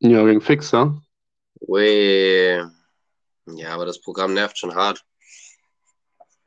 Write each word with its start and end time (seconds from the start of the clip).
Ja, 0.00 0.26
wegen 0.26 0.40
Fixer. 0.40 1.02
Ui. 1.60 2.64
Ja, 3.46 3.74
aber 3.74 3.84
das 3.84 4.00
Programm 4.00 4.32
nervt 4.32 4.56
schon 4.58 4.74
hart. 4.74 5.04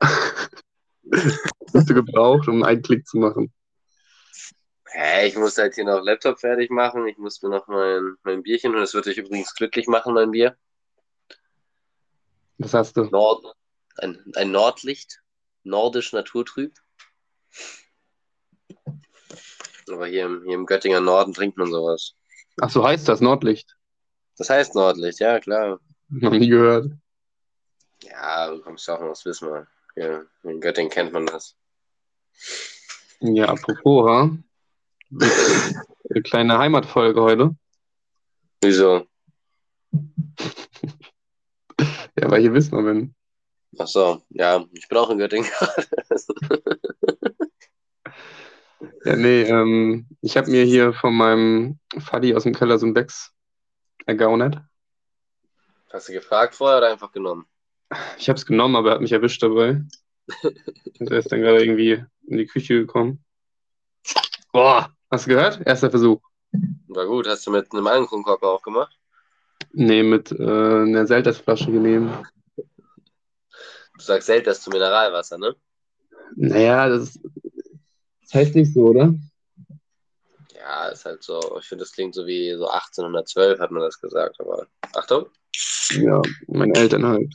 Hast 0.00 1.88
du 1.88 1.94
gebraucht, 1.94 2.48
um 2.48 2.64
einen 2.64 2.82
Klick 2.82 3.06
zu 3.06 3.18
machen. 3.18 3.52
Hä, 4.90 5.28
ich 5.28 5.36
muss 5.36 5.56
halt 5.56 5.76
hier 5.76 5.84
noch 5.84 6.02
Laptop 6.02 6.40
fertig 6.40 6.70
machen. 6.70 7.06
Ich 7.06 7.16
muss 7.16 7.42
mir 7.42 7.50
noch 7.50 7.68
mein, 7.68 8.16
mein 8.24 8.42
Bierchen 8.42 8.74
und 8.74 8.80
das 8.80 8.92
wird 8.94 9.06
dich 9.06 9.18
übrigens 9.18 9.54
glücklich 9.54 9.86
machen, 9.86 10.14
mein 10.14 10.32
Bier. 10.32 10.56
Was 12.58 12.74
hast 12.74 12.96
du? 12.96 13.04
Nord, 13.04 13.54
ein, 13.98 14.32
ein 14.34 14.50
Nordlicht. 14.50 15.20
Nordisch 15.62 16.12
Naturtrüb. 16.12 16.74
Aber 19.88 20.06
hier 20.06 20.26
im, 20.26 20.42
hier 20.44 20.54
im 20.54 20.66
Göttinger 20.66 21.00
Norden 21.00 21.32
trinkt 21.32 21.56
man 21.56 21.70
sowas. 21.70 22.14
Ach 22.60 22.70
so 22.70 22.84
heißt 22.84 23.08
das, 23.08 23.20
Nordlicht. 23.20 23.76
Das 24.36 24.50
heißt 24.50 24.74
Nordlicht, 24.74 25.20
ja, 25.20 25.40
klar. 25.40 25.80
Noch 26.08 26.32
nie 26.32 26.48
gehört. 26.48 26.92
Ja, 28.02 28.50
du 28.50 28.60
kommst 28.60 28.88
auch 28.90 29.00
aus 29.00 29.24
Wismar. 29.24 29.66
Ja, 29.96 30.22
in 30.42 30.60
Göttingen 30.60 30.90
kennt 30.90 31.12
man 31.12 31.26
das. 31.26 31.56
Ja, 33.20 33.46
apropos, 33.46 34.08
ha? 34.08 34.36
Eine 36.10 36.22
kleine 36.22 36.58
Heimatfolge 36.58 37.20
heute. 37.22 37.56
Wieso? 38.60 39.06
Ja, 42.16 42.30
weil 42.30 42.38
ich 42.38 42.44
hier 42.44 42.54
Wismar 42.54 42.84
bin. 42.84 43.12
Ach 43.76 43.88
so, 43.88 44.22
ja, 44.28 44.64
ich 44.72 44.86
bin 44.86 44.98
auch 44.98 45.10
in 45.10 45.18
Göttingen. 45.18 45.50
Ja, 49.04 49.16
nee, 49.16 49.42
ähm, 49.42 50.06
ich 50.20 50.36
habe 50.36 50.50
mir 50.50 50.64
hier 50.64 50.92
von 50.92 51.14
meinem 51.14 51.78
Faddy 51.98 52.34
aus 52.34 52.44
dem 52.44 52.54
Keller 52.54 52.78
so 52.78 52.86
ein 52.86 52.94
Becks 52.94 53.32
ergaunert. 54.06 54.60
Hast 55.92 56.08
du 56.08 56.12
gefragt 56.12 56.54
vorher 56.54 56.78
oder 56.78 56.90
einfach 56.90 57.12
genommen? 57.12 57.46
Ich 58.18 58.28
habe 58.28 58.36
es 58.36 58.46
genommen, 58.46 58.76
aber 58.76 58.90
er 58.90 58.94
hat 58.94 59.00
mich 59.00 59.12
erwischt 59.12 59.42
dabei. 59.42 59.82
Und 60.98 61.10
er 61.10 61.18
ist 61.18 61.30
dann 61.30 61.40
gerade 61.40 61.62
irgendwie 61.62 62.04
in 62.26 62.38
die 62.38 62.46
Küche 62.46 62.74
gekommen. 62.74 63.24
Boah, 64.52 64.92
hast 65.10 65.26
du 65.26 65.30
gehört? 65.30 65.64
Erster 65.66 65.90
Versuch. 65.90 66.20
War 66.88 67.06
gut, 67.06 67.26
hast 67.26 67.46
du 67.46 67.50
mit 67.50 67.72
einem 67.72 67.86
Algenkorb 67.86 68.42
aufgemacht? 68.42 68.98
Nee, 69.72 70.02
mit 70.02 70.30
äh, 70.32 70.42
einer 70.42 71.06
Seltersflasche 71.06 71.70
genehm. 71.70 72.10
Du 72.56 72.64
sagst 74.02 74.26
Selters 74.26 74.62
zu 74.62 74.70
Mineralwasser, 74.70 75.38
ne? 75.38 75.54
Naja, 76.36 76.88
das, 76.88 77.18
das 77.42 77.43
heißt 78.34 78.54
nicht 78.54 78.72
so, 78.72 78.86
oder? 78.88 79.14
Ja, 80.54 80.88
ist 80.88 81.04
halt 81.04 81.22
so. 81.22 81.58
Ich 81.60 81.66
finde, 81.66 81.84
das 81.84 81.92
klingt 81.92 82.14
so 82.14 82.26
wie 82.26 82.54
so 82.54 82.66
1812 82.68 83.60
hat 83.60 83.70
man 83.70 83.82
das 83.82 84.00
gesagt, 84.00 84.40
aber 84.40 84.66
Achtung. 84.94 85.26
Ja, 85.90 86.22
meine 86.48 86.74
Eltern 86.74 87.04
halt. 87.06 87.32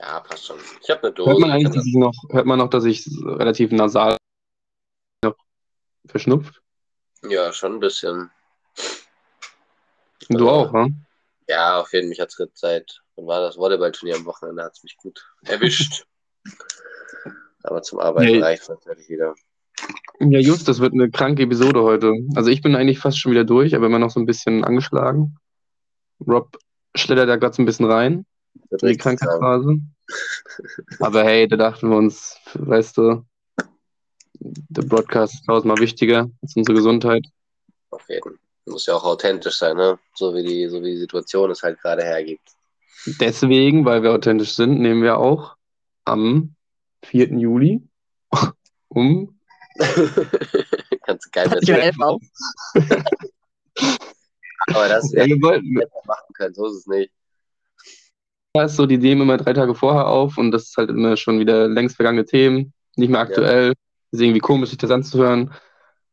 Ja, 0.00 0.20
passt 0.20 0.46
schon. 0.46 0.58
Ich 0.82 0.88
habe 0.88 1.02
eine 1.02 1.12
Dose. 1.12 1.30
Hört 1.30 1.40
man 1.40 1.50
ich 1.50 1.54
eigentlich, 1.54 1.74
dass 1.74 1.86
ich 1.86 1.94
noch, 1.94 2.14
hört 2.30 2.46
man 2.46 2.58
noch, 2.58 2.70
dass 2.70 2.84
ich 2.84 3.06
relativ 3.24 3.70
nasal 3.72 4.16
noch 5.22 5.36
verschnupft? 6.06 6.62
Ja, 7.28 7.52
schon 7.52 7.74
ein 7.74 7.80
bisschen. 7.80 8.30
Du 10.28 10.48
auch, 10.48 10.72
ne? 10.72 10.94
Ja, 11.48 11.80
auf 11.80 11.92
jeden 11.92 12.04
Fall. 12.04 12.08
Mich 12.10 12.20
hat 12.20 12.28
es 12.28 12.60
seit, 12.60 13.02
wann 13.16 13.26
war 13.26 13.40
das 13.40 13.58
Volleyballturnier 13.58 14.16
am 14.16 14.24
Wochenende, 14.24 14.62
hat 14.62 14.72
es 14.76 14.82
mich 14.82 14.96
gut 14.96 15.20
erwischt. 15.42 16.06
aber 17.64 17.82
zum 17.82 17.98
Arbeiten 17.98 18.32
Nee. 18.32 18.40
reicht 18.40 18.62
es 18.62 18.68
natürlich 18.68 19.08
wieder. 19.08 19.34
Ja, 20.22 20.38
just, 20.38 20.68
das 20.68 20.80
wird 20.80 20.92
eine 20.92 21.10
kranke 21.10 21.42
Episode 21.44 21.82
heute. 21.82 22.12
Also 22.34 22.50
ich 22.50 22.60
bin 22.60 22.76
eigentlich 22.76 22.98
fast 22.98 23.18
schon 23.18 23.32
wieder 23.32 23.44
durch, 23.44 23.74
aber 23.74 23.86
immer 23.86 23.98
noch 23.98 24.10
so 24.10 24.20
ein 24.20 24.26
bisschen 24.26 24.64
angeschlagen. 24.64 25.38
Rob 26.26 26.58
schlittert 26.94 27.28
da 27.28 27.36
gerade 27.36 27.54
so 27.54 27.62
ein 27.62 27.66
bisschen 27.66 27.86
rein 27.86 28.26
in 28.70 28.78
die. 28.88 28.96
Krankheitsphase. 28.96 29.80
Aber 31.00 31.24
hey, 31.24 31.48
da 31.48 31.56
dachten 31.56 31.88
wir 31.88 31.96
uns, 31.96 32.36
weißt 32.54 32.98
du, 32.98 33.24
der 34.40 34.82
Broadcast 34.82 35.34
ist 35.34 35.46
tausendmal 35.46 35.78
wichtiger 35.78 36.28
als 36.42 36.56
unsere 36.56 36.76
Gesundheit. 36.76 37.26
Auf 37.90 38.08
jeden. 38.08 38.38
Muss 38.66 38.86
ja 38.86 38.94
auch 38.94 39.04
authentisch 39.04 39.56
sein, 39.56 39.76
ne? 39.76 39.98
So 40.14 40.34
wie 40.34 40.42
die, 40.42 40.68
so 40.68 40.82
wie 40.82 40.90
die 40.90 40.98
Situation 40.98 41.50
es 41.50 41.62
halt 41.62 41.80
gerade 41.80 42.02
hergibt. 42.02 42.46
Deswegen, 43.20 43.84
weil 43.84 44.02
wir 44.02 44.12
authentisch 44.12 44.54
sind, 44.54 44.80
nehmen 44.80 45.02
wir 45.02 45.18
auch 45.18 45.56
am 46.04 46.54
4. 47.04 47.38
Juli 47.38 47.82
um 48.88 49.39
Kannst 51.04 51.26
du 51.26 51.30
geil 51.32 51.48
mit 51.48 51.66
Ja, 51.68 51.76
elf 51.76 52.00
auf. 52.00 52.22
Aber 54.68 54.88
das 54.88 55.12
Ja, 55.12 55.22
hätte 55.22 55.34
wir 55.36 55.42
wollten, 55.42 55.74
machen 55.74 56.34
können, 56.34 56.54
so 56.54 56.66
ist 56.66 56.76
es 56.76 56.86
nicht. 56.86 57.12
Da 58.52 58.64
ist 58.64 58.76
so, 58.76 58.86
die 58.86 58.98
nehmen 58.98 59.22
immer 59.22 59.36
drei 59.36 59.52
Tage 59.52 59.74
vorher 59.74 60.08
auf 60.08 60.36
und 60.36 60.50
das 60.50 60.64
ist 60.64 60.76
halt 60.76 60.90
immer 60.90 61.16
schon 61.16 61.38
wieder 61.38 61.68
längst 61.68 61.96
vergangene 61.96 62.24
Themen, 62.24 62.72
nicht 62.96 63.10
mehr 63.10 63.20
aktuell. 63.20 63.74
Ist 64.10 64.20
irgendwie 64.20 64.40
komisch, 64.40 64.70
sich 64.70 64.78
das 64.78 64.90
anzuhören. 64.90 65.52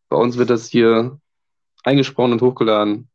Bei 0.09 0.17
uns 0.17 0.37
wird 0.37 0.51
das 0.51 0.67
hier 0.67 1.19
eingesprochen 1.83 2.33
und 2.33 2.41
hochgeladen. 2.41 3.09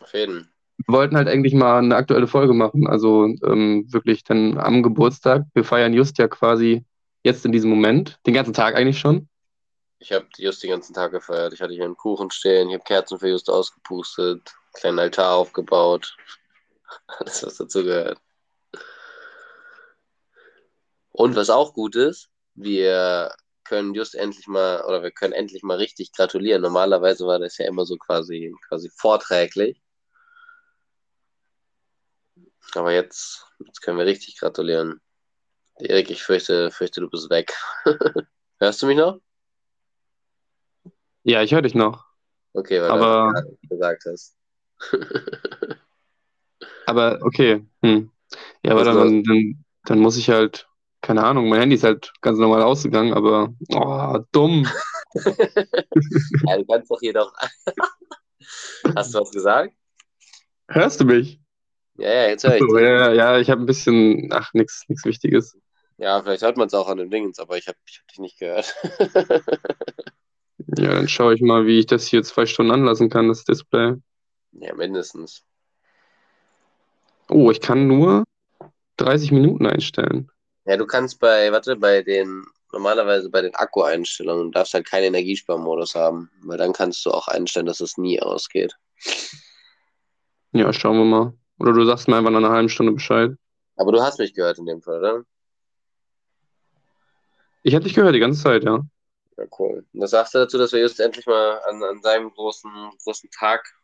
Auf 0.00 0.12
jeden. 0.12 0.50
Wir 0.86 0.94
wollten 0.94 1.16
halt 1.16 1.28
eigentlich 1.28 1.54
mal 1.54 1.78
eine 1.78 1.96
aktuelle 1.96 2.26
Folge 2.26 2.52
machen, 2.52 2.86
also 2.86 3.24
ähm, 3.44 3.86
wirklich 3.90 4.24
dann 4.24 4.58
am 4.58 4.82
Geburtstag. 4.82 5.44
Wir 5.54 5.64
feiern 5.64 5.94
just 5.94 6.18
ja 6.18 6.28
quasi 6.28 6.84
jetzt 7.22 7.46
in 7.46 7.52
diesem 7.52 7.70
Moment, 7.70 8.18
den 8.26 8.34
ganzen 8.34 8.52
Tag 8.52 8.74
eigentlich 8.74 8.98
schon. 8.98 9.28
Ich 10.04 10.12
habe 10.12 10.26
Just 10.36 10.62
den 10.62 10.68
ganzen 10.68 10.92
Tag 10.92 11.12
gefeiert. 11.12 11.54
Ich 11.54 11.62
hatte 11.62 11.72
hier 11.72 11.84
einen 11.84 11.96
Kuchen 11.96 12.30
stehen, 12.30 12.68
ich 12.68 12.74
habe 12.74 12.84
Kerzen 12.84 13.18
für 13.18 13.28
Just 13.28 13.48
ausgepustet, 13.48 14.54
kleinen 14.74 14.98
Altar 14.98 15.32
aufgebaut. 15.36 16.14
Alles, 17.06 17.42
was 17.42 17.56
dazu 17.56 17.82
gehört. 17.82 18.20
Und 21.12 21.36
was 21.36 21.48
auch 21.48 21.72
gut 21.72 21.96
ist, 21.96 22.28
wir 22.54 23.34
können 23.64 23.94
Just 23.94 24.14
endlich 24.14 24.46
mal, 24.46 24.84
oder 24.84 25.02
wir 25.02 25.10
können 25.10 25.32
endlich 25.32 25.62
mal 25.62 25.78
richtig 25.78 26.12
gratulieren. 26.12 26.60
Normalerweise 26.60 27.26
war 27.26 27.38
das 27.38 27.56
ja 27.56 27.66
immer 27.66 27.86
so 27.86 27.96
quasi, 27.96 28.54
quasi 28.68 28.90
vorträglich. 28.94 29.80
Aber 32.74 32.92
jetzt, 32.92 33.46
jetzt 33.64 33.80
können 33.80 33.96
wir 33.96 34.04
richtig 34.04 34.38
gratulieren. 34.38 35.00
Erik, 35.78 36.10
ich 36.10 36.22
fürchte, 36.22 36.70
fürchte, 36.70 37.00
du 37.00 37.08
bist 37.08 37.30
weg. 37.30 37.54
Hörst 38.58 38.82
du 38.82 38.86
mich 38.86 38.98
noch? 38.98 39.18
Ja, 41.24 41.42
ich 41.42 41.52
höre 41.52 41.62
dich 41.62 41.74
noch. 41.74 42.04
Okay, 42.52 42.80
weil 42.80 42.90
Aber- 42.90 43.32
du 43.62 43.68
gesagt 43.68 44.04
hast. 44.06 44.36
Aber 46.86 47.18
okay. 47.22 47.66
Hm. 47.82 48.10
Ja, 48.62 48.72
aber 48.72 48.84
dann, 48.84 49.22
dann, 49.24 49.64
dann, 49.84 49.98
muss 50.00 50.16
ich 50.16 50.28
halt, 50.28 50.68
keine 51.00 51.24
Ahnung, 51.24 51.48
mein 51.48 51.60
Handy 51.60 51.76
ist 51.76 51.84
halt 51.84 52.12
ganz 52.20 52.38
normal 52.38 52.62
ausgegangen, 52.62 53.14
aber 53.14 53.54
oh, 53.74 54.18
dumm. 54.32 54.66
ja, 55.14 56.56
du 56.58 56.64
kannst 56.66 56.90
doch 56.90 57.00
hier 57.00 57.12
doch. 57.12 57.32
Hast 58.96 59.14
du 59.14 59.20
was 59.20 59.30
gesagt? 59.30 59.74
Hörst 60.68 61.00
du 61.00 61.04
mich? 61.04 61.40
Ja, 61.96 62.12
ja, 62.12 62.28
jetzt 62.28 62.44
höre 62.44 62.56
ich. 62.56 62.60
So, 62.60 62.76
dich. 62.76 62.84
ja, 62.84 63.12
ja, 63.12 63.38
ich 63.38 63.50
habe 63.50 63.62
ein 63.62 63.66
bisschen, 63.66 64.30
ach, 64.32 64.52
nichts 64.52 64.84
Wichtiges. 65.04 65.56
Ja, 65.96 66.22
vielleicht 66.22 66.42
hört 66.42 66.56
man 66.56 66.66
es 66.66 66.74
auch 66.74 66.88
an 66.88 66.98
den 66.98 67.10
Dingens, 67.10 67.38
aber 67.38 67.56
ich 67.56 67.68
habe 67.68 67.78
ich 67.86 68.00
hab 68.00 68.08
dich 68.08 68.18
nicht 68.18 68.38
gehört. 68.38 68.74
Ja, 70.76 70.94
dann 70.94 71.08
schaue 71.08 71.34
ich 71.34 71.40
mal, 71.40 71.66
wie 71.66 71.78
ich 71.78 71.86
das 71.86 72.06
hier 72.06 72.22
zwei 72.22 72.46
Stunden 72.46 72.72
anlassen 72.72 73.08
kann, 73.08 73.28
das 73.28 73.44
Display. 73.44 73.94
ja, 74.52 74.74
mindestens. 74.74 75.44
Oh, 77.28 77.50
ich 77.50 77.60
kann 77.60 77.86
nur 77.86 78.24
30 78.96 79.32
Minuten 79.32 79.66
einstellen. 79.66 80.30
Ja, 80.66 80.76
du 80.76 80.86
kannst 80.86 81.20
bei, 81.20 81.52
warte, 81.52 81.76
bei 81.76 82.02
den, 82.02 82.44
normalerweise 82.72 83.30
bei 83.30 83.42
den 83.42 83.54
Akku-Einstellungen, 83.54 84.52
darfst 84.52 84.74
halt 84.74 84.86
keinen 84.86 85.04
Energiesparmodus 85.04 85.94
haben, 85.94 86.30
weil 86.42 86.58
dann 86.58 86.72
kannst 86.72 87.04
du 87.06 87.10
auch 87.10 87.28
einstellen, 87.28 87.66
dass 87.66 87.80
es 87.80 87.98
nie 87.98 88.20
ausgeht. 88.20 88.74
Ja, 90.52 90.72
schauen 90.72 90.98
wir 90.98 91.04
mal. 91.04 91.32
Oder 91.58 91.72
du 91.72 91.84
sagst 91.84 92.08
mir 92.08 92.16
einfach 92.16 92.30
nach 92.30 92.38
einer 92.38 92.50
halben 92.50 92.68
Stunde 92.68 92.92
Bescheid. 92.92 93.32
Aber 93.76 93.92
du 93.92 94.00
hast 94.00 94.18
mich 94.18 94.34
gehört 94.34 94.58
in 94.58 94.66
dem 94.66 94.80
Fall, 94.80 94.98
oder? 94.98 95.24
Ich 97.62 97.74
habe 97.74 97.84
dich 97.84 97.94
gehört 97.94 98.14
die 98.14 98.20
ganze 98.20 98.42
Zeit, 98.42 98.64
ja. 98.64 98.84
Ja, 99.36 99.44
cool. 99.58 99.84
Und 99.92 100.00
was 100.00 100.10
sagst 100.10 100.34
du 100.34 100.38
dazu, 100.38 100.58
dass 100.58 100.72
wir 100.72 100.80
jetzt 100.80 101.00
endlich 101.00 101.26
mal 101.26 101.60
an, 101.64 101.82
an 101.82 102.02
seinem 102.02 102.30
großen, 102.30 102.70
großen 103.02 103.30
Tag 103.30 103.74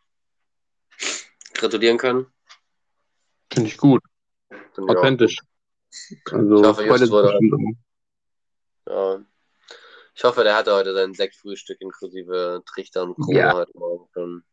gratulieren 1.54 1.98
können? 1.98 2.26
Finde 3.52 3.68
ich 3.68 3.76
gut. 3.76 4.02
Ich 4.50 4.78
auch. 4.78 4.88
Authentisch. 4.88 5.38
Also, 6.30 6.60
Ich 6.60 6.66
hoffe, 6.66 6.84
Just 6.84 7.10
wurde-. 7.10 7.38
Ja. 8.86 9.24
Ich 10.14 10.24
hoffe, 10.24 10.44
der 10.44 10.54
hatte 10.56 10.74
heute 10.74 10.94
sein 10.94 11.14
Sektfrühstück 11.14 11.80
inklusive 11.80 12.62
Trichter 12.66 13.04
und 13.04 13.14
Krone 13.16 13.38
Ja. 13.38 13.54
heute 13.54 13.76
Morgen 13.76 14.08
schon. 14.12 14.44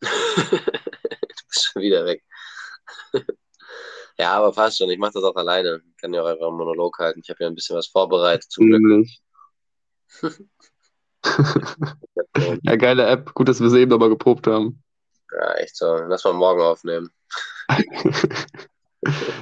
du 0.02 1.46
bist 1.48 1.64
schon 1.64 1.82
wieder 1.82 2.04
weg. 2.04 2.22
ja, 4.18 4.32
aber 4.36 4.52
passt 4.52 4.78
schon. 4.78 4.90
Ich 4.90 4.98
mache 4.98 5.12
das 5.14 5.24
auch 5.24 5.36
alleine. 5.36 5.80
Ich 5.90 5.96
kann 5.96 6.14
ja 6.14 6.22
auch 6.22 6.26
einfach 6.26 6.46
einen 6.46 6.56
Monolog 6.56 6.98
halten. 6.98 7.20
Ich 7.22 7.30
habe 7.30 7.42
ja 7.42 7.48
ein 7.48 7.54
bisschen 7.54 7.76
was 7.76 7.88
vorbereitet. 7.88 8.50
Zum 8.50 8.70
Glück. 8.70 9.06
Ja, 12.62 12.76
geile 12.76 13.06
App. 13.06 13.32
Gut, 13.34 13.48
dass 13.48 13.60
wir 13.60 13.70
sie 13.70 13.80
eben 13.80 13.90
nochmal 13.90 14.08
geprobt 14.08 14.46
haben. 14.46 14.82
Ja, 15.32 15.54
echt 15.54 15.76
so. 15.76 15.96
Lass 16.06 16.24
mal 16.24 16.34
morgen 16.34 16.60
aufnehmen. 16.60 17.10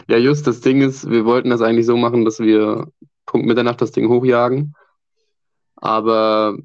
ja, 0.08 0.16
just, 0.16 0.46
das 0.46 0.60
Ding 0.60 0.82
ist, 0.82 1.08
wir 1.10 1.24
wollten 1.24 1.50
das 1.50 1.60
eigentlich 1.60 1.86
so 1.86 1.96
machen, 1.96 2.24
dass 2.24 2.38
wir 2.38 2.86
Punkt 3.26 3.46
Mitternacht 3.46 3.80
das 3.80 3.92
Ding 3.92 4.08
hochjagen. 4.08 4.74
Aber 5.76 6.56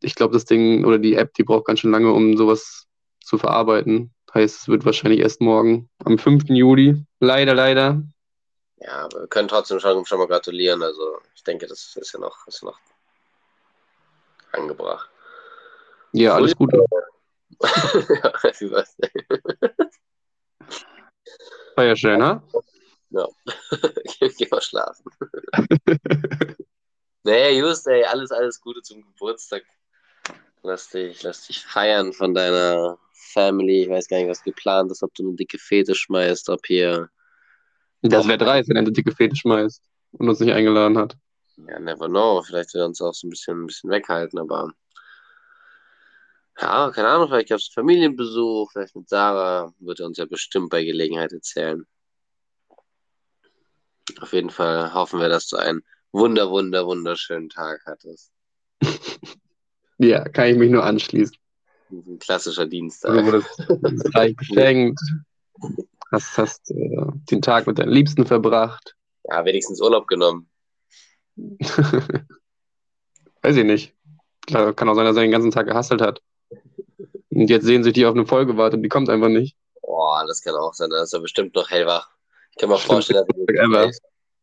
ich 0.00 0.14
glaube, 0.14 0.32
das 0.32 0.44
Ding 0.44 0.84
oder 0.84 0.98
die 0.98 1.14
App, 1.14 1.34
die 1.34 1.44
braucht 1.44 1.66
ganz 1.66 1.80
schön 1.80 1.90
lange, 1.90 2.12
um 2.12 2.36
sowas 2.36 2.86
zu 3.22 3.38
verarbeiten. 3.38 4.12
Heißt, 4.32 4.60
es 4.62 4.68
wird 4.68 4.84
wahrscheinlich 4.84 5.20
erst 5.20 5.40
morgen, 5.40 5.90
am 6.04 6.18
5. 6.18 6.44
Juli. 6.48 7.04
Leider, 7.18 7.54
leider. 7.54 8.02
Ja, 8.76 9.04
aber 9.04 9.22
wir 9.22 9.26
können 9.26 9.48
trotzdem 9.48 9.80
schon, 9.80 10.06
schon 10.06 10.18
mal 10.18 10.28
gratulieren. 10.28 10.82
Also 10.82 11.18
ich 11.34 11.42
denke, 11.42 11.66
das 11.66 11.96
ist 11.96 12.12
ja 12.12 12.20
noch, 12.20 12.46
ist 12.46 12.62
noch 12.62 12.78
angebracht. 14.52 15.10
Ja, 16.12 16.34
alles 16.34 16.56
Gute. 16.56 16.84
ja, 17.60 18.32
happy 18.42 18.68
birthday. 18.68 19.10
War 21.76 21.84
ja 21.84 21.96
schön, 21.96 22.22
ha? 22.22 22.42
Ja. 23.10 23.26
Geh 24.38 24.48
mal 24.50 24.62
schlafen. 24.62 25.04
nee, 27.24 27.58
just, 27.58 27.86
ey, 27.86 28.04
alles, 28.04 28.30
alles 28.30 28.60
Gute 28.60 28.82
zum 28.82 29.02
Geburtstag. 29.02 29.64
Lass 30.62 30.90
dich, 30.90 31.22
lass 31.22 31.46
dich 31.46 31.64
feiern 31.64 32.12
von 32.12 32.34
deiner 32.34 32.98
Family. 33.32 33.82
Ich 33.82 33.88
weiß 33.88 34.08
gar 34.08 34.18
nicht, 34.18 34.28
was 34.28 34.42
geplant 34.42 34.90
ist, 34.90 35.02
ob 35.02 35.14
du 35.14 35.26
eine 35.26 35.36
dicke 35.36 35.58
Fete 35.58 35.94
schmeißt, 35.94 36.48
ob 36.50 36.66
hier. 36.66 37.08
Das 38.02 38.26
wäre 38.26 38.38
dreist, 38.38 38.68
wenn 38.68 38.76
er 38.76 38.80
eine 38.80 38.92
dicke 38.92 39.12
Fete 39.12 39.36
schmeißt 39.36 39.82
und 40.12 40.28
uns 40.28 40.40
nicht 40.40 40.52
eingeladen 40.52 40.96
hat. 40.96 41.16
Ja, 41.68 41.78
never 41.78 42.08
know. 42.08 42.42
Vielleicht 42.42 42.74
wird 42.74 42.82
er 42.82 42.86
uns 42.86 43.00
auch 43.00 43.14
so 43.14 43.26
ein 43.26 43.30
bisschen, 43.30 43.62
ein 43.62 43.66
bisschen 43.66 43.90
weghalten, 43.90 44.38
aber. 44.38 44.72
Ja, 46.60 46.90
keine 46.90 47.08
Ahnung, 47.08 47.28
vielleicht 47.28 47.48
gab 47.48 47.58
es 47.58 47.68
Familienbesuch, 47.68 48.70
vielleicht 48.72 48.94
mit 48.94 49.08
Sarah, 49.08 49.72
wird 49.78 50.00
er 50.00 50.06
uns 50.06 50.18
ja 50.18 50.26
bestimmt 50.26 50.68
bei 50.68 50.84
Gelegenheit 50.84 51.32
erzählen. 51.32 51.86
Auf 54.20 54.32
jeden 54.32 54.50
Fall 54.50 54.92
hoffen 54.92 55.20
wir, 55.20 55.28
dass 55.28 55.48
du 55.48 55.56
einen 55.56 55.82
wunder, 56.12 56.50
wunder, 56.50 56.86
wunderschönen 56.86 57.48
Tag 57.48 57.82
hattest. 57.86 58.32
ja, 59.98 60.28
kann 60.28 60.48
ich 60.48 60.56
mich 60.56 60.70
nur 60.70 60.84
anschließen. 60.84 61.39
Ein 61.92 62.18
klassischer 62.18 62.66
Dienstag. 62.66 63.12
Du 63.12 63.26
wurdest 63.26 63.48
reich 64.14 64.36
geschenkt, 64.38 65.00
hast, 66.12 66.38
hast 66.38 66.70
äh, 66.70 67.06
den 67.30 67.42
Tag 67.42 67.66
mit 67.66 67.78
deinen 67.78 67.92
Liebsten 67.92 68.26
verbracht. 68.26 68.94
Ja, 69.24 69.44
wenigstens 69.44 69.80
Urlaub 69.80 70.06
genommen. 70.06 70.48
Weiß 73.42 73.56
ich 73.56 73.64
nicht. 73.64 73.94
Klar, 74.46 74.72
kann 74.72 74.88
auch 74.88 74.94
sein, 74.94 75.04
dass 75.04 75.16
er 75.16 75.22
den 75.22 75.30
ganzen 75.30 75.50
Tag 75.50 75.66
gehasselt 75.66 76.00
hat. 76.00 76.22
Und 77.30 77.48
jetzt 77.48 77.64
sehen 77.64 77.84
sich 77.84 77.92
die 77.92 78.06
auf 78.06 78.14
eine 78.14 78.26
Folge 78.26 78.56
warten 78.56 78.76
und 78.76 78.82
die 78.82 78.88
kommt 78.88 79.08
einfach 79.08 79.28
nicht. 79.28 79.56
Boah, 79.82 80.24
das 80.26 80.42
kann 80.42 80.54
auch 80.54 80.74
sein. 80.74 80.90
Da 80.90 81.02
ist 81.02 81.12
er 81.12 81.20
bestimmt 81.20 81.54
noch 81.54 81.70
hellwach. 81.70 82.10
Ich 82.50 82.56
kann 82.58 82.68
mir 82.68 82.78
vorstellen, 82.78 83.24
dass 83.26 83.36
er 83.48 83.90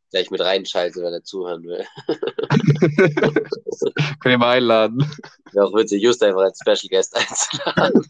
gleich, 0.10 0.32
mit 0.32 0.42
reinschaltet, 0.42 1.04
wenn 1.04 1.14
er 1.14 1.24
zuhören 1.24 1.64
will. 1.64 1.86
Können 4.20 4.34
wir 4.34 4.38
mal 4.38 4.58
einladen. 4.58 5.10
Ja, 5.54 5.64
auch 5.64 5.74
witzig, 5.74 6.02
just 6.02 6.24
einfach 6.24 6.42
als 6.42 6.60
Special 6.60 6.90
Guest 6.90 7.16
einzuladen. 7.16 8.06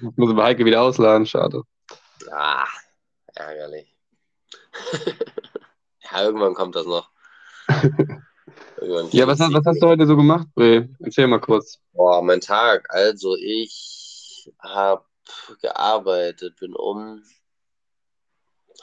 Muss 0.16 0.34
bei 0.34 0.44
Heike 0.44 0.64
wieder 0.64 0.82
ausladen, 0.82 1.26
schade. 1.26 1.62
Ja, 2.26 2.66
ärgerlich. 3.34 3.94
ja, 6.10 6.22
irgendwann 6.22 6.54
kommt 6.54 6.76
das 6.76 6.86
noch. 6.86 7.10
ja, 9.10 9.26
was, 9.26 9.40
hast, 9.40 9.52
was 9.52 9.64
hast 9.64 9.82
du 9.82 9.86
heute 9.86 10.06
so 10.06 10.16
gemacht, 10.16 10.48
Bre? 10.54 10.88
Erzähl 11.00 11.26
mal 11.26 11.40
kurz. 11.40 11.80
Boah, 11.92 12.22
mein 12.22 12.40
Tag. 12.40 12.86
Also, 12.90 13.36
ich 13.36 14.50
habe 14.58 15.04
gearbeitet, 15.62 16.56
bin 16.56 16.74
um 16.74 17.22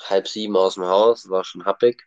halb 0.10 0.28
sieben 0.28 0.56
aus 0.56 0.76
dem 0.76 0.86
Haus, 0.86 1.30
war 1.30 1.44
schon 1.44 1.66
happig. 1.66 2.04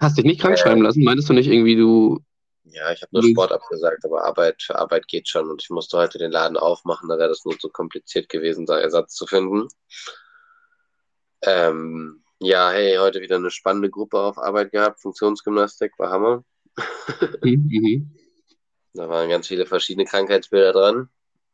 Hast 0.00 0.18
dich 0.18 0.24
nicht 0.24 0.40
krank 0.40 0.58
schreiben 0.58 0.80
äh, 0.80 0.84
lassen? 0.84 1.04
Meintest 1.04 1.28
du 1.28 1.32
nicht 1.32 1.48
irgendwie, 1.48 1.76
du. 1.76 2.20
Ja, 2.64 2.90
ich 2.92 3.02
habe 3.02 3.10
nur 3.12 3.22
Sport 3.22 3.52
abgesagt, 3.52 4.04
aber 4.04 4.24
Arbeit 4.24 4.62
für 4.62 4.76
Arbeit 4.76 5.06
geht 5.06 5.28
schon 5.28 5.50
und 5.50 5.62
ich 5.62 5.70
musste 5.70 5.98
heute 5.98 6.18
den 6.18 6.30
Laden 6.30 6.56
aufmachen, 6.56 7.08
da 7.08 7.18
wäre 7.18 7.28
das 7.28 7.44
nur 7.44 7.58
zu 7.58 7.68
kompliziert 7.68 8.28
gewesen, 8.30 8.64
da 8.64 8.78
Ersatz 8.78 9.14
zu 9.14 9.26
finden. 9.26 9.68
Ähm, 11.42 12.24
ja, 12.40 12.70
hey, 12.70 12.96
heute 12.96 13.20
wieder 13.20 13.36
eine 13.36 13.50
spannende 13.50 13.90
Gruppe 13.90 14.18
auf 14.18 14.38
Arbeit 14.38 14.72
gehabt. 14.72 15.00
Funktionsgymnastik 15.00 15.92
war 15.98 16.10
Hammer. 16.10 16.44
Mhm, 17.42 17.68
mhm. 17.70 18.14
Da 18.94 19.08
waren 19.08 19.28
ganz 19.28 19.48
viele 19.48 19.66
verschiedene 19.66 20.06
Krankheitsbilder 20.06 20.72
dran. 20.72 21.08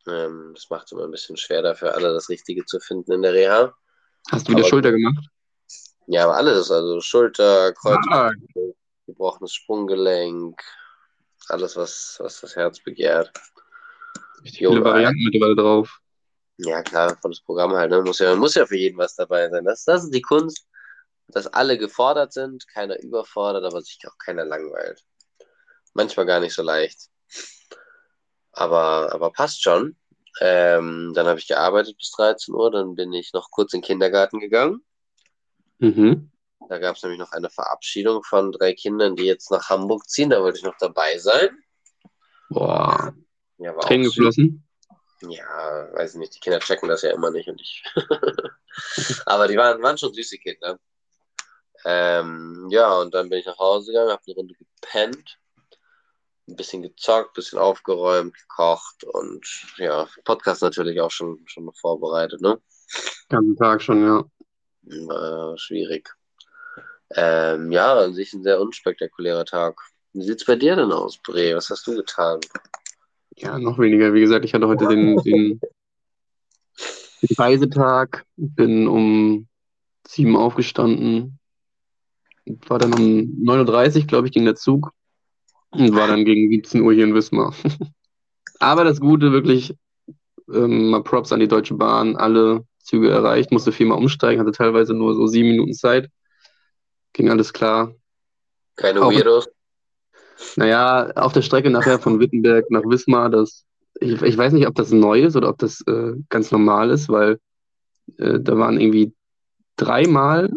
Ähm, 0.07 0.53
das 0.55 0.71
macht 0.71 0.87
es 0.87 0.93
immer 0.93 1.05
ein 1.05 1.11
bisschen 1.11 1.37
schwer 1.37 1.63
dafür, 1.63 1.95
alle 1.95 2.13
das 2.13 2.29
Richtige 2.29 2.65
zu 2.65 2.81
finden 2.81 3.13
in 3.13 3.23
der 3.23 3.35
Reha. 3.35 3.75
Hast 4.31 4.47
du 4.47 4.53
wieder 4.53 4.61
aber, 4.61 4.69
Schulter 4.69 4.93
gemacht? 4.93 5.27
Ja, 6.11 6.25
aber 6.25 6.37
alles. 6.39 6.73
Also 6.73 7.01
Schulter, 7.01 7.73
Kreuz, 7.73 8.05
ah. 8.11 8.33
gebrochenes 9.07 9.55
Sprunggelenk, 9.55 10.61
alles, 11.49 11.77
was, 11.77 12.17
was 12.19 12.41
das 12.41 12.57
Herz 12.57 12.81
begehrt. 12.81 13.31
Viele 14.43 14.83
Varianten 14.83 15.23
mittlerweile 15.23 15.55
drauf. 15.55 16.01
Ja, 16.57 16.83
klar, 16.83 17.17
volles 17.23 17.41
Programm 17.41 17.75
halt. 17.75 17.93
Ne? 17.93 18.03
Muss, 18.03 18.19
ja, 18.19 18.35
muss 18.35 18.57
ja 18.57 18.67
für 18.67 18.77
jeden 18.77 18.99
was 18.99 19.15
dabei 19.15 19.49
sein. 19.51 19.65
Das, 19.65 19.85
das 19.85 20.03
ist 20.03 20.13
die 20.13 20.21
Kunst, 20.21 20.67
dass 21.29 21.47
alle 21.47 21.79
gefordert 21.79 22.33
sind, 22.33 22.67
keiner 22.67 23.01
überfordert, 23.01 23.63
aber 23.63 23.81
sich 23.81 24.01
auch 24.09 24.19
keiner 24.19 24.45
langweilt. 24.45 25.05
Manchmal 25.95 26.27
gar 26.27 26.41
nicht 26.41 26.55
so 26.55 26.63
leicht. 26.63 27.09
Aber, 28.51 29.13
aber 29.13 29.31
passt 29.31 29.63
schon. 29.63 29.97
Ähm, 30.41 31.13
dann 31.15 31.29
habe 31.29 31.39
ich 31.39 31.47
gearbeitet 31.47 31.97
bis 31.99 32.11
13 32.17 32.53
Uhr, 32.53 32.73
dann 32.73 32.97
bin 32.97 33.13
ich 33.13 33.33
noch 33.33 33.53
kurz 33.53 33.75
in 33.75 33.81
den 33.81 33.87
Kindergarten 33.87 34.41
gegangen. 34.41 34.85
Mhm. 35.81 36.31
Da 36.69 36.79
gab 36.79 36.97
es 36.97 37.03
nämlich 37.03 37.19
noch 37.19 37.33
eine 37.33 37.51
Verabschiedung 37.51 38.23
von 38.23 38.53
drei 38.53 38.75
Kindern, 38.75 39.17
die 39.17 39.25
jetzt 39.25 39.51
nach 39.51 39.69
Hamburg 39.69 40.09
ziehen. 40.09 40.31
Da 40.31 40.41
wollte 40.41 40.59
ich 40.59 40.65
noch 40.65 40.77
dabei 40.79 41.19
sein. 41.19 41.49
Boah. 42.49 43.13
Ja, 43.59 43.73
Tränen 43.79 44.07
geflossen? 44.07 44.65
Ja, 45.23 45.93
weiß 45.93 46.15
ich 46.15 46.21
nicht. 46.21 46.35
Die 46.35 46.41
Kinder 46.41 46.61
checken 46.61 46.89
das 46.89 47.03
ja 47.03 47.11
immer 47.11 47.31
nicht. 47.31 47.49
Und 47.49 47.61
ich 47.61 47.83
Aber 49.27 49.49
die 49.49 49.57
waren, 49.57 49.83
waren 49.83 49.99
schon 49.99 50.15
süße 50.15 50.39
Kinder. 50.39 50.79
Ähm, 51.85 52.69
ja, 52.71 52.95
und 52.99 53.15
dann 53.15 53.29
bin 53.29 53.39
ich 53.39 53.47
nach 53.47 53.59
Hause 53.59 53.93
gegangen, 53.93 54.11
habe 54.11 54.23
eine 54.27 54.37
Runde 54.37 54.55
gepennt, 54.55 55.41
ein 56.47 56.57
bisschen 56.57 56.83
gezockt, 56.83 57.31
ein 57.31 57.35
bisschen 57.35 57.59
aufgeräumt, 57.59 58.35
gekocht 58.35 59.05
und 59.05 59.47
ja, 59.79 60.07
Podcast 60.25 60.63
natürlich 60.63 61.01
auch 61.01 61.11
schon, 61.11 61.43
schon 61.47 61.73
vorbereitet, 61.73 62.43
ne? 62.43 62.61
Ganzen 63.29 63.57
Tag 63.57 63.81
schon, 63.81 64.05
ja. 64.05 64.25
War 65.07 65.57
schwierig. 65.59 66.11
Ähm, 67.15 67.73
ja, 67.73 67.99
an 67.99 68.15
sich 68.15 68.33
ein 68.33 68.43
sehr 68.43 68.61
unspektakulärer 68.61 69.45
Tag. 69.45 69.81
Wie 70.13 70.23
sieht 70.23 70.41
es 70.41 70.45
bei 70.45 70.57
dir 70.57 70.77
denn 70.77 70.93
aus, 70.93 71.19
Bre? 71.19 71.55
Was 71.57 71.71
hast 71.71 71.87
du 71.87 71.97
getan? 71.97 72.41
Ja, 73.37 73.59
noch 73.59 73.79
weniger. 73.79 74.13
Wie 74.13 74.21
gesagt, 74.21 74.45
ich 74.45 74.55
hatte 74.55 74.69
heute 74.69 74.87
den, 74.89 75.17
den, 75.23 75.61
den 77.23 77.37
Reisetag, 77.37 78.25
bin 78.37 78.89
um 78.89 79.49
sieben 80.07 80.37
aufgestanden, 80.37 81.39
war 82.67 82.79
dann 82.79 82.93
um 82.95 83.45
9.30 83.45 84.01
Uhr, 84.01 84.07
glaube 84.07 84.27
ich, 84.27 84.33
ging 84.33 84.45
der 84.45 84.57
Zug 84.57 84.93
und 85.71 85.95
war 85.95 86.09
dann 86.09 86.25
gegen 86.25 86.51
17 86.51 86.81
Uhr 86.81 86.93
hier 86.93 87.05
in 87.05 87.15
Wismar. 87.15 87.55
Aber 88.59 88.85
das 88.85 89.01
Gute, 89.01 89.33
wirklich, 89.33 89.75
ähm, 90.53 90.91
mal 90.91 91.03
Props 91.03 91.33
an 91.33 91.41
die 91.41 91.49
Deutsche 91.49 91.75
Bahn, 91.75 92.17
alle 92.17 92.65
Züge 92.91 93.11
erreicht, 93.11 93.53
musste 93.53 93.73
viermal 93.73 93.99
umsteigen, 93.99 94.41
hatte 94.41 94.53
teilweise 94.53 94.95
nur 94.95 95.15
so 95.15 95.27
sieben 95.27 95.51
Minuten 95.51 95.75
Zeit. 95.75 96.11
Ging 97.13 97.31
alles 97.31 97.53
klar. 97.53 97.95
Keine 98.77 99.03
Auch, 99.03 99.13
Weirdos? 99.13 99.49
Naja, 100.57 101.11
auf 101.17 101.33
der 101.33 101.43
Strecke 101.43 101.71
nachher 101.71 101.99
von 101.99 102.19
Wittenberg 102.19 102.71
nach 102.71 102.85
Wismar, 102.85 103.31
das, 103.31 103.65
ich, 104.01 104.21
ich 104.23 104.39
weiß 104.39 104.53
nicht, 104.53 104.67
ob 104.67 104.75
das 104.75 104.91
neu 104.91 105.23
ist 105.23 105.37
oder 105.37 105.51
ob 105.51 105.59
das 105.59 105.83
äh, 105.87 106.15
ganz 106.29 106.51
normal 106.51 106.91
ist, 106.91 107.09
weil 107.09 107.39
äh, 108.19 108.41
da 108.41 108.57
waren 108.57 108.81
irgendwie 108.81 109.13
dreimal 109.77 110.51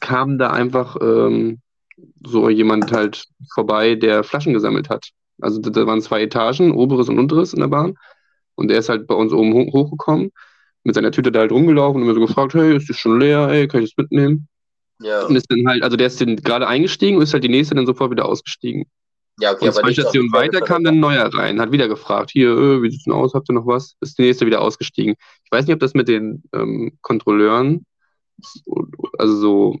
kam 0.00 0.38
da 0.38 0.50
einfach 0.50 0.96
ähm, 1.00 1.60
so 2.24 2.48
jemand 2.48 2.92
halt 2.92 3.26
vorbei, 3.52 3.94
der 3.94 4.24
Flaschen 4.24 4.52
gesammelt 4.52 4.88
hat. 4.88 5.10
Also 5.40 5.60
da, 5.60 5.86
waren 5.86 6.02
zwei 6.02 6.22
Etagen, 6.22 6.72
oberes 6.72 7.08
und 7.08 7.18
unteres 7.18 7.52
in 7.52 7.60
der 7.60 7.68
Bahn. 7.68 7.94
Und 8.54 8.68
der 8.68 8.78
ist 8.78 8.88
halt 8.88 9.06
bei 9.06 9.14
uns 9.14 9.32
oben 9.32 9.54
hoch, 9.54 9.72
hochgekommen, 9.72 10.32
mit 10.84 10.94
seiner 10.94 11.12
Tüte 11.12 11.30
da 11.30 11.40
halt 11.40 11.52
rumgelaufen 11.52 12.00
und 12.00 12.08
mir 12.08 12.14
so 12.14 12.20
gefragt, 12.20 12.54
hey, 12.54 12.76
ist 12.76 12.88
die 12.88 12.94
schon 12.94 13.20
leer, 13.20 13.48
ey, 13.48 13.68
kann 13.68 13.82
ich 13.82 13.90
das 13.94 14.04
mitnehmen? 14.04 14.48
Ja. 15.00 15.26
Und 15.26 15.36
ist 15.36 15.50
dann 15.50 15.66
halt, 15.66 15.82
also 15.82 15.96
der 15.96 16.08
ist 16.08 16.20
dann 16.20 16.36
gerade 16.36 16.66
eingestiegen 16.66 17.16
und 17.16 17.22
ist 17.22 17.32
halt 17.32 17.44
die 17.44 17.48
nächste 17.48 17.74
dann 17.74 17.86
sofort 17.86 18.10
wieder 18.10 18.26
ausgestiegen. 18.26 18.84
Ja, 19.38 19.52
okay, 19.52 19.66
und 19.66 19.74
zwei 19.74 19.92
Stationen 19.92 20.32
weiter 20.32 20.60
kam 20.60 20.84
dann 20.84 21.00
neuer 21.00 21.32
rein, 21.32 21.60
hat 21.60 21.72
wieder 21.72 21.88
gefragt, 21.88 22.30
hier, 22.30 22.50
äh, 22.50 22.82
wie 22.82 22.90
sieht's 22.90 23.04
denn 23.04 23.14
aus, 23.14 23.32
habt 23.32 23.48
ihr 23.48 23.54
noch 23.54 23.66
was? 23.66 23.96
Ist 24.00 24.18
die 24.18 24.22
nächste 24.22 24.44
wieder 24.44 24.60
ausgestiegen. 24.60 25.14
Ich 25.44 25.50
weiß 25.50 25.66
nicht, 25.66 25.74
ob 25.74 25.80
das 25.80 25.94
mit 25.94 26.08
den 26.08 26.42
ähm, 26.52 26.98
Kontrolleuren 27.00 27.86
also 29.18 29.36
so 29.36 29.78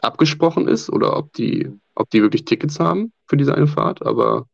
abgesprochen 0.00 0.68
ist 0.68 0.90
oder 0.90 1.16
ob 1.16 1.32
die 1.34 1.70
ob 1.94 2.10
die 2.10 2.22
wirklich 2.22 2.44
Tickets 2.44 2.80
haben 2.80 3.12
für 3.26 3.36
diese 3.36 3.54
eine 3.54 3.66
Fahrt, 3.66 4.04
aber 4.04 4.48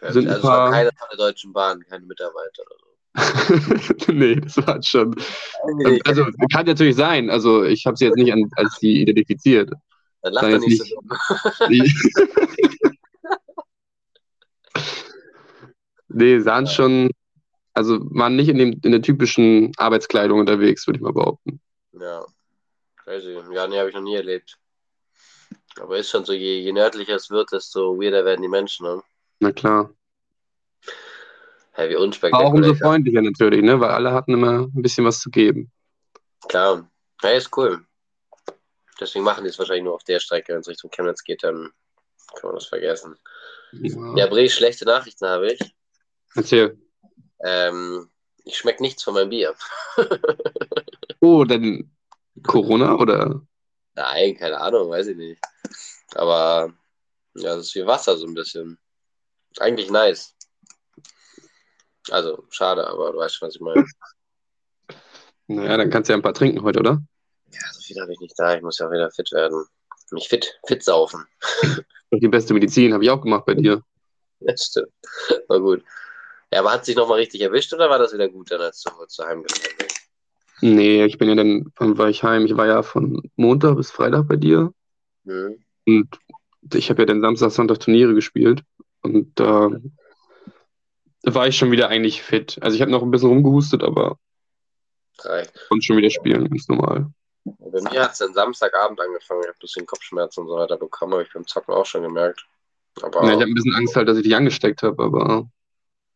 sind 0.00 0.28
also 0.28 0.42
paar... 0.42 0.70
keiner 0.70 0.90
von 0.96 1.08
der 1.10 1.18
Deutschen 1.18 1.52
Bahn, 1.52 1.80
keine 1.80 2.06
Mitarbeiter 2.06 2.62
oder 2.66 2.76
so. 2.80 2.83
nee, 4.08 4.36
das 4.36 4.56
war 4.56 4.82
schon. 4.82 5.14
Also 6.04 6.26
kann 6.52 6.66
natürlich 6.66 6.96
sein. 6.96 7.30
Also 7.30 7.64
ich 7.64 7.86
habe 7.86 7.96
sie 7.96 8.06
jetzt 8.06 8.16
nicht 8.16 8.32
an, 8.32 8.50
als 8.56 8.76
sie 8.80 9.02
identifiziert. 9.02 9.70
Dann 10.22 10.32
lacht 10.32 10.46
er 10.46 10.58
nicht 10.58 10.82
so 10.82 11.00
nee, 16.08 16.40
sahen 16.40 16.66
schon, 16.66 17.10
also 17.72 17.98
waren 18.10 18.36
nicht 18.36 18.48
in, 18.48 18.58
dem, 18.58 18.80
in 18.82 18.92
der 18.92 19.02
typischen 19.02 19.72
Arbeitskleidung 19.76 20.40
unterwegs, 20.40 20.86
würde 20.86 20.98
ich 20.98 21.02
mal 21.02 21.12
behaupten. 21.12 21.60
Ja, 21.92 22.24
crazy. 22.96 23.38
Ja, 23.52 23.66
nee, 23.66 23.78
habe 23.78 23.90
ich 23.90 23.94
noch 23.94 24.02
nie 24.02 24.16
erlebt. 24.16 24.58
Aber 25.80 25.98
ist 25.98 26.10
schon 26.10 26.24
so, 26.24 26.32
je, 26.32 26.60
je 26.60 26.72
nördlicher 26.72 27.16
es 27.16 27.30
wird, 27.30 27.52
desto 27.52 28.00
weirder 28.00 28.24
werden 28.24 28.42
die 28.42 28.48
Menschen, 28.48 28.86
ne? 28.86 29.02
Na 29.40 29.52
klar. 29.52 29.90
Hey, 31.74 31.90
wie 31.90 31.96
unspektakulär. 31.96 32.48
Auch 32.48 32.54
umso 32.54 32.74
freundlicher 32.74 33.20
natürlich, 33.20 33.62
ne? 33.62 33.78
Weil 33.80 33.90
alle 33.90 34.12
hatten 34.12 34.32
immer 34.32 34.60
ein 34.60 34.82
bisschen 34.82 35.04
was 35.04 35.20
zu 35.20 35.30
geben. 35.30 35.72
Klar. 36.48 36.88
Hey, 37.20 37.36
ist 37.36 37.56
cool. 37.56 37.84
Deswegen 39.00 39.24
machen 39.24 39.42
die 39.42 39.50
es 39.50 39.58
wahrscheinlich 39.58 39.84
nur 39.84 39.94
auf 39.94 40.04
der 40.04 40.20
Strecke. 40.20 40.52
Wenn 40.52 40.60
es 40.60 40.68
Richtung 40.68 40.90
Chemnitz 40.90 41.24
geht, 41.24 41.42
dann 41.42 41.72
kann 42.34 42.48
man 42.48 42.54
das 42.54 42.66
vergessen. 42.66 43.16
Ja, 43.72 44.16
ja 44.16 44.26
Bre, 44.28 44.48
schlechte 44.48 44.84
Nachrichten 44.84 45.26
habe 45.26 45.52
ich. 45.52 45.74
Erzähl. 46.36 46.78
Ähm, 47.42 48.08
ich 48.44 48.56
schmecke 48.56 48.82
nichts 48.82 49.02
von 49.02 49.14
meinem 49.14 49.30
Bier. 49.30 49.54
oh, 51.20 51.44
dann 51.44 51.90
Corona 52.42 52.94
oder? 52.96 53.42
Nein, 53.94 54.36
keine 54.36 54.60
Ahnung, 54.60 54.90
weiß 54.90 55.08
ich 55.08 55.16
nicht. 55.16 55.40
Aber 56.14 56.72
ja, 57.34 57.56
das 57.56 57.66
ist 57.66 57.74
wie 57.74 57.86
Wasser 57.86 58.16
so 58.16 58.26
ein 58.26 58.34
bisschen. 58.34 58.78
Eigentlich 59.58 59.90
nice. 59.90 60.33
Also, 62.10 62.44
schade, 62.50 62.86
aber 62.86 63.12
du 63.12 63.18
weißt 63.18 63.36
schon, 63.36 63.48
was 63.48 63.54
ich 63.54 63.60
meine. 63.60 63.86
Naja, 65.46 65.76
dann 65.76 65.90
kannst 65.90 66.08
du 66.08 66.14
ja 66.14 66.18
ein 66.18 66.22
paar 66.22 66.32
trinken 66.32 66.62
heute, 66.62 66.78
oder? 66.78 67.02
Ja, 67.52 67.60
so 67.72 67.82
viel 67.82 68.00
habe 68.00 68.10
ich 68.14 68.20
nicht 68.20 68.34
da. 68.38 68.56
Ich 68.56 68.62
muss 68.62 68.78
ja 68.78 68.86
auch 68.86 68.90
wieder 68.90 69.10
fit 69.10 69.30
werden. 69.30 69.66
Mich 70.10 70.28
fit, 70.28 70.58
fit 70.66 70.82
saufen. 70.82 71.26
Die 72.12 72.28
beste 72.28 72.54
Medizin 72.54 72.94
habe 72.94 73.04
ich 73.04 73.10
auch 73.10 73.20
gemacht 73.20 73.44
bei 73.46 73.54
dir. 73.54 73.82
Das 74.40 74.66
stimmt. 74.66 74.92
War 75.48 75.60
gut. 75.60 75.82
Ja, 76.52 76.60
aber 76.60 76.72
hat 76.72 76.84
sich 76.84 76.96
nochmal 76.96 77.18
richtig 77.18 77.40
erwischt 77.40 77.72
oder 77.72 77.88
war 77.88 77.98
das 77.98 78.12
wieder 78.12 78.28
gut 78.28 78.50
dann, 78.50 78.60
als 78.60 78.82
du 78.82 78.90
zu 79.06 79.24
Heim 79.24 79.42
gefahren 79.42 79.74
bist? 79.78 80.00
Nee, 80.60 81.04
ich 81.04 81.18
bin 81.18 81.28
ja 81.28 81.34
dann, 81.34 81.72
wann 81.76 81.96
war 81.96 82.08
ich 82.08 82.22
heim? 82.22 82.44
Ich 82.44 82.56
war 82.56 82.66
ja 82.66 82.82
von 82.82 83.22
Montag 83.36 83.76
bis 83.76 83.90
Freitag 83.90 84.28
bei 84.28 84.36
dir. 84.36 84.72
Mhm. 85.24 85.64
Und 85.86 86.18
ich 86.74 86.90
habe 86.90 87.02
ja 87.02 87.06
dann 87.06 87.20
Samstag, 87.20 87.50
Sonntag 87.50 87.80
Turniere 87.80 88.14
gespielt. 88.14 88.62
Und 89.02 89.38
da 89.38 89.66
äh, 89.66 89.80
war 91.26 91.46
ich 91.46 91.56
schon 91.56 91.70
wieder 91.70 91.88
eigentlich 91.88 92.22
fit. 92.22 92.58
Also 92.60 92.74
ich 92.74 92.82
habe 92.82 92.90
noch 92.90 93.02
ein 93.02 93.10
bisschen 93.10 93.28
rumgehustet, 93.28 93.82
aber 93.82 94.18
Reicht. 95.18 95.52
konnte 95.68 95.84
schon 95.84 95.96
wieder 95.96 96.10
spielen, 96.10 96.48
ganz 96.48 96.68
normal. 96.68 97.06
Bei 97.44 97.80
mir 97.80 98.02
hat 98.02 98.12
es 98.12 98.18
dann 98.18 98.34
Samstagabend 98.34 99.00
angefangen. 99.00 99.42
Ich 99.42 99.48
habe 99.48 99.56
ein 99.56 99.60
bisschen 99.60 99.86
Kopfschmerzen 99.86 100.40
und 100.40 100.48
so 100.48 100.56
weiter 100.56 100.76
bekommen, 100.76 101.12
habe 101.12 101.22
ich 101.22 101.32
beim 101.32 101.46
Zocken 101.46 101.74
auch 101.74 101.86
schon 101.86 102.02
gemerkt. 102.02 102.46
Aber, 103.02 103.22
ja, 103.24 103.34
ich 103.34 103.40
habe 103.40 103.50
ein 103.50 103.54
bisschen 103.54 103.74
Angst 103.74 103.96
halt, 103.96 104.08
dass 104.08 104.16
ich 104.16 104.22
dich 104.24 104.36
angesteckt 104.36 104.82
habe, 104.82 105.02
aber. 105.02 105.48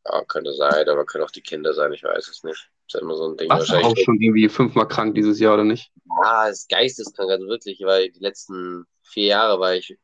Ja, 0.07 0.25
könnte 0.25 0.53
sein, 0.55 0.89
aber 0.89 1.05
können 1.05 1.25
auch 1.25 1.31
die 1.31 1.43
Kinder 1.43 1.75
sein, 1.75 1.93
ich 1.93 2.03
weiß 2.03 2.29
es 2.29 2.45
nicht. 2.45 2.71
Das 2.87 2.95
ist 2.95 3.03
immer 3.03 3.17
so 3.17 3.29
ein 3.29 3.37
Ding. 3.37 3.51
Warst 3.51 3.71
du 3.71 3.77
auch 3.77 3.97
schon 3.97 4.19
irgendwie 4.21 4.49
fünfmal 4.49 4.89
krank 4.89 5.15
dieses 5.15 5.39
Jahr, 5.39 5.55
oder 5.55 5.65
nicht? 5.65 5.91
Ja, 6.23 6.49
es 6.49 6.61
ist 6.61 6.71
geisteskrank, 6.71 7.31
also 7.31 7.47
wirklich, 7.47 7.81
weil 7.83 8.11
die 8.11 8.21
letzten 8.21 8.87
vier 9.03 9.27
Jahre 9.27 9.61
war 9.61 9.75
ich, 9.75 9.99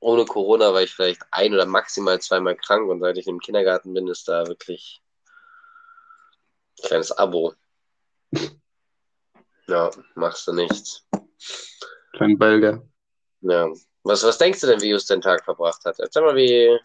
ohne 0.00 0.24
Corona 0.24 0.72
war 0.72 0.82
ich 0.82 0.94
vielleicht 0.94 1.22
ein 1.30 1.52
oder 1.52 1.66
maximal 1.66 2.20
zweimal 2.20 2.56
krank 2.56 2.88
und 2.88 3.00
seit 3.00 3.18
ich 3.18 3.26
im 3.26 3.40
Kindergarten 3.40 3.94
bin, 3.94 4.08
ist 4.08 4.28
da 4.28 4.46
wirklich 4.46 5.02
ein 6.78 6.88
kleines 6.88 7.12
Abo. 7.12 7.54
Ja, 9.66 9.90
machst 10.14 10.48
du 10.48 10.52
nichts. 10.52 11.06
Klein 12.12 12.38
Belger. 12.38 12.82
Ja. 13.42 13.68
Was, 14.02 14.22
was 14.22 14.38
denkst 14.38 14.60
du 14.60 14.66
denn, 14.66 14.80
wie 14.80 14.90
Just 14.90 15.10
den 15.10 15.20
Tag 15.20 15.44
verbracht 15.44 15.84
hat? 15.84 15.98
Erzähl 15.98 16.22
mal, 16.22 16.36
wie, 16.36 16.78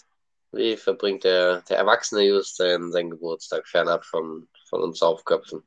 wie 0.51 0.75
verbringt 0.75 1.23
der, 1.23 1.61
der 1.61 1.77
erwachsene 1.77 2.23
Just 2.23 2.57
seinen, 2.57 2.91
seinen 2.91 3.11
Geburtstag 3.11 3.67
fernab 3.67 4.03
von, 4.03 4.47
von 4.69 4.81
uns 4.81 5.01
Aufköpfen? 5.01 5.63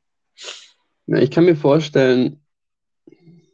Ja, 1.07 1.17
ich 1.17 1.31
kann 1.31 1.45
mir 1.45 1.55
vorstellen, 1.55 2.45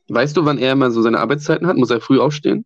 weißt 0.10 0.36
du, 0.36 0.44
wann 0.44 0.58
er 0.58 0.74
immer 0.74 0.92
so 0.92 1.02
seine 1.02 1.20
Arbeitszeiten 1.20 1.68
hat? 1.68 1.78
Muss 1.78 1.92
er 1.92 2.02
früh 2.02 2.20
aufstehen? 2.20 2.66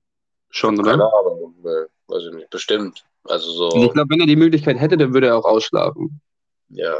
Schon, 0.50 0.80
oder? 0.80 0.92
Keine 0.92 1.06
Ahnung, 1.06 1.56
nee, 1.63 1.70
weiß 2.08 2.24
ich 2.30 2.34
nicht. 2.36 2.50
Bestimmt. 2.50 3.06
Also 3.24 3.51
so. 3.51 3.84
Ich 3.84 3.92
glaube, 3.92 4.10
wenn 4.10 4.22
er 4.22 4.27
die 4.27 4.36
Möglichkeit 4.36 4.80
hätte, 4.80 4.98
dann 4.98 5.13
würde 5.13 5.27
er 5.27 5.38
auch 5.38 5.46
ausschlafen. 5.46 6.22
Ja, 6.70 6.96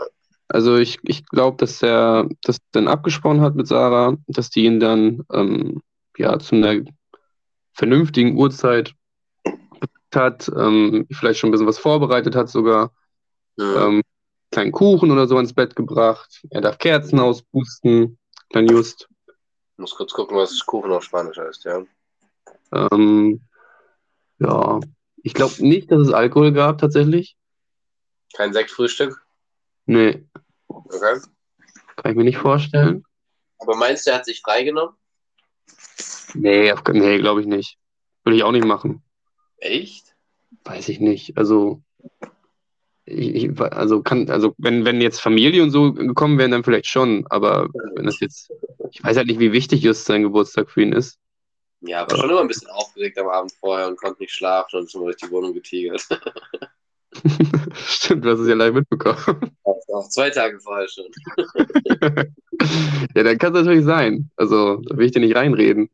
also 0.50 0.78
ich, 0.78 1.00
ich 1.04 1.26
glaube, 1.26 1.58
dass 1.58 1.82
er 1.84 2.28
das 2.42 2.60
dann 2.72 2.88
abgesprochen 2.88 3.42
hat 3.42 3.56
mit 3.56 3.68
Sarah, 3.68 4.16
dass 4.28 4.50
die 4.50 4.66
ihn 4.66 4.80
dann 4.80 5.26
ähm, 5.32 5.82
ja 6.18 6.40
zu 6.40 6.56
einer 6.56 6.84
vernünftigen 7.74 8.38
Uhrzeit 8.38 8.94
hat, 10.16 10.50
ähm, 10.56 11.06
vielleicht 11.12 11.40
schon 11.40 11.50
ein 11.50 11.52
bisschen 11.52 11.68
was 11.68 11.78
vorbereitet 11.78 12.36
hat 12.36 12.50
sogar. 12.50 12.92
Ja. 13.58 13.88
Ähm, 13.88 14.02
kleinen 14.52 14.72
Kuchen 14.72 15.12
oder 15.12 15.28
so 15.28 15.36
ans 15.36 15.54
Bett 15.54 15.76
gebracht. 15.76 16.42
Er 16.50 16.62
darf 16.62 16.78
Kerzen 16.78 17.20
auspusten. 17.20 18.18
Klein 18.50 18.68
Just. 18.68 19.10
Ich 19.28 19.78
muss 19.78 19.94
kurz 19.94 20.14
gucken, 20.14 20.38
was 20.38 20.66
Kuchen 20.66 20.92
auf 20.92 21.04
Spanisch 21.04 21.38
heißt, 21.38 21.66
ja. 21.66 21.84
Ähm, 22.74 23.42
ja, 24.40 24.80
ich 25.24 25.34
glaube 25.34 25.66
nicht, 25.66 25.92
dass 25.92 26.02
es 26.02 26.14
Alkohol 26.14 26.52
gab 26.52 26.78
tatsächlich. 26.78 27.38
Kein 28.34 28.54
Sektfrühstück? 28.54 29.26
Nee. 29.86 30.26
Okay. 30.68 31.20
Kann 31.96 32.12
ich 32.12 32.18
mir 32.18 32.24
nicht 32.24 32.38
vorstellen. 32.38 33.04
Aber 33.60 33.76
meinst 33.76 34.06
du, 34.06 34.12
er 34.12 34.18
hat 34.18 34.26
sich 34.26 34.42
freigenommen? 34.42 34.96
Nee, 36.34 36.74
nee 36.92 37.18
glaube 37.18 37.42
ich 37.42 37.48
nicht. 37.48 37.78
Würde 38.24 38.38
ich 38.38 38.44
auch 38.44 38.52
nicht 38.52 38.66
machen. 38.66 39.02
Echt? 39.58 40.16
Weiß 40.64 40.90
ich 40.90 41.00
nicht. 41.00 41.38
Also, 41.38 41.82
ich, 43.06 43.36
ich, 43.36 43.62
also 43.62 44.04
kann, 44.04 44.30
also 44.30 44.54
wenn, 44.58 44.86
wenn 44.86 45.02
jetzt 45.02 45.22
Familie 45.22 45.64
und 45.64 45.72
so 45.72 45.94
gekommen 45.94 46.38
wären, 46.38 46.52
dann 46.52 46.64
vielleicht 46.64 46.88
schon. 46.88 47.26
Aber 47.30 47.70
wenn 47.96 48.06
das 48.06 48.20
jetzt, 48.20 48.52
ich 48.92 49.04
weiß 49.04 49.18
halt 49.18 49.28
nicht, 49.28 49.40
wie 49.40 49.54
wichtig 49.54 49.82
just 49.82 50.06
sein 50.06 50.24
Geburtstag 50.24 50.70
für 50.70 50.82
ihn 50.82 50.94
ist. 50.94 51.20
Ja, 51.82 52.02
aber 52.02 52.18
schon 52.18 52.30
immer 52.30 52.42
ein 52.42 52.48
bisschen 52.48 52.70
aufgeregt 52.70 53.18
am 53.20 53.28
Abend 53.28 53.52
vorher 53.60 53.88
und 53.88 53.98
konnte 53.98 54.22
nicht 54.24 54.34
schlafen 54.34 54.78
und 54.80 54.86
ist 54.86 54.96
immer 54.96 55.06
durch 55.06 55.18
die 55.18 55.30
Wohnung 55.30 55.54
getigert. 55.54 56.08
Stimmt, 57.76 58.26
du 58.26 58.32
hast 58.32 58.40
es 58.40 58.48
ja 58.48 58.56
live 58.56 58.74
mitbekommen. 58.74 59.58
Auch 59.64 60.10
zwei 60.10 60.30
Tage 60.30 60.60
vorher 60.60 60.88
schon. 60.88 61.06
ja, 63.16 63.24
dann 63.24 63.38
kann 63.38 63.56
es 63.56 63.64
natürlich 63.64 63.86
sein. 63.86 64.30
Also, 64.36 64.78
da 64.78 64.98
will 64.98 65.06
ich 65.06 65.12
dir 65.12 65.20
nicht 65.20 65.36
reinreden. 65.36 65.90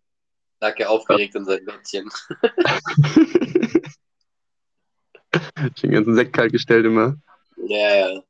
Lag 0.59 0.77
ja 0.79 0.87
aufgeregt 0.87 1.35
in 1.35 1.45
seinem 1.45 1.65
Bettchen. 1.65 2.09
Den 5.81 5.91
ganzen 5.91 6.15
Sekt 6.15 6.33
kalt 6.33 6.51
gestellt 6.51 6.85
immer. 6.85 7.15
Ja, 7.57 7.95
ja. 7.95 8.21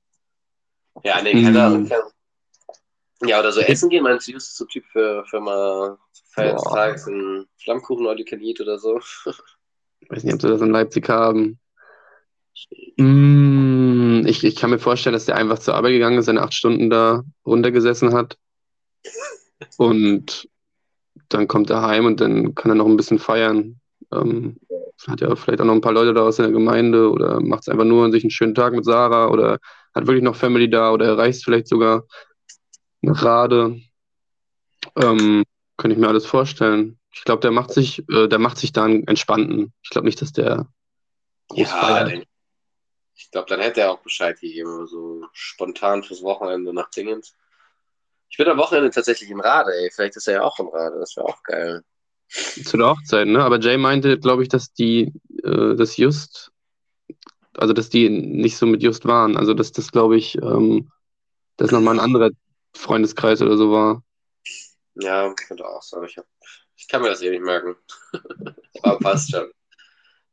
Ja, 1.03 1.21
nee, 1.21 1.41
keine 1.41 1.63
Ahnung. 1.63 1.83
Mm. 1.83 3.27
Ja, 3.27 3.39
oder 3.39 3.51
so 3.51 3.61
essen 3.61 3.89
gehen, 3.89 4.03
meinst 4.03 4.27
du, 4.27 4.35
ist 4.35 4.55
so 4.55 4.65
Typ 4.65 4.85
für, 4.91 5.25
für 5.25 5.39
mal 5.39 5.97
Feiertags 6.33 7.07
einen 7.07 7.45
Flammkuchen 7.57 8.05
oder 8.05 8.15
oder 8.15 8.77
so? 8.79 8.99
Ich 8.99 9.25
weiß 10.09 10.23
nicht, 10.23 10.33
ob 10.33 10.41
sie 10.41 10.47
das 10.49 10.61
in 10.61 10.71
Leipzig 10.71 11.07
haben. 11.09 11.59
Mm, 12.97 14.25
ich, 14.25 14.43
ich 14.43 14.55
kann 14.55 14.69
mir 14.69 14.79
vorstellen, 14.79 15.13
dass 15.13 15.25
der 15.25 15.35
einfach 15.35 15.59
zur 15.59 15.75
Arbeit 15.75 15.93
gegangen 15.93 16.17
ist, 16.17 16.25
seine 16.25 16.41
acht 16.41 16.53
Stunden 16.53 16.89
da 16.89 17.23
runtergesessen 17.45 18.13
hat. 18.13 18.37
Und 19.77 20.49
dann 21.29 21.47
kommt 21.47 21.69
er 21.69 21.81
heim 21.81 22.05
und 22.05 22.19
dann 22.19 22.53
kann 22.53 22.71
er 22.71 22.75
noch 22.75 22.85
ein 22.85 22.97
bisschen 22.97 23.17
feiern. 23.17 23.79
Ähm, 24.11 24.57
hat 25.07 25.21
ja 25.21 25.35
vielleicht 25.35 25.61
auch 25.61 25.65
noch 25.65 25.73
ein 25.73 25.81
paar 25.81 25.93
Leute 25.93 26.13
da 26.13 26.21
aus 26.21 26.37
der 26.37 26.51
Gemeinde 26.51 27.09
oder 27.09 27.39
macht 27.39 27.63
es 27.63 27.69
einfach 27.69 27.85
nur 27.85 28.11
sich 28.11 28.23
einen 28.23 28.31
schönen 28.31 28.55
Tag 28.55 28.73
mit 28.73 28.85
Sarah 28.85 29.29
oder 29.29 29.59
hat 29.93 30.07
wirklich 30.07 30.23
noch 30.23 30.35
Family 30.35 30.69
da 30.69 30.91
oder 30.91 31.05
erreicht 31.05 31.43
vielleicht 31.43 31.67
sogar 31.67 32.05
nach 33.01 33.23
Rade. 33.23 33.79
Ähm, 34.95 35.43
könnte 35.83 35.95
ich 35.95 35.99
mir 35.99 36.07
alles 36.07 36.25
vorstellen. 36.25 36.97
Ich 37.11 37.25
glaube, 37.25 37.41
der 37.41 37.51
macht 37.51 37.73
sich, 37.73 38.07
äh, 38.07 38.29
der 38.29 38.39
macht 38.39 38.57
sich 38.57 38.71
da 38.71 38.85
einen 38.85 39.05
entspannten. 39.05 39.73
Ich 39.81 39.89
glaube 39.89 40.05
nicht, 40.05 40.21
dass 40.21 40.31
der 40.31 40.69
groß 41.49 41.59
ja, 41.59 41.75
feiert. 41.75 42.25
Ich 43.15 43.29
glaube, 43.31 43.49
dann 43.49 43.59
hätte 43.59 43.81
er 43.81 43.91
auch 43.91 43.99
Bescheid 43.99 44.39
gegeben, 44.39 44.87
so 44.87 45.25
spontan 45.33 46.01
fürs 46.01 46.23
Wochenende 46.23 46.73
nach 46.73 46.89
Dingens. 46.89 47.35
Ich 48.29 48.37
bin 48.37 48.47
am 48.47 48.57
Wochenende 48.59 48.91
tatsächlich 48.91 49.29
im 49.29 49.41
Rade, 49.41 49.73
ey. 49.73 49.91
Vielleicht 49.91 50.15
ist 50.15 50.25
er 50.25 50.35
ja 50.35 50.43
auch 50.43 50.57
im 50.57 50.69
Rade, 50.69 50.99
das 50.99 51.17
wäre 51.17 51.27
auch 51.27 51.43
geil. 51.43 51.83
Zu 52.29 52.77
der 52.77 52.87
Hochzeit, 52.87 53.27
ne? 53.27 53.43
Aber 53.43 53.59
Jay 53.59 53.75
meinte, 53.75 54.17
glaube 54.17 54.43
ich, 54.43 54.47
dass 54.47 54.71
die, 54.71 55.11
äh, 55.43 55.75
das 55.75 55.97
Just, 55.97 56.53
also 57.57 57.73
dass 57.73 57.89
die 57.89 58.07
nicht 58.07 58.55
so 58.55 58.65
mit 58.67 58.81
Just 58.81 59.05
waren. 59.05 59.35
Also 59.35 59.53
dass 59.53 59.73
das, 59.73 59.91
glaube 59.91 60.15
ich, 60.15 60.37
ähm, 60.37 60.89
dass 61.57 61.71
nochmal 61.71 61.95
ein 61.95 62.05
anderer 62.05 62.29
Freundeskreis 62.73 63.41
oder 63.41 63.57
so 63.57 63.69
war. 63.73 64.01
Ja, 64.95 65.33
könnte 65.33 65.67
auch 65.67 65.81
sein. 65.81 66.03
Ich, 66.03 66.17
hab, 66.17 66.25
ich 66.75 66.87
kann 66.87 67.01
mir 67.01 67.09
das 67.09 67.21
eh 67.21 67.29
nicht 67.29 67.43
merken. 67.43 67.75
Aber 68.83 68.99
passt 68.99 69.31
schon. 69.31 69.49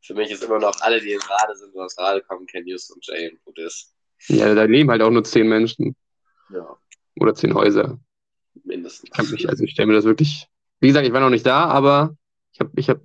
Für 0.02 0.14
mich 0.14 0.30
ist 0.30 0.42
immer 0.42 0.58
noch 0.58 0.74
alle, 0.80 1.00
die 1.00 1.12
in 1.12 1.20
Rade 1.20 1.56
sind 1.56 1.74
und 1.74 1.82
aus 1.82 1.98
Rade 1.98 2.22
kommen, 2.22 2.46
kennen 2.46 2.66
Just 2.66 2.90
und 2.90 3.04
gut 3.44 3.58
ist. 3.58 3.94
Ja, 4.28 4.54
da 4.54 4.64
leben 4.64 4.90
halt 4.90 5.02
auch 5.02 5.10
nur 5.10 5.24
zehn 5.24 5.48
Menschen. 5.48 5.96
Ja. 6.50 6.76
Oder 7.16 7.34
zehn 7.34 7.54
Häuser. 7.54 7.98
Mindestens. 8.64 9.04
Ich, 9.04 9.10
kann 9.10 9.30
mich, 9.30 9.48
also 9.48 9.64
ich 9.64 9.72
stelle 9.72 9.88
mir 9.88 9.94
das 9.94 10.04
wirklich. 10.04 10.46
Wie 10.80 10.88
gesagt, 10.88 11.06
ich 11.06 11.12
war 11.12 11.20
noch 11.20 11.30
nicht 11.30 11.46
da, 11.46 11.66
aber 11.66 12.16
ich 12.52 12.60
habe 12.60 12.70
ich 12.76 12.88
hab 12.88 13.00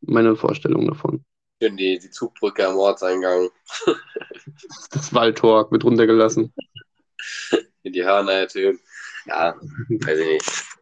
meine 0.00 0.36
Vorstellung 0.36 0.86
davon. 0.86 1.24
Schön 1.60 1.76
die, 1.76 1.98
die 1.98 2.10
Zugbrücke 2.10 2.66
am 2.66 2.76
Ortseingang. 2.76 3.50
das 4.90 5.12
Waldtor 5.12 5.70
wird 5.70 5.84
runtergelassen. 5.84 6.54
In 7.82 7.92
die 7.92 8.04
Hörner 8.04 8.32
ertönen. 8.32 8.78
Ja, 9.26 9.54
weiß 9.88 10.18
ich 10.18 10.26
nicht. 10.26 10.77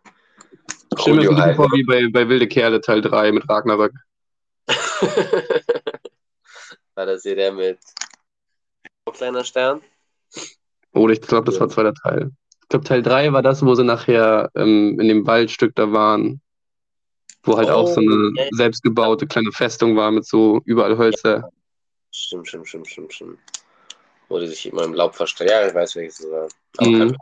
Stell 0.98 1.14
mir 1.14 1.34
das 1.34 1.56
vor 1.56 1.70
wie 1.72 1.84
bei, 1.84 2.08
bei 2.10 2.28
Wilde 2.28 2.48
Kerle 2.48 2.80
Teil 2.80 3.00
3 3.00 3.32
mit 3.32 3.48
Ragnarök. 3.48 3.92
war 6.94 7.06
das 7.06 7.22
hier 7.22 7.36
der 7.36 7.52
mit 7.52 7.78
kleiner 9.12 9.44
Stern? 9.44 9.82
Oder 10.92 11.12
ich 11.12 11.20
glaube, 11.20 11.44
das 11.44 11.60
war 11.60 11.68
zweiter 11.68 11.94
Teil. 11.94 12.30
Ich 12.62 12.68
glaube, 12.68 12.84
Teil 12.84 13.02
3 13.02 13.32
war 13.32 13.42
das, 13.42 13.64
wo 13.64 13.74
sie 13.74 13.84
nachher 13.84 14.50
ähm, 14.54 14.98
in 15.00 15.08
dem 15.08 15.26
Waldstück 15.26 15.74
da 15.74 15.92
waren. 15.92 16.40
Wo 17.42 17.56
halt 17.56 17.68
oh, 17.68 17.72
auch 17.72 17.86
so 17.86 18.00
eine 18.00 18.30
okay. 18.30 18.48
selbstgebaute 18.52 19.26
kleine 19.26 19.52
Festung 19.52 19.96
war 19.96 20.10
mit 20.10 20.26
so 20.26 20.60
überall 20.64 20.98
Hölzer. 20.98 21.36
Ja. 21.38 21.48
Stimmt, 22.10 22.48
stimmt, 22.48 22.68
stimmt, 22.68 22.88
stimmt, 22.88 23.12
stimmt. 23.12 23.38
Wo 24.28 24.40
die 24.40 24.48
sich 24.48 24.66
immer 24.66 24.82
im 24.82 24.94
Laub 24.94 25.14
versteckt. 25.14 25.50
Ja, 25.50 25.66
ich 25.66 25.74
weiß, 25.74 25.94
welches 25.94 26.20
es 26.20 26.30
war. 26.30 26.48
Aber 26.78 26.88
mhm. 26.88 27.16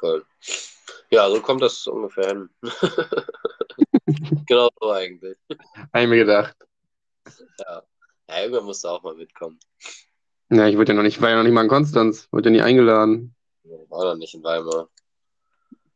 Cool. 0.00 0.24
Ja, 1.12 1.28
so 1.28 1.42
kommt 1.42 1.60
das 1.60 1.86
ungefähr 1.86 2.28
hin. 2.28 2.48
genau 4.46 4.70
so 4.80 4.90
eigentlich. 4.92 5.36
Habe 5.92 6.04
ich 6.04 6.08
mir 6.08 6.16
gedacht. 6.16 6.56
Ja. 7.58 7.82
ja, 8.28 8.40
irgendwann 8.40 8.64
musst 8.64 8.82
du 8.82 8.88
auch 8.88 9.02
mal 9.02 9.14
mitkommen. 9.14 9.60
Ja, 10.50 10.66
ich 10.66 10.78
wurde 10.78 10.92
ja 10.92 10.96
noch 10.96 11.02
nicht, 11.02 11.20
war 11.20 11.28
ja 11.28 11.36
noch 11.36 11.42
nicht 11.42 11.52
mal 11.52 11.64
in 11.64 11.68
Konstanz, 11.68 12.28
wurde 12.32 12.48
ja 12.48 12.52
nie 12.52 12.62
eingeladen. 12.62 13.34
Ich 13.62 13.90
war 13.90 14.04
noch 14.04 14.16
nicht 14.16 14.34
in 14.34 14.42
Weimar. 14.42 14.88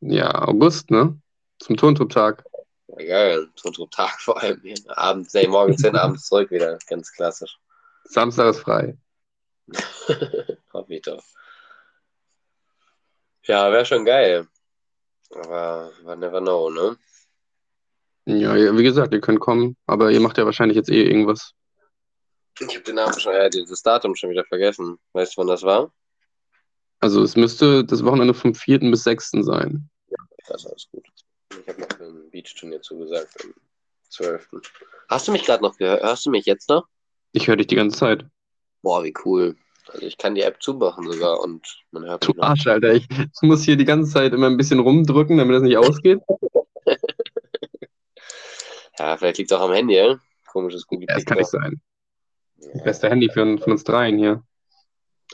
Ja, 0.00 0.46
August, 0.46 0.90
ne? 0.90 1.18
Zum 1.60 1.78
Turntrupp-Tag. 1.78 2.44
Ja, 2.88 3.06
geil, 3.06 3.48
Turntrupp-Tag 3.56 4.20
vor 4.20 4.42
allem. 4.42 4.60
Abends, 4.88 5.32
nee, 5.32 5.48
morgens 5.48 5.80
hin, 5.80 5.96
abends 5.96 6.26
zurück 6.26 6.50
wieder, 6.50 6.78
ganz 6.90 7.10
klassisch. 7.10 7.58
Samstag 8.04 8.50
ist 8.50 8.60
frei. 8.60 8.98
Hoffe 10.74 10.94
ich 10.94 11.00
doch. 11.00 11.24
Ja, 13.44 13.72
wäre 13.72 13.86
schon 13.86 14.04
geil. 14.04 14.46
Aber 15.34 15.92
man 16.04 16.18
never 16.18 16.40
know, 16.40 16.70
ne? 16.70 16.96
Ja, 18.26 18.54
wie 18.54 18.82
gesagt, 18.82 19.14
ihr 19.14 19.20
könnt 19.20 19.40
kommen, 19.40 19.76
aber 19.86 20.10
ihr 20.10 20.20
macht 20.20 20.38
ja 20.38 20.44
wahrscheinlich 20.44 20.76
jetzt 20.76 20.90
eh 20.90 21.04
irgendwas. 21.04 21.52
Ich 22.58 22.74
habe 22.74 22.84
den 22.84 22.96
Namen 22.96 23.18
schon, 23.20 23.34
ja, 23.34 23.48
das 23.48 23.82
Datum 23.82 24.16
schon 24.16 24.30
wieder 24.30 24.44
vergessen. 24.44 24.98
Weißt 25.12 25.36
du, 25.36 25.40
wann 25.40 25.48
das 25.48 25.62
war? 25.62 25.92
Also 27.00 27.22
es 27.22 27.36
müsste 27.36 27.84
das 27.84 28.04
Wochenende 28.04 28.34
vom 28.34 28.54
4. 28.54 28.78
bis 28.90 29.04
6. 29.04 29.30
sein. 29.42 29.88
Ja, 30.08 30.16
das 30.48 30.64
ist 30.64 30.66
alles 30.66 30.88
gut. 30.90 31.06
Ich 31.60 31.68
habe 31.68 31.80
noch 31.80 32.00
ein 32.00 32.30
Beach-Turnier 32.30 32.80
zugesagt 32.80 33.44
am 33.44 33.54
12. 34.08 34.48
Hast 35.08 35.28
du 35.28 35.32
mich 35.32 35.44
gerade 35.44 35.62
noch 35.62 35.76
gehört? 35.76 36.02
Hörst 36.02 36.26
du 36.26 36.30
mich 36.30 36.46
jetzt 36.46 36.68
noch? 36.68 36.86
Ich 37.32 37.46
höre 37.46 37.56
dich 37.56 37.66
die 37.66 37.76
ganze 37.76 37.98
Zeit. 37.98 38.24
Boah, 38.82 39.04
wie 39.04 39.14
cool. 39.24 39.56
Also 39.88 40.06
ich 40.06 40.18
kann 40.18 40.34
die 40.34 40.42
App 40.42 40.62
zumachen 40.62 41.10
sogar 41.10 41.40
und 41.40 41.84
man 41.90 42.04
hört 42.04 42.26
Du 42.26 42.32
Arsch, 42.38 42.66
Alter. 42.66 42.92
Ich, 42.94 43.06
ich 43.10 43.42
muss 43.42 43.62
hier 43.62 43.76
die 43.76 43.84
ganze 43.84 44.12
Zeit 44.12 44.32
immer 44.32 44.46
ein 44.46 44.56
bisschen 44.56 44.80
rumdrücken, 44.80 45.38
damit 45.38 45.54
das 45.54 45.62
nicht 45.62 45.76
ausgeht. 45.76 46.20
ja, 48.98 49.16
vielleicht 49.16 49.38
liegt 49.38 49.50
es 49.50 49.56
auch 49.56 49.62
am 49.62 49.72
Handy, 49.72 49.94
ja? 49.96 50.18
Komisches 50.46 50.86
Google. 50.86 51.06
Ja, 51.08 51.14
das 51.14 51.24
kann 51.24 51.38
nicht 51.38 51.50
sein. 51.50 51.80
Das 52.72 52.82
beste 52.82 53.10
Handy 53.10 53.30
für, 53.30 53.58
von 53.58 53.72
uns 53.72 53.84
dreien 53.84 54.18
hier. 54.18 54.42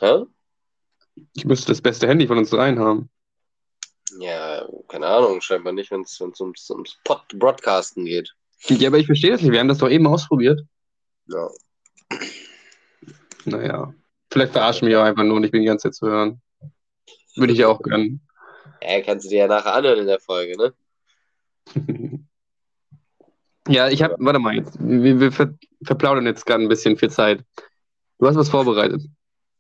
Hä? 0.01 0.25
Ich 1.35 1.45
müsste 1.45 1.69
das 1.69 1.81
beste 1.81 2.09
Handy 2.09 2.27
von 2.27 2.39
uns 2.39 2.51
dreien 2.51 2.79
haben. 2.79 3.11
Ja, 4.19 4.67
keine 4.89 5.07
Ahnung, 5.07 5.41
scheinbar 5.41 5.73
nicht, 5.73 5.91
wenn 5.91 6.03
es 6.03 6.21
ums, 6.21 6.41
ums 6.41 6.99
Pod 7.05 7.23
Broadcasten 7.35 8.05
geht. 8.05 8.35
Ja, 8.69 8.89
aber 8.89 8.99
ich 8.99 9.07
verstehe 9.07 9.31
das 9.31 9.43
nicht. 9.43 9.53
Wir 9.53 9.61
haben 9.61 9.69
das 9.69 9.79
doch 9.79 9.89
eben 9.91 10.07
ausprobiert. 10.07 10.61
Ja. 11.27 11.49
Naja. 13.45 13.95
Vielleicht 14.33 14.53
verarschen 14.53 14.89
wir 14.89 14.99
auch 14.99 15.05
einfach 15.05 15.25
nur 15.25 15.37
und 15.37 15.45
ich 15.45 15.51
bin 15.51 15.61
die 15.61 15.67
ganze 15.67 15.91
Zeit 15.91 15.95
zu 15.95 16.07
hören. 16.07 16.41
Würde 17.37 17.53
ich 17.53 17.59
ja 17.59 17.69
auch 17.69 17.83
gönnen. 17.83 18.27
Ja, 18.83 19.03
kannst 19.03 19.27
du 19.27 19.29
dir 19.29 19.41
ja 19.41 19.47
nachher 19.47 19.75
anhören 19.75 19.99
in 19.99 20.07
der 20.07 20.21
Folge, 20.21 20.57
ne? 20.57 20.73
ja, 23.69 23.91
ich 23.91 24.03
habe, 24.03 24.17
warte 24.19 24.39
mal 24.39 24.55
jetzt. 24.55 24.79
Wir, 24.81 25.21
wir 25.21 25.33
ver, 25.33 25.53
verplaudern 25.85 26.25
jetzt 26.25 26.47
gerade 26.47 26.65
ein 26.65 26.69
bisschen 26.71 26.97
viel 26.97 27.11
Zeit. 27.11 27.45
Du 28.19 28.27
hast 28.27 28.37
was 28.37 28.49
vorbereitet. 28.49 29.03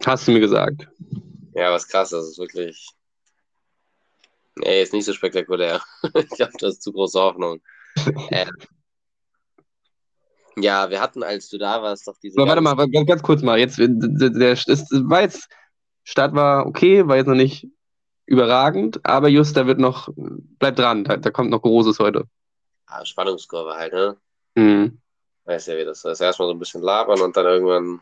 Hast 0.07 0.27
du 0.27 0.33
mir 0.33 0.41
gesagt. 0.41 0.89
Ja, 1.55 1.71
was 1.71 1.87
krass, 1.87 2.09
das 2.09 2.29
ist 2.29 2.39
wirklich. 2.39 2.89
Nee, 4.57 4.83
ist 4.83 4.95
nicht 4.95 5.05
so 5.05 5.13
spektakulär. 5.13 5.83
ich 6.15 6.41
habe 6.41 6.53
das 6.59 6.81
zu 6.81 6.95
große 6.95 7.21
Hoffnung. 7.21 7.61
äh, 8.31 8.47
ja, 10.57 10.91
wir 10.91 11.01
hatten, 11.01 11.23
als 11.23 11.49
du 11.49 11.59
da 11.59 11.83
warst, 11.83 12.07
doch 12.07 12.17
diese. 12.19 12.39
Aber 12.39 12.49
warte 12.49 12.61
mal, 12.61 12.75
ganz, 12.91 13.07
ganz 13.07 13.23
kurz 13.23 13.43
mal. 13.43 13.59
Jetzt, 13.59 13.79
der, 13.79 13.89
der, 13.89 14.55
das 14.55 14.87
war 14.91 15.23
jetzt, 15.23 15.49
Start 16.05 16.35
war 16.35 16.67
okay, 16.67 17.07
war 17.07 17.17
jetzt 17.17 17.29
noch 17.29 17.35
nicht 17.35 17.69
überragend, 18.27 19.01
aber 19.05 19.29
just, 19.29 19.57
da 19.57 19.67
wird 19.67 19.79
noch, 19.79 20.09
bleibt 20.17 20.79
dran, 20.79 21.05
da, 21.05 21.17
da 21.17 21.31
kommt 21.31 21.51
noch 21.51 21.63
Großes 21.63 21.99
heute. 21.99 22.25
Ah, 22.87 23.05
Spannungskurve 23.05 23.75
halt, 23.75 23.93
ne? 23.93 24.17
Mhm. 24.55 25.01
Weißt 25.45 25.69
ja, 25.69 25.77
wie 25.77 25.85
das 25.85 26.05
ist. 26.05 26.21
Erstmal 26.21 26.49
so 26.49 26.55
ein 26.55 26.59
bisschen 26.59 26.83
labern 26.83 27.21
und 27.21 27.37
dann 27.37 27.47
irgendwann 27.47 28.01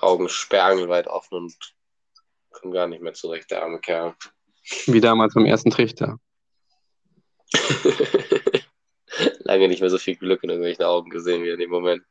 Augen 0.00 0.28
sperrangelweit 0.28 1.06
offen 1.06 1.38
und 1.38 1.56
kommt 2.50 2.74
gar 2.74 2.86
nicht 2.86 3.02
mehr 3.02 3.14
zurecht, 3.14 3.50
der 3.50 3.62
arme 3.62 3.80
Kerl. 3.80 4.14
Wie 4.86 5.00
damals 5.00 5.34
beim 5.34 5.46
ersten 5.46 5.70
Trichter. 5.70 6.18
lange 9.56 9.68
nicht 9.68 9.80
mehr 9.80 9.90
so 9.90 9.98
viel 9.98 10.16
Glück 10.16 10.42
in 10.42 10.50
irgendwelchen 10.50 10.84
Augen 10.84 11.10
gesehen 11.10 11.42
wie 11.42 11.50
in 11.50 11.58
dem 11.58 11.70
Moment. 11.70 12.02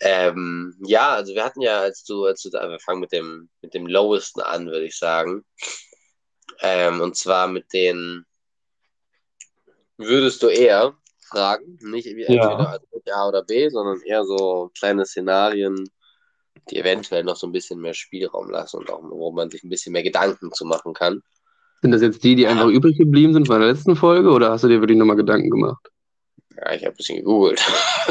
Ähm, 0.00 0.74
ja, 0.84 1.10
also 1.12 1.32
wir 1.34 1.44
hatten 1.44 1.60
ja, 1.60 1.80
als 1.80 2.02
du, 2.02 2.24
als 2.24 2.42
du 2.42 2.50
da, 2.50 2.68
wir 2.68 2.80
fangen 2.80 3.00
mit 3.00 3.12
dem, 3.12 3.48
mit 3.60 3.72
dem 3.72 3.86
Lowesten 3.86 4.40
an, 4.40 4.66
würde 4.66 4.84
ich 4.84 4.98
sagen. 4.98 5.44
Ähm, 6.60 7.00
und 7.00 7.16
zwar 7.16 7.46
mit 7.46 7.72
den 7.72 8.24
würdest 9.98 10.42
du 10.42 10.48
eher 10.48 10.96
fragen, 11.30 11.78
nicht 11.82 12.06
entweder 12.06 12.32
ja. 12.32 12.78
A 13.14 13.28
oder 13.28 13.44
B, 13.44 13.68
sondern 13.68 14.00
eher 14.02 14.24
so 14.24 14.70
kleine 14.76 15.06
Szenarien, 15.06 15.88
die 16.70 16.78
eventuell 16.78 17.22
noch 17.22 17.36
so 17.36 17.46
ein 17.46 17.52
bisschen 17.52 17.80
mehr 17.80 17.94
Spielraum 17.94 18.50
lassen 18.50 18.78
und 18.78 18.90
auch, 18.90 19.02
wo 19.02 19.30
man 19.30 19.50
sich 19.50 19.62
ein 19.62 19.70
bisschen 19.70 19.92
mehr 19.92 20.02
Gedanken 20.02 20.52
zu 20.52 20.64
machen 20.64 20.94
kann. 20.94 21.22
Sind 21.82 21.90
das 21.90 22.00
jetzt 22.00 22.22
die, 22.22 22.36
die 22.36 22.46
einfach 22.46 22.68
übrig 22.68 22.96
geblieben 22.96 23.32
sind 23.32 23.48
von 23.48 23.58
der 23.60 23.68
letzten 23.68 23.96
Folge 23.96 24.30
oder 24.30 24.50
hast 24.50 24.62
du 24.62 24.68
dir 24.68 24.80
wirklich 24.80 24.96
nochmal 24.96 25.16
Gedanken 25.16 25.50
gemacht? 25.50 25.90
Ja, 26.56 26.72
ich 26.72 26.82
habe 26.82 26.94
ein 26.94 26.96
bisschen 26.96 27.18
gegoogelt. 27.18 27.60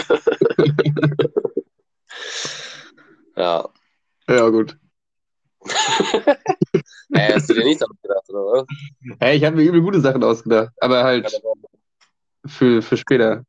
ja. 3.38 3.69
Ja, 4.27 4.49
gut. 4.49 4.77
hey, 7.13 7.31
hast 7.34 7.49
du 7.49 7.53
dir 7.53 7.63
nichts 7.63 7.81
ausgedacht, 7.84 8.29
oder 8.29 8.39
was? 8.39 8.65
Hey, 9.21 9.38
ich 9.38 9.45
habe 9.45 9.55
mir 9.55 9.63
übel 9.63 9.81
gute 9.81 10.01
Sachen 10.01 10.23
ausgedacht, 10.23 10.73
aber 10.81 11.03
halt 11.05 11.41
für, 12.45 12.81
für 12.81 12.97
später. 12.97 13.45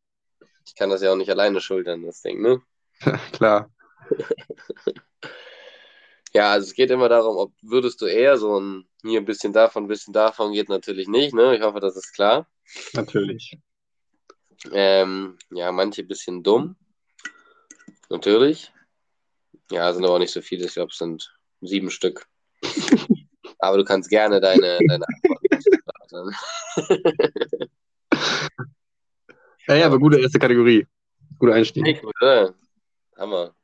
Ich 0.65 0.77
kann 0.77 0.91
das 0.91 1.03
ja 1.03 1.11
auch 1.11 1.17
nicht 1.17 1.31
alleine 1.31 1.61
schultern, 1.61 2.05
das 2.05 2.23
Ding, 2.23 2.41
ne? 2.43 2.63
Klar. 3.33 3.71
Ja, 6.33 6.53
also 6.53 6.67
es 6.67 6.75
geht 6.75 6.91
immer 6.91 7.09
darum, 7.09 7.37
ob 7.37 7.53
würdest 7.63 8.01
du 8.01 8.07
eher 8.07 8.39
so 8.39 8.61
ein 8.61 8.87
hier 9.11 9.21
ein 9.21 9.25
bisschen 9.25 9.53
davon, 9.53 9.85
ein 9.85 9.89
bisschen 9.89 10.13
davon 10.13 10.53
geht 10.53 10.69
natürlich 10.69 11.09
nicht, 11.09 11.35
ne? 11.35 11.57
Ich 11.57 11.63
hoffe, 11.63 11.81
das 11.81 11.97
ist 11.97 12.13
klar. 12.13 12.47
Natürlich. 12.95 13.59
Ähm, 14.71 15.39
ja, 15.51 15.73
manche 15.73 16.03
ein 16.03 16.09
bisschen 16.09 16.43
dumm. 16.43 16.77
Natürlich. 18.09 18.73
Ja, 19.71 19.93
sind 19.93 20.05
aber 20.05 20.15
auch 20.15 20.19
nicht 20.19 20.33
so 20.33 20.41
viele. 20.41 20.67
Ich 20.67 20.75
glaube, 20.75 20.91
es 20.93 20.99
sind 20.99 21.35
sieben 21.61 21.91
Stück. 21.91 22.27
aber 23.59 23.79
du 23.79 23.85
kannst 23.85 24.11
gerne 24.11 24.41
deine, 24.41 24.79
deine 24.87 25.05
Antworten 25.07 26.37
Ja, 29.69 29.77
ja, 29.77 29.87
aber 29.87 29.99
gute 29.99 30.21
erste 30.21 30.39
Kategorie. 30.39 30.87
Guter 31.39 31.55
Einstieg. 31.55 31.87
Hey, 31.87 31.95
gut, 31.95 32.13
oder? 32.21 32.55
Hammer. 33.17 33.55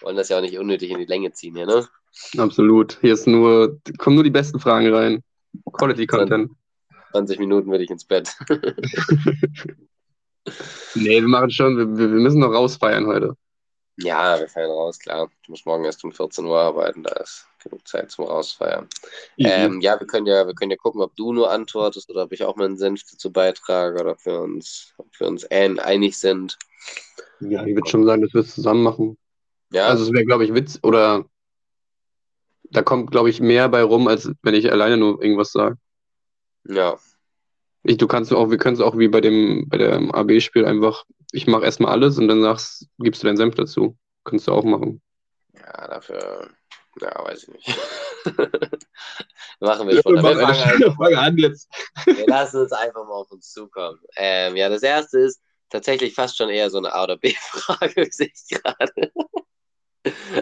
Wollen 0.00 0.16
das 0.16 0.28
ja 0.28 0.38
auch 0.38 0.42
nicht 0.42 0.58
unnötig 0.58 0.90
in 0.90 0.98
die 0.98 1.06
Länge 1.06 1.32
ziehen 1.32 1.56
hier, 1.56 1.66
ne? 1.66 1.88
Absolut. 2.36 2.98
Hier 3.00 3.14
ist 3.14 3.26
nur, 3.26 3.80
kommen 3.98 4.16
nur 4.16 4.24
die 4.24 4.30
besten 4.30 4.60
Fragen 4.60 4.92
rein. 4.92 5.22
Quality 5.72 6.06
Content. 6.06 6.50
20 7.12 7.38
Minuten 7.38 7.70
werde 7.70 7.84
ich 7.84 7.90
ins 7.90 8.04
Bett. 8.04 8.34
nee, 10.94 11.20
wir 11.20 11.28
machen 11.28 11.50
schon, 11.50 11.76
wir, 11.78 11.86
wir 11.98 12.08
müssen 12.08 12.40
noch 12.40 12.52
rausfeiern 12.52 13.06
heute. 13.06 13.34
Ja, 13.98 14.38
wir 14.38 14.48
fallen 14.48 14.70
raus, 14.70 14.98
klar. 14.98 15.30
Ich 15.42 15.48
muss 15.48 15.64
morgen 15.64 15.84
erst 15.84 16.04
um 16.04 16.12
14 16.12 16.44
Uhr 16.44 16.58
arbeiten, 16.58 17.02
da 17.02 17.12
ist 17.14 17.46
genug 17.62 17.88
Zeit 17.88 18.10
zum 18.10 18.26
Rausfeiern. 18.26 18.88
Ähm, 19.38 19.80
ja, 19.80 19.98
wir 19.98 20.06
können 20.06 20.26
ja, 20.26 20.46
wir 20.46 20.54
können 20.54 20.70
ja 20.70 20.76
gucken, 20.76 21.00
ob 21.00 21.16
du 21.16 21.32
nur 21.32 21.50
antwortest 21.50 22.10
oder 22.10 22.24
ob 22.24 22.32
ich 22.32 22.44
auch 22.44 22.56
meinen 22.56 22.76
Senf 22.76 23.02
dazu 23.10 23.32
beitrage 23.32 23.98
oder 23.98 24.12
ob 24.12 24.26
wir 24.26 24.40
uns, 24.40 24.92
ob 24.98 25.08
wir 25.18 25.26
uns 25.26 25.46
einig 25.46 26.18
sind. 26.18 26.58
Ja, 27.40 27.64
ich 27.64 27.74
würde 27.74 27.88
schon 27.88 28.04
sagen, 28.04 28.20
dass 28.20 28.34
wir 28.34 28.42
es 28.42 28.54
zusammen 28.54 28.82
machen. 28.82 29.16
Ja. 29.72 29.86
Also 29.86 30.04
es 30.04 30.12
wäre, 30.12 30.24
glaube 30.24 30.44
ich, 30.44 30.52
Witz 30.52 30.78
oder 30.82 31.24
da 32.70 32.82
kommt, 32.82 33.10
glaube 33.10 33.30
ich, 33.30 33.40
mehr 33.40 33.68
bei 33.68 33.82
rum, 33.82 34.08
als 34.08 34.30
wenn 34.42 34.54
ich 34.54 34.70
alleine 34.70 34.96
nur 34.96 35.22
irgendwas 35.22 35.52
sage. 35.52 35.76
Ja. 36.64 36.98
Ich, 37.82 37.96
du 37.96 38.06
kannst 38.06 38.32
auch, 38.32 38.50
wir 38.50 38.58
können 38.58 38.74
es 38.74 38.80
auch 38.80 38.98
wie 38.98 39.08
bei 39.08 39.20
dem, 39.20 39.68
bei 39.68 39.78
dem 39.78 40.12
AB-Spiel 40.12 40.64
einfach, 40.64 41.04
ich 41.32 41.46
mache 41.46 41.64
erstmal 41.64 41.92
alles 41.92 42.18
und 42.18 42.28
dann 42.28 42.42
sagst, 42.42 42.88
gibst 42.98 43.22
du 43.22 43.26
deinen 43.26 43.36
Senf 43.36 43.54
dazu. 43.54 43.96
Kannst 44.24 44.48
du 44.48 44.52
auch 44.52 44.64
machen. 44.64 45.00
Ja, 45.54 45.86
dafür, 45.86 46.50
ja, 47.00 47.24
weiß 47.24 47.44
ich 47.44 47.48
nicht. 47.48 47.78
Machen 49.60 49.88
wir 49.88 50.02
schon. 50.02 50.16
Wir, 50.16 50.22
wir, 50.22 50.92
fangen 50.94 51.16
an 51.16 51.38
jetzt. 51.38 51.68
wir 52.04 52.26
lassen 52.26 52.62
uns 52.62 52.72
einfach 52.72 53.04
mal 53.04 53.14
auf 53.14 53.30
uns 53.30 53.52
zukommen. 53.52 54.00
Ähm, 54.16 54.56
ja, 54.56 54.68
das 54.68 54.82
erste 54.82 55.20
ist 55.20 55.40
tatsächlich 55.70 56.14
fast 56.14 56.36
schon 56.36 56.50
eher 56.50 56.70
so 56.70 56.78
eine 56.78 56.92
A 56.92 57.04
oder 57.04 57.16
B-Frage, 57.16 58.06
sehe 58.10 58.30
ich 58.34 58.48
gerade. 58.48 59.12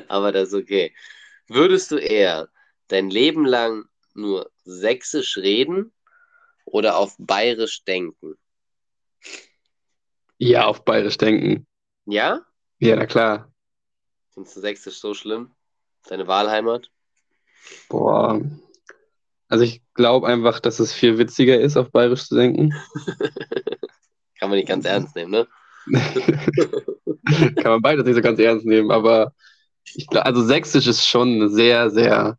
Aber 0.09 0.33
das 0.33 0.49
ist 0.49 0.55
okay. 0.55 0.95
Würdest 1.55 1.93
du 1.93 1.99
eher 1.99 2.49
dein 2.89 3.11
Leben 3.11 3.47
lang 3.47 3.85
nur 4.13 4.51
sächsisch 4.65 5.37
reden 5.37 5.93
oder 6.65 6.97
auf 6.97 7.15
bayerisch 7.17 7.85
denken? 7.85 8.35
Ja, 10.37 10.67
auf 10.67 10.85
bayerisch 10.85 11.17
denken. 11.17 11.65
Ja? 12.07 12.45
Ja, 12.81 12.97
na 12.97 13.07
klar. 13.07 13.53
Findest 14.33 14.57
du 14.57 14.63
sächsisch 14.63 14.99
so 14.99 15.15
schlimm? 15.15 15.55
Deine 16.09 16.27
Wahlheimat? 16.27 16.91
Boah. 17.89 18.43
Also 19.47 19.63
ich 19.63 19.81
glaube 19.95 20.27
einfach, 20.27 20.59
dass 20.59 20.81
es 20.81 20.93
viel 20.93 21.19
witziger 21.19 21.61
ist, 21.61 21.77
auf 21.77 21.93
bayerisch 21.93 22.27
zu 22.27 22.35
denken. 22.35 22.75
Kann 24.41 24.51
man 24.51 24.59
nicht 24.59 24.67
ganz 24.67 24.87
ernst 24.87 25.15
nehmen, 25.15 25.31
ne? 25.31 25.47
Kann 27.63 27.71
man 27.71 27.81
beides 27.81 28.05
nicht 28.07 28.17
so 28.17 28.23
ganz 28.23 28.41
ernst 28.41 28.67
nehmen, 28.67 28.91
aber 28.91 29.33
glaub, 30.09 30.25
also 30.25 30.43
Sächsisch 30.43 30.87
ist 30.87 31.07
schon 31.07 31.35
eine 31.35 31.49
sehr, 31.49 31.91
sehr 31.91 32.39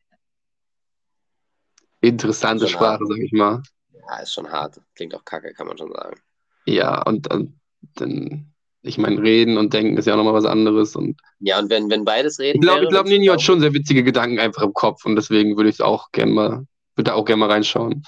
interessante 2.02 2.68
Sprache, 2.68 3.06
sag 3.06 3.18
ich 3.18 3.32
mal. 3.32 3.62
Ja, 3.94 4.18
ist 4.20 4.34
schon 4.34 4.52
hart. 4.52 4.80
Klingt 4.96 5.16
auch 5.16 5.26
kacke, 5.26 5.54
kann 5.54 5.68
man 5.68 5.78
schon 5.78 5.92
sagen. 5.92 6.20
Ja, 6.66 7.02
und, 7.04 7.32
und 7.34 7.60
dann, 7.96 8.54
ich 8.82 8.98
meine, 8.98 9.22
reden 9.22 9.58
und 9.58 9.74
denken 9.74 9.98
ist 9.98 10.06
ja 10.06 10.14
auch 10.14 10.18
nochmal 10.18 10.34
was 10.34 10.46
anderes. 10.46 10.96
Und 10.96 11.20
ja, 11.40 11.60
und 11.60 11.70
wenn, 11.70 11.90
wenn 11.90 12.06
beides 12.06 12.40
reden. 12.40 12.60
Ich 12.60 12.62
glaube, 12.62 12.88
glaub, 12.88 13.06
Nini 13.06 13.28
hat 13.28 13.42
schon 13.42 13.60
sehr 13.60 13.74
witzige 13.74 14.04
Gedanken 14.04 14.40
einfach 14.40 14.64
im 14.64 14.74
Kopf 14.74 15.06
und 15.06 15.16
deswegen 15.16 15.58
würde 15.58 15.70
ich 15.70 15.76
es 15.76 15.82
auch 15.82 16.12
gerne 16.12 16.32
mal, 16.32 16.68
würde 16.96 17.14
auch 17.14 17.26
gerne 17.26 17.40
mal 17.40 17.52
reinschauen. 17.52 18.04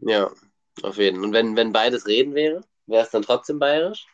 Ja, 0.00 0.30
auf 0.82 0.96
jeden 0.98 1.16
Fall. 1.16 1.26
Und 1.26 1.32
wenn, 1.32 1.56
wenn 1.56 1.72
beides 1.72 2.06
reden 2.06 2.34
wäre, 2.34 2.62
wäre 2.86 3.04
es 3.04 3.10
dann 3.10 3.22
trotzdem 3.22 3.58
bayerisch? 3.58 4.06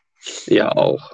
Ja, 0.47 0.73
auch. 0.73 1.11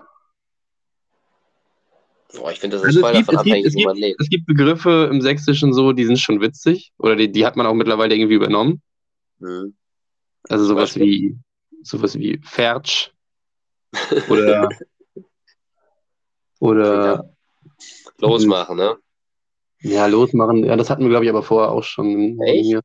Boah, 2.36 2.52
ich 2.52 2.60
finde, 2.60 2.76
das 2.76 2.82
ist 2.84 2.96
also 2.96 3.00
voll 3.00 3.12
gibt, 3.12 3.28
davon 3.28 3.38
abhängig, 3.38 3.74
wie 3.74 3.84
man 3.84 3.96
lebt. 3.96 4.20
Es 4.20 4.28
gibt 4.28 4.46
Begriffe 4.46 5.08
im 5.10 5.20
Sächsischen 5.20 5.72
so, 5.72 5.92
die 5.92 6.04
sind 6.04 6.18
schon 6.18 6.40
witzig. 6.40 6.92
Oder 6.98 7.16
die, 7.16 7.30
die 7.30 7.44
hat 7.44 7.56
man 7.56 7.66
auch 7.66 7.74
mittlerweile 7.74 8.14
irgendwie 8.14 8.34
übernommen. 8.34 8.82
Mhm. 9.38 9.74
Also 10.48 10.64
sowas 10.64 10.96
wie 10.96 11.36
sowas 11.82 12.16
wie 12.18 12.40
Fertsch. 12.42 13.10
Oder 14.28 14.68
oder 16.60 17.30
losmachen, 18.18 18.76
ne? 18.76 18.96
Ja, 19.80 20.06
losmachen. 20.06 20.62
Ja, 20.64 20.76
das 20.76 20.90
hatten 20.90 21.02
wir, 21.02 21.08
glaube 21.08 21.24
ich, 21.24 21.30
aber 21.30 21.42
vorher 21.42 21.72
auch 21.72 21.82
schon. 21.82 22.38
Echt? 22.42 22.78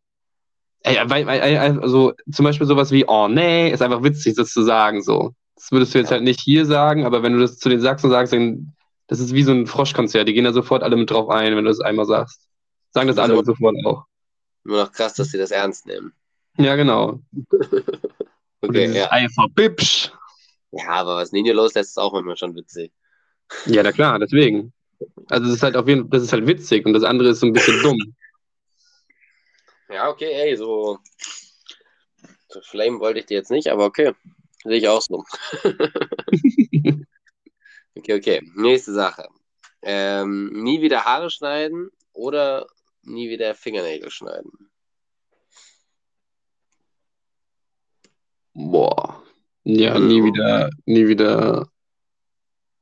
Ey, 0.82 0.98
also 0.98 2.14
zum 2.32 2.46
Beispiel 2.46 2.68
sowas 2.68 2.92
wie, 2.92 3.06
oh 3.08 3.28
nee, 3.28 3.72
ist 3.72 3.82
einfach 3.82 4.04
witzig, 4.04 4.36
das 4.36 4.52
zu 4.52 4.64
sagen 4.64 5.02
so. 5.02 5.34
Das 5.56 5.72
würdest 5.72 5.94
du 5.94 6.00
jetzt 6.00 6.10
ja. 6.10 6.16
halt 6.16 6.24
nicht 6.24 6.40
hier 6.40 6.66
sagen, 6.66 7.06
aber 7.06 7.24
wenn 7.24 7.34
du 7.34 7.40
das 7.40 7.58
zu 7.58 7.70
den 7.70 7.82
Sachsen 7.82 8.10
sagst, 8.10 8.34
dann 8.34 8.75
das 9.08 9.20
ist 9.20 9.34
wie 9.34 9.44
so 9.44 9.52
ein 9.52 9.68
Froschkonzert. 9.68 10.28
Die 10.28 10.34
gehen 10.34 10.46
da 10.46 10.54
sofort 10.54 10.84
alle 10.84 10.96
mit 10.96 11.10
drauf 11.10 11.30
ein, 11.30 11.56
wenn 11.56 11.64
du 11.64 11.70
das 11.70 11.80
einmal 11.80 12.06
sagst. 12.06 12.48
Sagen 12.92 13.08
das, 13.08 13.18
das 13.18 13.30
alle 13.30 13.44
sofort 13.44 13.76
auch. 13.86 14.06
Nur 14.64 14.84
noch 14.84 14.92
krass, 14.92 15.14
dass 15.14 15.30
sie 15.30 15.38
das 15.38 15.52
ernst 15.52 15.86
nehmen. 15.86 16.14
Ja, 16.58 16.76
genau. 16.76 17.20
okay, 18.62 18.92
ja. 18.92 19.12
Einfach 19.12 19.48
Bipsch. 19.50 20.12
Ja, 20.72 20.90
aber 20.90 21.18
was 21.18 21.32
Ninja 21.32 21.54
loslässt, 21.54 21.92
ist 21.92 21.98
auch 21.98 22.14
immer 22.14 22.36
schon 22.36 22.56
witzig. 22.56 22.92
Ja, 23.66 23.84
na 23.84 23.92
klar, 23.92 24.18
deswegen. 24.20 24.74
Also 25.30 25.46
das 25.46 25.56
ist 25.56 25.64
halt 25.64 25.76
auf 25.76 25.88
jeden 25.88 26.02
Fall, 26.02 26.10
das 26.12 26.24
ist 26.24 26.34
halt 26.34 26.48
witzig 26.48 26.86
und 26.86 26.94
das 26.94 27.04
andere 27.04 27.30
ist 27.30 27.40
so 27.40 27.48
ein 27.48 27.54
bisschen 27.54 27.82
dumm. 27.82 27.98
Ja, 29.88 30.10
okay, 30.10 30.32
ey, 30.34 30.58
so, 30.58 30.98
so 32.48 32.60
Flame 32.62 33.00
wollte 33.00 33.20
ich 33.20 33.28
dir 33.28 33.38
jetzt 33.38 33.52
nicht, 33.52 33.68
aber 33.68 33.86
okay. 33.86 34.14
Sehe 34.64 34.78
ich 34.78 34.88
auch 34.88 35.00
so. 35.00 35.24
Okay, 37.98 38.14
okay. 38.14 38.52
Nächste 38.56 38.94
Sache. 38.94 39.28
Ähm, 39.82 40.52
nie 40.64 40.82
wieder 40.82 41.06
Haare 41.06 41.30
schneiden 41.30 41.90
oder 42.14 42.68
nie 43.04 43.30
wieder 43.30 43.56
Fingernägel 43.56 44.10
schneiden? 44.10 44.52
Boah. 48.54 49.24
Ja, 49.64 49.98
nie 50.00 50.24
wieder, 50.24 50.70
nie 50.86 51.08
wieder 51.08 51.68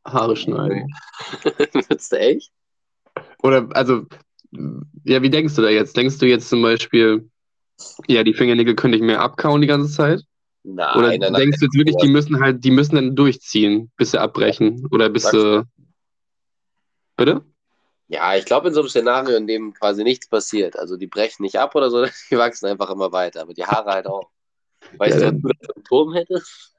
Haare 0.05 0.35
schneiden. 0.35 0.93
Würdest 1.73 2.11
du 2.11 2.19
echt? 2.19 2.51
Oder, 3.41 3.69
also, 3.75 4.05
ja, 5.03 5.21
wie 5.21 5.29
denkst 5.29 5.55
du 5.55 5.61
da 5.61 5.69
jetzt? 5.69 5.95
Denkst 5.95 6.17
du 6.17 6.25
jetzt 6.25 6.49
zum 6.49 6.61
Beispiel, 6.61 7.29
ja, 8.07 8.23
die 8.23 8.33
Fingernägel 8.33 8.75
könnte 8.75 8.97
ich 8.97 9.03
mir 9.03 9.19
abkauen 9.19 9.61
die 9.61 9.67
ganze 9.67 9.91
Zeit? 9.91 10.21
Nein, 10.63 10.97
Oder 10.97 11.17
nein, 11.17 11.33
denkst 11.33 11.59
du 11.59 11.65
jetzt 11.65 11.75
wirklich, 11.75 11.97
die 11.97 12.07
müssen 12.07 12.39
halt, 12.39 12.63
die 12.63 12.71
müssen 12.71 12.95
dann 12.95 13.15
durchziehen, 13.15 13.91
bis 13.97 14.11
sie 14.11 14.21
abbrechen? 14.21 14.87
Oder 14.91 15.09
bis 15.09 15.23
sie. 15.23 15.63
Bitte? 17.17 17.43
Ja, 18.07 18.35
ich 18.35 18.45
glaube 18.45 18.69
in 18.69 18.73
so 18.73 18.79
einem 18.79 18.89
Szenario, 18.89 19.35
in 19.35 19.47
dem 19.47 19.73
quasi 19.73 20.03
nichts 20.03 20.27
passiert. 20.27 20.77
Also 20.79 20.97
die 20.97 21.07
brechen 21.07 21.43
nicht 21.43 21.57
ab 21.57 21.75
oder 21.75 21.89
so, 21.89 22.05
die 22.31 22.37
wachsen 22.37 22.67
einfach 22.67 22.89
immer 22.89 23.11
weiter. 23.11 23.41
Aber 23.41 23.53
die 23.53 23.65
Haare 23.65 23.91
halt 23.91 24.07
auch. 24.07 24.29
Weißt 24.97 25.19
ja, 25.19 25.31
du, 25.31 25.43
was 25.43 25.51
du 25.59 25.73
einen 25.73 25.83
Turm 25.83 26.13
hättest? 26.13 26.73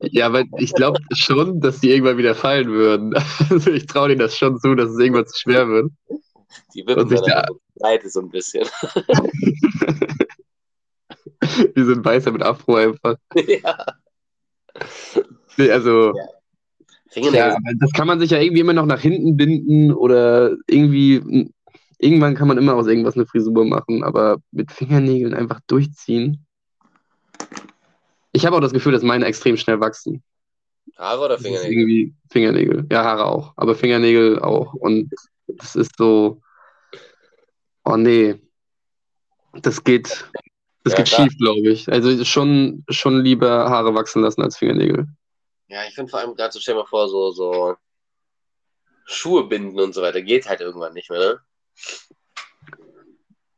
ja, 0.00 0.26
aber 0.26 0.44
ich 0.58 0.72
glaube 0.72 0.98
schon, 1.12 1.60
dass 1.60 1.80
die 1.80 1.90
irgendwann 1.90 2.18
wieder 2.18 2.34
fallen 2.34 2.68
würden. 2.68 3.14
Also 3.50 3.70
ich 3.70 3.86
traue 3.86 4.08
denen 4.08 4.20
das 4.20 4.36
schon 4.36 4.58
zu, 4.58 4.74
dass 4.74 4.90
es 4.90 4.98
irgendwann 4.98 5.26
zu 5.26 5.38
schwer 5.38 5.68
wird. 5.68 5.92
Die 6.74 6.86
wippen 6.86 7.08
dann 7.08 7.24
da... 7.24 7.46
Seite 7.76 8.08
so 8.08 8.20
ein 8.20 8.30
bisschen. 8.30 8.66
Wie 11.74 11.84
so 11.84 11.92
ein 11.92 12.04
Weißer 12.04 12.32
mit 12.32 12.42
Afro 12.42 12.76
einfach. 12.76 13.16
Ja. 13.34 13.86
Nee, 15.56 15.70
also. 15.70 16.12
Ja. 17.14 17.32
ja, 17.32 17.56
das 17.78 17.92
kann 17.92 18.06
man 18.06 18.20
sich 18.20 18.30
ja 18.30 18.38
irgendwie 18.38 18.60
immer 18.60 18.74
noch 18.74 18.86
nach 18.86 19.00
hinten 19.00 19.36
binden 19.36 19.92
oder 19.92 20.56
irgendwie. 20.66 21.50
Irgendwann 21.98 22.34
kann 22.34 22.48
man 22.48 22.58
immer 22.58 22.74
aus 22.74 22.86
irgendwas 22.86 23.14
eine 23.14 23.24
Frisur 23.24 23.64
machen, 23.64 24.04
aber 24.04 24.36
mit 24.50 24.70
Fingernägeln 24.70 25.32
einfach 25.32 25.60
durchziehen. 25.66 26.44
Ich 28.32 28.44
habe 28.44 28.54
auch 28.54 28.60
das 28.60 28.74
Gefühl, 28.74 28.92
dass 28.92 29.02
meine 29.02 29.24
extrem 29.24 29.56
schnell 29.56 29.80
wachsen. 29.80 30.22
Haare 30.98 31.24
oder 31.24 31.38
Fingernägel? 31.38 31.72
Irgendwie 31.72 32.14
Fingernägel. 32.30 32.86
Ja, 32.90 33.02
Haare 33.02 33.24
auch. 33.24 33.54
Aber 33.56 33.74
Fingernägel 33.74 34.40
auch. 34.40 34.74
Und 34.74 35.10
das 35.46 35.74
ist 35.74 35.96
so. 35.96 36.42
Oh 37.84 37.96
nee. 37.96 38.34
Das 39.62 39.82
geht. 39.82 40.30
Das 40.86 40.92
ja, 40.92 40.98
geht 40.98 41.08
klar. 41.08 41.22
schief, 41.22 41.36
glaube 41.38 41.68
ich. 41.68 41.90
Also 41.90 42.24
schon, 42.24 42.84
schon 42.88 43.20
lieber 43.20 43.68
Haare 43.68 43.92
wachsen 43.96 44.22
lassen 44.22 44.40
als 44.42 44.56
Fingernägel. 44.56 45.08
Ja, 45.66 45.84
ich 45.88 45.96
finde 45.96 46.10
vor 46.10 46.20
allem 46.20 46.36
gerade 46.36 46.52
so, 46.52 46.60
stell 46.60 46.76
mal 46.76 46.86
vor, 46.86 47.08
so, 47.08 47.32
so 47.32 47.74
Schuhe 49.04 49.48
binden 49.48 49.80
und 49.80 49.94
so 49.94 50.02
weiter, 50.02 50.22
geht 50.22 50.48
halt 50.48 50.60
irgendwann 50.60 50.92
nicht 50.92 51.10
mehr, 51.10 51.18
ne? 51.18 51.40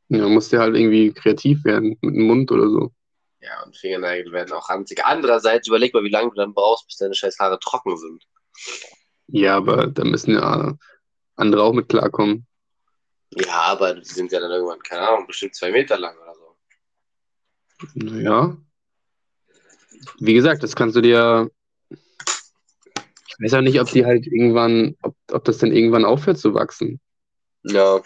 Ja, 0.09 0.27
musst 0.27 0.53
ja 0.53 0.61
halt 0.61 0.75
irgendwie 0.75 1.13
kreativ 1.13 1.67
werden, 1.67 1.99
mit 2.01 2.15
dem 2.15 2.29
Mund 2.29 2.51
oder 2.51 2.71
so. 2.71 2.93
Ja, 3.41 3.63
und 3.63 3.77
Fingernägel 3.77 4.33
werden 4.33 4.55
auch 4.55 4.71
ranzig. 4.71 5.05
Andererseits, 5.05 5.69
überleg 5.69 5.93
mal, 5.93 6.05
wie 6.05 6.09
lange 6.09 6.31
du 6.31 6.37
dann 6.37 6.55
brauchst, 6.55 6.87
bis 6.87 6.97
deine 6.97 7.13
scheiß 7.13 7.39
Haare 7.39 7.59
trocken 7.61 7.99
sind. 7.99 8.25
Ja, 9.27 9.59
aber 9.59 9.87
da 9.87 10.03
müssen 10.03 10.33
ja 10.33 10.79
andere 11.37 11.63
auch 11.63 11.75
mit 11.75 11.91
klarkommen. 11.91 12.47
Ja, 13.33 13.65
aber 13.65 13.97
die 13.97 14.05
sind 14.07 14.33
ja 14.33 14.41
dann 14.41 14.51
irgendwann, 14.51 14.81
keine 14.81 15.07
Ahnung, 15.07 15.27
bestimmt 15.27 15.55
zwei 15.55 15.71
Meter 15.71 15.99
lang 15.99 16.17
oder. 16.17 16.28
Naja. 17.95 18.57
Wie 20.19 20.35
gesagt, 20.35 20.63
das 20.63 20.75
kannst 20.77 20.97
du 20.97 21.01
dir. 21.01 21.51
Ich 21.91 23.37
weiß 23.41 23.55
auch 23.55 23.61
nicht, 23.61 23.81
ob 23.81 23.91
die 23.91 24.05
halt 24.05 24.27
irgendwann, 24.27 24.97
ob, 25.03 25.15
ob 25.31 25.45
das 25.45 25.59
dann 25.59 25.73
irgendwann 25.73 26.05
aufhört 26.05 26.39
zu 26.39 26.55
wachsen. 26.55 27.01
Ja. 27.63 28.03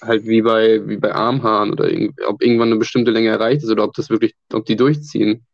Halt 0.00 0.24
wie 0.26 0.42
bei, 0.42 0.86
wie 0.86 0.96
bei 0.96 1.14
Armhaaren 1.14 1.72
oder 1.72 1.84
ob 2.26 2.42
irgendwann 2.42 2.68
eine 2.68 2.78
bestimmte 2.78 3.10
Länge 3.10 3.28
erreicht 3.28 3.62
ist 3.62 3.70
oder 3.70 3.84
ob 3.84 3.94
das 3.94 4.10
wirklich, 4.10 4.34
ob 4.52 4.64
die 4.64 4.76
durchziehen. 4.76 5.46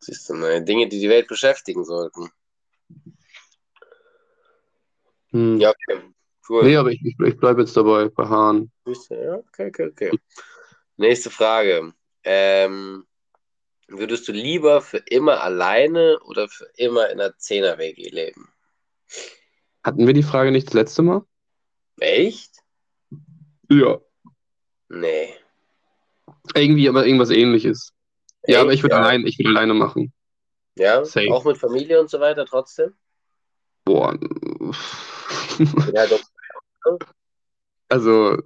Siehst 0.00 0.28
du, 0.30 0.34
ne? 0.34 0.64
Dinge, 0.64 0.88
die 0.88 1.00
die 1.00 1.08
Welt 1.08 1.28
beschäftigen 1.28 1.84
sollten. 1.84 2.30
Hm. 5.30 5.58
Ja, 5.58 5.70
okay. 5.70 6.02
Cool. 6.48 6.64
Nee, 6.64 6.76
aber 6.76 6.90
ich, 6.90 7.04
ich, 7.04 7.16
ich 7.20 7.36
bleibe 7.36 7.60
jetzt 7.60 7.76
dabei 7.76 8.08
bei 8.08 8.26
Hahn. 8.26 8.70
Ja, 9.10 9.36
okay, 9.36 9.68
okay, 9.68 9.86
okay. 9.86 10.10
Nächste 10.96 11.30
Frage. 11.30 11.92
Ähm, 12.32 13.08
würdest 13.88 14.28
du 14.28 14.32
lieber 14.32 14.82
für 14.82 14.98
immer 14.98 15.42
alleine 15.42 16.20
oder 16.20 16.48
für 16.48 16.70
immer 16.76 17.10
in 17.10 17.20
einer 17.20 17.36
Zehner-WG 17.36 18.08
leben? 18.10 18.48
Hatten 19.82 20.06
wir 20.06 20.14
die 20.14 20.22
Frage 20.22 20.52
nicht 20.52 20.68
das 20.68 20.74
letzte 20.74 21.02
Mal? 21.02 21.22
Echt? 21.98 22.52
Ja. 23.68 23.98
Nee. 24.88 25.34
Irgendwie, 26.54 26.88
aber 26.88 27.04
irgendwas 27.04 27.30
ähnliches. 27.30 27.92
Ja, 28.46 28.58
Echt? 28.58 28.60
aber 28.60 28.72
ich 28.74 28.82
würde 28.84 28.94
Ja. 28.94 29.02
allein, 29.02 29.26
ich 29.26 29.36
würde 29.36 29.48
alleine 29.50 29.74
machen. 29.74 30.12
Ja, 30.76 31.04
Safe. 31.04 31.32
auch 31.32 31.44
mit 31.44 31.58
Familie 31.58 31.98
und 32.00 32.10
so 32.10 32.20
weiter 32.20 32.46
trotzdem? 32.46 32.94
Boah. 33.84 34.16
Ja, 35.92 36.06
doch. 36.06 36.20
Also, 37.88 38.38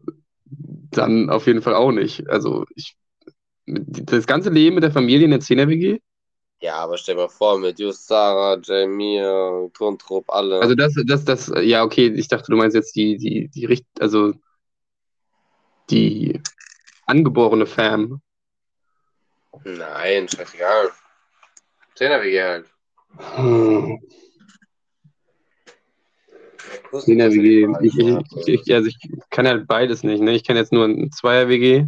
dann 0.47 1.29
auf 1.29 1.47
jeden 1.47 1.61
Fall 1.61 1.75
auch 1.75 1.93
nicht. 1.93 2.29
Also, 2.29 2.65
ich, 2.75 2.97
das 3.67 4.27
ganze 4.27 4.51
Leben 4.51 4.75
mit 4.75 4.85
der 4.85 4.93
Familie 4.93 5.25
in 5.25 5.31
der 5.31 5.41
10er-WG, 5.41 6.01
Ja, 6.61 6.77
aber 6.77 6.99
stell 6.99 7.15
dir 7.15 7.23
mal 7.23 7.29
vor, 7.29 7.59
mit 7.59 7.79
Just, 7.79 8.07
Sarah, 8.07 8.59
Jamie, 8.63 9.21
Tontrupp, 9.75 10.25
alle. 10.29 10.61
also 10.61 10.75
das, 10.75 10.95
das, 11.07 11.25
das, 11.25 11.53
ja, 11.63 11.83
okay, 11.83 12.09
ich 12.09 12.29
dachte, 12.29 12.51
du 12.51 12.57
meinst 12.57 12.75
jetzt 12.75 12.95
die, 12.95 13.17
die, 13.17 13.49
die, 13.49 13.65
Richt, 13.65 13.87
also 14.01 14.33
die 15.91 16.41
angeborene 17.07 17.67
Fam. 17.67 18.21
Nein, 19.65 20.29
scheißegal. 20.29 20.91
Zehner-WG 21.95 22.43
halt. 22.43 22.67
Hm. 23.37 24.01
10er-WG, 26.93 27.69
ich, 27.83 27.99
ich, 27.99 28.67
ich, 28.67 28.75
also 28.75 28.89
ich 28.89 28.99
kann 29.31 29.47
halt 29.47 29.67
beides 29.67 30.03
nicht, 30.03 30.23
ne? 30.23 30.33
Ich 30.33 30.45
kann 30.45 30.57
jetzt 30.57 30.73
nur 30.73 30.85
ein 30.87 31.11
Zweier-WG. 31.11 31.87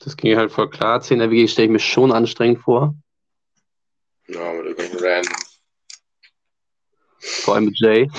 Das 0.00 0.16
ging 0.16 0.36
halt 0.36 0.52
voll 0.52 0.70
klar. 0.70 1.00
10er-WG 1.00 1.48
stelle 1.48 1.66
ich 1.66 1.72
mir 1.72 1.80
schon 1.80 2.12
anstrengend 2.12 2.60
vor. 2.60 2.94
Ja, 4.28 4.52
mit 4.52 4.66
irgendwelchen 4.66 4.98
Random. 4.98 5.34
Vor 7.20 7.54
allem 7.54 7.64
mit 7.66 7.78
Jay. 7.80 8.10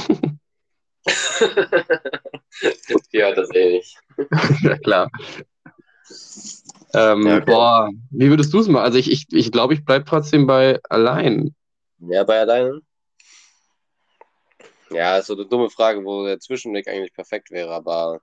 ja, 3.11 3.33
das 3.33 3.49
eh 3.55 3.77
nicht. 3.77 3.97
ja, 4.61 4.77
klar. 4.77 5.09
Ähm, 6.93 7.27
Ja, 7.27 7.37
okay. 7.37 7.45
Boah, 7.45 7.89
wie 8.09 8.29
würdest 8.29 8.53
du 8.53 8.59
es 8.59 8.67
machen? 8.67 8.83
Also 8.83 8.97
ich, 8.97 9.11
ich, 9.11 9.25
ich 9.31 9.51
glaube, 9.51 9.73
ich 9.73 9.85
bleibe 9.85 10.05
trotzdem 10.05 10.47
bei 10.47 10.79
allein. 10.89 11.55
Ja, 11.99 12.23
bei 12.23 12.39
alleine? 12.39 12.81
Ja, 14.89 15.17
ist 15.17 15.27
so 15.27 15.33
eine 15.33 15.45
dumme 15.45 15.69
Frage, 15.69 16.03
wo 16.03 16.25
der 16.25 16.39
Zwischenweg 16.39 16.87
eigentlich 16.87 17.13
perfekt 17.13 17.51
wäre, 17.51 17.71
aber 17.71 18.21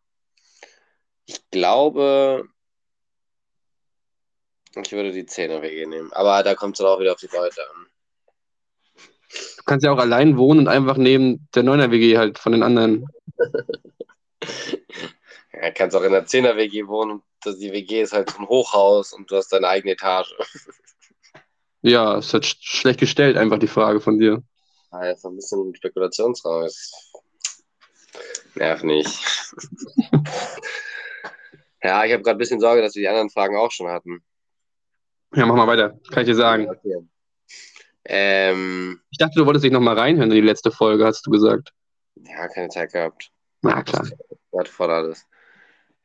ich 1.26 1.40
glaube, 1.50 2.48
ich 4.84 4.92
würde 4.92 5.12
die 5.12 5.24
10er-WG 5.24 5.86
nehmen. 5.86 6.12
Aber 6.12 6.42
da 6.42 6.54
kommt 6.54 6.76
es 6.76 6.78
dann 6.78 6.88
auch 6.88 7.00
wieder 7.00 7.12
auf 7.12 7.20
die 7.20 7.28
Leute 7.32 7.62
an. 7.70 7.86
Du 9.56 9.62
kannst 9.64 9.84
ja 9.84 9.92
auch 9.92 9.98
allein 9.98 10.36
wohnen 10.36 10.60
und 10.60 10.68
einfach 10.68 10.96
neben 10.96 11.48
der 11.54 11.64
9er-WG 11.64 12.18
halt 12.18 12.38
von 12.38 12.52
den 12.52 12.62
anderen. 12.62 13.06
Ja, 15.58 15.70
kannst 15.70 15.96
auch 15.96 16.02
in 16.02 16.12
der 16.12 16.26
10er-WG 16.26 16.86
wohnen 16.86 17.12
und 17.12 17.22
die 17.46 17.72
WG 17.72 18.02
ist 18.02 18.12
halt 18.12 18.30
so 18.30 18.38
ein 18.38 18.48
Hochhaus 18.48 19.12
und 19.12 19.30
du 19.30 19.36
hast 19.36 19.48
deine 19.48 19.68
eigene 19.68 19.92
Etage. 19.92 20.34
Ja, 21.82 22.18
ist 22.18 22.32
halt 22.32 22.44
sch 22.44 22.56
schlecht 22.60 22.98
gestellt, 22.98 23.36
einfach 23.36 23.60
die 23.60 23.68
Frage 23.68 24.00
von 24.00 24.18
dir. 24.18 24.42
Ah, 24.90 25.06
jetzt 25.06 25.24
ein 25.24 25.36
bisschen 25.36 25.72
Spekulationsraum. 25.72 26.64
Das 26.64 27.12
nervt 28.56 28.82
nicht. 28.82 29.06
ja, 31.82 32.04
ich 32.04 32.12
habe 32.12 32.24
gerade 32.24 32.30
ein 32.30 32.38
bisschen 32.38 32.58
Sorge, 32.58 32.82
dass 32.82 32.96
wir 32.96 33.02
die 33.02 33.08
anderen 33.08 33.30
Fragen 33.30 33.56
auch 33.56 33.70
schon 33.70 33.86
hatten. 33.86 34.24
Ja, 35.36 35.46
mach 35.46 35.54
mal 35.54 35.66
weiter. 35.66 36.00
Kann 36.10 36.22
ich 36.22 36.28
dir 36.28 36.34
sagen. 36.34 36.68
Okay. 36.68 36.96
Ähm, 38.04 39.00
Ich 39.10 39.18
dachte, 39.18 39.38
du 39.38 39.46
wolltest 39.46 39.64
dich 39.64 39.72
nochmal 39.72 39.98
reinhören 39.98 40.30
in 40.30 40.36
die 40.36 40.40
letzte 40.40 40.70
Folge, 40.70 41.04
hast 41.04 41.26
du 41.26 41.30
gesagt. 41.30 41.72
ja, 42.16 42.48
keine 42.48 42.68
Zeit 42.68 42.92
gehabt. 42.92 43.30
Na 43.62 43.82
klar. 43.82 44.08
Gerade 44.52 44.70
voll 44.70 44.90
alles. 44.90 45.26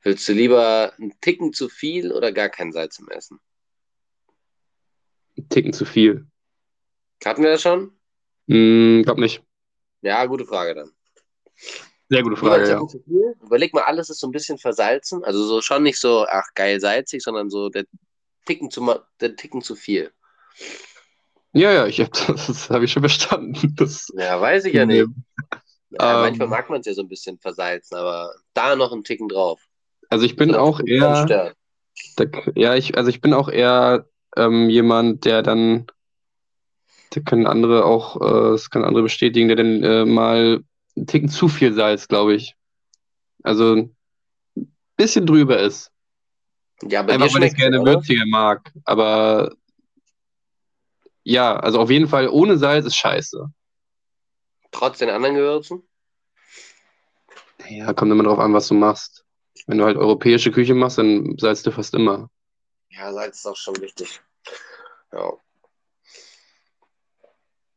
Willst 0.04 0.28
du 0.28 0.34
lieber 0.34 0.94
einen 0.98 1.13
Ticken 1.22 1.54
zu 1.54 1.70
viel 1.70 2.12
oder 2.12 2.32
gar 2.32 2.50
kein 2.50 2.72
Salz 2.72 3.00
im 3.00 3.08
Essen? 3.10 3.39
Ein 5.38 5.48
Ticken 5.50 5.74
zu 5.74 5.86
viel. 5.86 6.26
Hatten 7.24 7.44
wir 7.44 7.52
das 7.52 7.62
schon? 7.62 7.91
Hm, 8.50 9.04
glaub 9.04 9.17
nicht. 9.20 9.44
Ja, 10.02 10.26
gute 10.26 10.46
Frage 10.46 10.74
dann. 10.74 10.91
Sehr 12.10 12.24
gute 12.24 12.36
Frage, 12.36 12.63
einen 12.78 12.88
ja. 13.06 13.32
Überleg 13.44 13.74
mal, 13.74 13.84
alles 13.84 14.10
ist 14.10 14.20
so 14.20 14.28
ein 14.28 14.32
bisschen 14.32 14.58
versalzen. 14.58 15.24
Also 15.24 15.46
so 15.46 15.62
schon 15.62 15.84
nicht 15.84 16.00
so, 16.00 16.26
ach 16.28 16.48
geil 16.56 16.80
salzig, 16.82 17.22
sondern 17.24 17.50
so 17.50 17.70
der 17.70 17.86
Ticken 18.45 18.71
zu, 18.71 18.88
der 19.19 19.36
Ticken 19.36 19.62
zu 19.62 19.75
viel. 19.75 20.12
Ja, 21.54 21.71
ja, 21.71 21.86
ich 21.88 21.99
hab, 21.99 22.12
das 22.27 22.69
habe 22.69 22.86
ich 22.86 22.91
schon 22.91 23.01
verstanden. 23.04 23.75
Das, 23.75 24.08
Ja, 24.17 24.39
weiß 24.39 24.65
ich 24.65 24.73
ja 24.73 24.86
nicht. 24.86 25.08
Ja, 25.89 26.15
Ähm. 26.15 26.21
manchmal 26.21 26.47
mag 26.47 26.69
man 26.69 26.80
es 26.80 26.86
ja 26.88 26.93
so 26.93 27.01
ein 27.01 27.10
bisschen 27.10 27.38
versalzen, 27.38 27.97
aber 27.97 28.34
da 28.54 28.75
noch 28.75 28.91
einen 28.91 29.04
Ticken 29.04 29.27
drauf. 29.27 29.62
Also 30.10 30.25
ich 30.25 30.36
bin 30.36 30.56
auch 30.56 30.80
eher, 30.86 31.25
da, 31.25 32.25
ja, 32.56 32.75
ich, 32.75 32.97
also 32.97 33.10
ich 33.10 33.21
bin 33.21 33.34
auch 33.34 33.49
eher 33.49 34.08
ähm, 34.38 34.69
jemand, 34.69 35.25
der 35.25 35.41
dann, 35.43 35.88
da 37.12 37.21
können 37.21 37.45
andere 37.47 37.86
auch, 37.86 38.15
äh, 38.21 38.51
das 38.51 38.69
können 38.69 38.86
andere 38.86 39.04
bestätigen, 39.04 39.47
der 39.47 39.58
dann 39.58 39.84
äh, 39.84 40.06
mal 40.06 40.63
einen 40.95 41.08
Ticken 41.08 41.30
zu 41.30 41.47
viel 41.49 41.73
Salz, 41.73 42.08
glaube 42.08 42.36
ich. 42.36 42.56
Also 43.43 43.75
ein 43.75 43.95
bisschen 44.97 45.25
drüber 45.25 45.60
ist. 45.60 45.91
Ja, 46.88 47.04
bei 47.04 47.13
Einfach 47.13 47.34
weil 47.34 47.44
ich 47.44 47.56
gerne 47.56 47.82
oder? 47.82 47.96
würziger 47.96 48.26
mag. 48.26 48.72
Aber 48.86 49.54
ja, 51.24 51.56
also 51.58 51.80
auf 51.80 51.89
jeden 51.89 52.08
Fall 52.08 52.28
ohne 52.30 52.58
Salz 52.58 52.86
ist 52.86 52.96
scheiße. 52.96 53.52
Trotz 54.72 54.98
den 55.00 55.10
anderen 55.10 55.36
Gewürzen? 55.36 55.84
Ja, 57.70 57.94
kommt 57.94 58.12
immer 58.12 58.24
drauf 58.24 58.39
an, 58.39 58.54
was 58.54 58.67
du 58.67 58.74
machst. 58.74 59.26
Wenn 59.67 59.78
du 59.78 59.86
halt 59.86 59.98
europäische 59.98 60.52
Küche 60.52 60.74
machst, 60.74 60.98
dann 60.98 61.38
salzt 61.38 61.65
du 61.67 61.72
fast 61.72 61.94
immer. 61.94 62.30
Ja, 62.89 63.13
Salz 63.13 63.38
ist 63.39 63.46
auch 63.46 63.56
schon 63.56 63.80
wichtig. 63.80 64.22
Ja. 65.12 65.34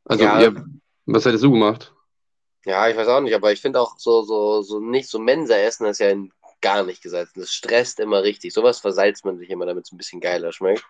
Also, 0.05 0.25
Ja. 0.25 0.40
ihr, 0.40 0.64
was 1.07 1.25
hättest 1.25 1.45
du 1.45 1.51
gemacht? 1.53 1.95
Ja, 2.64 2.88
ich 2.88 2.97
weiß 2.97 3.09
auch 3.09 3.21
nicht, 3.21 3.35
aber 3.35 3.53
ich 3.53 3.61
finde 3.61 3.81
auch 3.81 3.99
so, 3.99 4.23
so, 4.23 4.62
so 4.62 4.81
nicht 4.81 5.09
so 5.09 5.19
Mensa-Essen 5.19 5.87
ist 5.87 5.99
ja 6.01 6.14
gar 6.64 6.83
nicht 6.83 7.03
gesalzen. 7.03 7.40
Das 7.40 7.53
stresst 7.53 8.00
immer 8.00 8.22
richtig. 8.22 8.55
Sowas 8.55 8.81
versalzt 8.81 9.24
man 9.24 9.38
sich 9.38 9.50
immer, 9.50 9.66
damit 9.66 9.85
es 9.85 9.92
ein 9.92 9.98
bisschen 9.98 10.20
geiler 10.20 10.53
schmeckt. 10.53 10.85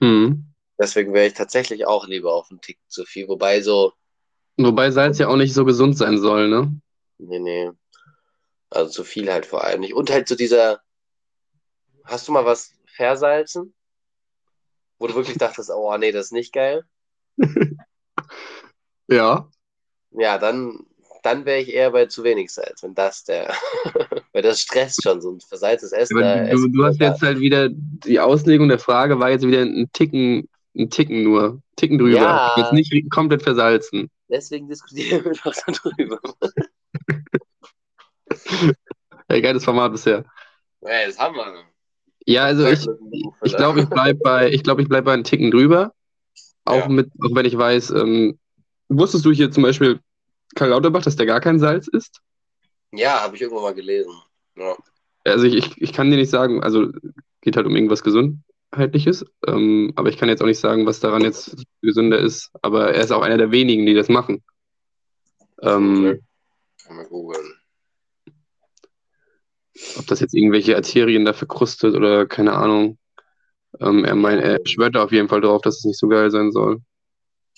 Hm. 0.00 0.52
Deswegen 0.78 1.14
wäre 1.14 1.26
ich 1.26 1.34
tatsächlich 1.34 1.86
auch 1.86 2.06
lieber 2.08 2.34
auf 2.34 2.50
einen 2.50 2.60
Tick 2.60 2.78
zu 2.88 3.04
viel. 3.04 3.28
Wobei 3.28 3.60
so, 3.60 3.92
Wobei 4.56 4.90
Salz 4.90 5.18
ja 5.18 5.28
auch 5.28 5.36
nicht 5.36 5.54
so 5.54 5.64
gesund 5.64 5.96
sein 5.96 6.18
soll, 6.18 6.48
ne? 6.48 6.80
nee, 7.18 7.38
nee. 7.38 7.70
Also 8.70 8.90
zu 8.90 9.04
viel 9.04 9.32
halt 9.32 9.46
vor 9.46 9.64
allem 9.64 9.80
nicht. 9.80 9.94
Und 9.94 10.10
halt 10.10 10.28
so 10.28 10.34
dieser, 10.34 10.80
hast 12.04 12.28
du 12.28 12.32
mal 12.32 12.44
was 12.44 12.72
versalzen? 12.86 13.74
Wo 14.98 15.06
du 15.06 15.14
wirklich 15.14 15.38
dachtest, 15.38 15.70
oh 15.70 15.96
nee, 15.96 16.12
das 16.12 16.26
ist 16.26 16.32
nicht 16.32 16.52
geil. 16.52 16.84
Ja. 19.10 19.50
Ja, 20.12 20.38
dann, 20.38 20.86
dann 21.24 21.44
wäre 21.44 21.58
ich 21.58 21.74
eher 21.74 21.90
bei 21.90 22.06
zu 22.06 22.22
wenig 22.22 22.52
Salz, 22.52 22.84
wenn 22.84 22.94
das 22.94 23.24
der, 23.24 23.52
weil 24.32 24.42
das 24.42 24.60
stresst 24.60 25.02
schon 25.02 25.20
so 25.20 25.32
ein 25.32 25.40
versalztes 25.40 25.92
Essen. 25.92 26.16
Du, 26.16 26.68
du 26.68 26.84
hast 26.84 27.00
jetzt 27.00 27.22
halt 27.22 27.40
wieder, 27.40 27.68
die 27.70 28.20
Auslegung 28.20 28.68
der 28.68 28.78
Frage 28.78 29.18
war 29.18 29.30
jetzt 29.30 29.46
wieder 29.46 29.62
ein 29.62 29.88
Ticken, 29.92 30.48
ein 30.76 30.90
Ticken 30.90 31.22
nur. 31.24 31.60
Ticken 31.76 31.98
drüber. 31.98 32.16
Ja. 32.18 32.54
Jetzt 32.56 32.72
nicht 32.72 33.10
komplett 33.10 33.42
versalzen. 33.42 34.10
Deswegen 34.28 34.68
diskutieren 34.68 35.24
wir 35.24 35.32
doch 35.32 35.54
darüber. 35.66 36.20
Ja, 39.30 39.40
geiles 39.40 39.64
Format 39.64 39.92
bisher. 39.92 40.24
Ja, 40.82 41.06
das 41.06 41.18
haben 41.18 41.34
wir. 41.36 41.64
Ja, 42.26 42.44
also 42.44 42.66
ich, 42.66 42.86
ich 43.42 43.56
glaube, 43.56 43.80
ich 43.80 43.88
bleib 43.88 44.20
bei, 44.22 44.50
ich 44.50 44.62
glaube, 44.62 44.82
ich 44.82 44.88
bleib 44.88 45.04
bei 45.04 45.12
einem 45.12 45.24
Ticken 45.24 45.50
drüber. 45.50 45.92
Auch 46.64 46.82
Ja. 46.82 46.88
mit, 46.88 47.10
auch 47.24 47.34
wenn 47.34 47.46
ich 47.46 47.56
weiß, 47.56 47.90
ähm, 47.90 48.38
wusstest 48.88 49.24
du 49.24 49.32
hier 49.32 49.50
zum 49.50 49.62
Beispiel 49.62 49.98
Karl 50.54 50.70
Lauterbach, 50.70 51.02
dass 51.02 51.16
der 51.16 51.26
gar 51.26 51.40
kein 51.40 51.58
Salz 51.58 51.88
isst? 51.88 52.20
Ja, 52.92 53.20
habe 53.22 53.36
ich 53.36 53.42
irgendwo 53.42 53.60
mal 53.62 53.74
gelesen. 53.74 54.12
Ja. 54.56 54.76
Also 55.24 55.44
ich, 55.46 55.54
ich, 55.54 55.80
ich 55.80 55.92
kann 55.92 56.10
dir 56.10 56.16
nicht 56.16 56.30
sagen, 56.30 56.62
also 56.62 56.88
geht 57.40 57.56
halt 57.56 57.66
um 57.66 57.74
irgendwas 57.76 58.02
Gesundheitliches, 58.02 59.24
ähm, 59.46 59.92
aber 59.96 60.08
ich 60.08 60.16
kann 60.16 60.28
jetzt 60.28 60.42
auch 60.42 60.46
nicht 60.46 60.58
sagen, 60.58 60.86
was 60.86 61.00
daran 61.00 61.22
jetzt 61.22 61.62
gesünder 61.82 62.18
ist. 62.18 62.50
Aber 62.62 62.92
er 62.92 63.02
ist 63.04 63.12
auch 63.12 63.22
einer 63.22 63.38
der 63.38 63.50
wenigen, 63.52 63.86
die 63.86 63.94
das 63.94 64.08
machen. 64.08 64.42
Ähm, 65.62 66.20
Kann 66.86 66.96
man 66.96 67.06
googeln. 67.08 67.54
ob 69.98 70.06
das 70.06 70.20
jetzt 70.20 70.34
irgendwelche 70.34 70.74
Arterien 70.76 71.24
da 71.24 71.32
verkrustet 71.32 71.94
oder 71.94 72.26
keine 72.26 72.54
Ahnung. 72.54 72.98
Ähm, 73.78 74.04
er, 74.04 74.14
mein, 74.16 74.38
er 74.40 74.58
schwört 74.66 74.96
da 74.96 75.04
auf 75.04 75.12
jeden 75.12 75.28
Fall 75.28 75.40
drauf, 75.40 75.62
dass 75.62 75.78
es 75.78 75.84
nicht 75.84 75.98
so 75.98 76.08
geil 76.08 76.30
sein 76.30 76.50
soll. 76.50 76.80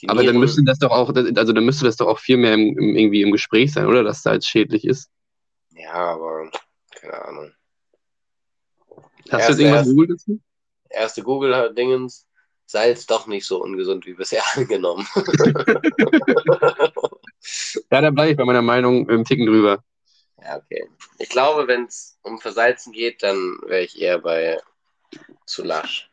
Die 0.00 0.08
Aber 0.08 0.22
dann 0.22 0.34
Nieren- 0.34 0.40
müsste 0.40 0.62
das 0.64 0.78
doch 0.78 0.90
auch, 0.90 1.14
also 1.14 1.52
dann 1.52 1.64
müsste 1.64 1.84
das 1.84 1.96
doch 1.96 2.06
auch 2.08 2.18
viel 2.18 2.36
mehr 2.36 2.54
im, 2.54 2.76
im, 2.78 2.96
irgendwie 2.96 3.22
im 3.22 3.30
Gespräch 3.32 3.72
sein, 3.72 3.86
oder? 3.86 4.02
Dass 4.02 4.22
da 4.22 4.34
jetzt 4.34 4.48
schädlich 4.48 4.84
ist. 4.84 5.10
Ja, 5.74 5.92
aber 5.94 6.50
keine 6.94 7.24
Ahnung. 7.24 7.52
Hast 9.30 9.48
Erst- 9.48 9.58
du 9.58 9.62
irgendwas 9.62 9.80
erst- 9.86 9.90
gegoogelt 9.90 10.20
dazu? 10.20 10.40
Erste 10.90 11.22
Google-Dingens, 11.22 12.26
Salz 12.66 13.06
doch 13.06 13.26
nicht 13.26 13.46
so 13.46 13.62
ungesund 13.62 14.04
wie 14.06 14.14
bisher 14.14 14.42
angenommen. 14.54 15.06
Ja, 17.90 18.00
da 18.00 18.10
bleibe 18.10 18.30
ich 18.30 18.36
bei 18.36 18.44
meiner 18.44 18.62
Meinung 18.62 19.08
im 19.08 19.24
Ticken 19.24 19.46
drüber. 19.46 19.82
Ja, 20.42 20.56
okay. 20.58 20.88
Ich 21.18 21.28
glaube, 21.28 21.66
wenn 21.68 21.84
es 21.86 22.18
um 22.22 22.38
Versalzen 22.40 22.92
geht, 22.92 23.22
dann 23.22 23.58
wäre 23.66 23.82
ich 23.82 24.00
eher 24.00 24.18
bei 24.18 24.60
zu 25.46 25.62
lasch. 25.64 26.10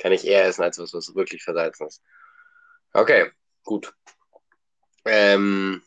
Kann 0.00 0.12
ich 0.12 0.26
eher 0.26 0.44
essen 0.44 0.62
als 0.62 0.78
was, 0.78 0.92
was 0.92 1.14
wirklich 1.14 1.42
versalzen 1.42 1.86
ist. 1.86 2.02
Okay, 2.92 3.30
gut. 3.64 3.94
Ähm, 5.04 5.82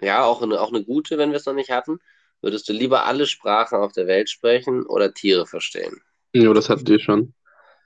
ja, 0.00 0.24
auch 0.24 0.42
eine, 0.42 0.60
auch 0.60 0.72
eine 0.72 0.84
gute, 0.84 1.18
wenn 1.18 1.30
wir 1.30 1.36
es 1.36 1.46
noch 1.46 1.54
nicht 1.54 1.70
hatten. 1.70 1.98
Würdest 2.40 2.68
du 2.68 2.72
lieber 2.72 3.06
alle 3.06 3.26
Sprachen 3.26 3.78
auf 3.78 3.92
der 3.92 4.06
Welt 4.06 4.28
sprechen 4.28 4.84
oder 4.86 5.14
Tiere 5.14 5.46
verstehen? 5.46 6.02
Ja, 6.34 6.52
das 6.52 6.68
hattet 6.68 6.88
ihr 6.88 7.00
schon. 7.00 7.32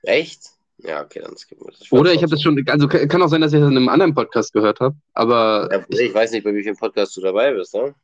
Echt? 0.02 0.50
Ja, 0.78 1.02
okay, 1.02 1.20
dann 1.20 1.36
skippen 1.36 1.66
wir 1.66 1.72
das. 1.72 1.90
Oder 1.92 2.12
ich 2.12 2.22
habe 2.22 2.30
das 2.30 2.42
schon, 2.42 2.64
also 2.68 2.88
kann 2.88 3.22
auch 3.22 3.28
sein, 3.28 3.40
dass 3.40 3.52
ich 3.52 3.60
das 3.60 3.70
in 3.70 3.76
einem 3.76 3.88
anderen 3.88 4.14
Podcast 4.14 4.52
gehört 4.52 4.80
habe, 4.80 4.96
aber 5.12 5.68
Ja, 5.72 5.84
ich 5.88 6.14
weiß 6.14 6.32
nicht, 6.32 6.44
bei 6.44 6.54
wie 6.54 6.62
vielen 6.62 6.76
Podcasts 6.76 7.14
du 7.14 7.20
dabei 7.20 7.52
bist, 7.52 7.74
ne? 7.74 7.94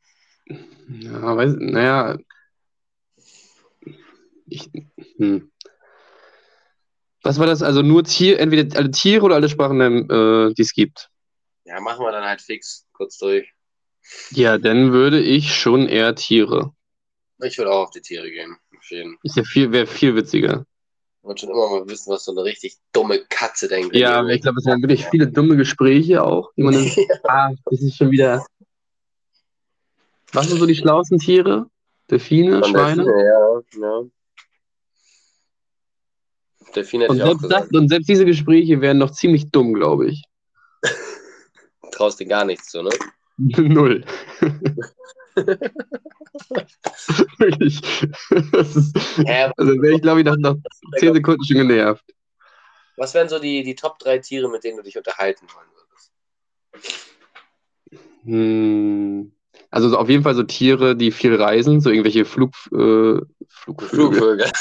ja, 0.88 1.36
weiß, 1.36 1.54
naja, 1.58 2.18
ich, 4.46 4.70
hm. 5.16 5.50
Was 7.22 7.38
war 7.38 7.46
das? 7.46 7.62
Also 7.62 7.80
nur 7.80 8.04
Tier, 8.04 8.38
entweder 8.38 8.76
alle 8.76 8.90
Tiere 8.90 9.24
oder 9.24 9.36
alle 9.36 9.48
Sprachen, 9.48 9.80
äh, 9.80 10.52
die 10.52 10.62
es 10.62 10.74
gibt. 10.74 11.10
Ja, 11.64 11.80
machen 11.80 12.04
wir 12.04 12.12
dann 12.12 12.24
halt 12.24 12.42
fix, 12.42 12.86
kurz 12.92 13.16
durch. 13.16 13.53
Ja, 14.30 14.58
dann 14.58 14.92
würde 14.92 15.20
ich 15.20 15.54
schon 15.54 15.88
eher 15.88 16.14
Tiere. 16.14 16.72
Ich 17.42 17.58
würde 17.58 17.72
auch 17.72 17.84
auf 17.84 17.90
die 17.90 18.00
Tiere 18.00 18.30
gehen. 18.30 18.56
Auf 18.76 18.90
jeden. 18.90 19.18
Ist 19.22 19.36
ja 19.36 19.44
viel, 19.44 19.72
wäre 19.72 19.86
viel 19.86 20.14
witziger. 20.14 20.66
Ich 21.18 21.24
wollte 21.26 21.40
schon 21.40 21.50
immer 21.50 21.70
mal 21.70 21.88
wissen, 21.88 22.12
was 22.12 22.24
so 22.24 22.32
eine 22.32 22.44
richtig 22.44 22.76
dumme 22.92 23.24
Katze 23.28 23.66
denkt. 23.68 23.94
Ja, 23.96 24.26
ich 24.26 24.42
glaube, 24.42 24.58
es 24.58 24.64
sind 24.64 24.82
wirklich 24.82 25.06
viele 25.06 25.28
dumme 25.28 25.56
Gespräche 25.56 26.22
auch, 26.22 26.52
die 26.56 26.62
man 26.62 26.74
dann, 26.74 26.84
ah, 27.24 27.50
das 27.64 27.80
ist 27.80 27.96
schon 27.96 28.10
wieder. 28.10 28.44
Was 30.32 30.48
sind 30.48 30.58
so 30.58 30.66
die 30.66 30.74
schlauesten 30.74 31.18
Tiere? 31.18 31.66
Delfine, 32.10 32.60
Von 32.60 32.70
Schweine? 32.70 33.04
Delfine, 33.04 33.24
ja, 33.24 33.60
ja. 33.80 34.02
Delfine 36.74 37.08
Und 37.08 37.16
selbst, 37.16 37.44
das, 37.50 37.68
und 37.68 37.88
selbst 37.88 38.08
diese 38.08 38.24
Gespräche 38.24 38.80
wären 38.80 38.98
noch 38.98 39.12
ziemlich 39.12 39.50
dumm, 39.50 39.74
glaube 39.74 40.08
ich. 40.08 40.24
Traust 41.92 42.20
dir 42.20 42.26
gar 42.26 42.44
nichts 42.44 42.68
zu, 42.68 42.82
ne? 42.82 42.90
Null. 43.58 44.04
Wirklich. 47.38 47.82
Ist, 47.82 48.96
also 49.56 49.72
wäre 49.82 49.94
ich, 49.94 50.02
glaube 50.02 50.20
ich, 50.20 50.26
nach, 50.26 50.36
nach 50.36 50.54
10 50.98 51.14
Sekunden 51.14 51.44
schon 51.44 51.56
genervt. 51.56 52.04
was 52.96 53.14
wären 53.14 53.28
so 53.28 53.38
die, 53.38 53.62
die 53.64 53.74
Top 53.74 53.98
3 53.98 54.18
Tiere, 54.18 54.48
mit 54.48 54.62
denen 54.64 54.76
du 54.76 54.82
dich 54.82 54.96
unterhalten 54.96 55.46
wollen 55.52 55.66
würdest? 55.74 56.12
Hm. 58.24 59.32
Also 59.70 59.88
so 59.88 59.98
auf 59.98 60.08
jeden 60.08 60.22
Fall 60.22 60.36
so 60.36 60.44
Tiere, 60.44 60.94
die 60.94 61.10
viel 61.10 61.34
reisen, 61.34 61.80
so 61.80 61.90
irgendwelche 61.90 62.24
Flug, 62.24 62.52
äh, 62.66 63.18
Flugvögel, 63.48 64.46
Flugvögel. 64.46 64.52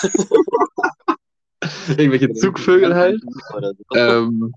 irgendwelche 1.98 2.34
Zugvögel 2.34 2.96
halt. 2.96 3.22
Ähm, 3.94 4.54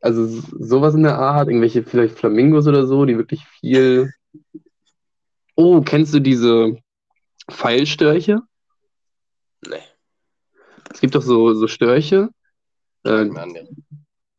also 0.00 0.26
sowas 0.26 0.94
in 0.94 1.02
der 1.02 1.18
Art, 1.18 1.48
irgendwelche 1.48 1.82
vielleicht 1.82 2.18
Flamingos 2.18 2.66
oder 2.66 2.86
so, 2.86 3.04
die 3.04 3.16
wirklich 3.16 3.44
viel. 3.60 4.12
Oh, 5.54 5.80
kennst 5.80 6.14
du 6.14 6.20
diese 6.20 6.76
Pfeilstörche? 7.50 8.40
nee, 9.68 9.82
Es 10.92 11.00
gibt 11.00 11.14
doch 11.14 11.22
so, 11.22 11.54
so 11.54 11.66
Störche. 11.66 12.30
Äh, 13.04 13.26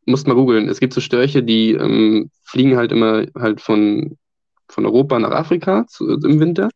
musst 0.06 0.28
mal 0.28 0.36
googeln. 0.36 0.70
Es 0.70 0.80
gibt 0.80 0.94
so 0.94 1.02
Störche, 1.02 1.44
die 1.44 1.74
ähm, 1.74 2.32
fliegen 2.44 2.78
halt 2.78 2.92
immer 2.92 3.26
halt 3.36 3.62
von, 3.62 4.18
von 4.70 4.86
Europa 4.86 5.20
nach 5.20 5.32
Afrika 5.32 5.86
zu, 5.88 6.08
im 6.08 6.40
Winter. 6.40 6.70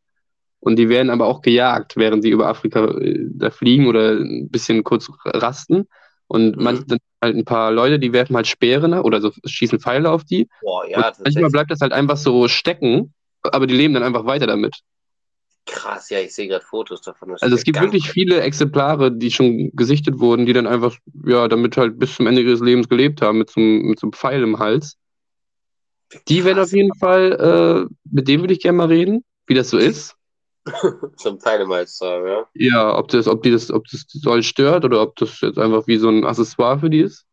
Und 0.59 0.77
die 0.77 0.89
werden 0.89 1.09
aber 1.09 1.25
auch 1.25 1.41
gejagt, 1.41 1.97
während 1.97 2.23
sie 2.23 2.29
über 2.29 2.47
Afrika 2.47 2.85
äh, 2.99 3.25
da 3.33 3.49
fliegen 3.49 3.87
oder 3.87 4.11
ein 4.19 4.49
bisschen 4.49 4.83
kurz 4.83 5.09
rasten. 5.25 5.87
Und 6.31 6.55
Mhm. 6.55 6.63
manchmal 6.63 6.87
sind 6.87 7.01
halt 7.21 7.35
ein 7.35 7.43
paar 7.45 7.71
Leute, 7.71 7.99
die 7.99 8.13
werfen 8.13 8.37
halt 8.37 8.47
Speere 8.47 8.87
nach- 8.87 9.03
oder 9.03 9.19
so 9.19 9.31
schießen 9.45 9.79
Pfeile 9.81 10.09
auf 10.09 10.23
die. 10.23 10.47
Boah, 10.61 10.83
Und 10.85 10.91
ja, 10.91 10.97
manchmal 11.01 11.11
tatsächlich. 11.11 11.51
bleibt 11.51 11.71
das 11.71 11.81
halt 11.81 11.91
einfach 11.91 12.15
so 12.15 12.47
stecken, 12.47 13.13
aber 13.43 13.67
die 13.67 13.75
leben 13.75 13.93
dann 13.93 14.03
einfach 14.03 14.25
weiter 14.25 14.47
damit. 14.47 14.73
Krass, 15.65 16.09
ja, 16.09 16.19
ich 16.19 16.33
sehe 16.33 16.47
gerade 16.47 16.63
Fotos 16.63 17.01
davon. 17.01 17.35
Also 17.39 17.55
es 17.55 17.63
gibt 17.63 17.81
wirklich 17.81 18.09
viele 18.09 18.39
Exemplare, 18.41 19.11
die 19.11 19.29
schon 19.29 19.71
gesichtet 19.73 20.19
wurden, 20.19 20.45
die 20.45 20.53
dann 20.53 20.67
einfach, 20.67 20.95
ja, 21.25 21.47
damit 21.49 21.75
halt 21.77 21.99
bis 21.99 22.15
zum 22.15 22.27
Ende 22.27 22.41
ihres 22.41 22.61
Lebens 22.61 22.87
gelebt 22.87 23.21
haben, 23.21 23.37
mit 23.37 23.49
so, 23.49 23.59
einem- 23.59 23.81
mit 23.83 23.99
so 23.99 24.05
einem 24.07 24.13
Pfeil 24.13 24.41
im 24.41 24.57
Hals. 24.57 24.97
Die 26.27 26.43
werden 26.45 26.59
auf 26.59 26.71
jeden 26.71 26.93
Fall, 26.95 27.87
äh, 27.89 27.93
mit 28.09 28.27
denen 28.27 28.43
würde 28.43 28.53
ich 28.53 28.59
gerne 28.61 28.77
mal 28.77 28.87
reden, 28.87 29.23
wie 29.47 29.53
das 29.53 29.69
so 29.69 29.77
ist. 29.77 30.15
So 31.17 31.29
ein 31.29 31.39
Pfeil 31.39 31.61
im 31.61 31.71
Hals 31.71 31.97
zu 31.97 32.05
haben, 32.05 32.27
ja. 32.27 32.47
Ja, 32.53 32.97
ob 32.97 33.07
das, 33.09 33.27
ob 33.27 33.43
die 33.43 33.51
das, 33.51 33.71
ob 33.71 33.85
das 33.87 34.05
soll 34.07 34.43
stört 34.43 34.85
oder 34.85 35.01
ob 35.01 35.15
das 35.15 35.41
jetzt 35.41 35.57
einfach 35.57 35.87
wie 35.87 35.97
so 35.97 36.09
ein 36.09 36.25
Accessoire 36.25 36.79
für 36.79 36.89
die 36.89 36.99
ist. 36.99 37.25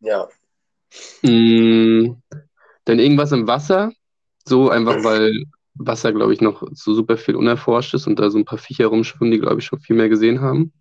Ja. 0.00 0.28
Mm, 1.22 2.16
dann 2.84 2.98
irgendwas 2.98 3.32
im 3.32 3.46
Wasser, 3.46 3.92
so 4.44 4.70
einfach, 4.70 5.02
weil 5.02 5.44
Wasser, 5.74 6.12
glaube 6.12 6.32
ich, 6.32 6.40
noch 6.40 6.62
so 6.72 6.94
super 6.94 7.16
viel 7.16 7.36
unerforscht 7.36 7.94
ist 7.94 8.06
und 8.06 8.18
da 8.18 8.30
so 8.30 8.38
ein 8.38 8.44
paar 8.44 8.58
Viecher 8.58 8.86
rumschwimmen, 8.86 9.32
die, 9.32 9.40
glaube 9.40 9.60
ich, 9.60 9.66
schon 9.66 9.80
viel 9.80 9.96
mehr 9.96 10.08
gesehen 10.08 10.40
haben. 10.40 10.72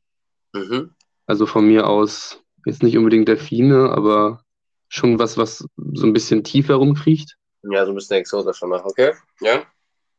Mhm. 0.53 0.91
Also 1.25 1.45
von 1.45 1.67
mir 1.67 1.87
aus 1.87 2.41
jetzt 2.65 2.83
nicht 2.83 2.97
unbedingt 2.97 3.27
Delfine, 3.27 3.89
aber 3.91 4.43
schon 4.87 5.19
was, 5.19 5.37
was 5.37 5.67
so 5.93 6.05
ein 6.05 6.13
bisschen 6.13 6.43
tiefer 6.43 6.75
rumkriecht. 6.75 7.35
Ja, 7.63 7.85
so 7.85 7.91
ein 7.91 7.95
bisschen 7.95 8.17
exotisch 8.17 8.57
schon 8.57 8.69
noch, 8.69 8.85
okay? 8.85 9.13
Ja. 9.41 9.63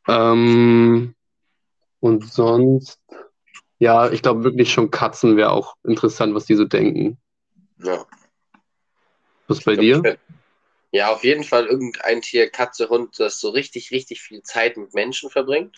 Ähm, 0.09 1.15
und 2.01 2.31
sonst, 2.33 3.01
ja, 3.79 4.11
ich 4.11 4.23
glaube 4.23 4.45
wirklich 4.45 4.73
schon 4.73 4.91
Katzen 4.91 5.37
wäre 5.37 5.51
auch 5.51 5.77
interessant, 5.85 6.35
was 6.35 6.47
die 6.47 6.55
so 6.55 6.65
denken. 6.65 7.19
Ja. 7.83 8.07
Was 9.49 9.63
bei 9.63 9.73
Ich 9.73 9.79
glaub, 9.79 10.03
dir? 10.03 10.19
Ja, 10.93 11.13
auf 11.13 11.25
jeden 11.25 11.45
Fall 11.45 11.67
irgendein 11.67 12.23
Tier, 12.23 12.49
Katze, 12.49 12.89
Hund, 12.89 13.19
das 13.21 13.41
so 13.41 13.51
richtig, 13.51 13.91
richtig 13.91 14.23
viel 14.23 14.43
Zeit 14.43 14.77
mit 14.77 14.95
Menschen 14.95 15.31
verbringt. 15.31 15.77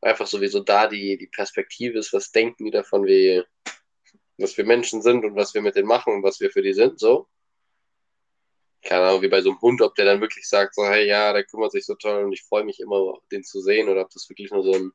Einfach 0.00 0.26
sowieso 0.26 0.60
da 0.60 0.86
die, 0.86 1.18
die 1.18 1.26
Perspektive 1.26 1.98
ist, 1.98 2.12
was 2.12 2.30
denken 2.30 2.64
die 2.64 2.70
davon, 2.70 3.04
wie, 3.06 3.42
was 4.38 4.56
wir 4.56 4.64
Menschen 4.64 5.02
sind 5.02 5.24
und 5.24 5.36
was 5.36 5.54
wir 5.54 5.62
mit 5.62 5.76
denen 5.76 5.88
machen 5.88 6.14
und 6.14 6.22
was 6.22 6.40
wir 6.40 6.50
für 6.50 6.62
die 6.62 6.74
sind, 6.74 6.98
so. 6.98 7.28
Keine 8.82 9.06
Ahnung, 9.06 9.22
wie 9.22 9.28
bei 9.28 9.42
so 9.42 9.50
einem 9.50 9.60
Hund, 9.60 9.82
ob 9.82 9.94
der 9.94 10.04
dann 10.04 10.20
wirklich 10.20 10.48
sagt, 10.48 10.74
so, 10.74 10.84
hey, 10.84 11.06
ja, 11.06 11.32
der 11.32 11.44
kümmert 11.44 11.72
sich 11.72 11.84
so 11.84 11.94
toll 11.94 12.24
und 12.24 12.32
ich 12.32 12.44
freue 12.44 12.64
mich 12.64 12.78
immer, 12.78 13.18
den 13.32 13.42
zu 13.42 13.60
sehen, 13.60 13.88
oder 13.88 14.02
ob 14.02 14.10
das 14.10 14.28
wirklich 14.28 14.50
nur 14.50 14.62
so 14.62 14.72
ein, 14.72 14.92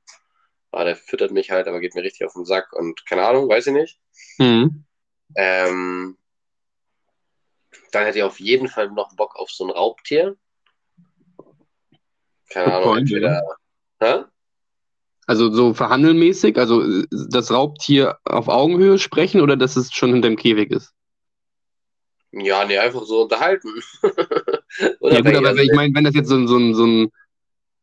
ah, 0.71 0.83
der 0.83 0.95
füttert 0.95 1.31
mich 1.31 1.51
halt, 1.51 1.67
aber 1.67 1.79
geht 1.79 1.95
mir 1.95 2.03
richtig 2.03 2.25
auf 2.25 2.33
den 2.33 2.45
Sack 2.45 2.73
und 2.73 3.05
keine 3.05 3.25
Ahnung, 3.27 3.49
weiß 3.49 3.67
ich 3.67 3.73
nicht. 3.73 3.99
Mhm. 4.37 4.85
Ähm, 5.35 6.17
dann 7.91 8.05
hätte 8.05 8.17
ich 8.19 8.23
auf 8.23 8.39
jeden 8.39 8.67
Fall 8.67 8.89
noch 8.91 9.15
Bock 9.15 9.35
auf 9.35 9.49
so 9.49 9.65
ein 9.65 9.69
Raubtier. 9.69 10.35
Keine 12.49 12.73
Ahnung, 12.73 12.83
Freund, 12.89 12.99
entweder. 13.11 13.41
Hä? 13.99 14.23
Also 15.27 15.51
so 15.53 15.73
verhandelmäßig, 15.73 16.57
also 16.57 17.03
das 17.29 17.51
Raubtier 17.51 18.17
auf 18.25 18.47
Augenhöhe 18.47 18.97
sprechen 18.99 19.39
oder 19.39 19.55
dass 19.55 19.77
es 19.77 19.93
schon 19.93 20.11
hinterm 20.13 20.35
Käfig 20.35 20.71
ist? 20.71 20.93
Ja, 22.33 22.65
nee, 22.65 22.77
einfach 22.77 23.03
so 23.03 23.23
unterhalten. 23.23 23.69
Ja 25.01 25.19
gut, 25.19 25.35
aber 25.35 25.49
also, 25.49 25.61
ich 25.61 25.73
meine, 25.73 25.93
wenn 25.93 26.05
das 26.05 26.15
jetzt 26.15 26.29
so, 26.29 26.47
so, 26.47 26.57
ein- 26.57 26.73
so 26.73 26.85
ein 26.85 27.11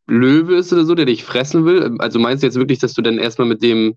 Löwe 0.09 0.57
ist 0.57 0.73
oder 0.73 0.85
so, 0.85 0.95
der 0.95 1.05
dich 1.07 1.23
fressen 1.25 1.65
will, 1.65 1.97
also 1.99 2.19
meinst 2.19 2.43
du 2.43 2.47
jetzt 2.47 2.57
wirklich, 2.57 2.79
dass 2.79 2.95
du 2.95 3.03
dann 3.03 3.19
erstmal 3.19 3.47
mit 3.47 3.63
dem 3.63 3.97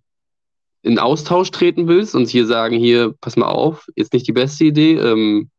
in 0.83 0.99
Austausch 0.99 1.51
treten 1.51 1.87
willst 1.87 2.15
und 2.15 2.27
hier 2.27 2.45
sagen, 2.45 2.77
hier, 2.77 3.13
pass 3.21 3.37
mal 3.37 3.47
auf, 3.47 3.87
ist 3.95 4.13
nicht 4.13 4.27
die 4.27 4.33
beste 4.33 4.65
Idee? 4.65 4.95
Ähm, 4.95 5.49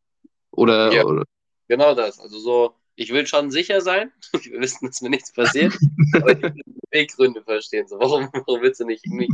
oder, 0.51 0.93
Ja. 0.93 1.05
oder 1.05 1.25
genau 1.69 1.95
das. 1.95 2.19
Also 2.19 2.39
so, 2.39 2.75
ich 2.97 3.13
will 3.13 3.27
schon 3.27 3.51
sicher 3.51 3.81
sein. 3.81 4.13
Wir 4.45 4.61
wissen, 4.61 4.87
dass 4.87 5.01
mir 5.01 5.11
nichts 5.11 5.33
passiert. 5.33 5.75
aber 6.15 6.33
ich 6.33 6.43
will 6.43 6.53
die 6.53 6.75
Beweggründe 6.91 7.43
verstehen. 7.43 7.87
So, 7.89 7.99
warum, 7.99 8.29
warum 8.33 8.61
willst 8.63 8.81
du 8.81 8.85
nicht, 8.85 9.07
nicht 9.07 9.33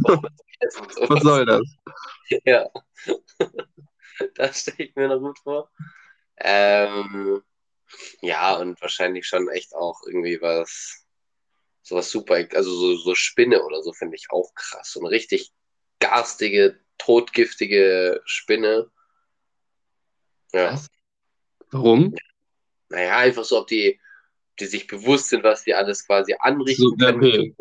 essen? 0.61 0.87
So, 0.91 1.09
was 1.09 1.23
soll 1.23 1.45
das? 1.45 1.63
Ja. 2.45 2.69
das 4.35 4.61
stelle 4.61 4.89
ich 4.89 4.95
mir 4.95 5.09
noch 5.09 5.21
gut 5.21 5.39
vor. 5.39 5.71
Ähm, 6.37 7.43
ja, 8.21 8.57
und 8.57 8.81
wahrscheinlich 8.83 9.27
schon 9.27 9.49
echt 9.49 9.75
auch 9.75 10.03
irgendwie 10.07 10.41
was, 10.41 11.07
sowas 11.89 12.11
super, 12.11 12.35
also 12.55 12.71
so, 12.71 12.97
so 12.97 13.15
Spinne 13.15 13.63
oder 13.65 13.83
so 13.83 13.93
finde 13.93 14.17
ich 14.17 14.27
auch 14.31 14.53
krass. 14.55 14.93
So 14.93 15.01
eine 15.01 15.11
richtig 15.11 15.51
garstige, 16.01 16.79
totgiftige 16.99 18.21
Spinne. 18.25 18.91
Ja. 20.53 20.73
Was? 20.73 20.89
Warum? 21.71 22.15
Naja, 22.91 23.19
einfach 23.19 23.45
so, 23.45 23.59
ob 23.59 23.67
die, 23.67 24.01
die 24.61 24.67
sich 24.67 24.87
bewusst 24.87 25.29
sind, 25.29 25.45
was 25.45 25.65
die 25.65 25.75
alles 25.75 26.07
quasi 26.07 26.35
anrichten 26.39 26.91
So, 26.91 26.97
können. 26.97 27.19
okay. 27.19 27.55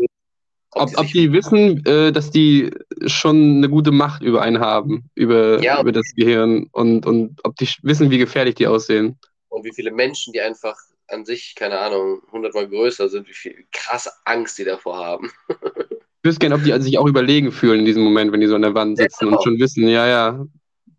Ob, 0.71 0.81
Ob, 0.83 0.89
die 0.89 0.97
ob 0.97 1.07
die 1.07 1.33
wissen, 1.33 1.85
äh, 1.85 2.11
dass 2.11 2.29
die 2.29 2.71
schon 3.07 3.57
eine 3.57 3.69
gute 3.69 3.91
Macht 3.91 4.21
über 4.21 4.41
einen 4.41 4.59
haben, 4.59 5.09
über, 5.15 5.61
Ja. 5.63 5.81
über 5.81 5.91
das 5.91 6.05
Gehirn 6.15 6.67
und, 6.71 7.05
und 7.05 7.39
ob 7.43 7.55
die 7.55 7.67
wissen, 7.83 8.11
wie 8.11 8.17
gefährlich 8.17 8.55
die 8.55 8.67
aussehen. 8.67 9.17
und 9.49 9.63
wie 9.63 9.73
viele 9.73 9.91
Menschen, 9.91 10.33
die 10.33 10.41
einfach 10.41 10.77
an 11.07 11.25
sich, 11.25 11.55
keine 11.55 11.79
Ahnung, 11.79 12.21
hundertmal 12.31 12.67
größer 12.67 13.09
sind, 13.09 13.27
wie 13.27 13.33
viel 13.33 13.65
krasse 13.71 14.11
Angst 14.25 14.57
die 14.57 14.63
davor 14.65 14.97
haben. 14.97 15.31
Ich 15.49 16.29
wüsste 16.31 16.39
gerne, 16.39 16.55
ob 16.55 16.63
die 16.63 16.81
sich 16.81 16.97
auch 16.97 17.07
überlegen 17.07 17.51
fühlen 17.51 17.79
in 17.79 17.85
diesem 17.85 18.03
Moment, 18.03 18.31
wenn 18.31 18.41
die 18.41 18.47
so 18.47 18.55
an 18.55 18.61
der 18.63 18.73
Wand 18.73 18.97
sitzen 18.97 19.25
genau. 19.25 19.37
und 19.37 19.43
schon 19.43 19.59
wissen, 19.59 19.87
ja, 19.87 20.07
ja, 20.07 20.45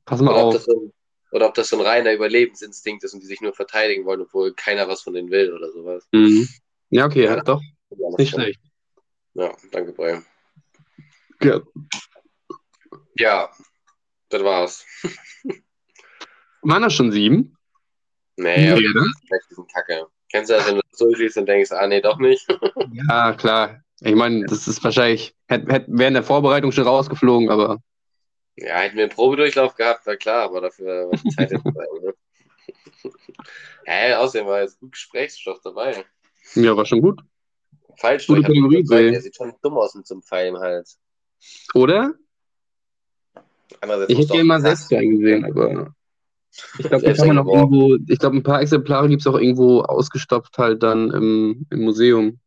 pass 0.06 0.22
mal 0.22 0.30
Oder 0.32 0.40
ob, 0.40 0.46
auf. 0.46 0.54
das 0.54 0.64
so 0.64 0.92
oder 1.32 1.48
ob 1.48 1.54
das 1.54 1.68
so 1.68 1.76
ein 1.78 1.84
reiner 1.84 2.12
Überlebensinstinkt 2.14 3.04
ist 3.04 3.12
und 3.12 3.20
die 3.20 3.26
sich 3.26 3.42
nur 3.42 3.52
verteidigen 3.52 4.06
wollen, 4.06 4.22
obwohl 4.22 4.54
keiner 4.54 4.88
was 4.88 5.02
von 5.02 5.12
denen 5.12 5.30
will 5.30 5.52
oder 5.52 5.70
sowas. 5.72 6.08
Mhm. 6.12 6.48
Ja, 6.90 7.04
okay, 7.04 7.24
ja, 7.24 7.36
Ja. 7.36 7.42
doch, 7.42 7.60
Ja, 7.90 8.08
nicht 8.16 8.30
schlecht. 8.30 8.60
Ja, 9.34 9.54
danke, 9.72 9.92
Brian. 9.92 10.24
Ja. 11.42 11.60
Ja, 13.16 13.50
das 14.30 14.42
war's. 14.42 14.86
Waren 16.62 16.82
das 16.82 16.94
schon 16.94 17.12
sieben? 17.12 17.57
Nee, 18.38 18.72
Nee, 18.74 18.80
ne? 18.88 19.06
das 19.30 19.40
ist 19.50 19.58
ein 19.58 19.66
Kacke. 19.66 20.06
Kennst 20.30 20.50
du 20.50 20.54
das, 20.54 20.66
wenn 20.68 20.76
du 20.76 20.80
das 20.90 20.98
durchliest 20.98 21.36
und 21.38 21.46
denkst, 21.46 21.72
ah 21.72 21.86
nee, 21.86 22.00
doch 22.00 22.18
nicht? 22.18 22.46
Ja, 22.92 23.32
klar. 23.34 23.82
Ich 24.00 24.14
meine, 24.14 24.46
das 24.46 24.68
ist 24.68 24.82
wahrscheinlich, 24.84 25.34
hätte 25.48 25.72
hätt, 25.72 25.84
während 25.88 26.14
der 26.16 26.22
Vorbereitung 26.22 26.70
schon 26.70 26.84
rausgeflogen, 26.84 27.50
aber 27.50 27.78
Ja, 28.56 28.76
hätten 28.78 28.96
wir 28.96 29.04
einen 29.04 29.12
Probedurchlauf 29.12 29.74
gehabt, 29.74 30.06
war 30.06 30.16
klar, 30.16 30.44
aber 30.44 30.60
dafür 30.60 31.10
war 31.10 31.18
die 31.18 31.28
Zeit 31.30 31.50
jetzt 31.50 31.64
dabei. 31.66 31.84
Ne? 32.02 32.14
Hä, 33.86 34.14
außerdem 34.14 34.46
war 34.46 34.60
jetzt 34.60 34.78
gut 34.78 34.92
Gesprächsstoff 34.92 35.60
dabei. 35.64 36.04
ja, 36.54 36.76
war 36.76 36.86
schon 36.86 37.00
gut. 37.00 37.20
Falsch, 37.96 38.28
Gute 38.28 38.42
Kategorie, 38.42 38.84
Ray. 38.88 39.10
der 39.10 39.20
sieht 39.20 39.34
schon 39.34 39.52
dumm 39.62 39.76
aus 39.78 39.94
mit 39.96 40.06
so 40.06 40.14
einem 40.14 40.22
Pfeil 40.22 40.48
im 40.48 40.58
Hals. 40.58 41.00
Oder? 41.74 42.14
Ich 44.08 44.18
hätte 44.18 44.28
gerne 44.32 44.44
mal 44.44 44.60
selbst 44.60 44.92
eingesehen, 44.92 45.44
aber 45.44 45.94
ich 46.78 46.88
glaube, 46.88 47.04
glaube, 48.18 48.36
ein 48.36 48.42
paar 48.42 48.60
Exemplare 48.60 49.08
gibt 49.08 49.22
es 49.22 49.26
auch 49.26 49.38
irgendwo 49.38 49.80
ausgestopft 49.80 50.58
halt 50.58 50.82
dann 50.82 51.10
im, 51.10 51.66
im 51.70 51.80
Museum. 51.80 52.40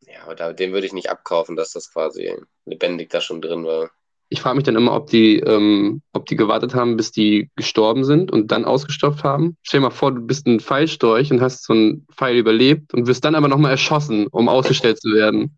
Ja, 0.00 0.24
aber 0.24 0.34
da, 0.34 0.52
den 0.52 0.72
würde 0.72 0.86
ich 0.86 0.92
nicht 0.92 1.10
abkaufen, 1.10 1.56
dass 1.56 1.72
das 1.72 1.92
quasi 1.92 2.34
lebendig 2.64 3.10
da 3.10 3.20
schon 3.20 3.40
drin 3.40 3.64
war. 3.64 3.90
Ich 4.30 4.42
frage 4.42 4.56
mich 4.56 4.64
dann 4.64 4.76
immer, 4.76 4.94
ob 4.94 5.08
die, 5.08 5.38
ähm, 5.40 6.02
ob 6.12 6.26
die 6.26 6.36
gewartet 6.36 6.74
haben, 6.74 6.96
bis 6.96 7.12
die 7.12 7.50
gestorben 7.56 8.04
sind 8.04 8.30
und 8.30 8.52
dann 8.52 8.66
ausgestopft 8.66 9.24
haben. 9.24 9.56
Stell 9.62 9.80
dir 9.80 9.84
mal 9.84 9.90
vor, 9.90 10.12
du 10.12 10.20
bist 10.20 10.46
ein 10.46 10.60
Pfeilstorch 10.60 11.30
und 11.30 11.40
hast 11.40 11.64
so 11.64 11.72
einen 11.72 12.06
Pfeil 12.14 12.36
überlebt 12.36 12.92
und 12.92 13.06
wirst 13.06 13.24
dann 13.24 13.34
aber 13.34 13.48
nochmal 13.48 13.70
erschossen, 13.70 14.26
um 14.26 14.48
ausgestellt 14.50 15.00
zu 15.00 15.14
werden. 15.14 15.56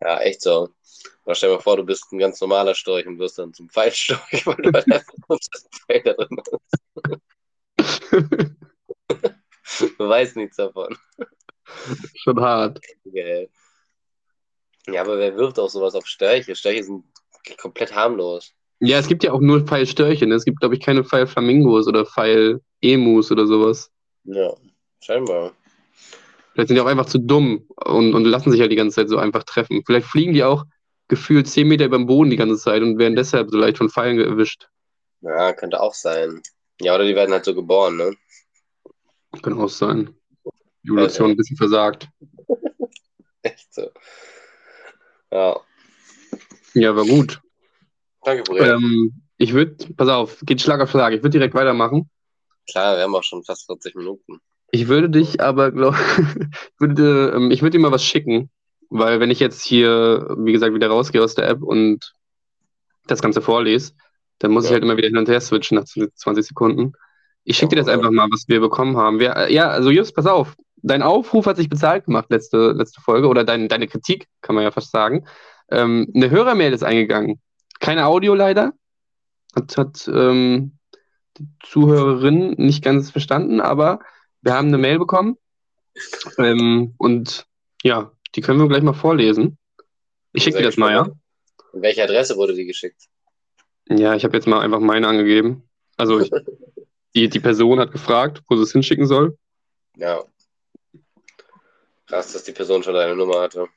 Ja, 0.00 0.18
echt 0.20 0.40
so. 0.40 0.70
Oder 1.24 1.34
stell 1.34 1.50
dir 1.50 1.56
mal 1.56 1.62
vor, 1.62 1.76
du 1.76 1.84
bist 1.84 2.12
ein 2.12 2.18
ganz 2.18 2.40
normaler 2.40 2.74
Storch 2.74 3.06
und 3.06 3.18
wirst 3.18 3.38
dann 3.38 3.54
zum 3.54 3.68
Pfeilstorch, 3.68 4.20
weil 4.46 4.56
du 4.56 4.72
halt 4.72 4.90
einfach 4.90 5.14
das 5.28 5.66
Pfeil 5.70 6.02
da 6.04 6.12
drin 6.12 6.38
weißt 10.14 10.36
nichts 10.36 10.56
davon. 10.56 10.96
Schon 12.22 12.40
hart. 12.40 12.80
Gell. 13.04 13.48
Ja, 14.86 15.00
aber 15.00 15.18
wer 15.18 15.36
wirft 15.36 15.58
auch 15.58 15.70
sowas 15.70 15.94
auf 15.94 16.06
Störche? 16.06 16.54
Störche 16.54 16.84
sind 16.84 17.04
komplett 17.58 17.94
harmlos. 17.94 18.52
Ja, 18.80 18.98
es 18.98 19.08
gibt 19.08 19.24
ja 19.24 19.32
auch 19.32 19.40
nur 19.40 19.66
Pfeilstörche. 19.66 20.26
Ne? 20.26 20.34
Es 20.34 20.44
gibt, 20.44 20.60
glaube 20.60 20.74
ich, 20.74 20.80
keine 20.80 21.04
Pfeilflamingos 21.04 21.88
oder 21.88 22.04
Pfeilemus 22.04 23.32
oder 23.32 23.46
sowas. 23.46 23.90
Ja, 24.24 24.54
scheinbar. 25.00 25.52
Vielleicht 26.52 26.68
sind 26.68 26.76
die 26.76 26.80
auch 26.80 26.86
einfach 26.86 27.06
zu 27.06 27.18
dumm 27.18 27.66
und, 27.84 28.14
und 28.14 28.24
lassen 28.24 28.50
sich 28.50 28.60
ja 28.60 28.68
die 28.68 28.76
ganze 28.76 28.96
Zeit 28.96 29.08
so 29.08 29.18
einfach 29.18 29.42
treffen. 29.42 29.82
Vielleicht 29.84 30.06
fliegen 30.06 30.34
die 30.34 30.44
auch 30.44 30.64
gefühlt 31.08 31.48
10 31.48 31.66
Meter 31.66 31.86
über 31.86 31.96
dem 31.96 32.06
Boden 32.06 32.30
die 32.30 32.36
ganze 32.36 32.56
Zeit 32.56 32.82
und 32.82 32.98
werden 32.98 33.16
deshalb 33.16 33.50
so 33.50 33.58
leicht 33.58 33.78
von 33.78 33.90
Pfeilen 33.90 34.20
erwischt. 34.20 34.68
Ja, 35.22 35.52
könnte 35.54 35.80
auch 35.80 35.94
sein. 35.94 36.42
Ja, 36.80 36.94
oder 36.94 37.04
die 37.04 37.14
werden 37.14 37.32
halt 37.32 37.44
so 37.44 37.54
geboren, 37.54 37.96
ne? 37.96 38.14
Kann 39.42 39.58
auch 39.58 39.68
sein. 39.68 40.14
Die 40.82 40.90
Evolution 40.90 41.30
ein 41.30 41.36
bisschen 41.36 41.56
versagt. 41.56 42.08
Echt 43.42 43.72
so. 43.74 43.90
Ja. 45.30 45.60
Ja, 46.74 46.96
war 46.96 47.04
gut. 47.04 47.40
Danke, 48.22 48.42
Brian. 48.44 48.82
Ähm, 48.82 49.22
ich 49.36 49.52
würde, 49.52 49.76
pass 49.96 50.08
auf, 50.08 50.40
geht 50.44 50.60
Schlag 50.60 50.80
auf 50.80 50.90
Schlag. 50.90 51.12
Ich 51.12 51.20
würde 51.20 51.30
direkt 51.38 51.54
weitermachen. 51.54 52.10
Klar, 52.70 52.96
wir 52.96 53.02
haben 53.02 53.14
auch 53.14 53.22
schon 53.22 53.44
fast 53.44 53.66
40 53.66 53.94
Minuten. 53.94 54.38
Ich 54.70 54.88
würde 54.88 55.10
dich 55.10 55.40
aber, 55.40 55.70
glaube 55.70 55.96
würde, 56.78 57.32
ähm, 57.36 57.50
ich 57.50 57.62
würde 57.62 57.76
dir 57.76 57.82
mal 57.82 57.92
was 57.92 58.04
schicken, 58.04 58.50
weil 58.90 59.20
wenn 59.20 59.30
ich 59.30 59.40
jetzt 59.40 59.62
hier, 59.64 60.34
wie 60.38 60.52
gesagt, 60.52 60.74
wieder 60.74 60.88
rausgehe 60.88 61.22
aus 61.22 61.34
der 61.34 61.48
App 61.48 61.62
und 61.62 62.14
das 63.06 63.20
Ganze 63.20 63.42
vorlese, 63.42 63.92
dann 64.38 64.50
muss 64.50 64.64
ich 64.64 64.70
Ja. 64.70 64.74
halt 64.74 64.84
immer 64.84 64.96
wieder 64.96 65.08
hin 65.08 65.18
und 65.18 65.28
her 65.28 65.40
switchen 65.40 65.76
nach 65.76 65.84
20 65.84 66.46
Sekunden. 66.46 66.92
Ich 67.44 67.56
schicke 67.56 67.76
dir 67.76 67.82
das 67.82 67.88
einfach 67.88 68.10
mal, 68.10 68.28
was 68.30 68.48
wir 68.48 68.60
bekommen 68.60 68.96
haben. 68.96 69.18
Wir, 69.18 69.36
äh, 69.36 69.54
ja, 69.54 69.68
also 69.68 69.90
Just, 69.90 70.14
pass 70.14 70.26
auf. 70.26 70.56
Dein 70.76 71.02
Aufruf 71.02 71.46
hat 71.46 71.56
sich 71.56 71.68
bezahlt 71.68 72.06
gemacht, 72.06 72.26
letzte, 72.30 72.72
letzte 72.72 73.00
Folge, 73.00 73.28
oder 73.28 73.44
dein, 73.44 73.68
deine 73.68 73.86
Kritik, 73.86 74.28
kann 74.42 74.54
man 74.54 74.64
ja 74.64 74.70
fast 74.70 74.90
sagen. 74.90 75.26
Ähm, 75.70 76.10
eine 76.14 76.30
Hörermail 76.30 76.72
ist 76.72 76.84
eingegangen. 76.84 77.40
Keine 77.80 78.06
Audio 78.06 78.34
leider. 78.34 78.72
Hat, 79.54 79.76
hat 79.76 80.08
ähm, 80.08 80.78
die 81.38 81.46
Zuhörerin 81.62 82.54
nicht 82.58 82.82
ganz 82.82 83.10
verstanden, 83.10 83.60
aber 83.60 84.00
wir 84.42 84.54
haben 84.54 84.68
eine 84.68 84.78
Mail 84.78 84.98
bekommen. 84.98 85.36
Ähm, 86.38 86.94
und 86.98 87.46
ja, 87.82 88.12
die 88.34 88.40
können 88.40 88.58
wir 88.58 88.68
gleich 88.68 88.82
mal 88.82 88.94
vorlesen. 88.94 89.58
Ich 90.32 90.42
schicke 90.42 90.58
dir 90.58 90.64
das 90.64 90.76
mal, 90.76 90.92
ja? 90.92 91.02
An 91.02 91.82
welche 91.82 92.02
Adresse 92.02 92.36
wurde 92.36 92.54
die 92.54 92.66
geschickt? 92.66 93.08
Ja, 93.88 94.14
ich 94.14 94.24
habe 94.24 94.36
jetzt 94.36 94.46
mal 94.46 94.60
einfach 94.60 94.80
meine 94.80 95.06
angegeben. 95.06 95.68
Also 95.96 96.20
ich, 96.20 96.30
die, 97.14 97.28
die 97.28 97.40
Person 97.40 97.80
hat 97.80 97.92
gefragt, 97.92 98.42
wo 98.48 98.56
sie 98.56 98.62
es 98.62 98.72
hinschicken 98.72 99.06
soll. 99.06 99.38
Ja. 99.96 100.24
Krass, 102.06 102.32
dass 102.32 102.44
die 102.44 102.52
Person 102.52 102.82
schon 102.82 102.94
deine 102.94 103.16
Nummer 103.16 103.40
hatte. 103.40 103.68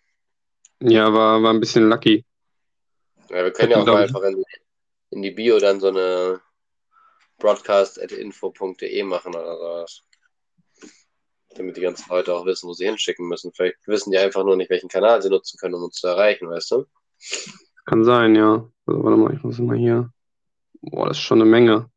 Ja, 0.82 1.12
war, 1.14 1.42
war 1.42 1.54
ein 1.54 1.60
bisschen 1.60 1.90
lucky. 1.90 2.26
Ja, 3.30 3.44
wir 3.44 3.52
können 3.52 3.72
ja 3.72 3.82
auch 3.82 3.86
mal 3.86 4.04
einfach 4.04 4.22
in, 4.24 4.44
in 5.12 5.22
die 5.22 5.32
Bio 5.32 5.60
dann 5.60 5.80
so 5.80 5.88
eine 5.88 6.42
broadcast.info.de 7.40 9.04
machen 9.04 9.36
oder 9.36 9.58
sowas. 9.58 10.04
Damit 11.56 11.78
die 11.78 11.82
ganzen 11.82 12.10
Leute 12.10 12.36
auch 12.36 12.46
wissen, 12.46 12.68
wo 12.68 12.74
sie 12.74 12.86
hinschicken 12.86 13.28
müssen. 13.28 13.52
Vielleicht 13.54 13.78
wissen 13.88 14.12
die 14.12 14.18
einfach 14.18 14.44
nur 14.44 14.56
nicht, 14.56 14.70
welchen 14.70 14.90
Kanal 14.90 15.22
sie 15.22 15.30
nutzen 15.30 15.58
können, 15.60 15.76
um 15.76 15.84
uns 15.84 15.96
zu 15.96 16.08
erreichen, 16.08 16.50
weißt 16.50 16.72
du? 16.72 16.86
Kann 17.86 18.04
sein, 18.04 18.36
ja. 18.36 18.70
Also, 18.86 19.04
warte 19.04 19.18
mal, 19.18 19.34
ich 19.34 19.44
muss 19.44 19.58
mal 19.60 19.78
hier. 19.78 20.12
Boah, 20.82 21.08
das 21.08 21.18
ist 21.18 21.24
schon 21.24 21.42
eine 21.42 21.50
Menge. 21.50 21.90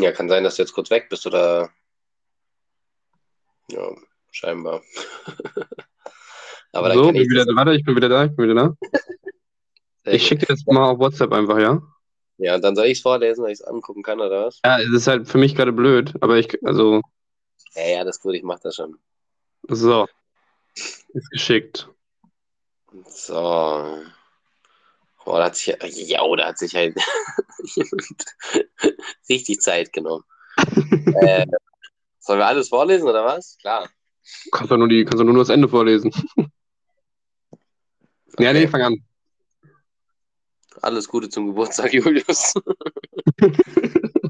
Ja, 0.00 0.12
kann 0.12 0.28
sein, 0.28 0.44
dass 0.44 0.56
du 0.56 0.62
jetzt 0.62 0.72
kurz 0.72 0.90
weg 0.90 1.08
bist 1.10 1.26
oder. 1.26 1.70
Ja, 3.70 3.94
scheinbar. 4.30 4.82
Aber 6.72 6.88
dann 6.88 6.98
so, 6.98 7.04
kann 7.06 7.14
bin 7.14 7.22
ich 7.22 7.30
wieder, 7.30 7.44
das, 7.44 7.54
warte, 7.56 7.74
ich 7.74 7.84
bin 7.84 7.96
wieder 7.96 8.08
da, 8.08 8.24
ich 8.24 8.34
bin 8.34 8.48
wieder 8.48 8.54
da. 8.54 8.76
Ich 10.10 10.26
schicke 10.26 10.46
dir 10.46 10.54
das 10.54 10.64
mal 10.66 10.90
auf 10.90 10.98
WhatsApp 10.98 11.32
einfach, 11.32 11.58
ja? 11.58 11.82
Ja, 12.38 12.54
und 12.54 12.62
dann 12.62 12.74
soll 12.74 12.86
ich 12.86 12.98
es 12.98 13.02
vorlesen, 13.02 13.44
weil 13.44 13.52
ich 13.52 13.60
es 13.60 13.64
angucken 13.64 14.02
kann, 14.02 14.20
oder 14.20 14.46
was? 14.46 14.60
Ja, 14.64 14.80
es 14.80 14.90
ist 14.90 15.06
halt 15.06 15.28
für 15.28 15.38
mich 15.38 15.54
gerade 15.54 15.72
blöd, 15.72 16.14
aber 16.20 16.38
ich, 16.38 16.64
also, 16.64 17.02
Ja, 17.74 17.86
ja, 17.86 18.04
das 18.04 18.16
ist 18.16 18.22
gut, 18.22 18.34
ich 18.34 18.42
mach 18.42 18.60
das 18.60 18.76
schon. 18.76 18.98
so. 19.68 20.08
Ist 21.12 21.30
geschickt. 21.30 21.88
So. 23.06 24.02
Oh, 25.26 25.32
da 25.36 25.44
hat 25.46 25.56
sich, 25.56 25.76
ja, 26.08 26.36
da 26.36 26.46
hat 26.46 26.58
sich 26.58 26.74
halt 26.74 26.96
richtig 29.28 29.60
Zeit 29.60 29.92
genommen. 29.92 30.24
äh, 31.20 31.46
sollen 32.18 32.38
wir 32.38 32.46
alles 32.46 32.68
vorlesen 32.68 33.08
oder 33.08 33.24
was? 33.24 33.56
Klar. 33.58 33.88
Kannst 34.52 34.70
du 34.70 34.76
nur, 34.76 34.88
die, 34.88 35.04
kannst 35.04 35.20
du 35.20 35.24
nur 35.24 35.38
das 35.38 35.48
Ende 35.48 35.68
vorlesen. 35.68 36.12
Ja, 38.38 38.52
nee, 38.52 38.60
Okay. 38.60 38.68
fang 38.68 38.82
an. 38.82 39.04
Alles 40.82 41.08
Gute 41.08 41.28
zum 41.28 41.48
Geburtstag, 41.48 41.92
Julius. 41.92 42.54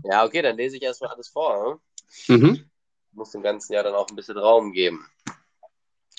ja, 0.04 0.24
okay, 0.24 0.42
dann 0.42 0.56
lese 0.56 0.76
ich 0.76 0.82
erstmal 0.82 1.12
alles 1.12 1.28
vor. 1.28 1.80
Ne? 2.28 2.36
Mhm. 2.36 2.70
muss 3.12 3.30
dem 3.30 3.42
ganzen 3.42 3.72
Jahr 3.72 3.84
dann 3.84 3.94
auch 3.94 4.08
ein 4.08 4.16
bisschen 4.16 4.38
Raum 4.38 4.72
geben. 4.72 5.06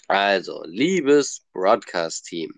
Also, 0.08 0.64
liebes 0.66 1.46
Broadcast-Team, 1.54 2.54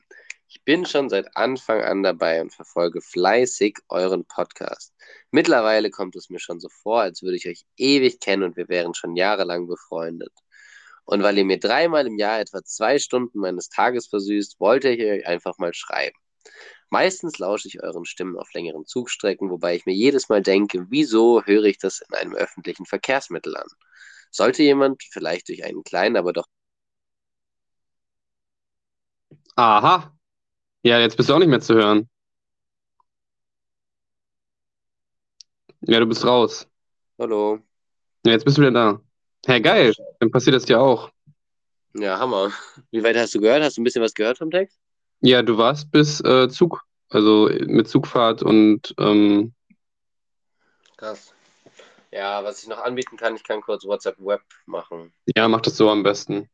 ich 0.54 0.64
bin 0.64 0.86
schon 0.86 1.10
seit 1.10 1.36
Anfang 1.36 1.82
an 1.82 2.04
dabei 2.04 2.40
und 2.40 2.54
verfolge 2.54 3.02
fleißig 3.02 3.80
euren 3.90 4.24
Podcast. 4.24 4.94
Mittlerweile 5.32 5.90
kommt 5.90 6.16
es 6.16 6.30
mir 6.30 6.40
schon 6.40 6.60
so 6.60 6.70
vor, 6.70 7.02
als 7.02 7.24
würde 7.24 7.38
ich 7.38 7.48
euch 7.48 7.66
ewig 7.76 8.20
kennen 8.20 8.44
und 8.44 8.56
wir 8.56 8.70
wären 8.70 8.94
schon 8.94 9.16
jahrelang 9.16 9.66
befreundet. 9.66 10.32
Und 11.06 11.24
weil 11.24 11.40
ihr 11.40 11.46
mir 11.46 11.60
dreimal 11.60 12.06
im 12.06 12.20
Jahr 12.20 12.40
etwa 12.40 12.64
zwei 12.64 13.00
Stunden 13.00 13.40
meines 13.40 13.70
Tages 13.70 14.08
versüßt, 14.08 14.60
wollte 14.60 14.90
ich 14.90 15.02
euch 15.04 15.28
einfach 15.28 15.58
mal 15.58 15.74
schreiben. 15.74 16.18
Meistens 16.92 17.40
lausche 17.40 17.68
ich 17.68 17.82
euren 17.82 18.06
Stimmen 18.06 18.38
auf 18.38 18.54
längeren 18.54 18.86
Zugstrecken, 18.86 19.50
wobei 19.50 19.76
ich 19.76 19.88
mir 19.88 19.96
jedes 19.96 20.30
Mal 20.30 20.44
denke, 20.44 20.86
wieso 20.90 21.44
höre 21.44 21.66
ich 21.66 21.80
das 21.80 22.02
in 22.08 22.14
einem 22.16 22.36
öffentlichen 22.36 22.86
Verkehrsmittel 22.86 23.58
an? 23.58 23.68
Sollte 24.30 24.62
jemand 24.62 25.02
vielleicht 25.04 25.50
durch 25.50 25.64
einen 25.66 25.84
kleinen, 25.84 26.16
aber 26.16 26.32
doch. 26.32 26.46
Aha. 29.56 30.14
Ja, 30.86 31.00
jetzt 31.00 31.16
bist 31.16 31.30
du 31.30 31.34
auch 31.34 31.40
nicht 31.40 31.48
mehr 31.48 31.62
zu 31.62 31.76
hören. 31.76 32.10
Ja, 35.80 36.00
du 36.02 36.06
bist 36.06 36.26
raus. 36.26 36.68
Hallo. 37.18 37.60
Ja, 38.26 38.34
jetzt 38.34 38.44
bist 38.44 38.58
du 38.58 38.62
wieder 38.62 38.72
da. 38.72 39.02
Hä, 39.46 39.62
geil. 39.62 39.94
Dann 40.20 40.30
passiert 40.30 40.58
das 40.58 40.66
dir 40.66 40.82
auch. 40.82 41.10
Ja, 41.94 42.20
Hammer. 42.20 42.52
Wie 42.92 43.02
weit 43.02 43.16
hast 43.16 43.34
du 43.34 43.40
gehört? 43.40 43.64
Hast 43.64 43.78
du 43.78 43.82
ein 43.82 43.86
bisschen 43.86 44.02
was 44.02 44.14
gehört 44.14 44.38
vom 44.38 44.52
Text? 44.52 44.78
Ja, 45.22 45.42
du 45.42 45.58
warst 45.58 45.90
bis 45.90 46.20
äh, 46.20 46.50
Zug, 46.50 46.82
also 47.10 47.50
mit 47.66 47.88
Zugfahrt 47.88 48.44
und 48.44 48.94
ähm, 48.98 49.54
Krass. 50.98 51.34
Ja, 52.12 52.44
was 52.44 52.62
ich 52.62 52.68
noch 52.68 52.80
anbieten 52.80 53.16
kann, 53.16 53.36
ich 53.38 53.44
kann 53.44 53.62
kurz 53.62 53.86
WhatsApp 53.86 54.18
Web 54.20 54.42
machen. 54.66 55.14
ja, 55.34 55.48
mach 55.48 55.62
das 55.62 55.78
so 55.78 55.90
am 55.90 56.04
besten. 56.04 56.50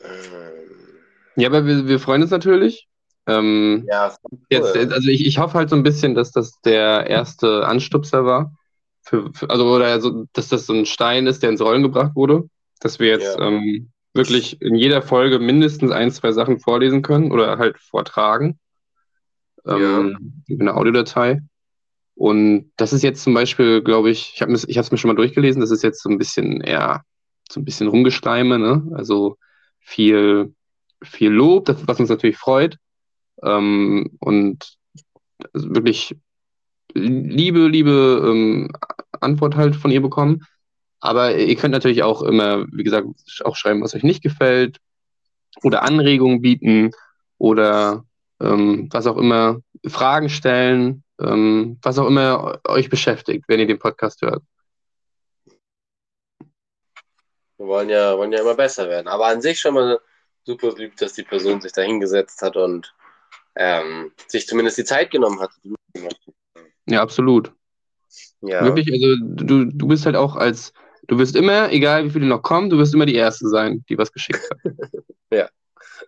Ähm, 0.00 1.03
Ja, 1.36 1.48
aber 1.48 1.66
wir, 1.66 1.86
wir 1.86 1.98
freuen 1.98 2.22
uns 2.22 2.30
natürlich. 2.30 2.88
Ähm, 3.26 3.86
ja, 3.90 4.14
jetzt, 4.50 4.74
cool. 4.76 4.92
also 4.92 5.08
ich, 5.08 5.26
ich 5.26 5.38
hoffe 5.38 5.54
halt 5.54 5.70
so 5.70 5.76
ein 5.76 5.82
bisschen, 5.82 6.14
dass 6.14 6.30
das 6.30 6.60
der 6.60 7.06
erste 7.06 7.66
Anstupser 7.66 8.24
war. 8.24 8.54
Für, 9.02 9.30
für, 9.32 9.50
also, 9.50 9.66
oder 9.66 10.00
so, 10.00 10.26
dass 10.32 10.48
das 10.48 10.66
so 10.66 10.72
ein 10.72 10.86
Stein 10.86 11.26
ist, 11.26 11.42
der 11.42 11.50
ins 11.50 11.60
Rollen 11.60 11.82
gebracht 11.82 12.12
wurde. 12.14 12.48
Dass 12.80 12.98
wir 12.98 13.08
jetzt 13.08 13.38
Ja. 13.38 13.48
ähm, 13.48 13.90
wirklich 14.12 14.60
in 14.60 14.74
jeder 14.74 15.02
Folge 15.02 15.38
mindestens 15.38 15.90
ein, 15.90 16.10
zwei 16.10 16.32
Sachen 16.32 16.60
vorlesen 16.60 17.02
können 17.02 17.32
oder 17.32 17.58
halt 17.58 17.78
vortragen. 17.78 18.58
Ähm, 19.66 20.42
über 20.46 20.62
eine 20.62 20.74
Audiodatei. 20.74 21.40
Und 22.14 22.70
das 22.76 22.92
ist 22.92 23.02
jetzt 23.02 23.22
zum 23.22 23.34
Beispiel, 23.34 23.82
glaube 23.82 24.10
ich, 24.10 24.32
ich 24.34 24.42
habe 24.42 24.52
es 24.52 24.68
ich 24.68 24.78
hab's 24.78 24.92
mir 24.92 24.98
schon 24.98 25.08
mal 25.08 25.16
durchgelesen, 25.16 25.60
das 25.60 25.70
ist 25.70 25.82
jetzt 25.82 26.00
so 26.02 26.08
ein 26.08 26.18
bisschen 26.18 26.60
eher 26.60 27.02
so 27.50 27.60
ein 27.60 27.64
bisschen 27.64 27.88
Rumgesteime, 27.88 28.58
ne? 28.58 28.86
Also 28.94 29.36
viel, 29.80 30.54
viel 31.02 31.30
Lob, 31.30 31.74
was 31.86 32.00
uns 32.00 32.08
natürlich 32.08 32.38
freut. 32.38 32.78
Ähm, 33.42 34.16
und 34.20 34.76
wirklich 35.52 36.16
liebe, 36.94 37.66
liebe 37.66 38.22
ähm, 38.24 38.72
Antwort 39.20 39.56
halt 39.56 39.76
von 39.76 39.90
ihr 39.90 40.02
bekommen. 40.02 40.46
Aber 41.00 41.36
ihr 41.36 41.56
könnt 41.56 41.72
natürlich 41.72 42.02
auch 42.02 42.22
immer, 42.22 42.66
wie 42.72 42.84
gesagt, 42.84 43.08
auch 43.44 43.56
schreiben, 43.56 43.82
was 43.82 43.94
euch 43.94 44.04
nicht 44.04 44.22
gefällt 44.22 44.78
oder 45.62 45.82
Anregungen 45.82 46.40
bieten 46.40 46.92
oder 47.38 48.04
ähm, 48.40 48.88
was 48.90 49.06
auch 49.06 49.16
immer, 49.16 49.60
Fragen 49.86 50.30
stellen, 50.30 51.04
ähm, 51.20 51.78
was 51.82 51.98
auch 51.98 52.06
immer 52.06 52.60
euch 52.66 52.88
beschäftigt, 52.88 53.44
wenn 53.48 53.60
ihr 53.60 53.66
den 53.66 53.78
Podcast 53.78 54.22
hört. 54.22 54.42
Wir 57.58 57.66
wollen 57.66 57.88
ja, 57.88 58.16
wollen 58.16 58.32
ja 58.32 58.40
immer 58.40 58.54
besser 58.54 58.88
werden. 58.88 59.08
Aber 59.08 59.26
an 59.26 59.42
sich 59.42 59.60
schon 59.60 59.74
mal 59.74 60.00
super 60.44 60.74
lieb, 60.76 60.96
dass 60.96 61.14
die 61.14 61.22
Person 61.22 61.60
sich 61.60 61.72
da 61.72 61.82
hingesetzt 61.82 62.42
hat 62.42 62.56
und 62.56 62.94
ähm, 63.56 64.12
sich 64.26 64.46
zumindest 64.46 64.78
die 64.78 64.84
Zeit 64.84 65.10
genommen 65.10 65.40
hat. 65.40 65.50
Ja, 66.86 67.02
absolut. 67.02 67.52
Ja, 68.40 68.64
Wirklich, 68.64 68.92
also 68.92 69.16
du, 69.22 69.64
du 69.64 69.88
bist 69.88 70.06
halt 70.06 70.16
auch 70.16 70.36
als, 70.36 70.72
du 71.08 71.18
wirst 71.18 71.34
immer, 71.34 71.70
egal 71.72 72.04
wie 72.04 72.10
viele 72.10 72.26
noch 72.26 72.42
kommen, 72.42 72.68
du 72.68 72.78
wirst 72.78 72.94
immer 72.94 73.06
die 73.06 73.14
Erste 73.14 73.48
sein, 73.48 73.84
die 73.88 73.96
was 73.96 74.12
geschickt 74.12 74.48
hat. 74.50 74.58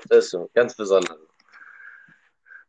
das 0.09 0.25
ist 0.27 0.31
so, 0.31 0.51
ganz 0.55 0.77
besonders. 0.77 1.19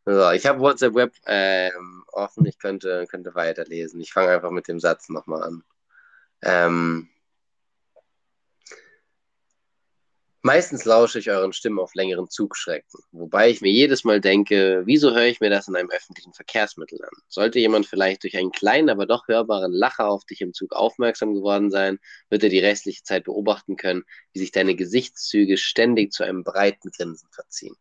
So, 0.05 0.31
ich 0.31 0.45
habe 0.45 0.59
WhatsApp 0.59 0.95
Web 0.95 1.13
ähm, 1.25 2.05
offen, 2.13 2.45
ich 2.45 2.57
könnte, 2.57 3.05
könnte 3.09 3.35
weiterlesen. 3.35 3.99
Ich 3.99 4.13
fange 4.13 4.29
einfach 4.29 4.51
mit 4.51 4.69
dem 4.69 4.79
Satz 4.79 5.09
nochmal 5.09 5.43
an. 5.43 5.63
Ähm, 6.41 7.09
Meistens 10.47 10.85
lausche 10.85 11.19
ich 11.19 11.29
euren 11.29 11.51
Stimmen 11.51 11.77
auf 11.77 11.93
längeren 11.93 12.29
Zugstrecken, 12.29 13.01
wobei 13.11 13.49
ich 13.49 13.59
mir 13.59 13.69
jedes 13.69 14.05
Mal 14.05 14.21
denke, 14.21 14.83
wieso 14.85 15.13
höre 15.13 15.25
ich 15.25 15.41
mir 15.41 15.49
das 15.49 15.67
in 15.67 15.75
einem 15.75 15.89
öffentlichen 15.89 16.31
Verkehrsmittel 16.31 17.03
an? 17.03 17.11
Sollte 17.27 17.59
jemand 17.59 17.85
vielleicht 17.85 18.23
durch 18.23 18.37
einen 18.37 18.53
kleinen, 18.53 18.89
aber 18.89 19.05
doch 19.05 19.27
hörbaren 19.27 19.73
Lacher 19.73 20.07
auf 20.07 20.23
dich 20.23 20.39
im 20.39 20.53
Zug 20.53 20.71
aufmerksam 20.71 21.33
geworden 21.33 21.69
sein, 21.69 21.99
wird 22.29 22.43
er 22.43 22.49
die 22.49 22.61
restliche 22.61 23.03
Zeit 23.03 23.25
beobachten 23.25 23.75
können, 23.75 24.05
wie 24.31 24.39
sich 24.39 24.53
deine 24.53 24.73
Gesichtszüge 24.75 25.57
ständig 25.57 26.13
zu 26.13 26.23
einem 26.23 26.45
breiten 26.45 26.91
Grinsen 26.91 27.27
verziehen. 27.33 27.75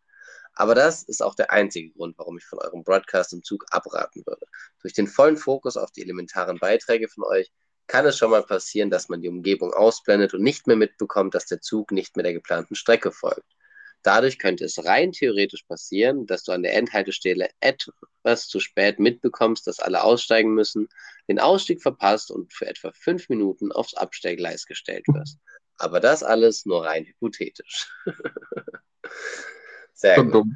Aber 0.53 0.75
das 0.75 1.05
ist 1.05 1.23
auch 1.23 1.37
der 1.37 1.53
einzige 1.53 1.93
Grund, 1.93 2.19
warum 2.19 2.37
ich 2.37 2.45
von 2.47 2.59
eurem 2.59 2.83
Broadcast 2.83 3.33
im 3.33 3.45
Zug 3.45 3.65
abraten 3.71 4.25
würde. 4.27 4.45
Durch 4.83 4.93
den 4.93 5.07
vollen 5.07 5.37
Fokus 5.37 5.77
auf 5.77 5.93
die 5.93 6.03
elementaren 6.03 6.59
Beiträge 6.59 7.07
von 7.07 7.23
euch 7.23 7.53
kann 7.87 8.07
es 8.07 8.19
schon 8.19 8.31
mal 8.31 8.43
passieren, 8.43 8.91
dass 8.91 9.09
man 9.09 9.21
die 9.21 9.29
Umgebung 9.29 9.73
ausblendet 9.73 10.35
und 10.35 10.43
nicht 10.43 10.67
mehr 10.67 10.77
mitbekommt, 10.77 11.35
dass 11.35 11.47
der 11.47 11.61
Zug 11.61 11.93
nicht 11.93 12.17
mehr 12.17 12.25
der 12.25 12.33
geplanten 12.33 12.75
Strecke 12.75 13.13
folgt. 13.13 13.57
Dadurch 14.03 14.39
könnte 14.39 14.65
es 14.65 14.85
rein 14.85 15.11
theoretisch 15.11 15.65
passieren, 15.65 16.27
dass 16.27 16.45
du 16.45 16.53
an 16.53 16.63
der 16.63 16.75
Endhaltestelle 16.75 17.49
etwas 17.59 18.47
zu 18.47 18.61
spät 18.61 19.01
mitbekommst, 19.01 19.67
dass 19.67 19.81
alle 19.81 20.05
aussteigen 20.05 20.55
müssen, 20.55 20.89
den 21.29 21.41
Ausstieg 21.41 21.83
verpasst 21.83 22.31
und 22.31 22.53
für 22.53 22.67
etwa 22.67 22.93
fünf 22.93 23.29
Minuten 23.29 23.73
aufs 23.73 23.95
Abstellgleis 23.95 24.67
gestellt 24.67 25.05
wirst. 25.09 25.39
Aber 25.79 25.99
das 25.99 26.23
alles 26.23 26.67
nur 26.67 26.85
rein 26.85 27.05
hypothetisch. 27.05 27.91
Sehr 29.95 30.23
gut. 30.23 30.47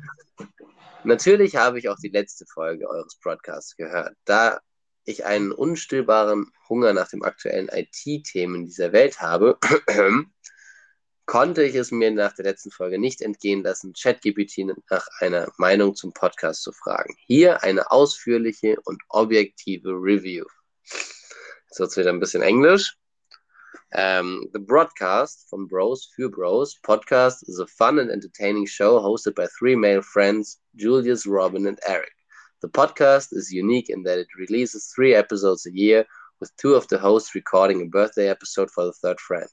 Natürlich 1.03 1.57
habe 1.57 1.79
ich 1.79 1.89
auch 1.89 1.99
die 1.99 2.09
letzte 2.09 2.47
Folge 2.47 2.89
eures 2.89 3.17
Podcasts 3.17 3.75
gehört. 3.75 4.15
Da 4.27 4.61
ich 5.05 5.25
einen 5.25 5.53
unstillbaren 5.53 6.53
Hunger 6.69 6.93
nach 6.93 7.09
den 7.09 7.25
aktuellen 7.25 7.69
IT-Themen 7.69 8.67
dieser 8.67 8.93
Welt 8.93 9.21
habe, 9.21 9.59
konnte 11.27 11.63
ich 11.63 11.75
es 11.75 11.91
mir 11.91 12.11
nach 12.11 12.35
der 12.35 12.45
letzten 12.45 12.71
Folge 12.71 12.99
nicht 12.99 13.23
entgehen 13.23 13.63
lassen, 13.63 13.93
ChatGPT 13.93 14.67
nach 14.91 15.07
einer 15.21 15.53
Meinung 15.59 15.95
zum 15.95 16.13
Podcast 16.13 16.63
zu 16.63 16.73
fragen. 16.73 17.15
Hier 17.27 17.63
eine 17.63 17.91
ausführliche 17.91 18.77
und 18.85 19.01
objektive 19.09 19.91
Review. 19.91 20.45
Jetzt 21.69 21.79
wird 21.79 21.91
es 21.91 21.97
wieder 21.97 22.11
ein 22.11 22.21
bisschen 22.21 22.43
Englisch. 22.43 22.97
Um, 23.93 24.49
the 24.53 24.61
broadcast 24.61 25.49
from 25.49 25.67
Bros 25.67 26.13
für 26.15 26.29
Bros 26.29 26.77
podcast 26.83 27.49
is 27.49 27.59
a 27.59 27.67
fun 27.67 27.99
and 27.99 28.09
entertaining 28.09 28.65
show 28.67 29.01
hosted 29.01 29.35
by 29.35 29.49
three 29.59 29.75
male 29.75 30.03
friends, 30.03 30.61
Julius, 30.77 31.27
Robin, 31.27 31.67
and 31.67 31.81
Eric. 31.87 32.13
The 32.63 32.69
podcast 32.69 33.29
is 33.33 33.53
unique 33.53 33.89
in 33.89 34.03
that 34.05 34.19
it 34.19 34.29
releases 34.39 34.93
three 34.95 35.15
episodes 35.15 35.67
a 35.67 35.73
year, 35.75 36.07
with 36.41 36.57
two 36.57 36.75
of 36.75 36.89
the 36.89 36.99
hosts 36.99 37.35
recording 37.35 37.83
a 37.83 37.87
birthday 37.87 38.29
episode 38.29 38.71
for 38.71 38.85
the 38.85 38.93
third 38.93 39.21
friend. 39.21 39.49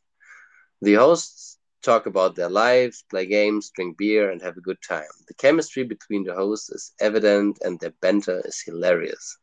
The 0.82 0.96
hosts 0.96 1.58
talk 1.82 2.06
about 2.06 2.36
their 2.36 2.50
lives, 2.50 3.04
play 3.10 3.26
games, 3.26 3.72
drink 3.76 3.98
beer, 3.98 4.30
and 4.30 4.42
have 4.42 4.58
a 4.58 4.62
good 4.62 4.78
time. 4.88 5.10
The 5.28 5.34
chemistry 5.36 5.84
between 5.84 6.24
the 6.24 6.34
hosts 6.34 6.70
is 6.70 6.94
evident, 7.00 7.58
and 7.62 7.80
their 7.80 7.94
banter 8.02 8.42
is 8.46 8.62
hilarious. 8.66 9.38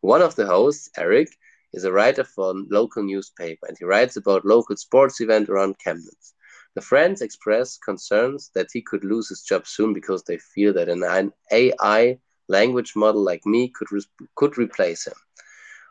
One 0.00 0.22
of 0.22 0.36
the 0.36 0.46
hosts, 0.46 0.90
Eric, 0.96 1.28
is 1.72 1.84
a 1.84 1.92
writer 1.92 2.24
for 2.24 2.50
a 2.50 2.64
local 2.70 3.02
newspaper, 3.02 3.66
and 3.66 3.76
he 3.78 3.84
writes 3.84 4.16
about 4.16 4.44
local 4.44 4.76
sports 4.76 5.20
event 5.20 5.48
around 5.48 5.78
Chemnitz. 5.78 6.34
The 6.74 6.82
friends 6.82 7.22
express 7.22 7.78
concerns 7.78 8.50
that 8.54 8.68
he 8.72 8.82
could 8.82 9.04
lose 9.04 9.28
his 9.28 9.42
job 9.42 9.66
soon 9.66 9.94
because 9.94 10.24
they 10.24 10.38
feel 10.38 10.72
that 10.74 10.88
an 10.88 11.32
AI 11.50 12.18
language 12.48 12.94
model 12.96 13.22
like 13.24 13.44
me 13.46 13.68
could 13.68 13.90
re- 13.92 14.28
could 14.36 14.56
replace 14.58 15.06
him. 15.06 15.14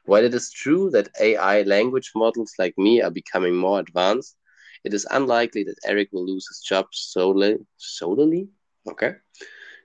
While 0.06 0.24
it 0.26 0.34
is 0.34 0.52
true 0.52 0.90
that 0.92 1.10
AI 1.20 1.62
language 1.64 2.12
models 2.16 2.54
like 2.58 2.78
me 2.78 3.02
are 3.02 3.12
becoming 3.12 3.56
more 3.56 3.80
advanced, 3.80 4.38
it 4.84 4.94
is 4.94 5.06
unlikely 5.10 5.64
that 5.66 5.80
Eric 5.86 6.10
will 6.12 6.26
lose 6.26 6.48
his 6.48 6.62
job 6.62 6.88
solely 6.92 7.58
solely 7.78 8.50
okay 8.88 9.16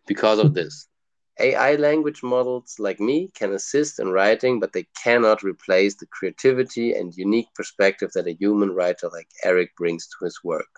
because 0.07 0.39
of 0.39 0.55
this. 0.55 0.89
AI 1.41 1.75
language 1.77 2.23
models 2.23 2.77
like 2.79 3.01
me 3.01 3.31
can 3.35 3.53
assist 3.53 3.99
in 3.99 4.11
writing, 4.11 4.61
but 4.61 4.73
they 4.73 4.87
cannot 5.03 5.43
replace 5.43 5.95
the 5.97 6.07
creativity 6.07 6.93
and 6.93 7.15
unique 7.17 7.49
perspective 7.55 8.11
that 8.15 8.27
a 8.27 8.35
human 8.35 8.71
writer 8.75 9.09
like 9.13 9.29
Eric 9.45 9.71
brings 9.77 10.07
to 10.09 10.25
his 10.25 10.41
work. 10.45 10.69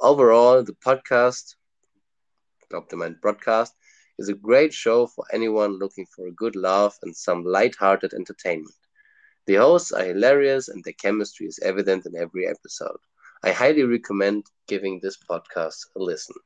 Overall, 0.00 0.62
the 0.62 0.74
podcast, 0.74 1.54
Optimized 2.72 3.20
Broadcast, 3.20 3.74
is 4.20 4.28
a 4.28 4.34
great 4.34 4.72
show 4.74 5.06
for 5.06 5.24
anyone 5.32 5.78
looking 5.78 6.06
for 6.14 6.26
a 6.26 6.32
good 6.32 6.54
laugh 6.54 6.98
and 7.02 7.16
some 7.16 7.42
light-hearted 7.42 8.12
entertainment. 8.12 8.74
The 9.46 9.54
hosts 9.54 9.92
are 9.92 10.04
hilarious 10.04 10.68
and 10.68 10.84
the 10.84 10.92
chemistry 10.92 11.46
is 11.46 11.58
evident 11.62 12.04
in 12.04 12.14
every 12.14 12.46
episode. 12.46 13.00
I 13.42 13.52
highly 13.52 13.84
recommend 13.84 14.44
giving 14.68 15.00
this 15.00 15.16
podcast 15.16 15.86
a 15.96 16.00
listen. 16.00 16.36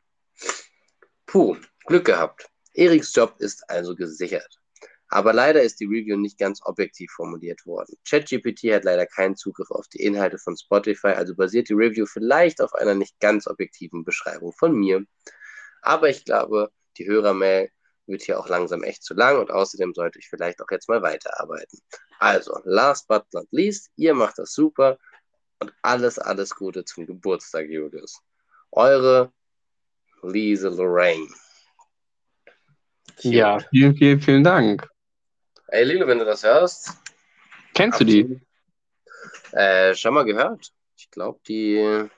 Puh, 1.27 1.57
Glück 1.89 2.05
gehabt. 2.05 2.47
Eriks 2.77 3.13
Job 3.13 3.35
ist 3.41 3.65
also 3.69 3.97
gesichert. 3.97 4.61
Aber 5.09 5.33
leider 5.33 5.61
ist 5.61 5.81
die 5.81 5.87
Review 5.87 6.17
nicht 6.17 6.39
ganz 6.39 6.61
objektiv 6.65 7.11
formuliert 7.11 7.67
worden. 7.67 7.97
ChatGPT 8.09 8.73
hat 8.73 8.85
leider 8.85 9.07
keinen 9.07 9.37
Zugriff 9.37 9.71
auf 9.73 9.89
die 9.89 10.03
Inhalte 10.03 10.39
von 10.39 10.57
Spotify, 10.57 11.09
also 11.09 11.35
basiert 11.35 11.69
die 11.69 11.75
Review 11.75 12.07
vielleicht 12.07 12.61
auf 12.61 12.73
einer 12.75 12.95
nicht 12.95 13.19
ganz 13.19 13.49
objektiven 13.49 14.05
Beschreibung 14.05 14.53
von 14.53 14.75
mir. 14.75 15.05
Aber 15.83 16.09
ich 16.09 16.25
glaube, 16.25 16.71
die 16.99 17.07
Hörermail 17.07 17.71
wird 18.07 18.23
hier 18.23 18.39
auch 18.39 18.49
langsam 18.49 18.83
echt 18.83 19.03
zu 19.03 19.15
lang 19.15 19.39
und 19.39 19.51
außerdem 19.51 19.95
sollte 19.95 20.19
ich 20.19 20.29
vielleicht 20.29 20.61
auch 20.61 20.71
jetzt 20.71 20.89
mal 20.89 21.03
weiterarbeiten. 21.03 21.81
Also, 22.19 22.61
last 22.65 23.09
but 23.09 23.25
not 23.33 23.47
least, 23.51 23.91
ihr 23.97 24.15
macht 24.15 24.39
das 24.39 24.53
super 24.53 24.99
und 25.61 25.73
alles, 25.83 26.19
alles 26.19 26.55
Gute 26.55 26.85
zum 26.85 27.07
Geburtstag, 27.07 27.69
Julius. 27.69 28.21
Eure 28.71 29.33
Lise 30.23 30.69
Lorraine. 30.69 31.29
Ja, 33.21 33.59
vielen, 33.71 33.97
vielen, 33.97 34.21
vielen 34.21 34.45
Dank. 34.45 34.89
Ey, 35.69 35.85
Lilo, 35.85 36.07
wenn 36.07 36.19
du 36.19 36.25
das 36.25 36.43
hörst. 36.43 36.91
Kennst 37.75 38.01
du 38.01 38.05
die? 38.05 38.41
Äh, 39.53 39.95
schon 39.95 40.15
mal 40.15 40.25
gehört. 40.25 40.73
Ich 40.97 41.11
glaube, 41.11 41.41
die 41.47 42.09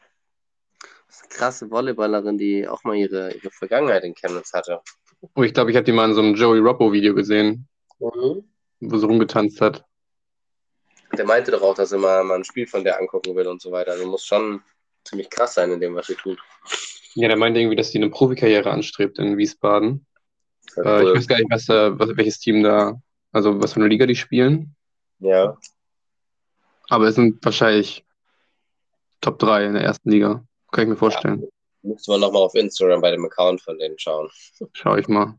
krasse 1.29 1.71
Volleyballerin, 1.71 2.39
die 2.39 2.67
auch 2.67 2.85
mal 2.85 2.97
ihre, 2.97 3.33
ihre 3.33 3.51
Vergangenheit 3.51 4.05
in 4.05 4.15
Chemnitz 4.15 4.53
hatte. 4.53 4.81
Oh, 5.35 5.43
ich 5.43 5.55
glaube, 5.55 5.71
ich 5.71 5.77
habe 5.77 5.85
die 5.85 5.93
mal 5.93 6.09
in 6.09 6.15
so 6.15 6.21
einem 6.21 6.35
Joey 6.35 6.59
Robbo-Video 6.61 7.15
gesehen, 7.15 7.69
mhm. 7.99 8.45
wo 8.81 8.99
sie 8.99 9.07
rumgetanzt 9.07 9.61
hat. 9.61 9.85
Der 11.17 11.25
meinte 11.25 11.51
doch 11.51 11.63
auch, 11.63 11.75
dass 11.75 11.93
er 11.93 11.99
mal, 11.99 12.25
mal 12.25 12.37
ein 12.37 12.45
Spiel 12.45 12.67
von 12.67 12.85
der 12.85 12.99
angucken 12.99 13.35
will 13.35 13.47
und 13.47 13.63
so 13.63 13.73
weiter. 13.73 13.93
Also 13.93 14.07
muss 14.07 14.25
schon 14.25 14.63
ziemlich 15.05 15.31
krass 15.31 15.55
sein 15.55 15.71
in 15.71 15.81
dem, 15.81 15.95
was 15.95 16.09
sie 16.09 16.15
tut. 16.15 16.39
Ja, 17.15 17.29
der 17.29 17.37
meinte 17.37 17.61
irgendwie, 17.61 17.77
dass 17.77 17.91
die 17.91 17.99
eine 17.99 18.11
Profikarriere 18.11 18.71
anstrebt 18.71 19.19
in 19.19 19.39
Wiesbaden. 19.39 20.07
Äh, 20.77 21.05
ich 21.05 21.17
weiß 21.17 21.29
gar 21.29 21.39
nicht, 21.39 21.51
was, 21.51 21.65
da, 21.67 21.99
was, 21.99 22.17
welches 22.17 22.39
Team 22.39 22.63
da, 22.63 23.01
also 23.33 23.63
was 23.63 23.73
für 23.73 23.81
eine 23.81 23.89
Liga 23.89 24.05
die 24.07 24.17
spielen. 24.17 24.75
Ja. 25.21 25.57
Aber 26.89 27.07
es 27.07 27.15
sind 27.15 27.43
wahrscheinlich 27.45 28.05
Top 29.21 29.39
3 29.39 29.67
in 29.67 29.75
der 29.75 29.83
ersten 29.83 30.11
Liga. 30.11 30.45
Kann 30.77 30.83
ich 30.85 30.91
mir 30.91 30.97
vorstellen. 30.97 31.41
Ja. 31.41 31.49
Müsste 31.91 32.11
man 32.11 32.21
nochmal 32.21 32.43
auf 32.43 32.55
Instagram 32.55 33.01
bei 33.01 33.11
dem 33.11 33.25
Account 33.25 33.63
von 33.63 33.79
denen 33.79 33.99
schauen. 33.99 34.29
Schau 34.75 34.97
ich 34.97 35.09
mal. 35.09 35.39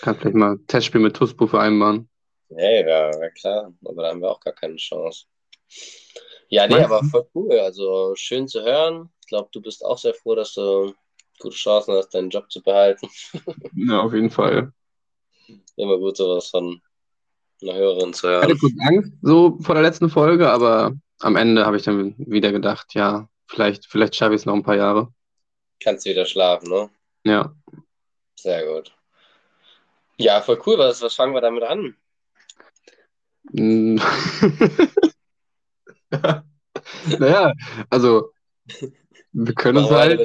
Kann 0.00 0.16
vielleicht 0.16 0.34
mal 0.34 0.54
ein 0.54 0.66
Testspiel 0.66 1.00
mit 1.00 1.14
Tuspo 1.14 1.46
vereinbaren. 1.46 2.08
Nee, 2.48 2.80
ja, 2.80 3.12
ja, 3.12 3.30
klar. 3.30 3.72
Aber 3.84 4.02
da 4.02 4.08
haben 4.08 4.20
wir 4.20 4.28
auch 4.28 4.40
gar 4.40 4.52
keine 4.52 4.74
Chance. 4.74 5.26
Ja, 6.48 6.66
nee, 6.66 6.82
aber 6.82 7.04
voll 7.04 7.28
cool. 7.32 7.60
Also 7.60 8.12
schön 8.16 8.48
zu 8.48 8.64
hören. 8.64 9.08
Ich 9.20 9.28
glaube, 9.28 9.50
du 9.52 9.62
bist 9.62 9.84
auch 9.84 9.98
sehr 9.98 10.14
froh, 10.14 10.34
dass 10.34 10.54
du 10.54 10.94
gute 11.38 11.54
Chancen 11.54 11.94
hast, 11.94 12.12
deinen 12.12 12.30
Job 12.30 12.50
zu 12.50 12.60
behalten. 12.60 13.06
ja, 13.76 14.00
auf 14.00 14.12
jeden 14.12 14.30
Fall. 14.30 14.72
Immer 15.76 15.96
gut, 15.98 16.16
sowas 16.16 16.48
von 16.48 16.80
einer 17.62 17.74
Hörerin 17.74 18.12
zu 18.14 18.26
hören. 18.26 18.42
Ich 18.42 18.48
hatte 18.48 18.58
kurz 18.58 18.72
Angst 18.80 19.12
so 19.22 19.58
vor 19.60 19.76
der 19.76 19.84
letzten 19.84 20.10
Folge, 20.10 20.50
aber 20.50 20.96
am 21.20 21.36
Ende 21.36 21.66
habe 21.66 21.76
ich 21.76 21.84
dann 21.84 22.16
wieder 22.18 22.50
gedacht, 22.50 22.94
ja, 22.94 23.28
vielleicht, 23.50 23.86
vielleicht 23.86 24.14
schaffe 24.16 24.34
ich 24.34 24.42
es 24.42 24.46
noch 24.46 24.54
ein 24.54 24.62
paar 24.62 24.76
Jahre. 24.76 25.12
Kannst 25.82 26.06
wieder 26.06 26.24
schlafen, 26.24 26.70
ne? 26.70 26.90
Ja. 27.24 27.54
Sehr 28.36 28.66
gut. 28.66 28.94
Ja, 30.16 30.40
voll 30.40 30.60
cool. 30.66 30.78
Was, 30.78 31.02
was 31.02 31.14
fangen 31.14 31.34
wir 31.34 31.40
damit 31.40 31.62
an? 31.64 31.96
naja, 37.18 37.52
also 37.88 38.32
wir 39.32 39.54
können 39.54 39.78
uns 39.78 39.90
halt, 39.90 40.20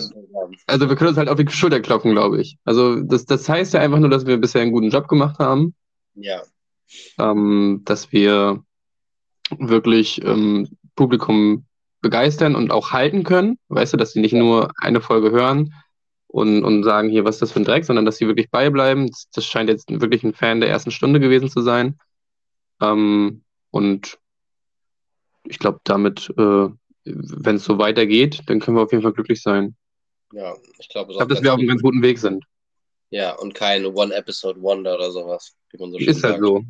also 0.67 0.89
wir 0.89 0.95
können 0.95 1.09
uns 1.09 1.17
halt 1.17 1.29
auf 1.29 1.37
die 1.37 1.49
Schulter 1.49 1.79
klopfen, 1.79 2.11
glaube 2.11 2.41
ich. 2.41 2.57
Also 2.65 3.01
das, 3.01 3.25
das 3.25 3.47
heißt 3.49 3.73
ja 3.73 3.79
einfach 3.79 3.99
nur, 3.99 4.09
dass 4.09 4.25
wir 4.25 4.37
bisher 4.37 4.61
einen 4.61 4.71
guten 4.71 4.89
Job 4.89 5.07
gemacht 5.07 5.39
haben. 5.39 5.73
Ja. 6.13 6.43
Ähm, 7.17 7.81
dass 7.85 8.11
wir 8.11 8.63
wirklich 9.49 10.23
ähm, 10.23 10.69
Publikum 10.95 11.65
begeistern 12.01 12.55
und 12.55 12.71
auch 12.71 12.91
halten 12.91 13.23
können. 13.23 13.57
Weißt 13.69 13.93
du, 13.93 13.97
dass 13.97 14.11
sie 14.11 14.21
nicht 14.21 14.33
nur 14.33 14.71
eine 14.77 15.01
Folge 15.01 15.31
hören 15.31 15.73
und, 16.27 16.63
und 16.63 16.83
sagen, 16.83 17.09
hier, 17.09 17.25
was 17.25 17.35
ist 17.35 17.41
das 17.41 17.51
für 17.51 17.59
ein 17.59 17.65
Dreck, 17.65 17.85
sondern 17.85 18.05
dass 18.05 18.17
sie 18.17 18.27
wirklich 18.27 18.49
beibleiben. 18.51 19.07
Das, 19.07 19.29
das 19.33 19.45
scheint 19.45 19.69
jetzt 19.69 19.89
wirklich 19.89 20.23
ein 20.23 20.33
Fan 20.33 20.59
der 20.59 20.69
ersten 20.69 20.91
Stunde 20.91 21.19
gewesen 21.19 21.49
zu 21.49 21.61
sein. 21.61 21.97
Ähm, 22.81 23.43
und 23.71 24.19
ich 25.47 25.59
glaube, 25.59 25.79
damit, 25.83 26.29
äh, 26.37 26.67
wenn 27.05 27.55
es 27.55 27.65
so 27.65 27.77
weitergeht, 27.77 28.41
dann 28.47 28.59
können 28.59 28.77
wir 28.77 28.83
auf 28.83 28.91
jeden 28.91 29.03
Fall 29.03 29.13
glücklich 29.13 29.41
sein. 29.41 29.75
Ja, 30.33 30.55
ich 30.79 30.89
glaube, 30.89 31.13
glaub, 31.13 31.29
dass 31.29 31.41
wir 31.41 31.53
auf 31.53 31.59
einem 31.59 31.67
ganz 31.67 31.81
guten 31.81 32.01
Weg 32.01 32.19
sind. 32.19 32.43
Ja, 33.11 33.33
und 33.35 33.53
kein 33.53 33.85
One-Episode-Wonder 33.85 34.95
oder 34.95 35.11
sowas, 35.11 35.55
wie 35.71 35.77
man 35.77 35.91
so 35.91 35.99
schön 35.99 36.09
Ist 36.09 36.23
halt 36.23 36.39
so. 36.41 36.63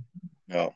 Ja. 0.48 0.72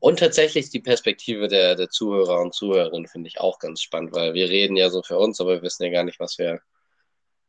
Und 0.00 0.20
tatsächlich 0.20 0.70
die 0.70 0.80
Perspektive 0.80 1.48
der, 1.48 1.74
der 1.74 1.88
Zuhörer 1.88 2.40
und 2.40 2.54
Zuhörerinnen 2.54 3.08
finde 3.08 3.28
ich 3.28 3.40
auch 3.40 3.58
ganz 3.58 3.82
spannend, 3.82 4.12
weil 4.12 4.34
wir 4.34 4.48
reden 4.48 4.76
ja 4.76 4.90
so 4.90 5.02
für 5.02 5.18
uns, 5.18 5.40
aber 5.40 5.54
wir 5.54 5.62
wissen 5.62 5.84
ja 5.84 5.90
gar 5.90 6.04
nicht, 6.04 6.20
was 6.20 6.38
wir 6.38 6.60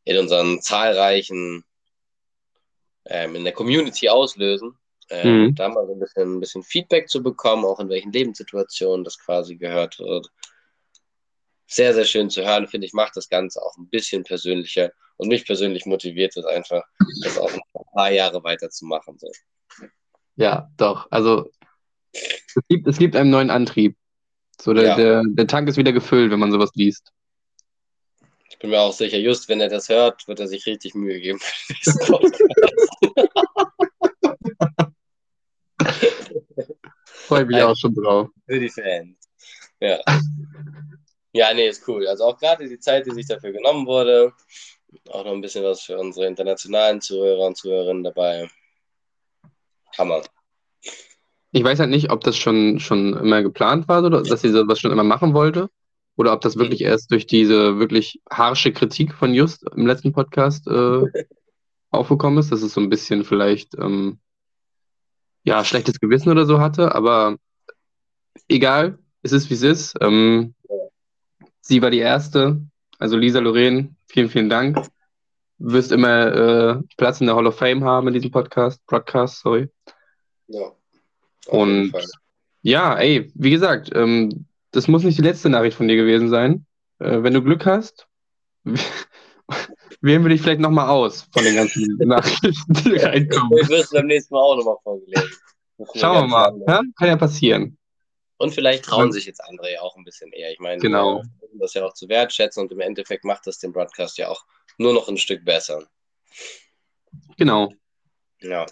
in 0.04 0.18
unseren 0.18 0.62
zahlreichen, 0.62 1.64
ähm, 3.06 3.36
in 3.36 3.44
der 3.44 3.54
Community 3.54 4.10
auslösen. 4.10 4.76
Ähm, 5.12 5.44
mhm. 5.44 5.56
Da 5.56 5.70
mal 5.70 5.86
so 5.86 5.94
ein 5.94 6.00
bisschen, 6.00 6.38
ein 6.38 6.40
bisschen 6.40 6.64
Feedback 6.64 7.10
zu 7.10 7.22
bekommen, 7.22 7.66
auch 7.66 7.80
in 7.80 7.90
welchen 7.90 8.12
Lebenssituationen 8.12 9.04
das 9.04 9.20
quasi 9.20 9.56
gehört 9.56 10.00
wird. 10.00 10.30
Sehr, 11.68 11.94
sehr 11.94 12.06
schön 12.06 12.30
zu 12.32 12.44
hören, 12.44 12.68
finde 12.68 12.88
ich, 12.88 12.94
macht 12.94 13.16
das 13.16 13.30
Ganze 13.30 13.62
auch 13.62 13.78
ein 13.78 13.90
bisschen 13.90 14.24
persönlicher 14.24 14.92
und 15.18 15.28
mich 15.28 15.46
persönlich 15.46 15.86
motiviert 15.86 16.36
es 16.38 16.46
einfach, 16.46 16.84
das 17.24 17.38
auch 17.38 17.52
ein 17.52 17.62
paar 17.94 18.12
Jahre 18.12 18.44
weiterzumachen. 18.44 19.20
So. 19.20 19.32
Ja, 20.36 20.72
doch. 20.78 21.08
Also 21.12 21.52
es 22.14 22.56
gibt, 22.68 22.88
es 22.88 22.98
gibt 22.98 23.16
einen 23.16 23.30
neuen 23.30 23.50
Antrieb. 23.50 23.96
So, 24.62 24.74
der, 24.74 24.84
ja. 24.84 24.96
der, 24.96 25.24
der 25.26 25.48
Tank 25.48 25.70
ist 25.70 25.78
wieder 25.78 25.94
gefüllt, 25.94 26.32
wenn 26.32 26.40
man 26.40 26.52
sowas 26.52 26.72
liest. 26.74 27.14
Ich 28.50 28.60
bin 28.60 28.72
mir 28.72 28.80
auch 28.80 28.92
sicher, 28.94 29.18
just 29.18 29.48
wenn 29.48 29.62
er 29.62 29.70
das 29.70 29.88
hört, 29.88 30.28
wird 30.28 30.42
er 30.42 30.48
sich 30.48 30.66
richtig 30.66 30.96
Mühe 30.96 31.22
geben 31.22 31.40
Freue 37.06 37.46
mich 37.46 37.62
auch 37.62 37.76
schon 37.78 37.94
drauf. 37.94 38.28
Für 38.48 38.60
die 38.60 38.70
Fans. 38.70 39.16
Ja. 39.80 40.00
Ja, 41.32 41.54
nee, 41.54 41.70
ist 41.70 41.88
cool. 41.88 42.08
Also 42.08 42.26
auch 42.26 42.38
gerade 42.38 42.68
die 42.68 42.80
Zeit, 42.80 43.06
die 43.06 43.12
sich 43.12 43.28
dafür 43.28 43.52
genommen 43.52 43.86
wurde. 43.86 44.34
Auch 45.10 45.24
noch 45.24 45.34
ein 45.34 45.42
bisschen 45.42 45.64
was 45.64 45.84
für 45.84 45.98
unsere 45.98 46.26
internationalen 46.26 47.00
Zuhörer 47.00 47.46
und 47.46 47.56
Zuhörerinnen 47.56 48.04
dabei. 48.04 48.50
Hammer 49.98 50.24
ich 51.52 51.64
weiß 51.64 51.80
halt 51.80 51.90
nicht, 51.90 52.12
ob 52.12 52.22
das 52.22 52.38
schon, 52.38 52.80
schon 52.80 53.16
immer 53.16 53.42
geplant 53.42 53.88
war, 53.88 54.04
oder 54.04 54.22
dass 54.22 54.42
sie 54.42 54.50
sowas 54.50 54.80
schon 54.80 54.92
immer 54.92 55.04
machen 55.04 55.34
wollte. 55.34 55.70
Oder 56.16 56.34
ob 56.34 56.42
das 56.42 56.58
wirklich 56.58 56.82
erst 56.82 57.12
durch 57.12 57.28
diese 57.28 57.80
wirklich 57.80 58.22
harsche 58.30 58.74
Kritik 58.74 59.14
von 59.14 59.34
Just 59.34 59.64
im 59.76 59.88
letzten 59.88 60.12
Podcast 60.12 60.68
äh, 60.68 61.04
aufgekommen 61.92 62.40
ist, 62.40 62.52
dass 62.52 62.62
es 62.62 62.74
so 62.74 62.82
ein 62.82 62.90
bisschen 62.90 63.24
vielleicht 63.24 63.76
ähm, 63.76 64.20
ja, 65.44 65.64
schlechtes 65.64 66.00
Gewissen 66.00 66.30
oder 66.30 66.46
so 66.46 66.60
hatte. 66.60 66.94
Aber 66.94 67.38
egal, 68.48 69.00
es 69.24 69.32
ist 69.32 69.50
wie 69.50 69.54
es 69.56 69.64
ist. 69.64 69.96
Ähm, 70.02 70.54
sie 71.62 71.82
war 71.82 71.90
die 71.90 72.00
erste. 72.00 72.62
Also 73.00 73.16
Lisa 73.16 73.40
Lorraine, 73.40 73.96
vielen, 74.08 74.30
vielen 74.30 74.50
Dank. 74.50 74.76
Du 75.58 75.72
wirst 75.72 75.92
immer 75.92 76.34
äh, 76.34 76.82
Platz 76.98 77.22
in 77.22 77.28
der 77.28 77.36
Hall 77.36 77.48
of 77.48 77.58
Fame 77.58 77.84
haben 77.84 78.08
in 78.08 78.14
diesem 78.14 78.32
Podcast, 78.32 78.86
Broadcast, 78.86 79.40
sorry. 79.40 79.70
Ja. 80.48 80.74
Und 81.48 81.94
ja, 82.62 82.98
ey, 82.98 83.32
wie 83.36 83.52
gesagt, 83.52 83.92
ähm, 83.94 84.46
das 84.72 84.88
muss 84.88 85.04
nicht 85.04 85.18
die 85.18 85.24
letzte 85.24 85.50
Nachricht 85.50 85.78
von 85.78 85.88
dir 85.88 85.96
gewesen 85.96 86.30
sein. 86.30 86.66
Äh, 87.00 87.24
wenn 87.24 87.34
du 87.34 87.42
Glück 87.42 87.66
hast, 87.66 88.08
wählen 90.02 90.24
wir 90.24 90.30
dich 90.30 90.42
vielleicht 90.42 90.60
nochmal 90.60 90.90
aus 90.90 91.28
von 91.32 91.44
den 91.44 91.56
ganzen 91.56 91.98
Nachrichten, 92.00 92.74
die 92.74 92.98
reinkommen. 92.98 93.50
Du 93.50 93.70
wirst 93.70 93.92
beim 93.92 94.08
nächsten 94.08 94.34
Mal 94.34 94.42
auch 94.42 94.58
nochmal 94.58 94.78
vorgelesen. 94.84 95.32
Schauen 95.96 96.24
wir 96.24 96.28
mal. 96.28 96.54
Ja? 96.68 96.82
Kann 96.98 97.08
ja 97.08 97.16
passieren. 97.16 97.78
Und 98.38 98.54
vielleicht 98.54 98.86
trauen 98.86 99.12
sich 99.12 99.26
jetzt 99.26 99.44
andere 99.44 99.72
ja 99.72 99.82
auch 99.82 99.98
ein 99.98 100.06
bisschen 100.06 100.32
eher. 100.32 100.52
Ich 100.52 100.60
meine, 100.60 100.82
genau. 100.82 101.22
das 101.60 101.74
ja 101.74 101.86
auch 101.86 101.94
zu 101.94 102.08
wertschätzen 102.08 102.64
und 102.64 102.72
im 102.72 102.80
Endeffekt 102.80 103.26
macht 103.26 103.46
das 103.48 103.60
den 103.60 103.74
Broadcast 103.74 104.18
ja 104.18 104.30
auch 104.30 104.46
nur 104.78 104.94
noch 104.94 105.10
ein 105.10 105.18
Stück 105.18 105.44
besser. 105.44 105.86
Genau. 107.38 107.74
Ja. 108.40 108.66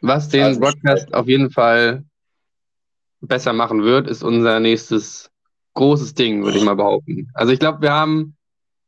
Was 0.00 0.28
den 0.28 0.44
also, 0.44 0.60
Broadcast 0.60 1.12
auf 1.14 1.28
jeden 1.28 1.50
Fall 1.50 2.04
besser 3.20 3.52
machen 3.52 3.82
wird, 3.82 4.08
ist 4.08 4.22
unser 4.22 4.60
nächstes 4.60 5.30
großes 5.74 6.14
Ding, 6.14 6.44
würde 6.44 6.58
ich 6.58 6.64
mal 6.64 6.76
behaupten. 6.76 7.30
Also 7.34 7.52
ich 7.52 7.58
glaube, 7.58 7.82
wir 7.82 7.92
haben, 7.92 8.36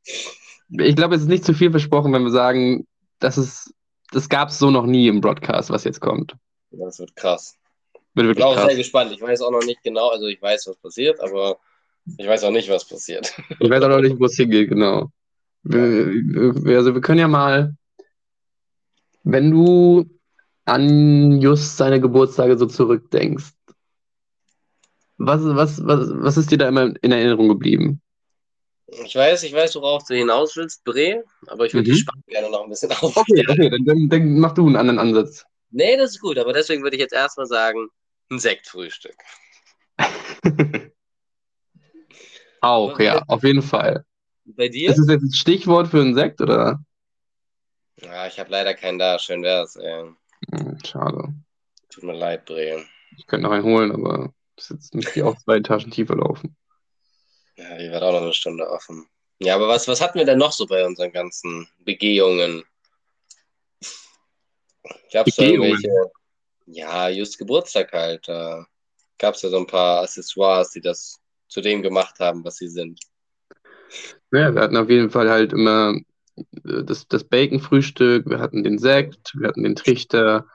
ich 0.05 0.97
glaube, 0.97 1.15
es 1.15 1.23
ist 1.23 1.29
nicht 1.29 1.45
zu 1.45 1.55
viel 1.55 1.71
versprochen, 1.71 2.13
wenn 2.13 2.25
wir 2.25 2.31
sagen, 2.31 2.87
das 3.19 3.39
ist, 3.39 3.75
das 4.13 4.29
gab 4.29 4.49
es 4.49 4.59
so 4.59 4.71
noch 4.71 4.87
nie 4.87 5.09
im 5.09 5.21
Broadcast, 5.21 5.71
was 5.71 5.85
jetzt 5.85 6.01
kommt. 6.01 6.35
Das 6.71 6.99
wird 6.99 7.15
krass. 7.17 7.57
Wird 8.15 8.29
wirklich 8.29 8.45
ich 8.45 8.51
bin 8.51 8.59
auch 8.59 8.67
sehr 8.67 8.77
gespannt. 8.77 9.13
Ich 9.13 9.21
weiß 9.21 9.43
auch 9.43 9.51
noch 9.51 9.65
nicht 9.65 9.83
genau, 9.83 10.09
also 10.09 10.27
ich 10.27 10.41
weiß, 10.41 10.67
was 10.67 10.77
passiert, 10.77 11.21
aber 11.21 11.59
ich 12.17 12.27
weiß 12.27 12.45
auch 12.45 12.51
nicht, 12.51 12.69
was 12.69 12.87
passiert. 12.87 13.35
Ich 13.61 13.69
weiß 13.69 13.83
auch 13.83 13.89
noch 13.89 14.01
nicht, 14.01 14.19
wo 14.19 14.25
es 14.25 14.37
hingeht, 14.37 14.71
genau. 14.71 15.11
Wir, 15.63 16.77
also 16.77 16.95
wir 16.95 17.01
können 17.01 17.21
ja 17.21 17.29
mal, 17.29 17.75
wenn 19.25 19.51
du 19.51 20.09
an 20.69 21.41
just 21.41 21.77
seine 21.77 22.01
Geburtstage 22.01 22.57
so 22.59 22.67
zurückdenkst, 22.67 23.53
was, 25.19 25.43
was, 25.43 25.85
was, 25.85 26.11
was 26.13 26.37
ist 26.37 26.51
dir 26.51 26.59
da 26.59 26.69
immer 26.69 26.95
in 27.03 27.13
Erinnerung 27.13 27.49
geblieben? 27.49 28.01
Ich 28.87 29.15
weiß, 29.15 29.43
ich 29.43 29.53
weiß, 29.53 29.75
worauf 29.77 30.05
du 30.07 30.15
hinaus 30.15 30.57
willst, 30.57 30.85
Bre, 30.85 31.25
aber 31.47 31.67
ich 31.67 31.75
würde 31.75 31.91
Mhm. 31.91 31.95
die 31.95 31.99
Spannung 31.99 32.23
gerne 32.27 32.51
noch 32.51 32.63
ein 32.63 32.71
bisschen 32.71 32.91
auf. 32.93 33.17
Okay, 33.17 33.45
okay, 33.49 33.71
dann, 33.85 34.09
dann, 34.09 34.39
mach 34.39 34.55
du 34.55 34.67
einen 34.67 34.77
anderen 34.77 34.99
Ansatz. 34.99 35.45
Nee, 35.71 35.97
das 35.97 36.13
ist 36.13 36.21
gut, 36.21 36.39
aber 36.39 36.53
deswegen 36.53 36.83
würde 36.83 36.97
ich 36.97 37.03
jetzt 37.03 37.13
erstmal 37.13 37.47
sagen, 37.47 37.89
ein 38.31 38.39
Sektfrühstück. 38.39 39.17
Auch, 42.61 42.99
ja, 42.99 43.23
auf 43.29 43.45
jeden 43.45 43.63
Fall. 43.63 44.05
Bei 44.45 44.69
dir? 44.69 44.91
Ist 44.91 44.99
das 44.99 45.09
jetzt 45.09 45.23
ein 45.23 45.33
Stichwort 45.33 45.89
für 45.89 46.01
einen 46.01 46.15
Sekt 46.15 46.41
oder? 46.41 46.81
Ja, 48.01 48.27
ich 48.27 48.39
habe 48.39 48.51
leider 48.51 48.75
keinen 48.75 48.99
da. 48.99 49.19
Schön 49.19 49.43
wär's. 49.43 49.77
Ey. 49.77 50.11
Hm, 50.53 50.79
schade. 50.85 51.35
Tut 51.91 52.05
mir 52.05 52.15
leid, 52.15 52.45
Bre. 52.45 52.85
Ich 53.17 53.27
könnte 53.27 53.45
noch 53.45 53.53
einen 53.53 53.65
holen, 53.65 53.93
aber 53.93 54.33
das 54.57 54.69
jetzt 54.71 54.95
müsste 54.95 55.13
ich 55.19 55.23
auch 55.23 55.37
zwei 55.39 55.57
Etagen 55.57 55.91
tiefer 55.91 56.17
laufen. 56.17 56.57
Ja, 57.57 57.77
die 57.77 57.91
wird 57.91 58.03
auch 58.03 58.13
noch 58.13 58.23
eine 58.23 58.35
Stunde 58.35 58.69
offen. 58.71 59.07
Ja, 59.41 59.55
aber 59.55 59.69
was, 59.69 59.87
was 59.89 60.01
hatten 60.01 60.19
wir 60.19 60.25
denn 60.25 60.39
noch 60.39 60.53
so 60.53 60.67
bei 60.67 60.85
unseren 60.85 61.13
ganzen 61.13 61.69
Begehungen? 61.79 62.65
Gab's 65.13 65.37
da 65.37 65.45
Begehungen? 65.45 65.71
irgendwelche? 65.71 66.11
Ja, 66.67 67.09
just 67.09 67.39
Geburtstag 67.39 67.93
halt. 67.93 68.29
Da 68.29 68.67
gab's 69.19 69.43
ja 69.43 69.49
so 69.49 69.59
ein 69.59 69.67
paar 69.67 70.03
Accessoires, 70.03 70.71
die 70.71 70.81
das 70.81 71.19
zu 71.49 71.61
dem 71.61 71.83
gemacht 71.83 72.19
haben, 72.21 72.45
was 72.45 72.57
sie 72.57 72.69
sind. 72.69 73.01
Ja, 74.31 74.55
wir 74.55 74.61
hatten 74.61 74.77
auf 74.77 74.91
jeden 74.91 75.11
Fall 75.11 75.31
halt 75.31 75.53
immer 75.53 75.95
äh, 75.95 76.03
das, 76.63 77.09
das 77.09 77.25
Bacon-Frühstück, 77.25 78.29
wir 78.29 78.39
hatten 78.39 78.63
den 78.65 78.79
Sekt, 78.79 79.33
wir 79.39 79.49
hatten 79.49 79.63
den 79.63 79.77
Trichter, 79.77 80.47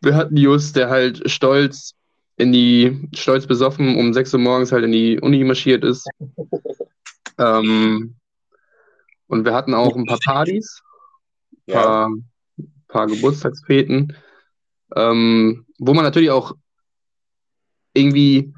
wir 0.00 0.14
hatten 0.14 0.36
Just, 0.36 0.76
der 0.76 0.90
halt 0.90 1.30
stolz 1.30 1.94
in 2.36 2.52
die, 2.52 3.08
stolz 3.14 3.46
besoffen 3.46 3.96
um 3.96 4.12
6 4.12 4.34
Uhr 4.34 4.40
morgens 4.40 4.72
halt 4.72 4.84
in 4.84 4.92
die 4.92 5.20
Uni 5.20 5.42
marschiert 5.44 5.84
ist. 5.84 6.08
Ähm, 7.36 8.14
und 9.26 9.44
wir 9.44 9.54
hatten 9.54 9.74
auch 9.74 9.96
ein 9.96 10.06
paar 10.06 10.20
Partys, 10.24 10.82
ein 11.66 11.72
Ja, 11.72 11.82
paar, 11.82 12.10
paar 12.86 13.06
Geburtstagsfeten, 13.08 14.16
ähm, 14.94 15.66
wo 15.78 15.94
man 15.94 16.04
natürlich 16.04 16.30
auch 16.30 16.52
irgendwie, 17.92 18.54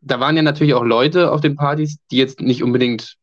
da 0.00 0.20
waren 0.20 0.36
ja 0.36 0.42
natürlich 0.42 0.74
auch 0.74 0.84
Leute 0.84 1.32
auf 1.32 1.40
den 1.40 1.56
Partys, 1.56 1.96
die 2.10 2.18
jetzt 2.18 2.40
nicht 2.40 2.62
unbedingt, 2.62 3.16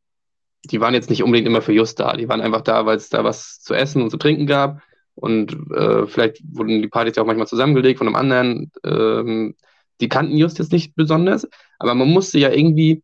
die 0.66 0.80
waren 0.80 0.94
jetzt 0.94 1.10
nicht 1.10 1.24
unbedingt 1.24 1.48
immer 1.48 1.62
für 1.62 1.74
Just 1.74 2.00
da. 2.00 2.16
Die 2.16 2.30
waren 2.30 2.42
einfach 2.42 2.62
da, 2.62 2.86
weil 2.86 2.98
es 2.98 3.10
da 3.10 3.24
was 3.24 3.62
zu 3.62 3.74
essen 3.74 4.02
und 4.02 4.10
zu 4.12 4.18
trinken 4.18 4.46
gab. 4.46 4.82
Und 5.16 5.54
äh, 5.76 6.08
vielleicht 6.08 6.42
wurden 6.52 6.82
die 6.82 6.88
Partys 6.88 7.16
ja 7.16 7.24
auch 7.24 7.28
manchmal 7.28 7.48
zusammengelegt 7.48 7.98
von 7.98 8.08
einem 8.08 8.16
anderen. 8.16 8.72
Ähm, 8.84 9.56
die 10.00 10.10
kannten 10.10 10.38
Just 10.38 10.60
jetzt 10.60 10.72
nicht 10.72 10.96
besonders, 10.96 11.48
aber 11.80 11.96
man 11.96 12.10
musste 12.10 12.40
ja 12.40 12.52
irgendwie 12.52 13.04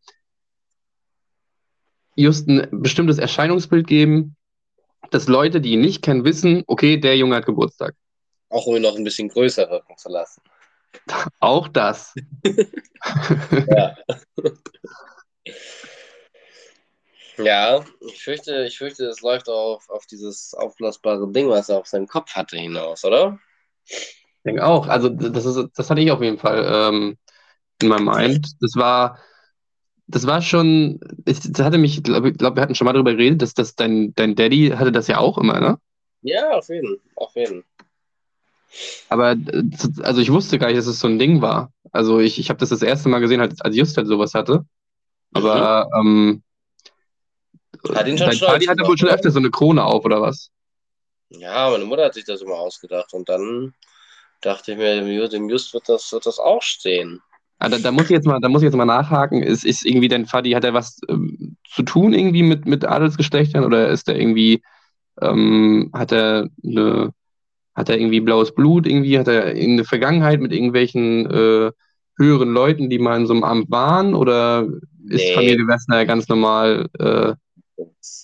Just 2.16 2.48
ein 2.48 2.66
bestimmtes 2.72 3.18
Erscheinungsbild 3.18 3.86
geben, 3.86 4.36
dass 5.10 5.28
Leute, 5.28 5.60
die 5.60 5.72
ihn 5.72 5.80
nicht 5.80 6.02
kennen, 6.02 6.24
wissen, 6.24 6.64
okay, 6.66 6.96
der 6.96 7.16
Junge 7.16 7.36
hat 7.36 7.46
Geburtstag. 7.46 7.94
auch 8.50 8.66
um 8.66 8.76
ihn 8.76 8.82
noch 8.82 8.96
ein 8.96 9.04
bisschen 9.04 9.28
größer 9.28 9.70
wirken 9.70 9.96
zu 9.96 10.08
lassen. 10.08 10.42
Auch 11.40 11.68
das. 11.68 12.14
Ja. 13.68 13.96
Ja, 17.38 17.84
ich 18.00 18.22
fürchte, 18.22 18.64
ich 18.64 18.78
fürchte, 18.78 19.06
es 19.06 19.20
läuft 19.20 19.48
auf, 19.48 19.88
auf 19.88 20.06
dieses 20.06 20.54
aufblasbare 20.54 21.30
Ding, 21.30 21.48
was 21.48 21.68
er 21.68 21.78
auf 21.78 21.86
seinem 21.86 22.06
Kopf 22.06 22.34
hatte, 22.34 22.56
hinaus, 22.56 23.04
oder? 23.04 23.38
Ich 23.84 24.42
denke 24.44 24.66
auch. 24.66 24.88
Also 24.88 25.08
das 25.08 25.44
ist, 25.44 25.68
das 25.74 25.90
hatte 25.90 26.00
ich 26.00 26.10
auf 26.10 26.22
jeden 26.22 26.38
Fall 26.38 26.66
ähm, 26.68 27.16
in 27.80 27.88
meinem 27.88 28.06
Mind. 28.06 28.48
Das 28.60 28.74
war, 28.74 29.18
das 30.06 30.26
war 30.26 30.42
schon, 30.42 31.00
ich, 31.26 31.40
das 31.40 31.64
hatte 31.64 31.78
mich, 31.78 31.98
ich 31.98 32.02
glaube, 32.02 32.32
glaub, 32.32 32.56
wir 32.56 32.62
hatten 32.62 32.74
schon 32.74 32.86
mal 32.86 32.92
darüber 32.92 33.12
geredet, 33.12 33.42
dass 33.42 33.54
das 33.54 33.74
dein, 33.74 34.14
dein 34.14 34.34
Daddy 34.34 34.70
hatte 34.76 34.92
das 34.92 35.06
ja 35.06 35.18
auch 35.18 35.38
immer, 35.38 35.60
ne? 35.60 35.78
Ja, 36.22 36.50
auf 36.50 36.68
jeden, 36.68 37.00
auf 37.14 37.34
jeden. 37.36 37.64
Aber 39.08 39.32
äh, 39.32 39.62
also 40.02 40.20
ich 40.20 40.32
wusste 40.32 40.58
gar 40.58 40.68
nicht, 40.68 40.78
dass 40.78 40.86
es 40.86 41.00
so 41.00 41.08
ein 41.08 41.18
Ding 41.18 41.40
war. 41.40 41.72
Also 41.92 42.18
ich, 42.20 42.38
ich 42.38 42.50
habe 42.50 42.58
das 42.58 42.70
das 42.70 42.82
erste 42.82 43.08
Mal 43.08 43.20
gesehen, 43.20 43.40
als 43.40 43.60
als 43.60 43.76
Just 43.76 43.96
halt 43.96 44.08
sowas 44.08 44.34
hatte. 44.34 44.64
Aber 45.32 45.88
ähm, 45.98 46.42
Hat 47.94 48.06
ihn 48.08 48.18
schon 48.18 48.28
dein 48.28 48.38
hatte 48.68 48.86
wohl 48.86 48.98
schon 48.98 49.08
öfter 49.08 49.30
so 49.30 49.38
eine 49.38 49.50
Krone 49.50 49.84
auf, 49.84 50.04
oder 50.04 50.20
was? 50.20 50.50
Ja, 51.30 51.70
meine 51.70 51.84
Mutter 51.84 52.04
hat 52.04 52.14
sich 52.14 52.24
das 52.24 52.42
immer 52.42 52.54
ausgedacht 52.56 53.12
und 53.12 53.28
dann 53.28 53.74
dachte 54.40 54.72
ich 54.72 54.78
mir, 54.78 54.96
dem 54.96 55.06
Ju- 55.06 55.28
dem 55.28 55.48
Just 55.48 55.74
wird 55.74 55.88
das, 55.88 56.12
wird 56.12 56.26
das 56.26 56.38
auch 56.38 56.62
stehen. 56.62 57.20
Ah, 57.58 57.68
da, 57.68 57.78
da 57.78 57.90
muss 57.90 58.04
ich 58.04 58.10
jetzt 58.10 58.26
mal, 58.26 58.40
da 58.40 58.48
muss 58.48 58.62
ich 58.62 58.66
jetzt 58.66 58.76
mal 58.76 58.84
nachhaken. 58.84 59.42
Ist, 59.42 59.64
ist 59.64 59.84
irgendwie 59.84 60.08
dein 60.08 60.26
Vati, 60.26 60.52
hat 60.52 60.64
er 60.64 60.74
was 60.74 61.00
ähm, 61.08 61.56
zu 61.68 61.82
tun 61.82 62.12
irgendwie 62.12 62.42
mit, 62.44 62.66
mit 62.66 62.84
Adelsgeschlechtern 62.84 63.64
oder 63.64 63.88
ist 63.88 64.08
er 64.08 64.16
irgendwie, 64.18 64.62
ähm, 65.20 65.90
hat 65.94 66.12
er 66.12 66.48
eine, 66.64 67.12
hat 67.74 67.88
er 67.90 67.98
irgendwie 67.98 68.20
blaues 68.20 68.54
Blut 68.54 68.86
irgendwie, 68.86 69.18
hat 69.18 69.28
er 69.28 69.48
irgendeine 69.56 69.84
Vergangenheit 69.84 70.40
mit 70.40 70.52
irgendwelchen 70.52 71.26
äh, 71.30 71.72
höheren 72.18 72.50
Leuten, 72.52 72.90
die 72.90 72.98
mal 73.00 73.18
in 73.18 73.26
so 73.26 73.34
einem 73.34 73.44
Amt 73.44 73.70
waren 73.70 74.14
oder 74.14 74.66
ist 75.08 75.24
Nee. 75.24 75.34
Familie 75.34 75.66
Wessner 75.68 76.06
ganz 76.06 76.28
normal, 76.28 76.88
äh, 76.98 77.34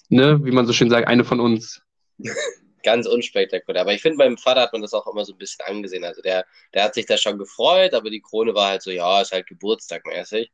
ne, 0.09 0.45
wie 0.45 0.51
man 0.51 0.67
so 0.67 0.73
schön 0.73 0.91
sagt, 0.91 1.09
eine 1.09 1.25
von 1.25 1.41
uns? 1.41 1.83
Ganz 2.83 3.07
unspektakulär. 3.07 3.81
Aber 3.81 3.95
ich 3.95 4.03
finde, 4.03 4.19
meinem 4.19 4.37
Vater 4.37 4.61
hat 4.61 4.73
man 4.73 4.83
das 4.83 4.93
auch 4.93 5.07
immer 5.07 5.25
so 5.25 5.33
ein 5.33 5.39
bisschen 5.39 5.65
angesehen. 5.67 6.05
Also 6.05 6.21
der, 6.21 6.45
der 6.75 6.85
hat 6.85 6.95
sich 6.95 7.07
da 7.07 7.17
schon 7.17 7.39
gefreut, 7.39 7.95
aber 7.95 8.11
die 8.11 8.21
Krone 8.21 8.55
war 8.55 8.69
halt 8.69 8.83
so, 8.83 8.91
ja, 8.91 9.23
ist 9.23 9.33
halt 9.33 9.47
Geburtstagmäßig. 9.47 10.51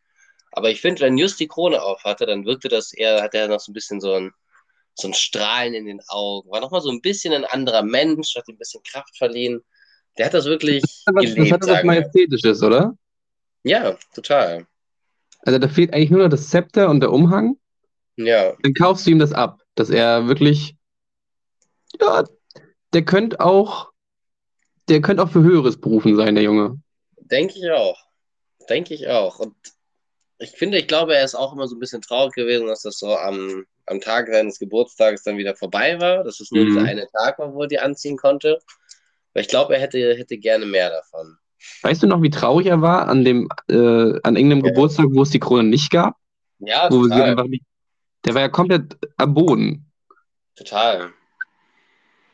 Aber 0.53 0.71
ich 0.71 0.81
finde, 0.81 1.03
wenn 1.03 1.19
Just 1.19 1.41
die 1.41 1.49
Krone 1.49 1.83
auf 1.83 2.05
hatte, 2.05 2.27
dann 2.27 2.45
wirkte 2.45 2.69
das 2.69 2.93
eher, 2.93 3.23
hat 3.23 3.35
er 3.35 3.49
noch 3.49 3.61
so 3.61 3.73
ein 3.73 3.75
bisschen 3.75 4.01
so 4.01 4.15
ein, 4.15 4.33
so 4.95 5.09
ein 5.09 5.15
Strahlen 5.15 5.75
in 5.75 5.87
den 5.87 6.01
Augen. 6.09 6.51
War 6.51 6.61
nochmal 6.61 6.81
so 6.81 6.91
ein 6.91 7.01
bisschen 7.01 7.33
ein 7.33 7.45
anderer 7.45 7.83
Mensch, 7.83 8.35
hat 8.37 8.49
ihm 8.49 8.55
ein 8.55 8.59
bisschen 8.59 8.83
Kraft 8.85 9.17
verliehen. 9.17 9.61
Der 10.19 10.27
hat 10.27 10.35
das 10.35 10.45
wirklich 10.45 10.83
Das, 10.83 11.35
gelebt, 11.35 11.53
hat 11.53 11.67
was. 11.67 11.85
Majestätisches, 11.85 12.63
oder? 12.63 12.95
Ja, 13.63 13.97
total. 14.15 14.67
Also 15.41 15.59
da 15.59 15.69
fehlt 15.69 15.93
eigentlich 15.95 16.11
nur 16.11 16.23
noch 16.23 16.29
das 16.29 16.49
Zepter 16.49 16.89
und 16.89 17.01
der 17.01 17.13
Umhang. 17.13 17.57
Ja, 18.27 18.55
dann 18.63 18.75
kaufst 18.75 19.07
du 19.07 19.11
ihm 19.11 19.19
das 19.19 19.33
ab, 19.33 19.63
dass 19.75 19.91
er 19.91 20.29
wirklich, 20.29 20.77
ja, 22.01 22.25
der 22.93 23.05
könnte 23.05 23.41
auch, 23.41 23.91
der 24.89 25.01
könnte 25.01 25.23
auch 25.23 25.31
für 25.31 25.43
Höheres 25.43 25.81
berufen 25.81 26.17
sein, 26.17 26.35
der 26.35 26.45
Junge. 26.45 26.81
denke 27.19 27.55
ich 27.59 27.71
auch. 27.71 27.99
Denke 28.69 28.95
ich 28.95 29.09
auch. 29.09 29.39
Und 29.39 29.55
ich 30.39 30.51
finde, 30.53 30.79
ich 30.79 30.89
glaube, 30.89 31.15
er 31.17 31.25
ist 31.25 31.35
auch 31.35 31.53
immer 31.53 31.69
so 31.69 31.77
ein 31.77 31.81
bisschen 31.81 32.03
traurig 32.03 32.35
gewesen, 32.35 32.67
dass 32.67 32.83
das 32.83 32.99
so 32.99 33.17
am, 33.17 33.65
am 33.87 34.01
Tag 34.01 34.29
seines 34.29 34.59
Geburtstages 34.59 35.23
dann 35.23 35.39
wieder 35.39 35.55
vorbei 35.57 36.01
war, 36.01 36.25
dass 36.25 36.41
es 36.41 36.51
nur 36.51 36.65
Mhm. 36.65 36.69
dieser 36.69 36.85
eine 36.85 37.07
Tag 37.09 37.39
war, 37.39 37.53
wo 37.55 37.63
er 37.63 37.69
die 37.69 37.79
anziehen 37.79 38.17
konnte. 38.17 38.59
Weil 39.33 39.43
ich 39.43 39.49
glaube, 39.49 39.75
er 39.75 39.81
hätte, 39.81 40.15
hätte 40.17 40.39
gerne 40.39 40.67
mehr 40.67 40.91
davon. 40.91 41.37
Weißt 41.83 42.03
du 42.03 42.07
noch, 42.07 42.23
wie 42.23 42.31
traurig 42.31 42.67
er 42.67 42.81
war 42.83 43.09
an 43.09 43.25
dem, 43.25 43.49
äh, 43.69 43.75
an 43.75 44.37
irgendeinem 44.37 44.65
Ja. 44.65 44.71
Geburtstag, 44.71 45.07
wo 45.11 45.23
es 45.23 45.31
die 45.31 45.41
Krone 45.41 45.65
nicht 45.65 45.91
gab? 45.91 46.17
Ja, 46.59 46.91
Wo 46.91 46.97
wir 46.97 47.05
sie 47.05 47.11
total. 47.11 47.31
einfach 47.31 47.45
nicht, 47.47 47.65
der 48.25 48.35
war 48.35 48.43
ja 48.43 48.49
komplett 48.49 48.97
am 49.17 49.35
Boden. 49.35 49.91
Total. 50.57 51.11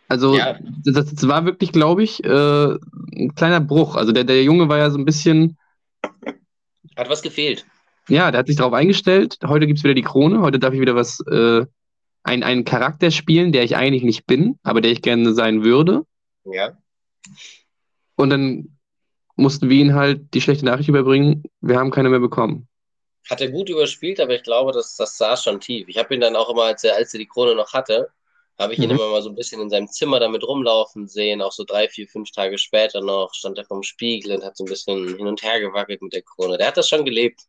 Also 0.09 0.37
Ja. 0.37 0.59
das, 0.85 1.13
das 1.15 1.29
war 1.29 1.45
wirklich, 1.45 1.73
glaube 1.73 2.03
ich, 2.03 2.23
äh, 2.25 2.75
ein 3.17 3.35
kleiner 3.35 3.61
Bruch. 3.61 3.97
Also 3.97 4.13
der, 4.13 4.25
der 4.25 4.43
Junge 4.43 4.69
war 4.69 4.79
ja 4.79 4.91
so 4.91 4.99
ein 4.99 5.05
bisschen, 5.05 5.59
Hat 6.97 7.09
was 7.09 7.23
gefehlt. 7.23 7.67
ja, 8.09 8.31
der 8.31 8.41
hat 8.41 8.47
sich 8.47 8.57
darauf 8.57 8.73
eingestellt. 8.73 9.39
Heute 9.45 9.67
gibt 9.67 9.79
es 9.79 9.85
wieder 9.85 9.95
die 9.95 10.03
Krone. 10.03 10.41
Heute 10.41 10.59
darf 10.59 10.75
ich 10.75 10.81
wieder 10.81 10.95
was, 10.95 11.21
äh, 11.31 11.65
ein, 12.23 12.43
einen 12.43 12.65
Charakter 12.65 13.11
spielen, 13.13 13.53
der 13.53 13.63
ich 13.65 13.77
eigentlich 13.77 14.03
nicht 14.03 14.27
bin, 14.27 14.59
aber 14.65 14.81
der 14.81 14.91
ich 14.93 15.03
gerne 15.03 15.33
sein 15.35 15.63
würde. 15.65 16.05
Ja. 16.45 16.77
Und 18.17 18.31
dann 18.31 18.77
mussten 19.37 19.69
wir 19.69 19.77
ihn 19.77 19.95
halt 19.95 20.33
die 20.35 20.41
schlechte 20.41 20.65
Nachricht 20.65 20.89
überbringen, 20.89 21.43
wir 21.61 21.79
haben 21.79 21.91
keine 21.91 22.09
mehr 22.09 22.21
bekommen. 22.21 22.69
Hat 23.29 23.41
er 23.41 23.51
gut 23.51 23.69
überspielt, 23.69 24.21
aber 24.21 24.35
ich 24.35 24.43
glaube, 24.43 24.73
das, 24.73 24.97
das 24.97 25.17
saß 25.19 25.43
schon 25.45 25.61
tief. 25.61 25.89
Ich 25.89 25.99
habe 25.99 26.15
ihn 26.15 26.21
dann 26.21 26.37
auch 26.37 26.49
immer, 26.51 26.65
als 26.65 26.85
er, 26.85 26.95
als 26.97 27.13
er 27.15 27.19
die 27.19 27.27
Krone 27.27 27.55
noch 27.57 27.73
hatte, 27.73 28.11
habe 28.59 28.75
ich 28.75 28.81
ihn 28.83 28.91
Mhm. 28.91 28.93
immer 28.93 29.11
mal 29.11 29.23
so 29.23 29.29
ein 29.31 29.35
bisschen 29.35 29.61
in 29.61 29.69
seinem 29.71 29.89
Zimmer 29.89 30.21
damit 30.21 30.43
rumlaufen 30.45 31.09
sehen. 31.09 31.43
Auch 31.43 31.53
so 31.53 31.65
drei, 31.65 31.89
vier, 31.89 32.09
fünf 32.09 32.31
Tage 32.31 32.57
später 32.59 33.01
noch 33.03 33.35
stand 33.35 33.59
er 33.59 33.65
vorm 33.67 33.83
Spiegel 33.83 34.37
und 34.37 34.45
hat 34.45 34.57
so 34.57 34.65
ein 34.65 34.69
bisschen 34.69 35.17
hin 35.17 35.27
und 35.27 35.43
her 35.43 35.61
gewackelt 35.61 36.03
mit 36.03 36.13
der 36.15 36.23
Krone. 36.23 36.57
Der 36.59 36.69
hat 36.69 36.77
das 36.77 36.89
schon 36.89 37.05
gelebt. 37.05 37.43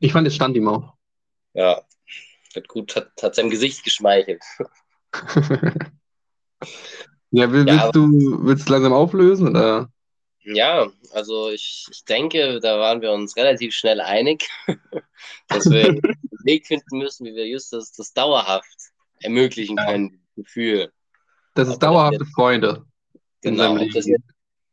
Ich 0.00 0.12
fand, 0.12 0.26
es 0.26 0.34
stand 0.34 0.54
ihm 0.56 0.68
auch. 0.68 0.92
Ja. 1.54 1.82
Hat 2.54 2.68
gut, 2.68 2.96
hat, 2.96 3.10
hat 3.22 3.34
seinem 3.34 3.50
Gesicht 3.50 3.84
geschmeichelt. 3.84 4.42
Ja, 7.30 7.50
will, 7.50 7.66
Ja, 7.66 7.84
willst 7.84 7.96
du 7.96 8.46
willst 8.46 8.68
du 8.68 8.72
langsam 8.72 8.92
auflösen 8.92 9.48
oder? 9.48 9.88
Ja, 10.44 10.90
also 11.12 11.50
ich, 11.50 11.86
ich 11.90 12.04
denke, 12.04 12.60
da 12.60 12.78
waren 12.78 13.00
wir 13.00 13.12
uns 13.12 13.36
relativ 13.36 13.74
schnell 13.74 14.00
einig, 14.00 14.48
dass 15.48 15.70
wir 15.70 15.84
einen 15.84 16.02
Weg 16.44 16.66
finden 16.66 16.98
müssen, 16.98 17.26
wie 17.26 17.34
wir 17.34 17.46
just 17.46 17.72
das, 17.72 17.92
das 17.92 18.12
dauerhaft 18.12 18.76
ermöglichen 19.20 19.76
können, 19.76 20.10
dieses 20.10 20.34
Gefühl. 20.34 20.92
Das 21.54 21.68
ist 21.68 21.74
das 21.74 21.78
dauerhafte 21.78 22.24
Freude 22.34 22.84
Genau, 23.42 23.76
das 23.76 24.06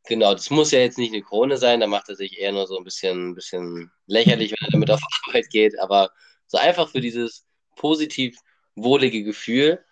Genau, 0.05 0.33
das 0.33 0.49
muss 0.49 0.71
ja 0.71 0.79
jetzt 0.79 0.97
nicht 0.97 1.13
eine 1.13 1.21
Krone 1.21 1.57
sein, 1.57 1.81
da 1.81 1.87
macht 1.87 2.09
er 2.09 2.15
sich 2.15 2.39
eher 2.39 2.51
nur 2.51 2.65
so 2.65 2.77
ein 2.77 2.83
bisschen, 2.83 3.29
ein 3.29 3.35
bisschen 3.35 3.91
lächerlich, 4.07 4.51
wenn 4.51 4.67
er 4.67 4.71
damit 4.71 4.89
auf 4.89 5.01
Arbeit 5.27 5.49
geht, 5.51 5.77
aber 5.79 6.09
so 6.47 6.57
einfach 6.57 6.89
für 6.89 7.01
dieses 7.01 7.45
positiv 7.75 8.35
wohlige 8.75 9.23
Gefühl 9.23 9.83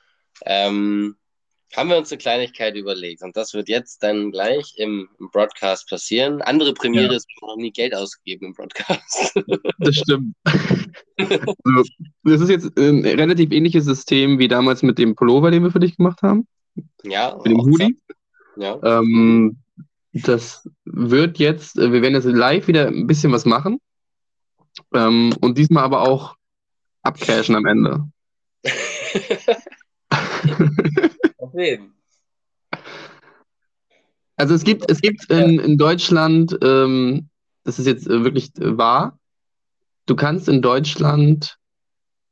ähm, 0.46 1.18
haben 1.76 1.90
wir 1.90 1.98
uns 1.98 2.12
eine 2.12 2.18
Kleinigkeit 2.18 2.76
überlegt 2.76 3.22
und 3.24 3.36
das 3.36 3.54
wird 3.54 3.68
jetzt 3.68 4.02
dann 4.02 4.32
gleich 4.32 4.74
im, 4.78 5.10
im 5.20 5.30
Broadcast 5.32 5.90
passieren. 5.90 6.42
Andere 6.42 6.74
Premiere 6.74 7.12
ja. 7.12 7.18
ist 7.18 7.28
noch 7.42 7.58
nie 7.58 7.72
Geld 7.72 7.94
ausgegeben 7.94 8.48
im 8.48 8.54
Broadcast. 8.54 9.34
Das 9.80 9.96
stimmt. 9.96 10.36
also, 10.46 11.84
das 12.24 12.42
ist 12.42 12.50
jetzt 12.50 12.78
ein 12.80 13.06
relativ 13.06 13.52
ähnliches 13.52 13.86
System 13.86 14.40
wie 14.40 14.48
damals 14.48 14.82
mit 14.82 14.98
dem 14.98 15.16
Pullover, 15.16 15.52
den 15.52 15.64
wir 15.64 15.72
für 15.72 15.80
dich 15.80 15.98
gemacht 15.98 16.22
haben. 16.22 16.48
Ja. 17.04 17.38
Mit 17.44 17.52
dem 17.52 17.62
Hoodie. 17.62 17.98
Ja. 18.58 18.80
Ähm, 18.84 19.58
das 20.14 20.68
wird 20.86 21.38
jetzt, 21.38 21.78
äh, 21.78 21.92
wir 21.92 22.02
werden 22.02 22.16
jetzt 22.16 22.26
live 22.26 22.68
wieder 22.68 22.88
ein 22.88 23.08
bisschen 23.08 23.32
was 23.32 23.46
machen. 23.46 23.80
Ähm, 24.94 25.34
und 25.42 25.58
diesmal 25.58 25.84
aber 25.84 26.02
auch 26.02 26.36
abcashen 27.04 27.56
am 27.56 27.66
Ende. 27.66 28.10
Auf 31.58 31.64
jeden. 31.64 31.94
Also 34.36 34.54
es 34.54 34.64
gibt, 34.64 34.90
es 34.92 35.02
gibt 35.02 35.26
in, 35.32 35.60
in 35.60 35.78
Deutschland, 35.78 36.56
ähm, 36.62 37.30
das 37.64 37.80
ist 37.80 37.88
jetzt 37.88 38.08
äh, 38.08 38.24
wirklich 38.24 38.52
wahr, 38.58 39.18
du 40.06 40.16
kannst 40.16 40.48
in 40.48 40.62
Deutschland 40.62 41.58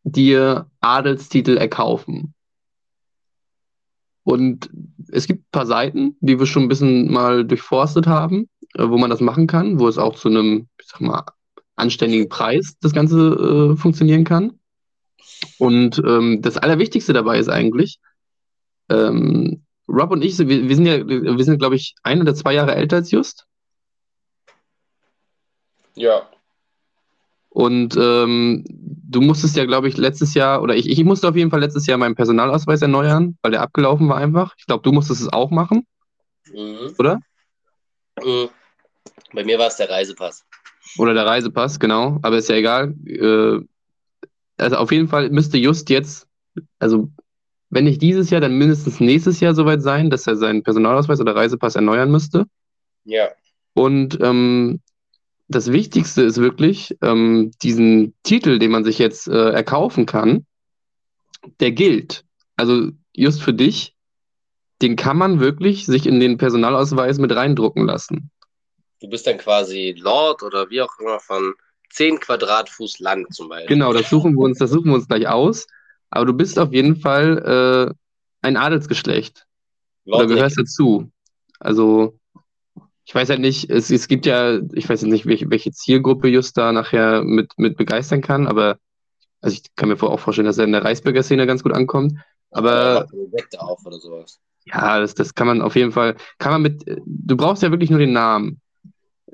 dir 0.03 0.69
Adelstitel 0.79 1.57
erkaufen. 1.57 2.35
Und 4.23 4.69
es 5.11 5.25
gibt 5.25 5.41
ein 5.41 5.51
paar 5.51 5.65
Seiten, 5.65 6.15
die 6.19 6.37
wir 6.37 6.45
schon 6.45 6.63
ein 6.63 6.69
bisschen 6.69 7.11
mal 7.11 7.45
durchforstet 7.45 8.05
haben, 8.05 8.47
äh, 8.75 8.87
wo 8.87 8.99
man 8.99 9.09
das 9.09 9.21
machen 9.21 9.47
kann, 9.47 9.79
wo 9.79 9.87
es 9.87 9.97
auch 9.97 10.13
zu 10.13 10.29
einem, 10.29 10.67
ich 10.79 10.87
sag 10.87 11.01
mal, 11.01 11.25
anständigen 11.75 12.29
Preis 12.29 12.75
das 12.79 12.93
Ganze 12.93 13.73
äh, 13.73 13.75
funktionieren 13.75 14.23
kann. 14.23 14.59
Und 15.57 15.97
ähm, 16.05 16.43
das 16.43 16.57
Allerwichtigste 16.57 17.13
dabei 17.13 17.39
ist 17.39 17.49
eigentlich, 17.49 17.99
ähm, 18.89 19.65
Rob 19.87 20.11
und 20.11 20.23
ich, 20.23 20.37
wir, 20.39 20.47
wir 20.47 20.75
sind 20.75 20.85
ja, 20.85 21.07
wir 21.07 21.43
sind, 21.43 21.59
glaube 21.59 21.75
ich, 21.75 21.95
ein 22.03 22.21
oder 22.21 22.33
zwei 22.33 22.53
Jahre 22.53 22.75
älter 22.75 22.97
als 22.97 23.11
Just. 23.11 23.45
Ja. 25.95 26.29
Und 27.49 27.95
ähm, 27.95 28.65
du 28.67 29.21
musstest 29.21 29.55
ja, 29.55 29.65
glaube 29.65 29.87
ich, 29.87 29.95
letztes 29.95 30.33
Jahr, 30.33 30.61
oder 30.61 30.75
ich, 30.75 30.89
ich 30.89 31.03
musste 31.05 31.29
auf 31.29 31.35
jeden 31.35 31.51
Fall 31.51 31.61
letztes 31.61 31.87
Jahr 31.87 31.97
meinen 31.97 32.15
Personalausweis 32.15 32.81
erneuern, 32.81 33.37
weil 33.41 33.51
der 33.51 33.61
abgelaufen 33.61 34.09
war 34.09 34.17
einfach. 34.17 34.55
Ich 34.57 34.65
glaube, 34.65 34.83
du 34.83 34.91
musstest 34.91 35.21
es 35.21 35.31
auch 35.31 35.51
machen. 35.51 35.87
Mhm. 36.51 36.93
Oder? 36.97 37.19
Mhm. 38.21 38.49
Bei 39.33 39.43
mir 39.45 39.57
war 39.57 39.67
es 39.67 39.77
der 39.77 39.89
Reisepass. 39.89 40.43
Oder 40.97 41.13
der 41.13 41.25
Reisepass, 41.25 41.79
genau. 41.79 42.19
Aber 42.23 42.37
ist 42.37 42.49
ja 42.49 42.55
egal. 42.55 42.93
Äh, 43.05 43.59
also 44.57 44.75
auf 44.77 44.91
jeden 44.91 45.07
Fall 45.07 45.29
müsste 45.29 45.57
Just 45.57 45.89
jetzt, 45.89 46.27
also 46.79 47.09
wenn 47.69 47.85
nicht 47.85 48.01
dieses 48.01 48.29
Jahr, 48.29 48.41
dann 48.41 48.57
mindestens 48.57 48.99
nächstes 48.99 49.39
Jahr 49.39 49.55
soweit 49.55 49.81
sein, 49.81 50.09
dass 50.09 50.27
er 50.27 50.35
seinen 50.35 50.63
Personalausweis 50.63 51.19
oder 51.19 51.35
Reisepass 51.35 51.75
erneuern 51.75 52.11
müsste. 52.11 52.45
Ja. 53.03 53.29
Und 53.73 54.19
ähm, 54.21 54.81
das 55.47 55.71
Wichtigste 55.71 56.23
ist 56.23 56.37
wirklich, 56.37 56.97
ähm, 57.01 57.51
diesen 57.61 58.15
Titel, 58.23 58.59
den 58.59 58.71
man 58.71 58.83
sich 58.83 58.99
jetzt 58.99 59.27
äh, 59.27 59.49
erkaufen 59.51 60.05
kann, 60.05 60.45
der 61.59 61.71
gilt. 61.71 62.23
Also 62.55 62.91
just 63.13 63.41
für 63.41 63.53
dich, 63.53 63.95
den 64.81 64.95
kann 64.95 65.17
man 65.17 65.39
wirklich 65.39 65.85
sich 65.85 66.07
in 66.07 66.19
den 66.19 66.37
Personalausweis 66.37 67.17
mit 67.17 67.35
reindrucken 67.35 67.85
lassen. 67.85 68.31
Du 69.01 69.09
bist 69.09 69.27
dann 69.27 69.37
quasi 69.37 69.95
Lord 69.97 70.41
oder 70.41 70.69
wie 70.69 70.81
auch 70.81 70.99
immer 70.99 71.19
von 71.19 71.53
10 71.91 72.19
Quadratfuß 72.19 72.99
Land 72.99 73.33
zum 73.33 73.49
Beispiel. 73.49 73.67
Genau, 73.67 73.93
das 73.93 74.09
suchen 74.09 74.33
wir 74.33 74.41
uns, 74.41 74.57
das 74.57 74.71
suchen 74.71 74.87
wir 74.87 74.95
uns 74.95 75.07
gleich 75.07 75.27
aus. 75.27 75.67
Aber 76.15 76.25
du 76.25 76.33
bist 76.33 76.57
auf 76.57 76.71
jeden 76.71 76.95
Fall 76.95 77.91
äh, 77.91 77.93
ein 78.41 78.55
Adelsgeschlecht. 78.55 79.45
Lord 80.05 80.25
oder 80.25 80.35
gehörst 80.35 80.57
dazu. 80.57 81.11
Also 81.59 82.17
ich 83.03 83.13
weiß 83.13 83.29
halt 83.29 83.41
nicht, 83.41 83.69
es, 83.69 83.91
es 83.91 84.07
gibt 84.07 84.25
ja, 84.25 84.59
ich 84.73 84.87
weiß 84.87 85.03
nicht, 85.03 85.25
welche, 85.25 85.49
welche 85.49 85.71
Zielgruppe 85.71 86.29
Just 86.29 86.57
da 86.57 86.71
nachher 86.71 87.23
mit, 87.23 87.51
mit 87.57 87.75
begeistern 87.75 88.21
kann, 88.21 88.47
aber 88.47 88.77
also 89.41 89.55
ich 89.55 89.75
kann 89.75 89.89
mir 89.89 90.01
auch 90.01 90.19
vorstellen, 90.19 90.45
dass 90.45 90.57
er 90.57 90.63
in 90.63 90.71
der 90.71 90.85
Reisberger 90.85 91.21
Szene 91.21 91.45
ganz 91.45 91.63
gut 91.63 91.73
ankommt. 91.73 92.13
Aber 92.49 93.07
ja, 93.11 93.59
auf 93.59 93.85
oder 93.85 93.99
sowas. 93.99 94.39
Ja, 94.65 95.01
das, 95.01 95.15
das 95.15 95.35
kann 95.35 95.47
man 95.47 95.61
auf 95.61 95.75
jeden 95.75 95.91
Fall, 95.91 96.15
kann 96.39 96.53
man 96.53 96.61
mit, 96.61 96.85
du 97.05 97.35
brauchst 97.35 97.61
ja 97.61 97.71
wirklich 97.71 97.89
nur 97.89 97.99
den 97.99 98.13
Namen. 98.13 98.61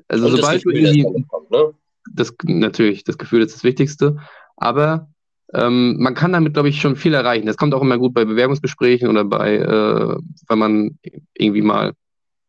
Also 0.08 0.26
Und 0.26 0.32
sobald 0.32 0.64
Gefühl, 0.64 0.82
du 0.82 0.88
irgendwie, 0.88 1.24
kommt, 1.28 1.50
ne? 1.50 1.74
das 2.12 2.34
natürlich, 2.42 3.04
das 3.04 3.18
Gefühl 3.18 3.42
ist 3.42 3.54
das 3.54 3.64
Wichtigste, 3.64 4.18
aber 4.56 5.11
ähm, 5.54 5.96
man 5.98 6.14
kann 6.14 6.32
damit, 6.32 6.54
glaube 6.54 6.68
ich, 6.68 6.80
schon 6.80 6.96
viel 6.96 7.14
erreichen. 7.14 7.46
Das 7.46 7.56
kommt 7.56 7.74
auch 7.74 7.82
immer 7.82 7.98
gut 7.98 8.14
bei 8.14 8.24
Bewerbungsgesprächen 8.24 9.08
oder 9.08 9.24
bei, 9.24 9.56
äh, 9.56 10.16
wenn 10.48 10.58
man 10.58 10.98
irgendwie 11.34 11.62
mal 11.62 11.92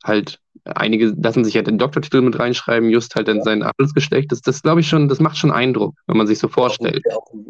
halt 0.03 0.39
einige 0.65 1.07
lassen 1.21 1.43
sich 1.43 1.55
ja 1.55 1.61
den 1.61 1.77
Doktortitel 1.77 2.21
mit 2.21 2.39
reinschreiben, 2.39 2.89
just 2.89 3.15
halt 3.15 3.27
in 3.27 3.37
ja. 3.37 3.43
sein 3.43 3.63
Adelsgeschlecht. 3.63 4.31
Das, 4.31 4.41
das 4.41 4.61
glaube 4.61 4.81
ich 4.81 4.87
schon, 4.87 5.09
das 5.09 5.19
macht 5.19 5.37
schon 5.37 5.51
Eindruck, 5.51 5.95
wenn 6.07 6.17
man 6.17 6.27
sich 6.27 6.39
so 6.39 6.47
vorstellt. 6.47 7.03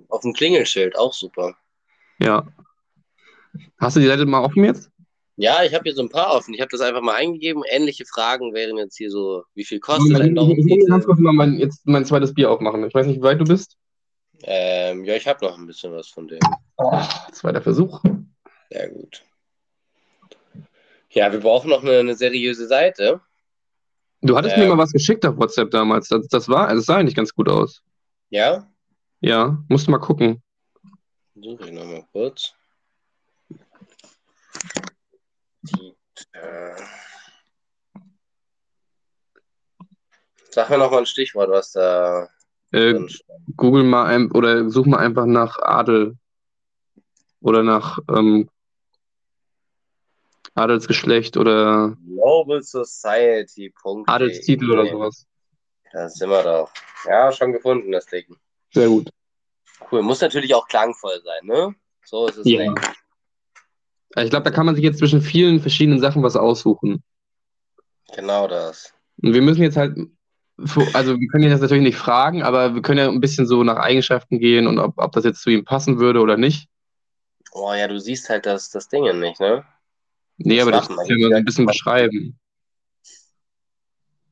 Auf, 0.09 0.21
dem 0.21 0.33
Klingelschild, 0.33 0.97
auch 0.97 1.13
super. 1.13 1.55
Ja. 2.19 2.47
Hast 3.77 3.95
du 3.95 3.99
die 3.99 4.07
Seite 4.07 4.25
mal 4.25 4.43
offen 4.43 4.63
jetzt? 4.63 4.89
Ja, 5.35 5.63
ich 5.63 5.73
habe 5.73 5.83
hier 5.83 5.93
so 5.93 6.01
ein 6.01 6.09
paar 6.09 6.35
offen. 6.35 6.53
Ich 6.53 6.61
habe 6.61 6.69
das 6.71 6.81
einfach 6.81 7.01
mal 7.01 7.15
eingegeben. 7.15 7.63
Ähnliche 7.67 8.05
Fragen 8.05 8.53
wären 8.53 8.77
jetzt 8.77 8.97
hier 8.97 9.09
so, 9.09 9.43
wie 9.55 9.65
viel 9.65 9.79
kostet 9.79 10.19
ein 10.19 10.37
Ich, 10.37 10.57
ich, 10.57 10.77
ich 10.77 10.87
ganz 10.87 11.05
kurz 11.05 11.19
mal 11.19 11.33
mein 11.33 12.05
zweites 12.05 12.33
Bier 12.33 12.51
aufmachen. 12.51 12.85
Ich 12.85 12.93
weiß 12.93 13.07
nicht, 13.07 13.17
wie 13.17 13.23
weit 13.23 13.41
du 13.41 13.45
bist. 13.45 13.77
Ähm, 14.45 15.05
ja, 15.05 15.15
ich 15.15 15.27
habe 15.27 15.45
noch 15.45 15.57
ein 15.57 15.65
bisschen 15.65 15.93
was 15.93 16.09
von 16.09 16.27
dem. 16.27 16.39
Oh, 16.77 17.01
zweiter 17.31 17.61
Versuch. 17.61 18.01
Sehr 18.69 18.89
gut. 18.89 19.23
Ja, 21.11 21.31
wir 21.31 21.39
brauchen 21.39 21.69
noch 21.69 21.83
eine, 21.83 21.99
eine 21.99 22.15
seriöse 22.15 22.67
Seite. 22.67 23.21
Du 24.21 24.35
hattest 24.35 24.55
ähm, 24.57 24.63
mir 24.63 24.69
mal 24.69 24.83
was 24.83 24.91
geschickt 24.91 25.25
auf 25.25 25.37
WhatsApp 25.37 25.71
damals. 25.71 26.07
Das, 26.07 26.27
das 26.27 26.49
war, 26.49 26.73
das 26.73 26.85
sah 26.85 26.97
eigentlich 26.97 27.15
ganz 27.15 27.33
gut 27.33 27.49
aus. 27.49 27.83
Ja? 28.29 28.69
Ja, 29.19 29.63
musst 29.69 29.87
du 29.87 29.91
mal 29.91 29.99
gucken. 29.99 30.41
Suche 31.35 31.65
ich 31.65 31.71
nochmal 31.71 32.05
kurz. 32.11 32.53
Sag 40.49 40.69
mir 40.69 40.77
nochmal 40.77 40.99
ein 40.99 41.05
Stichwort, 41.05 41.49
was 41.49 41.71
da. 41.71 42.29
Äh, 42.74 42.99
Google 43.55 43.84
mal 43.84 44.05
ein, 44.05 44.32
oder 44.32 44.69
such 44.69 44.86
mal 44.86 44.97
einfach 44.97 45.26
nach 45.26 45.59
Adel 45.61 46.17
oder 47.41 47.61
nach 47.61 47.99
ähm, 48.09 48.49
Adelsgeschlecht 50.55 51.38
oder 51.38 51.95
Global 52.05 52.61
Society. 52.61 53.74
Adelstitel 54.05 54.71
oder 54.71 54.88
sowas. 54.88 55.26
Da 55.91 56.09
sind 56.09 56.30
wir 56.30 56.43
doch. 56.43 56.71
Ja, 57.05 57.32
schon 57.32 57.51
gefunden, 57.51 57.91
das 57.91 58.05
Ding. 58.05 58.26
Sehr 58.71 58.88
gut. 58.88 59.09
Cool. 59.91 60.01
Muss 60.01 60.21
natürlich 60.21 60.55
auch 60.55 60.67
klangvoll 60.67 61.21
sein, 61.24 61.45
ne? 61.45 61.76
So 62.05 62.28
ist 62.28 62.38
es. 62.38 62.47
Ja. 62.47 62.71
Nicht. 62.71 62.91
Ich 64.15 64.30
glaube, 64.30 64.43
da 64.43 64.51
kann 64.51 64.65
man 64.65 64.76
sich 64.76 64.84
jetzt 64.84 64.99
zwischen 64.99 65.21
vielen 65.21 65.59
verschiedenen 65.59 65.99
Sachen 65.99 66.24
was 66.24 66.36
aussuchen. 66.36 67.03
Genau 68.15 68.47
das. 68.47 68.93
Und 69.21 69.34
wir 69.34 69.41
müssen 69.41 69.63
jetzt 69.63 69.78
halt, 69.78 69.97
also 70.93 71.20
wir 71.20 71.28
können 71.28 71.43
jetzt 71.43 71.61
natürlich 71.61 71.84
nicht 71.84 71.97
fragen, 71.97 72.43
aber 72.43 72.76
wir 72.76 72.82
können 72.82 72.99
ja 72.99 73.09
ein 73.09 73.22
bisschen 73.22 73.45
so 73.45 73.64
nach 73.64 73.78
Eigenschaften 73.78 74.39
gehen 74.39 74.68
und 74.68 74.80
ob, 74.80 74.93
ob 74.97 75.11
das 75.11 75.24
jetzt 75.24 75.41
zu 75.41 75.49
ihm 75.49 75.66
passen 75.66 75.99
würde 75.99 76.22
oder 76.22 76.38
nicht. 76.38 76.68
Oh 77.51 77.74
ja, 77.74 77.88
du 77.88 77.99
siehst 77.99 78.30
halt 78.30 78.45
das, 78.45 78.70
das 78.70 78.88
Ding 78.88 79.03
nicht, 79.20 79.39
ne? 79.39 79.64
Nee, 80.38 80.61
aber 80.61 80.72
das 80.72 80.88
können 80.88 81.20
wir 81.20 81.36
ein 81.36 81.45
bisschen 81.45 81.66
beschreiben. 81.66 82.39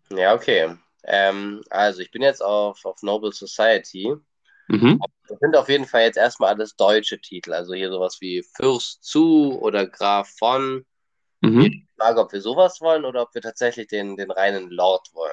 Ja, 0.09 0.33
okay. 0.33 0.75
Ähm, 1.03 1.61
also 1.69 2.01
ich 2.01 2.11
bin 2.11 2.21
jetzt 2.21 2.43
auf, 2.43 2.83
auf 2.85 3.01
Noble 3.01 3.31
Society. 3.31 4.15
Mhm. 4.67 4.99
Das 5.27 5.39
sind 5.39 5.55
auf 5.55 5.69
jeden 5.69 5.85
Fall 5.85 6.03
jetzt 6.03 6.17
erstmal 6.17 6.53
alles 6.53 6.75
deutsche 6.75 7.19
Titel. 7.19 7.53
Also 7.53 7.73
hier 7.73 7.91
sowas 7.91 8.17
wie 8.21 8.43
Fürst 8.55 9.03
zu 9.03 9.59
oder 9.61 9.87
Graf 9.87 10.29
von. 10.37 10.85
Mhm. 11.41 11.61
Ich 11.61 11.83
frage, 11.97 12.19
ob 12.19 12.33
wir 12.33 12.41
sowas 12.41 12.81
wollen 12.81 13.05
oder 13.05 13.23
ob 13.23 13.33
wir 13.33 13.41
tatsächlich 13.41 13.87
den, 13.87 14.17
den 14.17 14.31
reinen 14.31 14.69
Lord 14.69 15.07
wollen. 15.13 15.31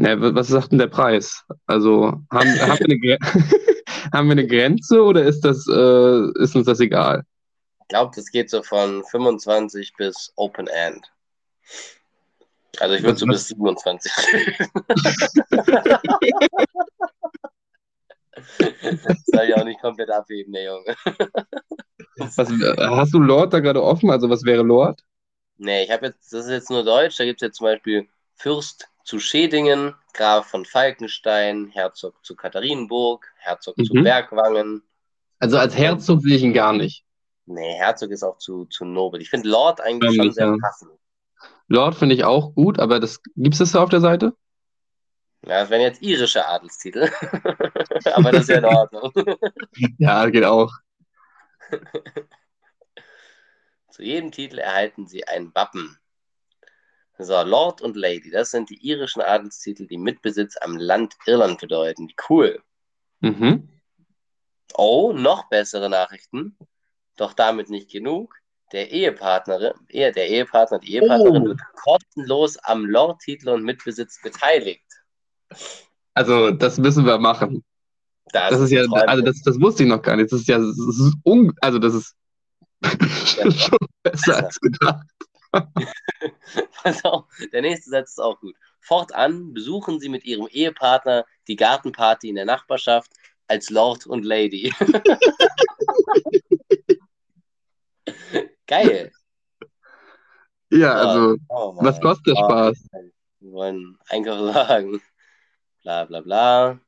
Ja, 0.00 0.14
was 0.34 0.48
sagt 0.48 0.70
denn 0.70 0.78
der 0.78 0.86
Preis? 0.86 1.44
Also 1.66 2.12
haben, 2.30 2.60
haben, 2.60 2.78
wir, 2.78 3.18
eine 3.18 3.18
haben 4.12 4.28
wir 4.28 4.32
eine 4.32 4.46
Grenze 4.46 5.02
oder 5.02 5.24
ist, 5.24 5.40
das, 5.40 5.66
äh, 5.66 6.42
ist 6.42 6.54
uns 6.54 6.66
das 6.66 6.78
egal? 6.80 7.24
Ich 7.80 7.88
glaube, 7.88 8.12
das 8.14 8.30
geht 8.30 8.48
so 8.50 8.62
von 8.62 9.02
25 9.04 9.94
bis 9.96 10.32
Open 10.36 10.68
End. 10.68 11.10
Also 12.78 12.94
ich 12.94 13.02
würde 13.02 13.18
so 13.18 13.26
bis 13.26 13.48
27. 13.48 14.12
das 18.58 19.24
soll 19.26 19.44
ich 19.48 19.54
auch 19.56 19.64
nicht 19.64 19.80
komplett 19.80 20.10
abheben, 20.10 20.52
der 20.52 20.64
Junge. 20.64 20.94
Was, 22.18 22.36
hast 22.36 23.14
du 23.14 23.18
Lord 23.18 23.52
da 23.52 23.58
gerade 23.58 23.82
offen? 23.82 24.10
Also 24.10 24.30
was 24.30 24.44
wäre 24.44 24.62
Lord? 24.62 25.02
Nee, 25.56 25.82
ich 25.84 25.90
habe 25.90 26.06
jetzt, 26.06 26.32
das 26.32 26.44
ist 26.44 26.52
jetzt 26.52 26.70
nur 26.70 26.84
Deutsch, 26.84 27.16
da 27.18 27.24
gibt 27.24 27.42
es 27.42 27.46
jetzt 27.46 27.56
zum 27.56 27.64
Beispiel 27.64 28.06
Fürst 28.36 28.88
zu 29.08 29.18
Schedingen, 29.20 29.94
Graf 30.12 30.48
von 30.48 30.66
Falkenstein, 30.66 31.70
Herzog 31.72 32.22
zu 32.26 32.36
Katharinenburg, 32.36 33.26
Herzog 33.38 33.74
zu 33.76 33.94
Mhm. 33.94 34.04
Bergwangen. 34.04 34.82
Also 35.38 35.56
als 35.56 35.74
Herzog 35.74 36.20
sehe 36.20 36.36
ich 36.36 36.42
ihn 36.42 36.52
gar 36.52 36.74
nicht. 36.74 37.06
Nee, 37.46 37.72
Herzog 37.78 38.10
ist 38.10 38.22
auch 38.22 38.36
zu, 38.36 38.66
zu 38.66 38.84
nobel. 38.84 39.22
Ich 39.22 39.30
finde 39.30 39.48
Lord 39.48 39.80
eigentlich 39.80 40.14
Ja, 40.14 40.24
schon 40.24 40.32
sehr 40.32 40.46
ja. 40.48 40.56
passend. 40.60 40.90
Lord 41.68 41.94
finde 41.94 42.16
ich 42.16 42.24
auch 42.24 42.54
gut, 42.54 42.78
aber 42.78 43.00
das 43.00 43.22
gibt's 43.34 43.56
das 43.56 43.72
da 43.72 43.82
auf 43.82 43.88
der 43.88 44.02
Seite? 44.02 44.34
Ja, 45.46 45.60
das 45.60 45.70
wären 45.70 45.80
jetzt 45.80 46.02
irische 46.02 46.46
Adelstitel. 46.46 47.08
Aber 48.12 48.30
das 48.32 48.42
ist 48.42 48.48
ja 48.50 48.58
in 48.58 48.64
Ordnung. 48.66 49.10
Ja, 49.98 50.28
geht 50.28 50.44
auch. 50.44 50.70
Zu 53.90 54.02
jedem 54.02 54.32
Titel 54.32 54.58
erhalten 54.58 55.06
sie 55.06 55.26
ein 55.26 55.54
Wappen. 55.54 55.98
So, 57.18 57.42
Lord 57.42 57.80
und 57.82 57.96
Lady, 57.96 58.30
das 58.30 58.52
sind 58.52 58.70
die 58.70 58.76
irischen 58.86 59.20
Adelstitel, 59.22 59.86
die 59.86 59.98
Mitbesitz 59.98 60.56
am 60.60 60.76
Land 60.76 61.14
Irland 61.26 61.60
bedeuten. 61.60 62.08
Cool. 62.28 62.60
Mhm. 63.20 63.68
Oh, 64.74 65.12
noch 65.12 65.48
bessere 65.48 65.90
Nachrichten. 65.90 66.56
Doch 67.16 67.32
damit 67.32 67.70
nicht 67.70 67.90
genug. 67.90 68.34
Der 68.72 68.90
Ehepartnerin, 68.92 69.72
ehe- 69.88 70.12
der 70.12 70.28
Ehepartner, 70.28 70.78
die 70.78 70.94
Ehepartnerin 70.94 71.42
Oh. 71.42 71.46
wird 71.46 71.60
kostenlos 71.74 72.56
am 72.58 72.84
Lord-Titel 72.84 73.48
und 73.48 73.64
Mitbesitz 73.64 74.20
beteiligt. 74.22 74.84
Also, 76.14 76.50
das 76.52 76.78
müssen 76.78 77.04
wir 77.06 77.18
machen. 77.18 77.64
Das 78.30 78.60
ist 78.60 78.70
ja, 78.70 78.82
also 78.82 79.22
das, 79.24 79.40
das 79.42 79.58
wusste 79.60 79.84
ich 79.84 79.88
noch 79.88 80.02
gar 80.02 80.16
nicht. 80.16 80.30
Das 80.30 80.40
ist 80.40 80.48
ja, 80.48 80.58
das 80.58 80.76
ist 80.76 81.14
un, 81.24 81.52
also 81.62 81.78
das 81.78 81.94
ist 81.94 82.14
schon 83.58 83.78
besser 84.02 84.44
als 84.44 84.60
gedacht. 84.60 85.06
Auf, 85.52 87.24
der 87.52 87.62
nächste 87.62 87.90
Satz 87.90 88.10
ist 88.10 88.20
auch 88.20 88.38
gut. 88.40 88.54
Fortan 88.80 89.52
besuchen 89.52 90.00
Sie 90.00 90.08
mit 90.08 90.24
Ihrem 90.24 90.46
Ehepartner 90.50 91.24
die 91.46 91.56
Gartenparty 91.56 92.28
in 92.28 92.36
der 92.36 92.44
Nachbarschaft 92.44 93.12
als 93.46 93.70
Lord 93.70 94.06
und 94.06 94.24
Lady. 94.24 94.72
Geil. 98.66 99.12
Ja, 100.70 100.92
also, 100.92 101.36
Oh 101.48 101.74
was 101.78 102.00
kostet 102.00 102.26
der 102.26 102.34
Oh, 102.34 102.44
Spaß? 102.44 102.88
Wir 103.40 103.52
wollen 103.52 103.98
Einkaufswagen. 104.08 105.00
Bla 105.82 106.04
bla 106.04 106.20
bla. 106.20 106.78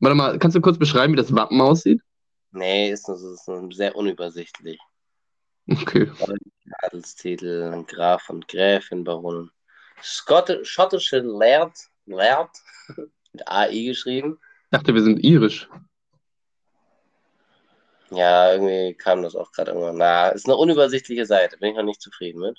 Warte 0.00 0.14
mal, 0.16 0.38
kannst 0.38 0.56
du 0.56 0.60
kurz 0.60 0.78
beschreiben, 0.78 1.12
wie 1.12 1.16
das 1.16 1.34
Wappen 1.34 1.60
aussieht? 1.60 2.00
Nee, 2.52 2.90
ist, 2.90 3.06
das 3.08 3.22
ist 3.22 3.48
sehr 3.72 3.94
unübersichtlich. 3.94 4.80
Okay. 5.70 6.10
Adelstitel, 6.82 7.84
Graf 7.86 8.28
und 8.28 8.48
Gräfin, 8.48 9.04
Baron. 9.04 9.50
Skotte, 10.02 10.64
schottische 10.64 11.18
Laird, 11.18 11.72
Laird, 12.06 12.50
mit 13.32 13.46
AI 13.46 13.84
geschrieben. 13.84 14.38
Ich 14.64 14.78
dachte, 14.78 14.94
wir 14.94 15.02
sind 15.02 15.22
irisch. 15.22 15.68
Ja, 18.10 18.52
irgendwie 18.52 18.94
kam 18.94 19.22
das 19.22 19.36
auch 19.36 19.52
gerade 19.52 19.70
irgendwann. 19.70 19.98
Na, 19.98 20.28
ist 20.28 20.46
eine 20.46 20.56
unübersichtliche 20.56 21.26
Seite, 21.26 21.58
bin 21.58 21.70
ich 21.70 21.76
noch 21.76 21.84
nicht 21.84 22.00
zufrieden 22.00 22.40
mit. 22.40 22.58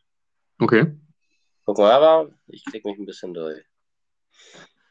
Okay. 0.59 0.95
Guck 1.65 1.77
mal, 1.77 1.91
aber 1.91 2.29
ich 2.47 2.63
klicke 2.63 2.87
mich 2.87 2.97
ein 2.97 3.05
bisschen 3.05 3.33
durch. 3.33 3.61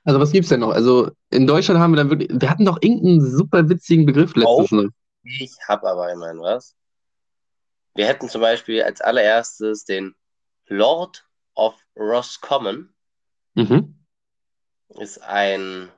Also, 0.04 0.20
was 0.20 0.32
gibt's 0.32 0.48
denn 0.48 0.60
noch? 0.60 0.72
Also, 0.72 1.10
in 1.30 1.46
Deutschland 1.46 1.80
haben 1.80 1.92
wir 1.92 1.96
dann 1.96 2.10
wirklich, 2.10 2.28
wir 2.32 2.50
hatten 2.50 2.64
doch 2.64 2.78
irgendeinen 2.82 3.20
super 3.20 3.68
witzigen 3.68 4.06
Begriff 4.06 4.34
letztens 4.34 4.70
noch. 4.72 4.90
Ich 5.22 5.56
habe 5.68 5.88
aber 5.88 6.12
immerhin 6.12 6.40
was. 6.40 6.74
Wir 7.94 8.06
hätten 8.06 8.28
zum 8.28 8.40
Beispiel 8.40 8.82
als 8.82 9.00
allererstes 9.00 9.84
den 9.84 10.14
Lord 10.66 11.26
of 11.54 11.74
Roscommon. 11.96 12.94
Mhm. 13.54 14.04
Ist 14.98 15.18
ein. 15.22 15.90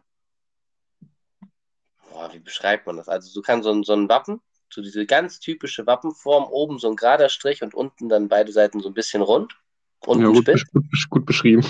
Boah, 2.10 2.32
wie 2.32 2.40
beschreibt 2.40 2.86
man 2.86 2.96
das? 2.96 3.08
Also, 3.08 3.32
du 3.32 3.42
kannst 3.42 3.64
so 3.64 3.72
ein, 3.72 3.84
so 3.84 3.92
ein 3.92 4.08
Wappen, 4.08 4.40
so 4.70 4.82
diese 4.82 5.06
ganz 5.06 5.40
typische 5.40 5.86
Wappenform, 5.86 6.44
oben 6.44 6.78
so 6.78 6.88
ein 6.88 6.96
gerader 6.96 7.28
Strich 7.28 7.62
und 7.62 7.74
unten 7.74 8.08
dann 8.08 8.28
beide 8.28 8.52
Seiten 8.52 8.80
so 8.80 8.88
ein 8.88 8.94
bisschen 8.94 9.22
rund. 9.22 9.54
Unten 10.04 10.24
Ja, 10.24 10.30
gut, 10.30 10.42
spitz. 10.42 10.64
gut, 10.72 10.84
gut 11.10 11.26
beschrieben. 11.26 11.66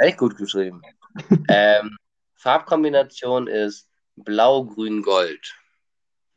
Echt 0.00 0.18
gut 0.18 0.36
geschrieben. 0.36 0.82
ähm, 1.48 1.96
Farbkombination 2.34 3.46
ist 3.46 3.88
Blau, 4.16 4.64
Grün, 4.64 5.02
Gold. 5.02 5.54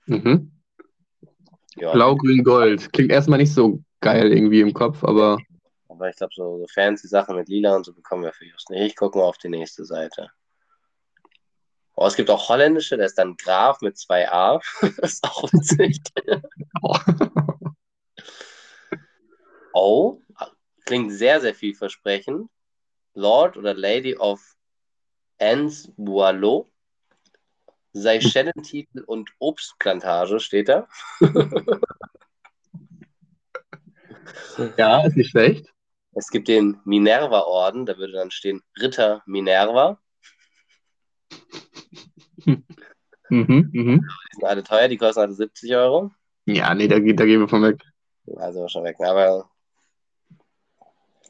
Mhm. 0.05 0.55
Ja, 1.76 1.91
Blau, 1.91 2.15
Grün, 2.15 2.43
Gold. 2.43 2.91
Klingt 2.93 3.11
erstmal 3.11 3.39
nicht 3.39 3.53
so 3.53 3.80
geil 4.01 4.32
irgendwie 4.32 4.61
im 4.61 4.73
Kopf, 4.73 5.03
aber 5.03 5.38
aber 5.95 6.09
ich 6.09 6.15
glaube, 6.17 6.34
so, 6.36 6.59
so 6.59 6.67
fancy 6.67 7.07
Sachen 7.07 7.38
mit 7.38 7.47
Lila 7.47 7.76
und 7.76 7.86
so 7.86 7.93
bekommen 7.93 8.23
wir 8.23 8.34
für 8.34 8.45
Just 8.45 8.69
nicht. 8.69 8.82
Ich 8.82 8.95
gucke 8.95 9.17
mal 9.17 9.23
auf 9.23 9.38
die 9.38 9.49
nächste 9.49 9.86
Seite. 9.86 10.30
Oh, 11.95 12.05
es 12.05 12.17
gibt 12.17 12.30
auch 12.30 12.49
holländische, 12.49 12.97
da 12.97 13.05
ist 13.05 13.17
dann 13.17 13.38
Graf 13.38 13.80
mit 13.80 13.97
zwei 13.97 14.30
A. 14.30 14.59
das 14.97 15.13
ist 15.13 15.23
auch 15.23 15.51
witzig. 15.53 16.01
Oh, 19.78 20.21
klingt 20.86 21.11
sehr, 21.11 21.41
sehr 21.41 21.53
vielversprechend. 21.53 22.49
Lord 23.13 23.57
oder 23.57 23.73
Lady 23.73 24.15
of 24.15 24.55
Anse 25.38 25.91
Boileau. 25.97 26.71
Seychellentitel 27.96 29.04
und 29.06 29.32
Obstplantage 29.39 30.39
steht 30.39 30.70
da. 30.70 30.88
ja, 34.78 35.06
ist 35.06 35.16
nicht 35.16 35.32
schlecht. 35.32 35.74
Es 36.14 36.30
gibt 36.30 36.48
den 36.48 36.80
Minerva-Orden, 36.86 37.86
da 37.86 37.98
würde 37.98 38.14
dann 38.14 38.32
stehen 38.32 38.62
Ritter 38.80 39.24
Minerva. 39.26 40.00
Mhm, 43.30 43.72
mhm. 43.74 44.02
Die 44.02 44.36
sind 44.36 44.43
alle 44.43 44.64
teuer, 44.64 44.88
die 44.88 44.98
kosten 44.98 45.22
alle 45.22 45.34
70 45.34 45.76
Euro. 45.76 46.12
Ja, 46.46 46.76
nee, 46.76 46.88
da, 46.88 47.00
da 47.00 47.26
gehen 47.26 47.39
wir 47.39 47.48
von 47.48 47.64
weg. 47.64 47.82
Also 48.36 48.68
schon 48.68 48.84
weg. 48.84 48.98
Aber 49.00 49.50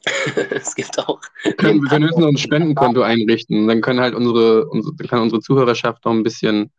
es 0.50 0.74
gibt 0.74 0.98
auch. 0.98 1.20
Wir 1.42 1.54
können, 1.54 1.82
wir 1.82 1.88
können 1.88 2.04
höchstens 2.04 2.22
noch 2.22 2.28
ein 2.30 2.36
Spendenkonto 2.38 3.02
einrichten. 3.02 3.66
Dann 3.66 3.80
können 3.80 4.00
halt 4.00 4.14
unsere, 4.14 4.66
unsere, 4.68 4.94
kann 5.08 5.20
unsere 5.20 5.40
Zuhörerschaft 5.40 6.04
noch 6.04 6.12
ein 6.12 6.22
bisschen 6.22 6.72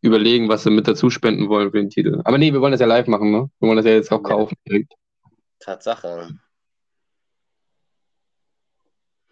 überlegen, 0.00 0.48
was 0.48 0.62
sie 0.62 0.70
mit 0.70 0.86
dazu 0.86 1.10
spenden 1.10 1.48
wollen 1.48 1.70
für 1.70 1.78
den 1.78 1.90
Titel. 1.90 2.20
Aber 2.24 2.38
nee, 2.38 2.52
wir 2.52 2.60
wollen 2.60 2.72
das 2.72 2.80
ja 2.80 2.86
live 2.86 3.08
machen, 3.08 3.32
ne? 3.32 3.50
Wir 3.58 3.68
wollen 3.68 3.76
das 3.76 3.86
ja 3.86 3.92
jetzt 3.92 4.12
auch 4.12 4.22
Ja. 4.22 4.28
kaufen 4.28 4.54
direkt. 4.66 4.92
Tatsache. 5.58 6.28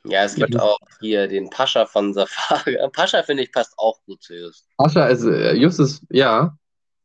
Ja, 0.06 0.24
es 0.24 0.34
gibt 0.34 0.58
auch 0.60 0.78
hier 1.00 1.28
den 1.28 1.48
Pascha 1.48 1.86
von 1.86 2.12
Safari. 2.12 2.76
Pascha, 2.92 3.22
finde 3.22 3.44
ich, 3.44 3.52
passt 3.52 3.74
auch 3.78 4.02
gut 4.04 4.22
zu 4.22 4.34
Just. 4.34 4.68
Ascha 4.76 5.06
ist, 5.06 5.24
äh, 5.24 5.54
Justus, 5.54 6.02
ja, 6.10 6.56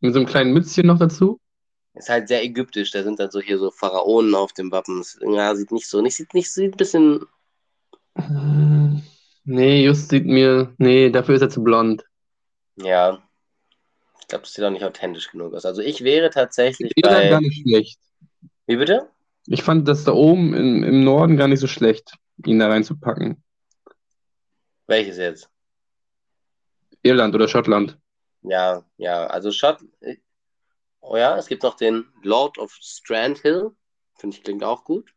mit 0.01 0.14
so 0.14 0.20
einem 0.20 0.28
kleinen 0.28 0.53
Mützchen 0.53 0.88
noch 0.88 0.99
dazu. 0.99 1.39
Ist 2.00 2.10
halt 2.10 2.28
sehr 2.30 2.43
ägyptisch. 2.43 2.91
Da 2.91 3.04
sind 3.04 3.20
dann 3.20 3.30
so 3.30 3.39
hier 3.39 3.60
so 3.60 3.70
Pharaonen 3.70 4.34
auf 4.34 4.54
dem 4.54 4.72
Wappen. 4.72 5.04
Ja, 5.22 5.54
sieht 5.54 5.72
nicht 5.72 5.88
so, 5.88 6.02
nicht, 6.02 6.16
sieht 6.16 6.34
nicht, 6.34 6.52
sieht 6.52 6.74
ein 6.74 6.78
bisschen. 6.78 7.26
Äh, 8.16 9.02
Nee, 9.52 9.84
Just 9.84 10.10
sieht 10.10 10.28
mir, 10.28 10.76
nee, 10.78 11.10
dafür 11.10 11.34
ist 11.34 11.41
er 11.41 11.50
zu 11.50 11.64
blond. 11.64 12.04
Ja. 12.76 13.24
Ich 14.22 14.28
glaube, 14.28 14.43
es 14.43 14.54
sieht 14.54 14.64
auch 14.64 14.70
nicht 14.70 14.84
authentisch 14.84 15.32
genug 15.32 15.56
aus. 15.56 15.66
Also 15.66 15.82
ich 15.82 16.04
wäre 16.04 16.30
tatsächlich 16.30 16.91
Ich 16.95 17.02
bei. 17.02 17.30
gar 17.30 17.41
nicht 17.41 17.64
schlecht. 17.64 18.00
Wie 18.68 18.76
bitte? 18.78 19.10
Ich 19.47 19.64
fand 19.64 19.88
das 19.88 20.04
da 20.04 20.12
oben 20.12 20.54
im, 20.54 20.84
im 20.84 21.04
Norden 21.04 21.36
gar 21.36 21.47
nicht 21.47 21.62
so 21.62 21.66
schlecht, 21.66 22.14
ihn 22.45 22.60
da 22.60 22.68
reinzupacken. 22.68 23.43
Welches 24.86 25.18
jetzt? 25.18 25.50
Irland 27.02 27.34
oder 27.34 27.47
Schottland. 27.47 27.97
Ja, 28.43 28.86
ja, 28.97 29.26
also 29.26 29.52
Schott. 29.52 29.80
Oh 31.12 31.18
ja, 31.18 31.36
es 31.38 31.47
gibt 31.47 31.64
noch 31.64 31.74
den 31.74 32.05
Lord 32.22 32.60
of 32.60 32.72
Strandhill. 32.80 33.72
Finde 34.18 34.38
ich 34.38 34.43
klingt 34.43 34.64
auch 34.64 34.84
gut. 34.84 35.12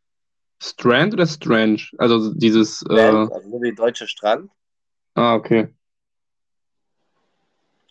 Strand 0.59 1.13
oder 1.13 1.27
Strange? 1.27 1.83
Also 1.99 2.33
dieses, 2.33 2.81
äh, 2.89 2.95
Strand, 2.95 3.31
also 3.31 3.49
so 3.51 3.61
wie 3.61 3.75
deutsche 3.75 4.07
Strand. 4.07 4.49
ah, 5.13 5.35
okay. 5.35 5.67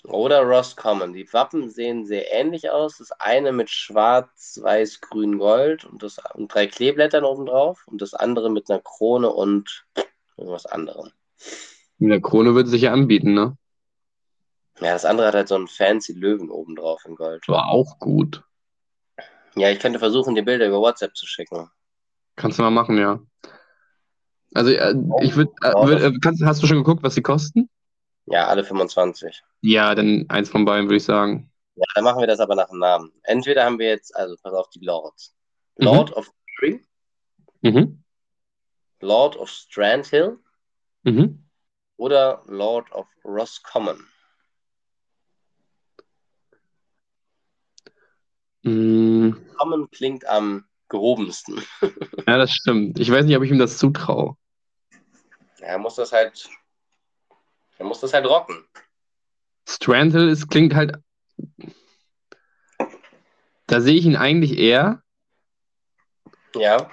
Oder 0.03 0.42
Roscommon. 0.42 1.12
Die 1.12 1.32
Wappen 1.32 1.70
sehen 1.70 2.05
sehr 2.05 2.32
ähnlich 2.32 2.70
aus. 2.70 2.98
Das 2.98 3.12
eine 3.20 3.53
mit 3.53 3.70
schwarz, 3.70 4.59
weiß, 4.61 5.00
grün, 5.00 5.38
gold 5.38 5.84
und, 5.84 6.03
das, 6.03 6.18
und 6.34 6.53
drei 6.53 6.66
Kleeblättern 6.66 7.22
obendrauf. 7.22 7.86
Und 7.86 8.03
das 8.03 8.14
andere 8.14 8.50
mit 8.50 8.68
einer 8.68 8.80
Krone 8.80 9.30
und 9.30 9.86
irgendwas 10.36 10.66
anderem. 10.66 11.12
In 12.00 12.09
der 12.09 12.20
Krone 12.20 12.57
würde 12.57 12.68
sich 12.68 12.82
ja 12.82 12.92
anbieten, 12.92 13.32
ne? 13.32 13.57
Ja, 14.83 14.93
das 14.95 15.05
andere 15.05 15.28
hat 15.28 15.35
halt 15.35 15.49
so 15.49 15.55
einen 15.55 15.68
fancy 15.68 16.12
Löwen 16.12 16.51
obendrauf 16.51 17.05
in 17.05 17.14
Gold. 17.14 17.47
War 17.49 17.68
auch 17.68 17.99
gut. 17.99 18.43
Ja, 19.55 19.70
ich 19.70 19.78
könnte 19.78 19.99
versuchen, 19.99 20.35
die 20.35 20.43
Bilder 20.43 20.66
über 20.66 20.80
WhatsApp 20.80 21.14
zu 21.14 21.26
schicken. 21.26 21.70
Kannst 22.37 22.59
du 22.59 22.62
mal 22.62 22.70
machen, 22.70 22.97
ja. 22.99 23.20
Also, 24.55 24.70
äh, 24.70 24.95
ich 25.22 25.37
würde, 25.37 25.53
äh, 25.62 25.72
würd, 25.74 26.24
äh, 26.24 26.45
hast 26.47 26.62
du 26.62 26.66
schon 26.66 26.78
geguckt, 26.78 27.03
was 27.03 27.14
sie 27.14 27.22
kosten? 27.22 27.70
Ja, 28.26 28.49
alle 28.49 28.64
25. 28.64 29.43
Ja, 29.61 29.95
dann 29.95 30.26
eins 30.28 30.49
von 30.49 30.64
beiden, 30.64 30.87
würde 30.87 30.97
ich 30.97 31.05
sagen. 31.05 31.51
Ja, 31.74 31.85
dann 31.95 32.05
machen 32.05 32.20
wir 32.20 32.26
das 32.26 32.41
aber 32.41 32.55
nach 32.55 32.68
dem 32.68 32.78
Namen. 32.78 33.12
Entweder 33.22 33.64
haben 33.64 33.78
wir 33.78 33.89
jetzt, 33.89 34.14
also 34.16 34.37
pass 34.43 34.53
auf 34.53 34.68
die 34.70 34.85
Lords. 34.85 35.35
Mhm. 35.78 35.87
Lord 35.87 36.12
of 36.16 36.30
Tree, 36.59 36.80
Mhm. 37.62 38.03
Lord 39.01 39.37
of 39.37 39.49
Strandhill 39.49 40.39
Mhm. 41.05 41.49
oder 41.97 42.43
Lord 42.47 42.91
of 42.93 43.07
Roscommon? 43.24 44.07
Mm, 48.63 49.33
Common 49.57 49.91
klingt 49.91 50.27
am 50.29 50.65
gehobensten. 50.89 51.63
ja, 52.27 52.39
das 52.39 52.53
stimmt. 52.53 52.99
Ich 52.99 53.11
weiß 53.11 53.25
nicht, 53.25 53.37
ob 53.37 53.43
ich 53.43 53.51
ihm 53.51 53.59
das 53.59 53.79
zutraue. 53.79 54.37
Er 55.61 55.79
muss 55.79 55.97
das 55.97 56.13
halt. 56.13 56.49
Er 57.79 57.87
muss 57.87 58.01
das 58.01 58.13
halt 58.13 58.27
rocken. 58.27 58.65
Strandhill 59.69 60.29
ist, 60.29 60.49
klingt 60.49 60.75
halt. 60.75 60.97
Da 63.67 63.81
sehe 63.81 63.95
ich 63.95 64.05
ihn 64.05 64.17
eigentlich 64.17 64.59
eher. 64.59 65.03
Ja. 66.55 66.91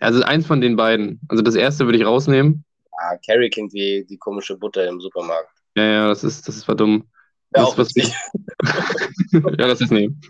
Also 0.00 0.22
eins 0.22 0.46
von 0.46 0.60
den 0.60 0.76
beiden. 0.76 1.20
Also 1.28 1.42
das 1.42 1.54
erste 1.54 1.84
würde 1.84 1.98
ich 1.98 2.06
rausnehmen. 2.06 2.64
Ah, 2.92 3.16
Carrie 3.24 3.50
klingt 3.50 3.72
wie 3.72 4.04
die 4.08 4.16
komische 4.16 4.56
Butter 4.56 4.86
im 4.86 5.00
Supermarkt. 5.00 5.50
Ja, 5.76 5.84
ja, 5.84 6.08
das 6.08 6.24
ist, 6.24 6.48
das 6.48 6.56
ist 6.56 6.64
verdumm. 6.64 7.08
Ja, 7.54 7.64
Das, 7.64 7.78
was, 7.78 7.94
witzig. 7.94 8.14
ja, 9.32 9.66
das 9.68 9.80
ist 9.80 9.90
nehmen. 9.90 10.20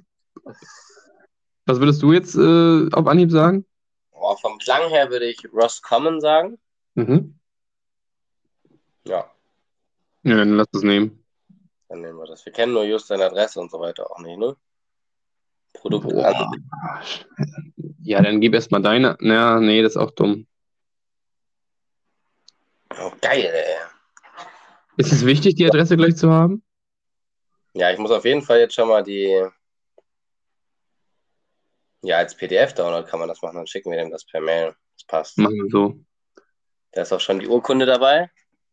Was 1.66 1.80
würdest 1.80 2.02
du 2.02 2.12
jetzt 2.12 2.34
äh, 2.36 2.88
auf 2.92 3.06
Anhieb 3.06 3.30
sagen? 3.30 3.66
Boah, 4.12 4.36
vom 4.38 4.58
Klang 4.58 4.88
her 4.88 5.10
würde 5.10 5.26
ich 5.26 5.38
Roscommon 5.52 6.20
sagen. 6.20 6.58
Mhm. 6.94 7.38
Ja, 9.04 9.30
Ja, 10.22 10.36
dann 10.36 10.54
lass 10.56 10.66
das 10.72 10.82
nehmen. 10.82 11.24
dann 11.88 12.00
nehmen 12.02 12.18
wir 12.18 12.26
das. 12.26 12.44
Wir 12.44 12.52
kennen 12.52 12.72
nur 12.72 12.84
just 12.84 13.06
seine 13.06 13.26
Adresse 13.26 13.60
und 13.60 13.70
so 13.70 13.80
weiter 13.80 14.10
auch 14.10 14.18
nicht, 14.20 14.38
ne? 14.38 14.56
Produkt. 15.74 16.12
Ja, 18.02 18.22
dann 18.22 18.40
gib 18.40 18.54
erstmal 18.54 18.82
deine. 18.82 19.16
Na, 19.20 19.60
nee, 19.60 19.82
das 19.82 19.92
ist 19.92 19.96
auch 19.98 20.10
dumm. 20.10 20.46
Oh, 22.98 23.12
geil, 23.20 23.44
ey. 23.52 23.76
Ist 24.96 25.12
es 25.12 25.24
wichtig, 25.24 25.54
die 25.56 25.66
Adresse 25.66 25.96
gleich 25.96 26.16
zu 26.16 26.30
haben? 26.32 26.62
Ja, 27.78 27.92
ich 27.92 27.98
muss 27.98 28.10
auf 28.10 28.24
jeden 28.24 28.42
Fall 28.42 28.58
jetzt 28.58 28.74
schon 28.74 28.88
mal 28.88 29.04
die. 29.04 29.40
Ja, 32.02 32.16
als 32.16 32.34
PDF-Download 32.34 33.08
kann 33.08 33.20
man 33.20 33.28
das 33.28 33.40
machen, 33.40 33.54
dann 33.54 33.68
schicken 33.68 33.92
wir 33.92 33.98
dem 33.98 34.10
das 34.10 34.24
per 34.24 34.40
Mail. 34.40 34.74
Das 34.96 35.04
passt. 35.06 35.38
Machen 35.38 35.54
wir 35.54 35.70
so. 35.70 35.94
Da 36.90 37.02
ist 37.02 37.12
auch 37.12 37.20
schon 37.20 37.38
die 37.38 37.46
Urkunde 37.46 37.86
dabei. 37.86 38.30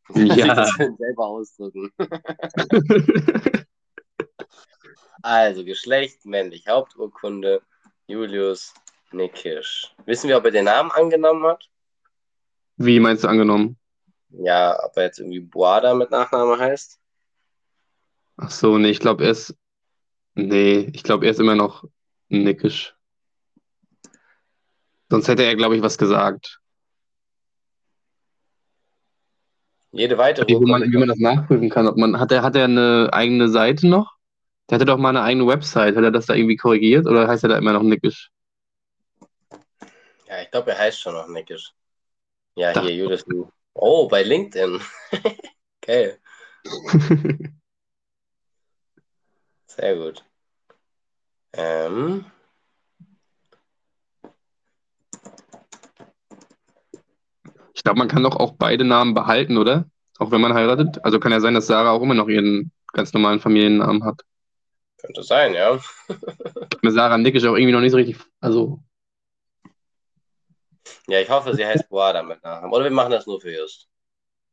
Ja. 0.16 0.66
selber 0.66 1.26
ausdrücken. 1.26 1.92
Also, 5.22 5.66
Geschlecht, 5.66 6.24
männlich, 6.24 6.68
Haupturkunde, 6.68 7.64
Julius 8.06 8.76
Nickisch. 9.12 9.92
Wissen 10.06 10.30
wir, 10.30 10.38
ob 10.38 10.46
er 10.46 10.52
den 10.52 10.66
Namen 10.66 10.92
angenommen 10.92 11.44
hat? 11.46 11.68
Wie 12.78 13.00
meinst 13.00 13.24
du 13.24 13.28
angenommen? 13.28 13.80
Ja, 14.30 14.78
ob 14.86 14.96
er 14.98 15.06
jetzt 15.06 15.18
irgendwie 15.18 15.40
Boada 15.40 15.96
mit 15.96 16.12
Nachname 16.12 16.60
heißt? 16.60 17.00
Ach 18.38 18.52
so, 18.52 18.78
nee, 18.78 18.90
ich 18.90 19.00
glaube, 19.00 19.24
er 19.24 19.32
ist. 19.32 19.56
Nee, 20.36 20.92
ich 20.94 21.04
glaube, 21.04 21.26
er 21.26 21.32
ist 21.32 21.40
immer 21.40 21.56
noch 21.56 21.86
nickisch. 22.28 22.96
Sonst 25.10 25.28
hätte 25.28 25.44
er, 25.44 25.56
glaube 25.56 25.76
ich, 25.78 25.82
was 25.82 25.98
gesagt. 25.98 26.60
Jede 29.92 30.18
weitere 30.18 30.48
Wie 30.48 30.60
man, 30.66 30.84
wie 30.84 30.98
man 30.98 31.08
das 31.08 31.20
nachprüfen 31.20 31.70
kann. 31.70 31.88
Ob 31.88 31.96
man, 31.96 32.20
hat 32.20 32.32
er, 32.32 32.42
hat 32.42 32.56
er 32.56 32.66
eine 32.66 33.10
eigene 33.14 33.48
Seite 33.48 33.88
noch? 33.88 34.16
Der 34.70 34.76
hatte 34.76 34.86
doch 34.86 34.98
mal 34.98 35.10
eine 35.10 35.22
eigene 35.22 35.48
Website. 35.48 35.96
Hat 35.96 36.04
er 36.04 36.12
das 36.12 36.26
da 36.26 36.34
irgendwie 36.34 36.58
korrigiert 36.58 37.06
oder 37.08 37.28
heißt 37.28 37.44
er 37.44 37.50
da 37.50 37.58
immer 37.58 37.72
noch 37.72 37.84
nickisch? 37.84 38.32
Ja, 40.28 40.42
ich 40.42 40.52
glaube, 40.52 40.72
er 40.72 40.80
heißt 40.80 41.00
schon 41.00 41.14
noch 41.14 41.28
Nickisch. 41.28 41.72
Ja, 42.56 42.74
Dachte 42.74 42.88
hier, 42.88 42.96
Julius. 42.96 43.24
Oh, 43.74 44.08
bei 44.08 44.24
LinkedIn. 44.24 44.82
okay, 45.82 46.18
sehr 49.76 49.96
gut. 49.96 50.24
Ähm, 51.54 52.26
Ich 57.74 57.84
glaube, 57.84 58.00
man 58.00 58.08
kann 58.08 58.24
doch 58.24 58.38
auch 58.38 58.54
beide 58.58 58.86
Namen 58.86 59.14
behalten, 59.14 59.58
oder? 59.58 59.86
Auch 60.18 60.32
wenn 60.32 60.42
man 60.42 60.54
heiratet. 60.54 61.04
Also 61.04 61.20
kann 61.20 61.32
ja 61.34 61.42
sein, 61.42 61.54
dass 61.54 61.68
Sarah 61.68 61.92
auch 61.92 62.02
immer 62.02 62.14
noch 62.14 62.30
ihren 62.30 62.72
ganz 62.94 63.14
normalen 63.14 63.40
Familiennamen 63.42 64.04
hat. 64.06 64.22
könnte 64.98 65.24
sein, 65.24 65.54
ja. 65.54 65.78
Mit 66.82 66.94
Sarah 66.94 67.18
Nickisch 67.18 67.44
auch 67.46 67.56
irgendwie 67.56 67.74
noch 67.74 67.82
nicht 67.82 67.92
so 67.92 67.98
richtig. 67.98 68.18
Also, 68.40 68.80
Ja, 71.08 71.20
ich 71.20 71.30
hoffe, 71.30 71.54
sie 71.54 71.66
heißt 71.66 71.90
Boada 71.90 72.24
mit 72.24 72.42
Nachnamen. 72.44 72.74
Oder 72.74 72.86
wir 72.86 72.92
machen 72.92 73.12
das 73.12 73.28
nur 73.28 73.42
für 73.42 73.52
Just. 73.52 73.88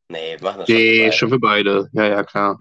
Nee, 0.09 0.37
wir 0.39 0.45
machen 0.45 0.61
das 0.61 0.69
schon 0.69 0.77
für 0.77 0.83
nee, 0.83 0.99
beide. 1.01 1.13
schon 1.13 1.29
für 1.29 1.39
beide. 1.39 1.91
Ja, 1.93 2.07
ja, 2.07 2.25
klar. 2.25 2.59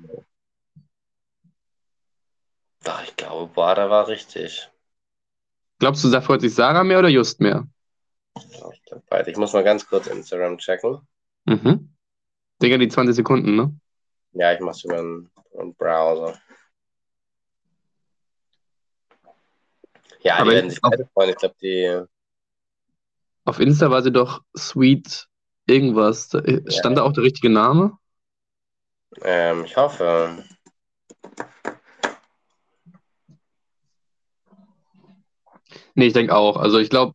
Doch, 2.83 3.03
ich 3.03 3.15
glaube, 3.15 3.51
Boada 3.53 3.89
war 3.89 4.07
richtig. 4.07 4.69
Glaubst 5.79 6.03
du, 6.03 6.09
da 6.09 6.21
freut 6.21 6.41
sich 6.41 6.53
Sarah 6.53 6.83
mehr 6.83 6.99
oder 6.99 7.09
Just 7.09 7.39
mehr? 7.39 7.67
Ja, 8.35 8.69
Ich 8.71 8.83
glaube, 8.83 9.03
beide. 9.09 9.31
Ich 9.31 9.37
muss 9.37 9.53
mal 9.53 9.63
ganz 9.63 9.87
kurz 9.87 10.07
Instagram 10.07 10.57
checken. 10.57 11.07
Mhm. 11.45 11.93
Digga, 12.61 12.77
die 12.77 12.87
20 12.87 13.15
Sekunden, 13.15 13.55
ne? 13.55 13.75
Ja, 14.33 14.53
ich 14.53 14.59
mache 14.59 14.75
es 14.75 14.83
über 14.83 14.99
einen, 14.99 15.31
Browser. 15.77 16.39
Ja, 20.21 20.35
Aber 20.35 20.51
die 20.51 20.55
werden 20.57 20.69
sich 20.69 20.81
beide 20.81 21.07
freuen. 21.13 21.31
Ich 21.31 21.35
glaube, 21.37 21.55
die. 21.61 22.03
Auf 23.43 23.59
Insta 23.59 23.89
war 23.89 24.03
sie 24.03 24.11
doch 24.11 24.43
Sweet 24.55 25.27
irgendwas. 25.65 26.29
Stand 26.67 26.97
da 26.97 27.03
auch 27.03 27.13
der 27.13 27.23
richtige 27.23 27.49
Name? 27.49 27.97
Ähm, 29.23 29.65
ich 29.65 29.75
hoffe. 29.75 30.43
Nee, 35.95 36.07
ich 36.07 36.13
denke 36.13 36.35
auch. 36.35 36.57
Also 36.57 36.79
ich 36.79 36.89
glaube, 36.89 37.13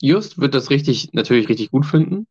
Just 0.00 0.40
wird 0.40 0.54
das 0.54 0.70
richtig, 0.70 1.12
natürlich 1.12 1.48
richtig 1.48 1.70
gut 1.70 1.84
finden. 1.84 2.26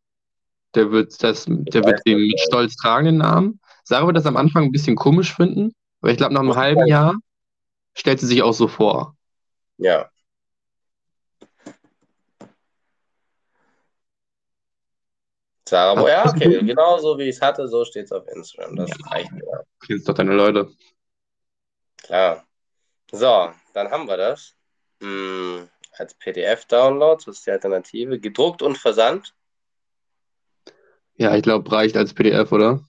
Der 0.74 0.90
wird 0.90 1.22
das, 1.22 1.46
der 1.46 1.84
wird 1.84 2.00
den 2.06 2.18
mit 2.18 2.40
Stolz 2.40 2.76
tragen, 2.76 3.06
den 3.06 3.18
Namen. 3.18 3.60
Sarah 3.84 4.06
wird 4.06 4.16
das 4.16 4.26
am 4.26 4.36
Anfang 4.36 4.64
ein 4.64 4.72
bisschen 4.72 4.96
komisch 4.96 5.34
finden, 5.34 5.72
aber 6.00 6.12
ich 6.12 6.16
glaube, 6.16 6.34
nach 6.34 6.40
einem 6.40 6.56
halben 6.56 6.86
Jahr 6.86 7.16
stellt 7.94 8.20
sie 8.20 8.26
sich 8.26 8.42
auch 8.42 8.52
so 8.52 8.68
vor. 8.68 9.16
Ja. 9.78 10.10
Sarah, 15.68 16.08
ja, 16.08 16.28
okay, 16.28 16.64
genau 16.64 16.98
so 16.98 17.16
wie 17.18 17.24
ich 17.28 17.36
es 17.36 17.42
hatte, 17.42 17.68
so 17.68 17.84
steht 17.84 18.06
es 18.06 18.12
auf 18.12 18.26
Instagram. 18.26 18.74
Das 18.76 18.90
reicht 19.06 19.30
ja. 19.30 19.60
Kennst 19.86 20.08
doch 20.08 20.14
deine 20.14 20.34
Leute. 20.34 20.68
Klar. 21.98 22.44
So, 23.12 23.50
dann 23.72 23.90
haben 23.90 24.08
wir 24.08 24.16
das. 24.16 24.56
Als 25.02 26.14
PDF-Download, 26.14 27.22
das 27.26 27.38
ist 27.38 27.46
die 27.46 27.50
Alternative. 27.50 28.20
Gedruckt 28.20 28.62
und 28.62 28.78
versandt. 28.78 29.34
Ja, 31.16 31.34
ich 31.36 31.42
glaube, 31.42 31.70
reicht 31.70 31.96
als 31.96 32.14
PDF, 32.14 32.52
oder? 32.52 32.82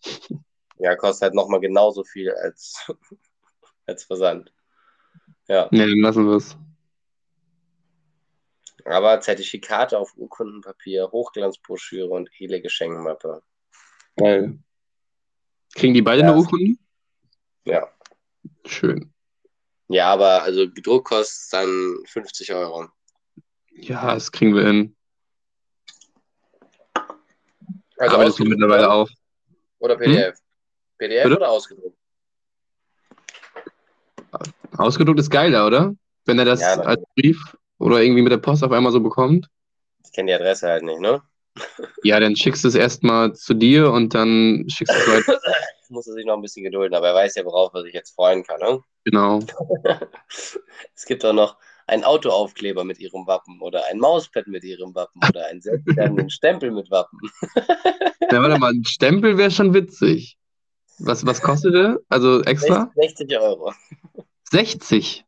Ja, 0.78 0.96
kostet 0.96 1.24
halt 1.24 1.34
nochmal 1.36 1.60
genauso 1.60 2.04
viel 2.04 2.32
als, 2.32 2.90
als 3.86 4.04
Versand. 4.06 4.54
Ja, 5.48 5.68
Nee, 5.72 5.80
dann 5.88 6.00
lassen 6.00 6.26
wir 6.28 6.36
es. 6.38 6.56
aber 8.86 9.20
Zertifikate 9.20 9.98
auf 9.98 10.14
Urkundenpapier, 10.16 11.12
Hochglanzbroschüre 11.12 12.10
und 12.10 12.30
hele 12.32 12.62
Geschenkmappe. 12.62 13.44
Geil. 14.16 14.60
Kriegen 15.76 15.94
die 15.94 16.02
beide 16.02 16.22
Ja. 16.22 16.30
eine 16.32 16.38
Urkunde? 16.38 16.76
Ja. 17.66 17.92
Schön. 18.66 19.14
Ja, 19.92 20.14
aber 20.14 20.44
also 20.44 20.70
gedruckt 20.72 21.08
kostet 21.08 21.52
dann 21.54 21.98
50 22.08 22.54
Euro. 22.54 22.88
Ja, 23.72 24.14
das 24.14 24.32
kriegen 24.32 24.56
wir 24.56 24.66
hin. 24.66 24.96
Also 27.98 28.16
Aber 28.16 28.26
das 28.26 28.36
geht 28.38 28.48
ausgedruckt, 28.48 28.50
mittlerweile 28.50 28.86
oder? 28.88 28.94
auch. 28.94 29.10
Oder 29.80 29.98
PDF? 29.98 30.38
PDF 30.98 31.24
Bitte? 31.24 31.36
oder 31.36 31.50
ausgedruckt? 31.50 31.98
Ausgedruckt 34.78 35.20
ist 35.20 35.30
geiler, 35.30 35.68
oder? 35.68 35.94
Wenn 36.26 36.40
er 36.40 36.46
das 36.46 36.62
Ja, 36.62 36.80
als 36.80 37.04
Brief 37.16 37.56
oder 37.80 38.02
irgendwie 38.02 38.22
mit 38.22 38.32
der 38.32 38.38
Post 38.38 38.64
auf 38.64 38.72
einmal 38.72 38.92
so 38.92 39.02
bekommt. 39.02 39.48
Ich 40.06 40.14
kenne 40.14 40.28
die 40.32 40.36
Adresse 40.36 40.68
halt 40.68 40.84
nicht, 40.84 41.00
ne? 41.00 41.22
Ja, 42.04 42.20
dann 42.20 42.36
schickst 42.36 42.64
du 42.64 42.70
es 42.70 42.76
erstmal 42.76 43.34
zu 43.34 43.54
dir 43.54 43.92
und 43.92 44.14
dann 44.14 44.66
schickst 44.70 44.96
du 44.96 45.00
es 45.00 45.08
weiter. 45.08 45.40
Muss 45.90 46.08
er 46.08 46.14
sich 46.14 46.26
noch 46.26 46.36
ein 46.36 46.42
bisschen 46.42 46.64
gedulden, 46.64 46.96
aber 46.96 47.10
er 47.10 47.16
weiß 47.16 47.36
ja, 47.36 47.44
worauf 47.44 47.74
er 47.74 47.84
sich 47.84 47.94
jetzt 47.94 48.16
freuen 48.16 48.44
kann, 48.44 48.60
ne? 48.62 48.82
Genau. 49.04 49.40
Es 50.96 51.06
gibt 51.06 51.26
auch 51.26 51.34
noch 51.34 51.58
einen 51.88 52.04
Autoaufkleber 52.04 52.84
mit 52.84 53.00
ihrem 53.00 53.28
Wappen 53.28 53.60
oder 53.62 53.86
ein 53.90 54.00
Mauspad 54.00 54.48
mit 54.48 54.64
ihrem 54.64 54.96
Wappen 54.96 55.22
oder 55.30 55.48
einen 55.48 55.62
selbstklebenden 55.62 56.30
Stempel 56.30 56.72
mit 56.72 56.90
Wappen. 56.92 57.20
Na, 58.32 58.42
warte 58.42 58.60
mal, 58.60 58.72
ein 58.72 58.86
Stempel 58.86 59.38
wäre 59.38 59.52
schon 59.52 59.74
witzig. 59.74 60.38
Was, 61.00 61.26
was 61.26 61.42
kostet 61.42 61.74
der? 61.74 62.00
Also 62.10 62.42
extra? 62.44 62.92
60 62.96 63.38
Euro. 63.40 63.74
60? 64.52 65.26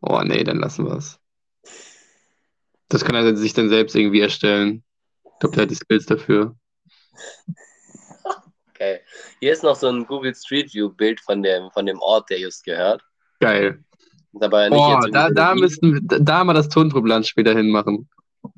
Oh 0.00 0.20
nee, 0.24 0.44
dann 0.44 0.58
lassen 0.58 0.86
wir 0.86 0.96
es. 0.96 1.18
Das 2.88 3.04
kann 3.04 3.16
er 3.16 3.36
sich 3.36 3.52
dann 3.54 3.68
selbst 3.68 3.96
irgendwie 3.96 4.20
erstellen. 4.20 4.84
Ich 5.24 5.38
glaube, 5.40 5.56
der 5.56 5.62
hat 5.62 5.70
die 5.70 5.74
Skills 5.74 6.06
dafür. 6.06 6.56
Okay. 8.74 9.00
Hier 9.40 9.52
ist 9.52 9.62
noch 9.62 9.76
so 9.76 9.88
ein 9.88 10.04
Google 10.04 10.34
Street 10.34 10.74
View 10.74 10.88
Bild 10.88 11.20
von 11.20 11.42
dem, 11.42 11.70
von 11.70 11.86
dem 11.86 12.00
Ort, 12.00 12.28
der 12.28 12.40
just 12.40 12.64
gehört. 12.64 13.02
Geil. 13.38 13.84
Dabei 14.32 14.68
nicht 14.68 14.76
Boah, 14.76 15.08
da, 15.12 15.30
da 15.30 15.54
müssten 15.54 15.94
wir, 15.94 16.00
da 16.02 16.42
mal 16.42 16.54
das 16.54 16.68
Tonproblem 16.68 17.22
später 17.22 17.54
hinmachen. 17.54 18.08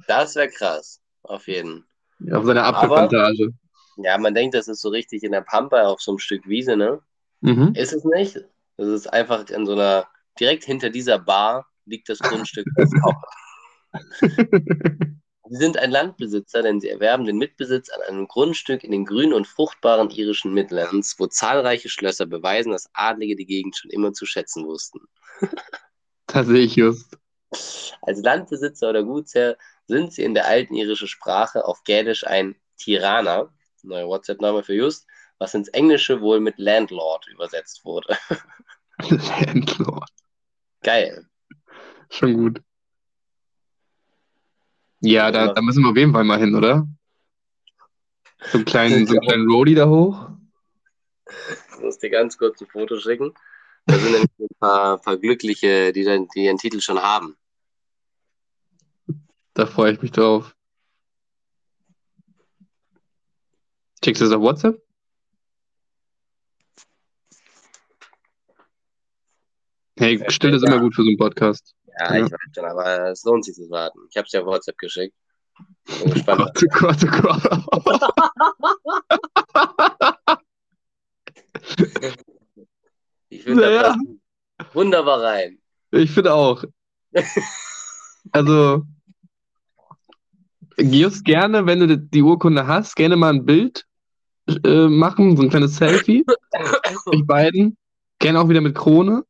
Das 0.07 0.35
wäre 0.35 0.49
krass. 0.49 1.03
Auf 1.23 1.47
jeden. 1.49 1.85
Auf 2.33 2.47
seiner 2.47 2.65
Apfelplantage. 2.65 3.51
Ja, 3.99 4.17
man 4.17 4.35
denkt, 4.35 4.55
das 4.55 4.69
ist 4.69 4.81
so 4.81 4.89
richtig 4.89 5.23
in 5.23 5.33
der 5.33 5.43
Pampa 5.43 5.83
auf 5.83 6.01
so 6.01 6.13
einem 6.13 6.19
Stück 6.19 6.49
Wiese, 6.49 6.77
ne? 6.77 7.01
Mhm. 7.43 7.73
Ist 7.75 7.93
es 7.93 8.05
nicht? 8.05 8.41
Das 8.79 8.89
ist 8.89 9.13
einfach 9.13 9.49
in 9.51 9.67
so 9.67 9.73
einer, 9.73 10.07
direkt 10.41 10.65
hinter 10.65 10.89
dieser 10.89 11.19
Bar 11.19 11.67
liegt 11.85 12.09
das 12.09 12.21
Grundstück. 12.21 12.67
des. 12.77 12.91
Sie 15.49 15.57
sind 15.57 15.79
ein 15.79 15.91
Landbesitzer, 15.91 16.63
denn 16.63 16.81
sie 16.81 16.89
erwerben 16.89 17.25
den 17.25 17.39
Mitbesitz 17.39 17.91
an 17.91 18.03
einem 18.03 18.27
Grundstück 18.27 18.83
in 18.83 18.91
den 18.91 19.05
grünen 19.05 19.33
und 19.33 19.47
fruchtbaren 19.47 20.11
irischen 20.11 20.53
Midlands, 20.53 21.15
wo 21.19 21.27
zahlreiche 21.27 21.89
Schlösser 21.89 22.27
beweisen, 22.27 22.73
dass 22.73 22.91
Adlige 22.93 23.37
die 23.37 23.47
Gegend 23.47 23.77
schon 23.77 23.91
immer 23.91 24.13
zu 24.13 24.27
schätzen 24.27 24.67
wussten. 24.67 25.01
Da 26.29 26.43
sehe 26.43 26.65
ich 26.65 26.75
just. 26.75 27.17
Als 28.03 28.21
Landbesitzer 28.21 28.91
oder 28.91 29.05
Gutsherr 29.05 29.57
sind 29.87 30.13
sie 30.13 30.25
in 30.25 30.35
der 30.35 30.47
alten 30.47 30.75
irischen 30.75 31.07
Sprache 31.07 31.65
auf 31.65 31.85
Gälisch 31.85 32.27
ein 32.27 32.57
Tirana, 32.77 33.49
neuer 33.85 34.09
WhatsApp-Name 34.09 34.65
für 34.65 34.75
Just, 34.75 35.07
was 35.39 35.55
ins 35.55 35.69
Englische 35.69 36.21
wohl 36.21 36.41
mit 36.41 36.59
Landlord 36.59 37.29
übersetzt 37.29 37.85
wurde. 37.85 38.19
Landlord. 39.47 40.11
Geil. 40.83 41.29
Schon 42.11 42.35
gut. 42.35 42.63
Ja, 45.07 45.31
da, 45.31 45.53
da 45.53 45.63
müssen 45.63 45.83
wir 45.83 45.91
auf 45.91 45.97
jeden 45.97 46.13
Fall 46.13 46.25
mal 46.25 46.39
hin, 46.39 46.55
oder? 46.55 46.87
So 48.51 48.59
einen 48.59 48.65
kleinen, 48.65 49.07
so 49.07 49.13
einen 49.15 49.21
kleinen 49.23 49.51
Roadie 49.51 49.75
da 49.75 49.89
hoch. 49.89 50.31
Ich 51.73 51.81
muss 51.81 51.99
dir 51.99 52.11
ganz 52.11 52.37
kurz 52.39 52.61
ein 52.61 52.67
Foto 52.67 52.99
schicken. 52.99 53.33
Da 53.87 53.95
sind 53.99 54.13
nämlich 54.13 54.31
ein 54.39 54.49
paar, 54.59 54.99
paar 54.99 55.17
Glückliche, 55.17 55.93
die, 55.93 56.03
den- 56.05 56.29
die 56.35 56.45
den 56.45 56.59
Titel 56.59 56.81
schon 56.81 57.01
haben. 57.01 57.37
Da 59.55 59.67
freue 59.67 59.93
ich 59.93 60.03
mich 60.03 60.11
drauf. 60.13 60.55
Schickst 64.05 64.21
du 64.21 64.27
das 64.27 64.35
auf 64.35 64.43
WhatsApp? 64.43 64.83
Hey, 69.99 70.23
still 70.29 70.55
ist 70.55 70.63
immer 70.65 70.79
gut 70.81 70.95
für 70.95 71.03
so 71.03 71.09
einen 71.09 71.17
Podcast. 71.17 71.75
Ja, 71.99 72.15
Ja. 72.17 72.27
ich 72.27 72.33
weiß 72.33 72.39
schon, 72.55 72.65
aber 72.65 73.11
es 73.11 73.25
lohnt 73.25 73.45
sich 73.45 73.55
zu 73.55 73.69
warten. 73.71 74.01
Ich 74.11 74.17
habe 74.17 74.27
es 74.27 74.33
ja 74.33 74.45
WhatsApp 74.45 74.79
geschickt. 74.79 75.15
Bin 76.03 76.11
gespannt. 76.13 76.51
Gott, 76.73 77.05
oh 77.05 77.21
Gott, 77.23 77.69
oh 77.73 77.81
Gott. 77.81 78.03
Ich 83.29 83.43
finde, 83.43 83.63
Naja. 83.63 83.97
wunderbar 84.73 85.21
rein. 85.23 85.59
Ich 85.91 86.11
finde 86.11 86.33
auch. 86.35 86.65
Also, 88.33 88.83
just 90.79 91.25
gerne, 91.25 91.65
wenn 91.65 91.79
du 91.79 91.97
die 91.97 92.23
Urkunde 92.23 92.67
hast, 92.67 92.97
gerne 92.97 93.15
mal 93.15 93.33
ein 93.33 93.45
Bild 93.47 93.87
äh, 94.65 94.89
machen, 94.89 95.37
so 95.37 95.45
ein 95.45 95.49
kleines 95.49 95.77
Selfie. 95.77 96.25
euch 97.07 97.25
beiden. 97.25 97.77
Gerne 98.19 98.41
auch 98.41 98.49
wieder 98.49 98.61
mit 98.61 98.75
Krone. 98.75 99.25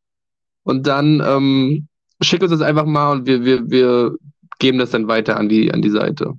Und 0.62 0.86
dann 0.86 1.20
ähm, 1.22 1.88
schick 2.20 2.43
uns 2.43 2.51
das 2.51 2.60
einfach 2.60 2.86
mal 2.86 3.12
und 3.12 3.26
wir, 3.26 3.44
wir, 3.44 3.70
wir 3.70 4.16
geben 4.59 4.78
das 4.78 4.90
dann 4.90 5.09
weiter 5.09 5.36
an 5.36 5.48
die, 5.48 5.72
an 5.72 5.82
die 5.82 5.90
Seite. 5.90 6.34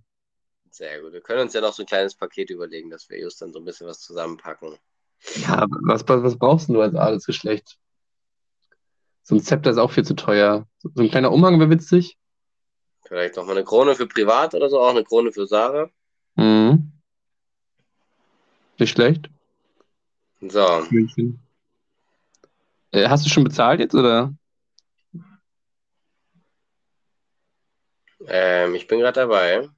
Sehr 0.72 1.02
gut. 1.02 1.14
Wir 1.14 1.22
können 1.22 1.42
uns 1.42 1.54
ja 1.54 1.62
noch 1.62 1.74
so 1.74 1.84
ein 1.84 1.88
kleines 1.88 2.16
Paket 2.16 2.50
überlegen, 2.50 2.90
dass 2.90 3.10
wir 3.10 3.20
just 3.20 3.42
dann 3.42 3.52
so 3.52 3.60
ein 3.60 3.66
bisschen 3.66 3.88
was 3.88 4.00
zusammenpacken. 4.00 4.78
Ja, 5.36 5.66
was, 5.82 6.08
was, 6.08 6.24
was 6.24 6.38
brauchst 6.38 6.70
du 6.70 6.80
als 6.80 6.96
Adelsgeschlecht? 6.96 7.78
So 9.24 9.36
ein 9.36 9.42
Zepter 9.42 9.72
ist 9.72 9.78
auch 9.78 9.92
viel 9.92 10.06
zu 10.06 10.16
teuer. 10.16 10.68
So 10.78 11.02
ein 11.02 11.10
kleiner 11.10 11.32
Umhang 11.32 11.60
wäre 11.60 11.70
witzig. 11.70 12.18
Vielleicht 13.08 13.38
noch 13.38 13.46
mal 13.46 13.54
eine 13.54 13.64
Krone 13.64 13.96
für 13.96 14.08
privat 14.08 14.54
oder 14.54 14.70
so, 14.70 14.80
auch 14.80 14.90
eine 14.90 15.04
Krone 15.04 15.32
für 15.32 15.48
Sarah. 15.48 15.90
Mhm. 16.36 16.92
Nicht 18.78 18.92
schlecht. 18.92 19.30
So. 20.42 20.86
Äh, 22.92 23.10
hast 23.10 23.26
du 23.26 23.30
schon 23.30 23.44
bezahlt 23.44 23.80
jetzt 23.80 23.96
oder? 23.96 24.34
Ähm, 28.26 28.76
ich 28.76 28.88
bin 28.88 29.00
gerade 29.00 29.22
dabei. 29.22 29.70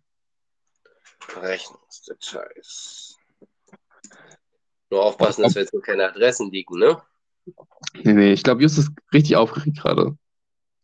Rechnungsdetails. 1.42 3.18
Nur 4.90 5.04
aufpassen, 5.04 5.44
dass 5.44 5.56
wir 5.56 5.62
jetzt 5.62 5.74
nur 5.74 5.84
keine 5.84 6.10
Adressen 6.10 6.52
liegen, 6.52 6.80
ne? 6.80 7.02
Nee, 8.04 8.14
nee, 8.14 8.34
ich 8.34 8.44
glaube, 8.44 8.62
Justus 8.62 8.86
ist 8.86 8.94
richtig 9.14 9.36
aufgeregt 9.36 9.80
gerade. 9.80 10.18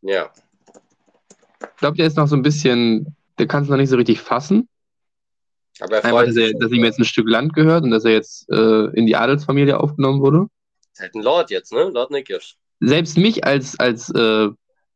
Ja. 0.01 0.31
Ich 1.61 1.77
glaube, 1.77 1.97
der 1.97 2.07
ist 2.07 2.17
noch 2.17 2.27
so 2.27 2.35
ein 2.35 2.43
bisschen, 2.43 3.15
der 3.39 3.47
kann 3.47 3.63
es 3.63 3.69
noch 3.69 3.77
nicht 3.77 3.89
so 3.89 3.97
richtig 3.97 4.21
fassen. 4.21 4.69
Aber 5.79 5.97
er 5.97 6.05
Einfach, 6.05 6.09
freut 6.11 6.27
dass, 6.29 6.37
er, 6.37 6.47
sich. 6.47 6.59
dass 6.59 6.71
ihm 6.71 6.83
jetzt 6.83 6.99
ein 6.99 7.05
Stück 7.05 7.27
Land 7.27 7.53
gehört 7.53 7.83
und 7.83 7.91
dass 7.91 8.05
er 8.05 8.11
jetzt 8.11 8.49
äh, 8.49 8.85
in 8.93 9.05
die 9.07 9.15
Adelsfamilie 9.15 9.79
aufgenommen 9.79 10.21
wurde. 10.21 10.47
Ist 10.93 11.01
halt 11.01 11.15
ein 11.15 11.23
Lord 11.23 11.49
jetzt, 11.49 11.73
ne? 11.73 11.89
Lord 11.89 12.11
Nickisch. 12.11 12.57
Selbst 12.79 13.17
mich 13.17 13.43
als, 13.43 13.77
als, 13.79 14.09
äh, 14.11 14.49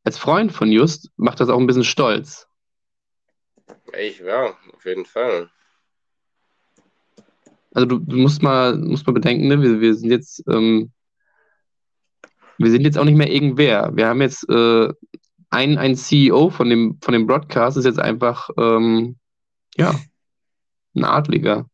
als 0.04 0.18
Freund 0.18 0.52
von 0.52 0.72
Just 0.72 1.10
macht 1.18 1.40
das 1.40 1.50
auch 1.50 1.58
ein 1.58 1.68
bisschen 1.68 1.84
stolz. 1.84 2.48
Ich, 3.98 4.20
ja, 4.20 4.58
auf 4.74 4.86
jeden 4.86 5.06
Fall. 5.06 5.50
Also 7.74 7.88
du, 7.88 8.00
du 8.00 8.18
musst 8.18 8.42
mal, 8.42 8.78
musst 8.78 9.06
mal 9.06 9.14
bedenken, 9.14 9.48
ne? 9.48 9.62
wir, 9.62 9.80
wir 9.80 9.96
sind 9.96 10.10
jetzt, 10.10 10.44
ähm, 10.48 10.92
wir 12.58 12.72
sind 12.72 12.82
jetzt 12.82 12.98
auch 12.98 13.06
nicht 13.06 13.18
mehr 13.18 13.32
irgendwer. 13.32 13.92
Wir 13.96 14.08
haben 14.08 14.22
jetzt 14.22 14.48
äh, 14.50 14.90
ein, 15.50 15.78
ein 15.78 15.96
CEO 15.96 16.50
von 16.50 16.70
dem, 16.70 17.00
von 17.02 17.14
dem 17.14 17.28
Broadcast, 17.28 17.78
ist 17.78 17.86
jetzt 17.86 18.00
einfach, 18.00 18.50
ähm, 18.58 19.18
ja, 19.76 19.94
ein 20.96 21.04
Adliger. 21.04 21.70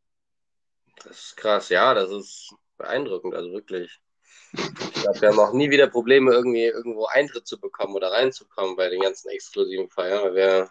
Das 1.03 1.19
ist 1.19 1.37
krass, 1.37 1.69
ja, 1.69 1.93
das 1.93 2.11
ist 2.11 2.53
beeindruckend, 2.77 3.33
also 3.33 3.51
wirklich. 3.51 3.99
Ich 4.53 5.01
glaube, 5.01 5.21
wir 5.21 5.29
haben 5.29 5.39
auch 5.39 5.53
nie 5.53 5.69
wieder 5.69 5.87
Probleme, 5.87 6.31
irgendwie 6.31 6.65
irgendwo 6.65 7.05
Eintritt 7.07 7.47
zu 7.47 7.59
bekommen 7.59 7.95
oder 7.95 8.11
reinzukommen 8.11 8.75
bei 8.75 8.89
den 8.89 9.01
ganzen 9.01 9.29
exklusiven 9.29 9.89
Feiern. 9.89 10.23
weil 10.23 10.35
Wir, 10.35 10.69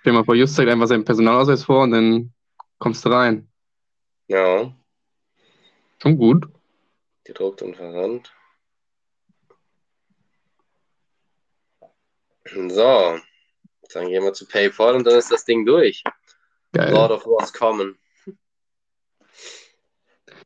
Stell 0.00 0.12
dir 0.12 0.18
mal 0.18 0.24
vor, 0.24 0.34
Just 0.34 0.54
zeigt 0.54 0.70
einfach 0.70 0.86
seinen 0.86 1.04
Personalausweis 1.04 1.64
vor 1.64 1.82
und 1.82 1.90
dann 1.92 2.32
kommst 2.78 3.04
du 3.04 3.10
rein. 3.10 3.48
ja, 4.28 4.72
Schon 6.00 6.16
gut. 6.16 6.46
gedruckt 7.24 7.60
und 7.62 7.76
versandt. 7.76 8.32
So, 12.68 13.18
dann 13.92 14.08
gehen 14.08 14.22
wir 14.22 14.32
zu 14.32 14.46
PayPal 14.46 14.94
und 14.94 15.06
dann 15.06 15.18
ist 15.18 15.30
das 15.30 15.44
Ding 15.44 15.66
durch. 15.66 16.02
Geil. 16.72 16.92
Lord 16.92 17.10
of 17.10 17.26
Wars 17.26 17.52
kommen. 17.52 17.98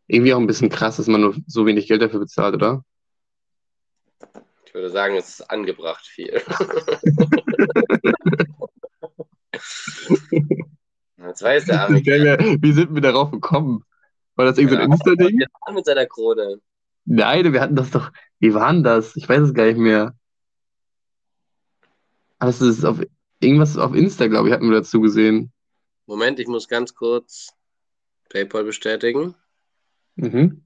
Irgendwie 0.07 0.35
auch 0.35 0.41
ein 0.41 0.47
bisschen 0.47 0.71
krass, 0.71 0.97
dass 0.97 1.07
man 1.07 1.21
nur 1.21 1.37
so 1.47 1.67
wenig 1.67 1.87
Geld 1.87 2.03
dafür 2.03 2.21
bezahlt, 2.21 2.55
oder? 2.55 2.85
Ich 4.67 4.75
würde 4.75 4.91
sagen, 4.91 5.17
es 5.17 5.29
ist 5.29 5.51
angebracht 5.51 6.07
viel. 6.07 6.43
Jetzt 11.17 11.43
weiß 11.43 11.67
der 11.67 11.83
arme. 11.83 12.01
Wie 12.01 12.73
sind 12.73 12.95
wir 12.95 13.01
darauf 13.01 13.31
gekommen? 13.31 13.85
War 14.35 14.47
das 14.47 14.59
irgendein 14.59 14.89
Ja. 14.89 14.95
Insta-Ding? 14.95 15.39
Der 15.39 15.49
Mann 15.67 15.75
mit 15.75 15.85
seiner 15.85 16.07
Krone. 16.07 16.61
Nein, 17.05 17.53
wir 17.53 17.61
hatten 17.61 17.77
das 17.77 17.91
doch. 17.91 18.13
Wie 18.39 18.55
war 18.55 18.73
denn 18.73 18.83
das? 18.83 19.17
Ich 19.17 19.29
weiß 19.29 19.41
es 19.41 19.55
gar 19.55 19.67
nicht 19.67 19.79
mehr. 19.79 20.17
Aber 22.39 22.51
es 22.51 22.61
ist 22.61 22.85
auf 22.85 23.01
irgendwas 23.41 23.77
auf 23.77 23.95
Insta, 23.95 24.27
glaube 24.27 24.49
ich, 24.49 24.55
hatten 24.55 24.69
wir 24.69 24.79
dazu 24.79 25.01
gesehen. 25.01 25.53
Moment, 26.07 26.41
ich 26.41 26.49
muss 26.49 26.69
ganz 26.69 26.95
kurz 26.95 27.53
PayPal 28.31 28.65
bestätigen. 28.65 29.35
Mhm. 30.17 30.65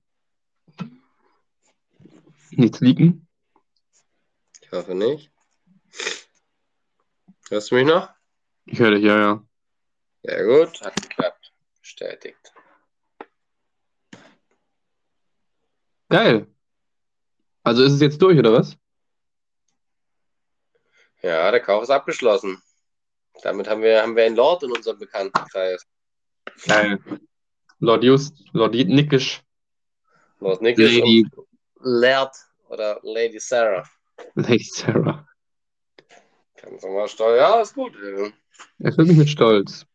Nichts 2.51 2.81
liegen. 2.81 3.27
Ich 4.63 4.73
hoffe 4.73 4.95
nicht. 4.95 5.31
Hörst 7.51 7.71
du 7.71 7.75
mich 7.77 7.87
noch? 7.87 8.16
Ich 8.67 8.79
höre 8.79 8.91
dich, 8.91 9.05
ja, 9.05 9.19
ja. 9.19 9.47
Sehr 10.23 10.45
gut, 10.45 10.81
hat 10.83 11.01
geklappt. 11.01 11.53
Bestätigt. 11.81 12.53
Geil. 16.09 16.47
Also 17.63 17.83
ist 17.85 17.93
es 17.93 18.01
jetzt 18.01 18.21
durch, 18.21 18.39
oder 18.39 18.53
was? 18.53 18.77
Ja, 21.23 21.51
der 21.51 21.61
Kauf 21.61 21.83
ist 21.83 21.91
abgeschlossen. 21.91 22.61
Damit 23.43 23.69
haben 23.69 23.83
wir, 23.83 24.03
haben 24.03 24.17
wir 24.17 24.25
einen 24.25 24.37
Lord 24.37 24.63
in 24.63 24.73
unserem 24.73 24.99
Bekanntenkreis. 24.99 25.87
Geil. 26.67 26.99
Lord 27.79 28.05
Just, 28.05 28.43
Lord 28.53 28.75
Nickisch, 28.75 29.43
Lord 30.41 30.63
Nicholas 30.63 30.93
Lady, 30.93 31.27
Laird 31.81 32.35
oder 32.69 32.99
Lady 33.03 33.39
Sarah. 33.39 33.89
Lady 34.35 34.65
Sarah. 34.65 35.29
Ganz 36.57 36.83
normal 36.83 37.09
steuern. 37.09 37.37
Ja, 37.37 37.61
ist 37.61 37.75
gut. 37.75 37.95
Äh. 38.79 38.85
Erfüllt 38.85 39.09
mich 39.09 39.17
mit 39.17 39.31
Stolz. 39.31 39.87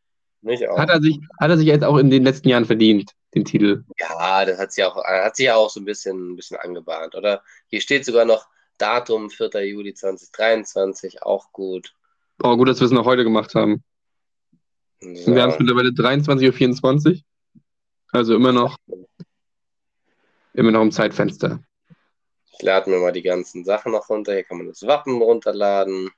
Mich 0.41 0.67
auch. 0.67 0.77
Hat 0.77 0.89
er, 0.89 1.01
sich, 1.01 1.19
hat 1.39 1.51
er 1.51 1.57
sich 1.57 1.67
jetzt 1.67 1.83
auch 1.83 1.97
in 1.97 2.09
den 2.09 2.23
letzten 2.23 2.49
Jahren 2.49 2.65
verdient, 2.65 3.11
den 3.35 3.45
Titel? 3.45 3.83
Ja, 3.99 4.43
das 4.45 4.57
hat 4.57 4.71
sich 4.73 4.83
auch, 4.83 5.03
hat 5.03 5.35
sich 5.35 5.45
ja 5.45 5.55
auch 5.55 5.69
so 5.69 5.79
ein 5.79 5.85
bisschen, 5.85 6.31
ein 6.31 6.35
bisschen 6.35 6.57
angebahnt, 6.57 7.13
oder? 7.15 7.43
Hier 7.67 7.81
steht 7.81 8.05
sogar 8.05 8.25
noch 8.25 8.47
Datum 8.77 9.29
4. 9.29 9.49
Juli 9.67 9.93
2023, 9.93 11.21
auch 11.21 11.51
gut. 11.51 11.93
Oh, 12.41 12.57
gut, 12.57 12.69
dass 12.69 12.79
wir 12.79 12.85
es 12.85 12.91
noch 12.91 13.05
heute 13.05 13.23
gemacht 13.23 13.53
haben. 13.53 13.83
So. 14.99 15.35
Wir 15.35 15.43
haben 15.43 15.51
es 15.51 15.59
mittlerweile 15.59 15.89
23.24 15.89 17.09
Uhr. 17.09 17.21
Also 18.11 18.35
immer 18.35 18.51
noch, 18.51 18.77
immer 20.53 20.71
noch 20.71 20.81
im 20.81 20.91
Zeitfenster. 20.91 21.63
Ich 22.51 22.61
lade 22.61 22.89
mir 22.89 22.97
mal 22.97 23.11
die 23.11 23.21
ganzen 23.21 23.63
Sachen 23.63 23.91
noch 23.91 24.09
runter. 24.09 24.33
Hier 24.33 24.43
kann 24.43 24.57
man 24.57 24.67
das 24.67 24.85
Wappen 24.85 25.21
runterladen. 25.21 26.09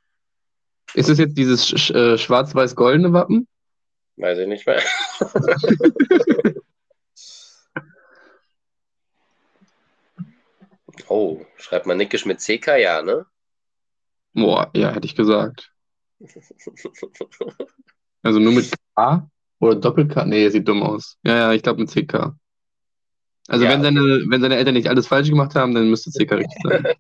Ist 0.96 1.10
es 1.10 1.18
jetzt 1.18 1.38
dieses 1.38 1.68
sch 1.68 1.90
äh, 1.92 2.18
schwarz-weiß-goldene 2.18 3.14
Wappen? 3.14 3.48
Weiß 4.18 4.38
ich 4.38 4.48
nicht 4.48 4.68
mehr. 4.68 4.82
oh, 11.08 11.42
schreibt 11.58 11.88
man 11.88 11.98
Nickisch 11.98 12.26
mit 12.26 12.40
CK, 12.40 12.78
ja, 12.78 13.02
ne? 13.02 13.26
Boah, 14.34 14.70
ja, 14.76 14.92
hätte 14.92 15.06
ich 15.06 15.16
gesagt. 15.16 15.72
Also 18.22 18.40
nur 18.40 18.54
mit 18.54 18.72
K 18.96 19.30
oder 19.60 19.76
Doppel-K? 19.76 20.26
Nee, 20.26 20.50
sieht 20.50 20.68
dumm 20.68 20.84
aus. 20.84 21.18
Ja, 21.24 21.36
ja, 21.36 21.54
ich 21.54 21.64
glaube 21.64 21.82
mit 21.82 21.90
CK. 21.90 22.36
Also 23.48 23.66
Ja. 23.66 23.72
wenn, 23.72 23.82
seine, 23.82 24.02
wenn 24.28 24.42
seine 24.42 24.56
Eltern 24.56 24.76
nicht 24.76 24.88
alles 24.88 25.08
falsch 25.08 25.30
gemacht 25.30 25.56
haben, 25.56 25.74
dann 25.74 25.90
müsste 25.90 26.12
CK 26.12 26.36
richtig 26.36 26.62
sein. 26.64 26.84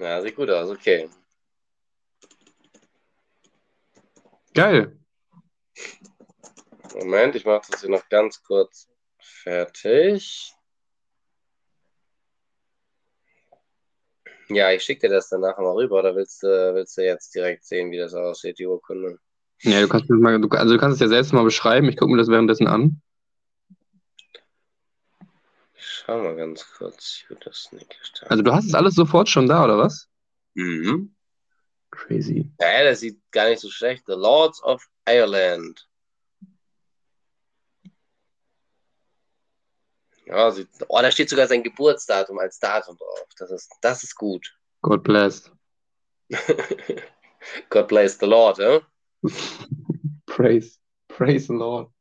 ja, 0.00 0.22
sieht 0.22 0.34
gut 0.34 0.50
aus, 0.50 0.70
okay. 0.70 1.08
Geil. 4.54 4.98
Moment, 6.94 7.34
ich 7.34 7.44
mache 7.44 7.70
das 7.70 7.80
hier 7.80 7.90
noch 7.90 8.08
ganz 8.08 8.42
kurz 8.42 8.88
fertig. 9.18 10.54
Ja, 14.48 14.70
ich 14.72 14.82
schicke 14.82 15.08
dir 15.08 15.14
das 15.14 15.30
dann 15.30 15.40
nachher 15.40 15.62
mal 15.62 15.72
rüber, 15.72 16.00
oder 16.00 16.14
willst 16.14 16.42
du, 16.42 16.46
willst 16.74 16.96
du 16.98 17.04
jetzt 17.04 17.34
direkt 17.34 17.64
sehen, 17.64 17.90
wie 17.90 17.98
das 17.98 18.12
aussieht, 18.12 18.58
die 18.58 18.66
Urkunde? 18.66 19.18
Ja, 19.60 19.80
du 19.80 19.88
kannst, 19.88 20.10
es 20.10 20.18
mal, 20.18 20.40
du, 20.40 20.48
also 20.48 20.74
du 20.74 20.80
kannst 20.80 20.96
es 20.96 21.00
ja 21.00 21.08
selbst 21.08 21.32
mal 21.32 21.44
beschreiben. 21.44 21.88
Ich 21.88 21.96
gucke 21.96 22.10
mir 22.10 22.18
das 22.18 22.28
währenddessen 22.28 22.66
an. 22.66 23.00
Ich 25.74 25.86
schau 26.04 26.22
mal 26.22 26.36
ganz 26.36 26.66
kurz, 26.76 27.22
Judas 27.28 27.70
Nickisch. 27.72 28.12
Also 28.26 28.42
du 28.42 28.52
hast 28.52 28.66
es 28.66 28.74
alles 28.74 28.94
sofort 28.94 29.28
schon 29.28 29.46
da, 29.46 29.64
oder 29.64 29.78
was? 29.78 30.08
Mhm. 30.54 31.14
Crazy. 31.92 32.50
Ja, 32.58 32.84
das 32.84 33.00
sieht 33.00 33.20
gar 33.30 33.48
nicht 33.48 33.60
so 33.60 33.70
schlecht. 33.70 34.04
The 34.06 34.14
Lords 34.14 34.62
of 34.64 34.84
Ireland. 35.06 35.86
Ja, 40.26 40.50
sieht, 40.50 40.68
oh, 40.88 41.00
da 41.00 41.10
steht 41.10 41.28
sogar 41.28 41.46
sein 41.46 41.62
Geburtsdatum 41.62 42.38
als 42.38 42.58
Datum 42.58 42.96
drauf. 42.96 43.28
Das 43.38 43.50
ist, 43.50 43.70
das 43.82 44.02
ist 44.02 44.16
gut. 44.16 44.52
God 44.82 45.02
bless. 45.02 45.50
God 47.68 47.88
bless 47.88 48.18
the 48.18 48.26
Lord, 48.26 48.58
ja? 48.58 48.80
Praise. 50.26 50.78
Praise 51.08 51.46
the 51.46 51.52
Lord. 51.52 51.92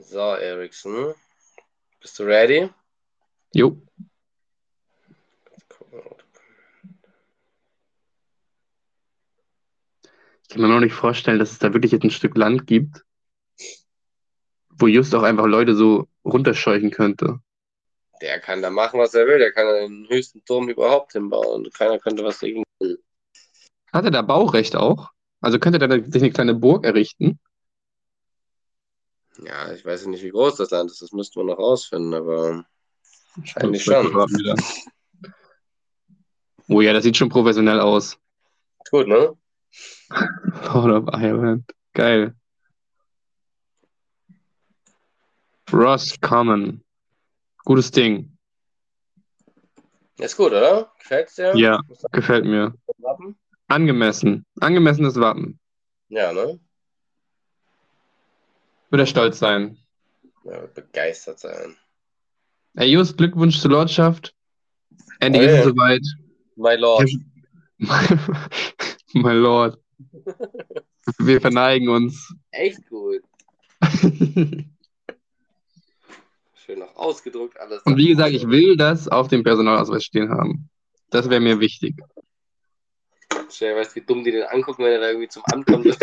So, 0.00 0.36
Ericsson. 0.36 1.14
Bist 2.00 2.18
du 2.18 2.24
ready? 2.24 2.70
Jo. 3.52 3.76
Ich 5.56 6.23
kann 10.54 10.62
mir 10.62 10.68
noch 10.68 10.80
nicht 10.80 10.94
vorstellen, 10.94 11.40
dass 11.40 11.50
es 11.50 11.58
da 11.58 11.72
wirklich 11.72 11.90
jetzt 11.90 12.04
ein 12.04 12.10
Stück 12.10 12.36
Land 12.36 12.68
gibt, 12.68 13.04
wo 14.70 14.86
just 14.86 15.12
auch 15.14 15.24
einfach 15.24 15.46
Leute 15.46 15.74
so 15.74 16.06
runterscheuchen 16.24 16.92
könnte. 16.92 17.40
Der 18.22 18.38
kann 18.38 18.62
da 18.62 18.70
machen, 18.70 19.00
was 19.00 19.14
er 19.14 19.26
will. 19.26 19.40
Der 19.40 19.52
kann 19.52 19.66
den 19.66 20.08
höchsten 20.08 20.44
Turm 20.44 20.68
überhaupt 20.68 21.12
hinbauen. 21.12 21.68
Keiner 21.72 21.98
könnte 21.98 22.22
was 22.22 22.38
dagegen 22.38 22.62
tun. 22.78 22.96
Hat 23.92 24.04
er 24.04 24.12
da 24.12 24.22
Baurecht 24.22 24.76
auch? 24.76 25.10
Also 25.40 25.58
könnte 25.58 25.80
er 25.80 25.88
da 25.88 25.96
sich 25.96 26.22
eine 26.22 26.30
kleine 26.30 26.54
Burg 26.54 26.84
errichten? 26.84 27.40
Ja, 29.44 29.72
ich 29.72 29.84
weiß 29.84 30.06
nicht, 30.06 30.22
wie 30.22 30.30
groß 30.30 30.54
das 30.56 30.70
Land 30.70 30.92
ist. 30.92 31.02
Das 31.02 31.10
müssten 31.10 31.40
wir 31.40 31.44
noch 31.44 31.58
rausfinden, 31.58 32.14
aber 32.14 32.64
wahrscheinlich 33.34 33.82
schon. 33.82 34.56
Oh 36.68 36.80
ja, 36.80 36.92
das 36.92 37.02
sieht 37.02 37.16
schon 37.16 37.28
professionell 37.28 37.80
aus. 37.80 38.16
Gut, 38.90 39.08
ne? 39.08 39.36
Lord 40.72 40.90
of 40.90 41.14
Ireland. 41.14 41.64
Geil. 41.92 42.34
Ross 45.72 46.20
Common. 46.20 46.82
Gutes 47.64 47.90
Ding. 47.90 48.36
Ist 50.18 50.36
gut, 50.36 50.52
oder? 50.52 50.92
Gefällt's 50.98 51.34
dir? 51.34 51.56
Ja, 51.56 51.80
gefällt 52.12 52.44
mir. 52.44 52.74
Wappen? 52.98 53.36
Angemessen. 53.68 54.46
Angemessenes 54.60 55.18
Wappen. 55.18 55.58
Ja, 56.08 56.32
ne? 56.32 56.60
Wird 58.90 59.00
er 59.00 59.06
stolz 59.06 59.38
sein. 59.38 59.76
Ja, 60.44 60.66
begeistert 60.66 61.40
sein. 61.40 61.76
Herr 62.76 62.86
Just, 62.86 63.16
Glückwunsch 63.16 63.58
zur 63.58 63.70
Lordschaft. 63.72 64.34
Endlich 65.18 65.48
Oh 65.48 65.52
ist 65.52 65.58
es 65.58 65.64
soweit. 65.64 66.06
My 66.56 66.76
Lord. 66.76 67.10
My 69.14 69.32
Lord. 69.32 69.83
Wir 71.18 71.40
verneigen 71.40 71.88
uns. 71.88 72.34
Echt 72.50 72.86
gut. 72.88 73.22
Schön 76.54 76.78
noch 76.78 76.96
ausgedruckt 76.96 77.58
alles. 77.60 77.82
Und 77.82 77.96
wie 77.96 78.08
gesagt, 78.08 78.32
ich 78.32 78.48
will 78.48 78.76
das 78.76 79.08
auf 79.08 79.28
dem 79.28 79.42
Personalausweis 79.42 80.04
stehen 80.04 80.30
haben. 80.30 80.70
Das 81.10 81.28
wäre 81.28 81.40
mir 81.40 81.60
wichtig. 81.60 81.96
Dir, 83.60 83.76
weißt 83.76 83.92
du, 83.92 83.96
wie 84.00 84.06
dumm 84.06 84.24
die 84.24 84.32
den 84.32 84.44
angucken, 84.44 84.84
wenn 84.84 84.92
er 84.92 85.00
da 85.00 85.08
irgendwie 85.08 85.28
zum 85.28 85.42
Ankommen 85.52 85.84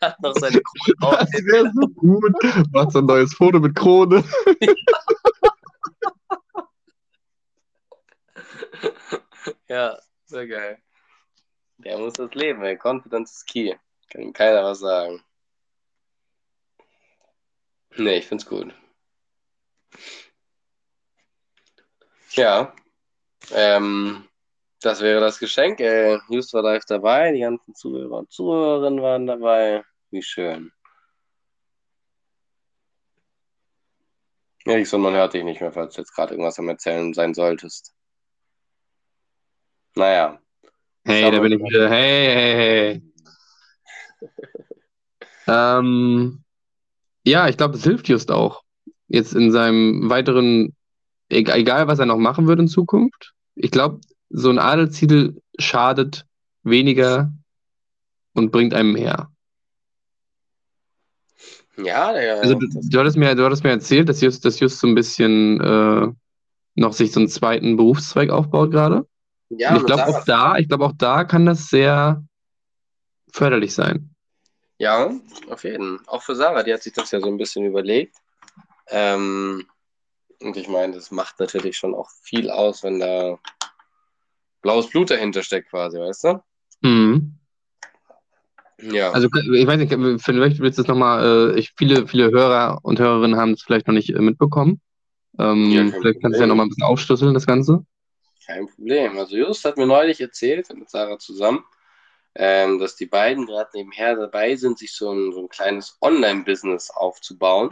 Hat 0.00 0.22
noch 0.22 0.34
seine 0.36 0.60
Krone 0.60 0.94
auf. 1.00 1.18
Das 1.18 1.44
wäre 1.44 1.72
so 1.74 1.88
gut. 1.88 2.32
Macht 2.72 2.92
so 2.92 3.00
ein 3.00 3.06
neues 3.06 3.34
Foto 3.34 3.58
mit 3.60 3.74
Krone. 3.74 4.22
Ja, 9.68 9.98
sehr 10.26 10.46
geil. 10.46 10.82
Der 11.78 11.98
muss 11.98 12.14
das 12.14 12.32
leben, 12.34 12.62
ey. 12.64 12.76
Confidence 12.76 13.32
is 13.32 13.44
key. 13.44 13.74
Kann 14.10 14.22
ihm 14.22 14.32
keiner 14.32 14.64
was 14.64 14.80
sagen. 14.80 15.22
Nee, 17.96 18.18
ich 18.18 18.26
find's 18.26 18.46
gut. 18.46 18.74
Ja. 22.32 22.74
Ähm, 23.52 24.28
das 24.80 25.00
wäre 25.00 25.20
das 25.20 25.38
Geschenk, 25.38 25.80
ey. 25.80 26.18
Just 26.28 26.52
war 26.54 26.62
live 26.62 26.84
dabei, 26.86 27.32
die 27.32 27.40
ganzen 27.40 27.74
Zuhörer 27.74 28.18
und 28.18 28.32
Zuhörerinnen 28.32 29.02
waren 29.02 29.26
dabei. 29.26 29.84
Wie 30.10 30.22
schön. 30.22 30.72
Eriksson, 34.64 35.00
man 35.00 35.14
hört 35.14 35.34
dich 35.34 35.44
nicht 35.44 35.60
mehr, 35.60 35.72
falls 35.72 35.94
du 35.94 36.02
jetzt 36.02 36.14
gerade 36.14 36.34
irgendwas 36.34 36.58
am 36.58 36.68
Erzählen 36.68 37.14
sein 37.14 37.34
solltest. 37.34 37.94
Naja. 39.98 40.38
Hey, 41.04 41.28
da 41.30 41.40
bin 41.40 41.52
ich 41.52 41.58
wieder. 41.58 41.90
Hey, 41.90 42.26
hey, 42.32 42.54
hey. 42.54 43.02
ähm, 45.48 46.44
ja, 47.24 47.48
ich 47.48 47.56
glaube, 47.56 47.76
es 47.76 47.82
hilft 47.82 48.08
Just 48.08 48.30
auch. 48.30 48.62
Jetzt 49.08 49.34
in 49.34 49.50
seinem 49.50 50.08
weiteren, 50.08 50.76
eg- 51.30 51.48
egal 51.52 51.88
was 51.88 51.98
er 51.98 52.06
noch 52.06 52.16
machen 52.18 52.46
wird 52.46 52.60
in 52.60 52.68
Zukunft. 52.68 53.32
Ich 53.56 53.72
glaube, 53.72 54.00
so 54.30 54.50
ein 54.50 54.60
Adelstitel 54.60 55.40
schadet 55.58 56.26
weniger 56.62 57.32
und 58.34 58.52
bringt 58.52 58.74
einem 58.74 58.92
mehr. 58.92 59.32
Ja, 61.76 62.12
der, 62.12 62.40
Also 62.40 62.54
du, 62.54 62.66
du 62.88 62.98
hattest 63.00 63.16
mir, 63.16 63.34
du 63.34 63.44
hattest 63.44 63.64
mir 63.64 63.70
erzählt, 63.70 64.08
dass 64.08 64.20
Just, 64.20 64.44
dass 64.44 64.60
Just 64.60 64.78
so 64.78 64.86
ein 64.86 64.94
bisschen 64.94 65.60
äh, 65.60 66.08
noch 66.76 66.92
sich 66.92 67.10
so 67.10 67.18
einen 67.18 67.28
zweiten 67.28 67.76
Berufszweig 67.76 68.30
aufbaut 68.30 68.70
gerade. 68.70 69.06
Ja, 69.50 69.70
Und 69.70 69.80
ich 69.80 69.86
glaube 69.86 70.06
auch 70.06 70.24
da, 70.24 70.56
ich 70.56 70.68
glaube 70.68 70.84
auch 70.84 70.94
da 70.96 71.24
kann 71.24 71.46
das 71.46 71.68
sehr 71.68 72.24
förderlich 73.32 73.74
sein. 73.74 74.14
Ja, 74.78 75.10
auf 75.50 75.64
jeden. 75.64 75.98
Auch 76.06 76.22
für 76.22 76.36
Sarah, 76.36 76.62
die 76.62 76.72
hat 76.72 76.82
sich 76.82 76.92
das 76.92 77.10
ja 77.10 77.20
so 77.20 77.28
ein 77.28 77.36
bisschen 77.36 77.64
überlegt. 77.64 78.16
Ähm, 78.88 79.66
und 80.40 80.56
ich 80.56 80.68
meine, 80.68 80.94
das 80.94 81.10
macht 81.10 81.40
natürlich 81.40 81.76
schon 81.76 81.94
auch 81.94 82.08
viel 82.22 82.50
aus, 82.50 82.82
wenn 82.84 83.00
da 83.00 83.38
blaues 84.62 84.88
Blut 84.88 85.10
dahinter 85.10 85.42
steckt, 85.42 85.70
quasi, 85.70 85.98
weißt 85.98 86.24
du? 86.24 86.42
Mhm. 86.82 87.34
Ja. 88.80 89.10
Also 89.10 89.28
ich 89.52 89.66
weiß 89.66 89.78
nicht, 89.78 90.22
vielleicht 90.22 90.60
willst 90.60 90.78
du 90.78 90.82
es 90.82 90.88
nochmal, 90.88 91.54
äh, 91.54 91.58
ich, 91.58 91.72
viele, 91.76 92.06
viele 92.06 92.30
Hörer 92.30 92.78
und 92.82 93.00
Hörerinnen 93.00 93.38
haben 93.38 93.52
es 93.52 93.62
vielleicht 93.62 93.88
noch 93.88 93.94
nicht 93.94 94.10
äh, 94.10 94.20
mitbekommen. 94.20 94.80
Ähm, 95.38 95.70
Ja, 95.70 95.86
vielleicht 95.90 96.22
kannst 96.22 96.36
du 96.36 96.42
ja 96.42 96.46
nochmal 96.46 96.66
ein 96.66 96.68
bisschen 96.68 96.84
aufschlüsseln, 96.84 97.34
das 97.34 97.46
Ganze. 97.46 97.84
Kein 98.48 98.66
Problem. 98.66 99.18
Also 99.18 99.36
Just 99.36 99.66
hat 99.66 99.76
mir 99.76 99.86
neulich 99.86 100.22
erzählt, 100.22 100.74
mit 100.74 100.88
Sarah 100.88 101.18
zusammen, 101.18 101.66
ähm, 102.34 102.78
dass 102.78 102.96
die 102.96 103.04
beiden 103.04 103.44
gerade 103.44 103.68
nebenher 103.74 104.16
dabei 104.16 104.56
sind, 104.56 104.78
sich 104.78 104.94
so 104.94 105.12
ein, 105.12 105.32
so 105.32 105.40
ein 105.42 105.50
kleines 105.50 105.98
Online-Business 106.00 106.88
aufzubauen. 106.90 107.68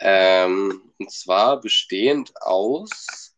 Ähm, 0.00 0.92
und 0.98 1.12
zwar 1.12 1.60
bestehend 1.60 2.32
aus 2.42 3.36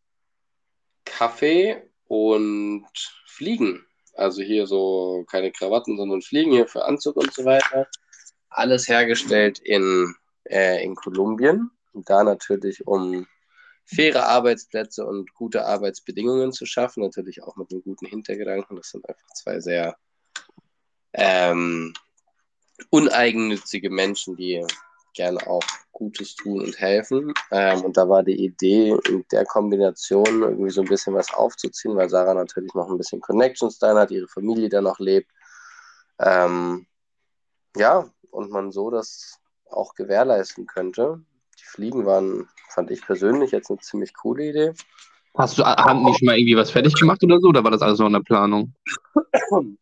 Kaffee 1.05 1.83
und 2.07 2.87
Fliegen. 3.27 3.85
Also 4.15 4.41
hier 4.41 4.65
so 4.65 5.23
keine 5.29 5.51
Krawatten, 5.51 5.95
sondern 5.95 6.23
Fliegen 6.23 6.53
hier 6.53 6.67
für 6.67 6.85
Anzug 6.85 7.17
und 7.17 7.31
so 7.31 7.45
weiter. 7.45 7.87
Alles 8.49 8.87
hergestellt 8.87 9.59
in, 9.59 10.15
äh, 10.45 10.83
in 10.83 10.95
Kolumbien. 10.95 11.69
Und 11.93 12.09
da 12.09 12.23
natürlich, 12.23 12.87
um 12.87 13.27
faire 13.85 14.27
Arbeitsplätze 14.27 15.05
und 15.05 15.33
gute 15.33 15.65
Arbeitsbedingungen 15.65 16.51
zu 16.51 16.65
schaffen, 16.65 17.03
natürlich 17.03 17.43
auch 17.43 17.55
mit 17.55 17.71
einem 17.71 17.83
guten 17.83 18.05
Hintergedanken. 18.05 18.77
Das 18.77 18.89
sind 18.89 19.07
einfach 19.07 19.27
zwei 19.33 19.59
sehr 19.59 19.97
ähm, 21.13 21.93
uneigennützige 22.89 23.89
Menschen, 23.89 24.35
die 24.35 24.65
gerne 25.13 25.45
auch 25.47 25.63
Gutes 25.91 26.35
tun 26.35 26.61
und 26.61 26.79
helfen. 26.79 27.33
Ähm, 27.51 27.81
und 27.81 27.97
da 27.97 28.07
war 28.07 28.23
die 28.23 28.43
Idee, 28.43 28.97
in 29.07 29.25
der 29.31 29.45
Kombination 29.45 30.41
irgendwie 30.41 30.71
so 30.71 30.81
ein 30.81 30.87
bisschen 30.87 31.13
was 31.13 31.33
aufzuziehen, 31.33 31.95
weil 31.95 32.09
Sarah 32.09 32.33
natürlich 32.33 32.73
noch 32.73 32.89
ein 32.89 32.97
bisschen 32.97 33.21
Connections 33.21 33.77
da 33.77 33.95
hat, 33.95 34.11
ihre 34.11 34.27
Familie 34.27 34.69
da 34.69 34.81
noch 34.81 34.99
lebt. 34.99 35.29
Ähm, 36.19 36.87
ja, 37.75 38.09
und 38.31 38.51
man 38.51 38.71
so 38.71 38.89
das 38.89 39.39
auch 39.69 39.93
gewährleisten 39.93 40.65
könnte. 40.65 41.21
Die 41.61 41.65
Fliegen 41.65 42.05
waren, 42.05 42.49
fand 42.69 42.91
ich 42.91 43.01
persönlich 43.01 43.51
jetzt 43.51 43.69
eine 43.69 43.79
ziemlich 43.79 44.13
coole 44.13 44.49
Idee. 44.49 44.73
Hast 45.37 45.57
du, 45.57 45.63
haben 45.63 46.05
die 46.05 46.13
schon 46.13 46.25
mal 46.25 46.37
irgendwie 46.37 46.57
was 46.57 46.71
fertig 46.71 46.93
gemacht 46.95 47.23
oder 47.23 47.39
so, 47.39 47.47
oder 47.47 47.63
war 47.63 47.71
das 47.71 47.81
alles 47.81 47.99
noch 47.99 48.07
in 48.07 48.13
der 48.13 48.19
Planung? 48.19 48.73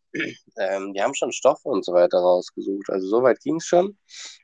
ähm, 0.56 0.94
die 0.94 1.02
haben 1.02 1.14
schon 1.14 1.32
Stoffe 1.32 1.68
und 1.68 1.84
so 1.84 1.92
weiter 1.92 2.18
rausgesucht. 2.18 2.88
Also 2.88 3.08
soweit 3.08 3.40
ging 3.40 3.56
es 3.56 3.66
schon. 3.66 3.98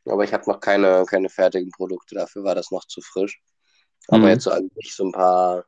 Aber 0.04 0.24
ich 0.24 0.32
habe 0.32 0.50
noch 0.50 0.58
keine, 0.58 1.04
keine 1.08 1.28
fertigen 1.28 1.70
Produkte. 1.70 2.16
Dafür 2.16 2.42
war 2.42 2.56
das 2.56 2.72
noch 2.72 2.84
zu 2.86 3.00
frisch. 3.02 3.40
Aber 4.08 4.18
mhm. 4.18 4.28
jetzt 4.28 4.44
so 4.44 4.50
an 4.50 4.68
sich 4.74 4.94
so 4.94 5.04
ein 5.04 5.12
paar, 5.12 5.64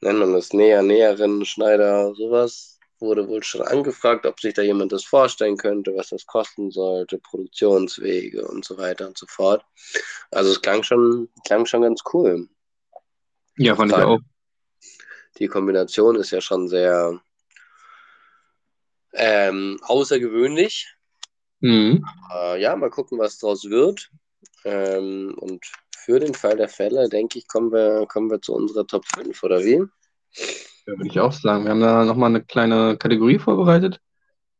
nennen 0.00 0.30
wir 0.30 0.38
es 0.38 0.52
Näher, 0.52 0.82
Näherinnen, 0.82 1.44
Schneider, 1.44 2.14
sowas, 2.14 2.73
wurde 3.04 3.28
wohl 3.28 3.42
schon 3.42 3.62
angefragt, 3.62 4.26
ob 4.26 4.40
sich 4.40 4.54
da 4.54 4.62
jemand 4.62 4.92
das 4.92 5.04
vorstellen 5.04 5.56
könnte, 5.56 5.94
was 5.94 6.08
das 6.08 6.26
kosten 6.26 6.70
sollte, 6.70 7.18
Produktionswege 7.18 8.46
und 8.46 8.64
so 8.64 8.76
weiter 8.78 9.06
und 9.06 9.16
so 9.16 9.26
fort. 9.28 9.64
Also 10.30 10.50
es 10.50 10.60
klang 10.60 10.82
schon, 10.82 11.28
klang 11.46 11.66
schon 11.66 11.82
ganz 11.82 12.02
cool. 12.12 12.48
Ja, 13.56 13.76
fand 13.76 13.92
ich 13.92 13.98
auch 13.98 14.18
die 15.38 15.48
Kombination 15.48 16.16
ist 16.16 16.30
ja 16.30 16.40
schon 16.40 16.68
sehr 16.68 17.20
ähm, 19.12 19.78
außergewöhnlich. 19.82 20.94
Mhm. 21.60 22.04
Äh, 22.32 22.60
ja, 22.60 22.76
mal 22.76 22.90
gucken, 22.90 23.18
was 23.18 23.38
draus 23.38 23.64
wird. 23.64 24.10
Ähm, 24.64 25.34
und 25.38 25.64
für 25.96 26.20
den 26.20 26.34
Fall 26.34 26.56
der 26.56 26.68
Fälle, 26.68 27.08
denke 27.08 27.38
ich, 27.38 27.48
kommen 27.48 27.72
wir, 27.72 28.06
kommen 28.06 28.30
wir 28.30 28.40
zu 28.40 28.54
unserer 28.54 28.86
Top 28.86 29.04
5, 29.14 29.42
oder 29.42 29.64
wie? 29.64 29.82
Würde 30.86 31.06
ich 31.06 31.18
auch 31.20 31.32
sagen. 31.32 31.64
Wir 31.64 31.70
haben 31.70 31.80
da 31.80 32.04
nochmal 32.04 32.30
eine 32.30 32.42
kleine 32.42 32.96
Kategorie 32.98 33.38
vorbereitet. 33.38 34.00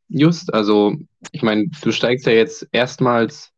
Just, 0.09 0.53
also 0.53 0.97
ich 1.33 1.43
meine, 1.43 1.67
du 1.83 1.93
steigst 1.93 2.27
ja 2.27 2.33
jetzt 2.33 2.69
erstmals 2.73 3.51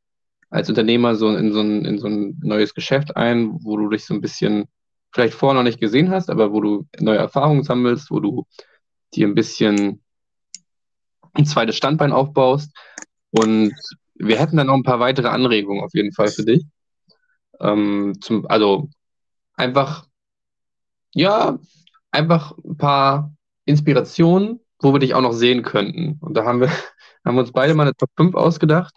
als 0.51 0.69
Unternehmer 0.69 1.15
so 1.17 1.35
in 1.35 1.53
so, 1.53 1.61
ein, 1.61 1.85
in 1.85 1.99
so 1.99 2.09
ein 2.09 2.39
neues 2.43 2.75
Geschäft 2.75 3.17
ein, 3.17 3.53
wo 3.63 3.77
du 3.77 3.89
dich 3.89 4.05
so 4.05 4.15
ein 4.15 4.21
bisschen 4.21 4.67
vielleicht 5.13 5.35
vorher 5.35 5.55
noch 5.55 5.69
nicht 5.69 5.81
gesehen 5.81 6.11
hast, 6.11 6.31
aber 6.31 6.53
wo 6.53 6.61
du 6.61 6.87
neue 7.01 7.19
Erfahrungen 7.19 7.63
sammelst, 7.63 8.11
wo 8.11 8.21
du 8.21 8.47
dir 9.15 9.27
ein 9.27 9.35
bisschen 9.35 10.03
ein 11.35 11.47
zweites 11.47 11.77
Standbein 11.77 12.13
aufbaust. 12.13 12.77
Und 13.31 13.73
wir 14.15 14.39
hätten 14.39 14.57
dann 14.57 14.69
noch 14.69 14.75
ein 14.75 14.83
paar 14.83 15.01
weitere 15.01 15.29
Anregungen 15.29 15.83
auf 15.83 15.95
jeden 15.95 16.13
Fall 16.13 16.29
für 16.29 16.45
dich. 16.45 16.65
Ähm, 17.61 18.15
zum, 18.21 18.47
also 18.47 18.89
einfach, 19.55 20.07
ja, 21.15 21.59
einfach 22.17 22.57
ein 22.65 22.77
paar 22.77 23.33
Inspirationen, 23.67 24.61
wo 24.81 24.93
wir 24.93 24.99
dich 24.99 25.15
auch 25.15 25.21
noch 25.21 25.33
sehen 25.33 25.63
könnten. 25.63 26.19
Und 26.21 26.35
da 26.35 26.45
haben 26.45 26.61
wir, 26.61 26.69
haben 27.25 27.37
wir 27.37 27.43
uns 27.43 27.53
beide 27.53 27.75
mal 27.75 27.85
eine 27.85 27.95
Top 27.95 28.11
5 28.17 28.35
ausgedacht, 28.35 28.95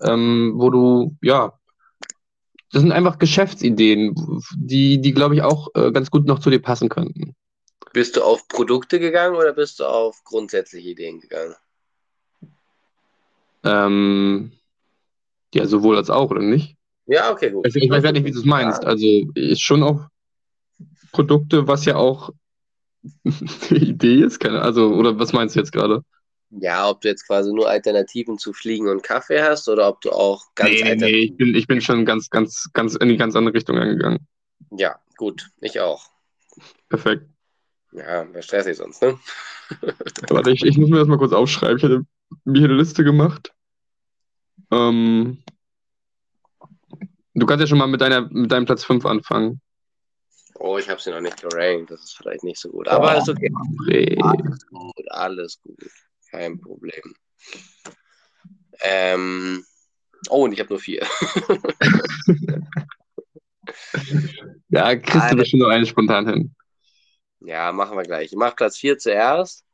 ähm, 0.00 0.54
wo 0.56 0.70
du, 0.70 1.16
ja, 1.22 1.58
das 2.70 2.82
sind 2.82 2.92
einfach 2.92 3.18
Geschäftsideen, 3.18 4.14
die, 4.56 5.00
die 5.00 5.12
glaube 5.12 5.34
ich, 5.34 5.42
auch 5.42 5.68
äh, 5.74 5.92
ganz 5.92 6.10
gut 6.10 6.26
noch 6.26 6.38
zu 6.38 6.48
dir 6.48 6.60
passen 6.60 6.88
könnten. 6.88 7.34
Bist 7.92 8.16
du 8.16 8.22
auf 8.22 8.48
Produkte 8.48 8.98
gegangen 8.98 9.36
oder 9.36 9.52
bist 9.52 9.80
du 9.80 9.84
auf 9.84 10.24
grundsätzliche 10.24 10.88
Ideen 10.88 11.20
gegangen? 11.20 11.54
Ähm, 13.64 14.52
ja, 15.52 15.66
sowohl 15.66 15.96
als 15.96 16.08
auch, 16.08 16.30
oder 16.30 16.40
nicht? 16.40 16.76
Ja, 17.06 17.30
okay, 17.30 17.50
gut. 17.50 17.66
Ich, 17.66 17.76
ich 17.76 17.90
weiß 17.90 18.02
ja 18.04 18.12
nicht, 18.12 18.24
wie 18.24 18.30
du 18.30 18.38
es 18.38 18.46
meinst. 18.46 18.84
Also 18.84 19.06
ist 19.34 19.60
schon 19.60 19.82
auf 19.82 20.00
Produkte, 21.12 21.68
was 21.68 21.84
ja 21.84 21.96
auch 21.96 22.30
Idee 23.70 24.22
ist, 24.22 24.38
keine, 24.38 24.62
also, 24.62 24.88
oder 24.94 25.18
was 25.18 25.32
meinst 25.32 25.54
du 25.54 25.60
jetzt 25.60 25.72
gerade? 25.72 26.04
Ja, 26.50 26.88
ob 26.90 27.00
du 27.00 27.08
jetzt 27.08 27.26
quasi 27.26 27.52
nur 27.52 27.68
Alternativen 27.68 28.36
zu 28.38 28.52
Fliegen 28.52 28.88
und 28.88 29.02
Kaffee 29.02 29.42
hast 29.42 29.68
oder 29.68 29.88
ob 29.88 30.02
du 30.02 30.10
auch 30.10 30.44
ganz. 30.54 30.70
Nee, 30.70 30.94
nee, 30.96 31.10
ich 31.24 31.36
bin, 31.36 31.54
ich 31.54 31.66
bin 31.66 31.80
schon 31.80 32.04
ganz, 32.04 32.28
ganz, 32.28 32.68
ganz 32.74 32.94
in 32.94 33.08
die 33.08 33.16
ganz 33.16 33.34
andere 33.34 33.54
Richtung 33.54 33.78
angegangen. 33.78 34.26
Ja, 34.70 34.98
gut, 35.16 35.50
ich 35.60 35.80
auch. 35.80 36.10
Perfekt. 36.90 37.26
Ja, 37.92 38.26
wäre 38.32 38.42
stressig 38.42 38.76
sonst, 38.76 39.02
ne? 39.02 39.18
Warte, 40.28 40.50
ich, 40.50 40.62
ich 40.62 40.76
muss 40.76 40.90
mir 40.90 40.98
das 40.98 41.08
mal 41.08 41.18
kurz 41.18 41.32
aufschreiben. 41.32 41.76
Ich 41.78 41.82
hätte 41.82 42.04
mir 42.44 42.58
hier 42.58 42.68
eine 42.68 42.78
Liste 42.78 43.02
gemacht. 43.02 43.54
Ähm, 44.70 45.42
du 47.34 47.46
kannst 47.46 47.60
ja 47.60 47.66
schon 47.66 47.78
mal 47.78 47.86
mit, 47.86 48.00
deiner, 48.00 48.28
mit 48.30 48.52
deinem 48.52 48.66
Platz 48.66 48.84
5 48.84 49.06
anfangen. 49.06 49.60
Oh, 50.64 50.78
ich 50.78 50.88
habe 50.88 51.00
sie 51.00 51.10
noch 51.10 51.20
nicht 51.20 51.42
gerankt. 51.42 51.90
Das 51.90 52.04
ist 52.04 52.16
vielleicht 52.16 52.44
nicht 52.44 52.60
so 52.60 52.70
gut. 52.70 52.86
Aber 52.86 53.16
oh, 53.16 53.18
ist 53.18 53.28
okay. 53.28 53.50
Alles 54.22 54.64
gut, 54.68 55.10
alles 55.10 55.60
gut. 55.60 55.90
Kein 56.30 56.60
Problem. 56.60 57.16
Ähm, 58.80 59.64
oh, 60.28 60.44
und 60.44 60.52
ich 60.52 60.60
habe 60.60 60.70
nur 60.70 60.78
vier. 60.78 61.04
ja, 64.68 64.94
kriegst 64.94 65.32
du 65.32 65.36
bestimmt 65.36 65.62
noch 65.64 65.70
einen 65.70 65.84
spontan 65.84 66.28
hin. 66.28 66.54
Ja, 67.40 67.72
machen 67.72 67.96
wir 67.96 68.04
gleich. 68.04 68.26
Ich 68.26 68.38
mache 68.38 68.54
Platz 68.54 68.76
4 68.76 68.98
zuerst. 68.98 69.64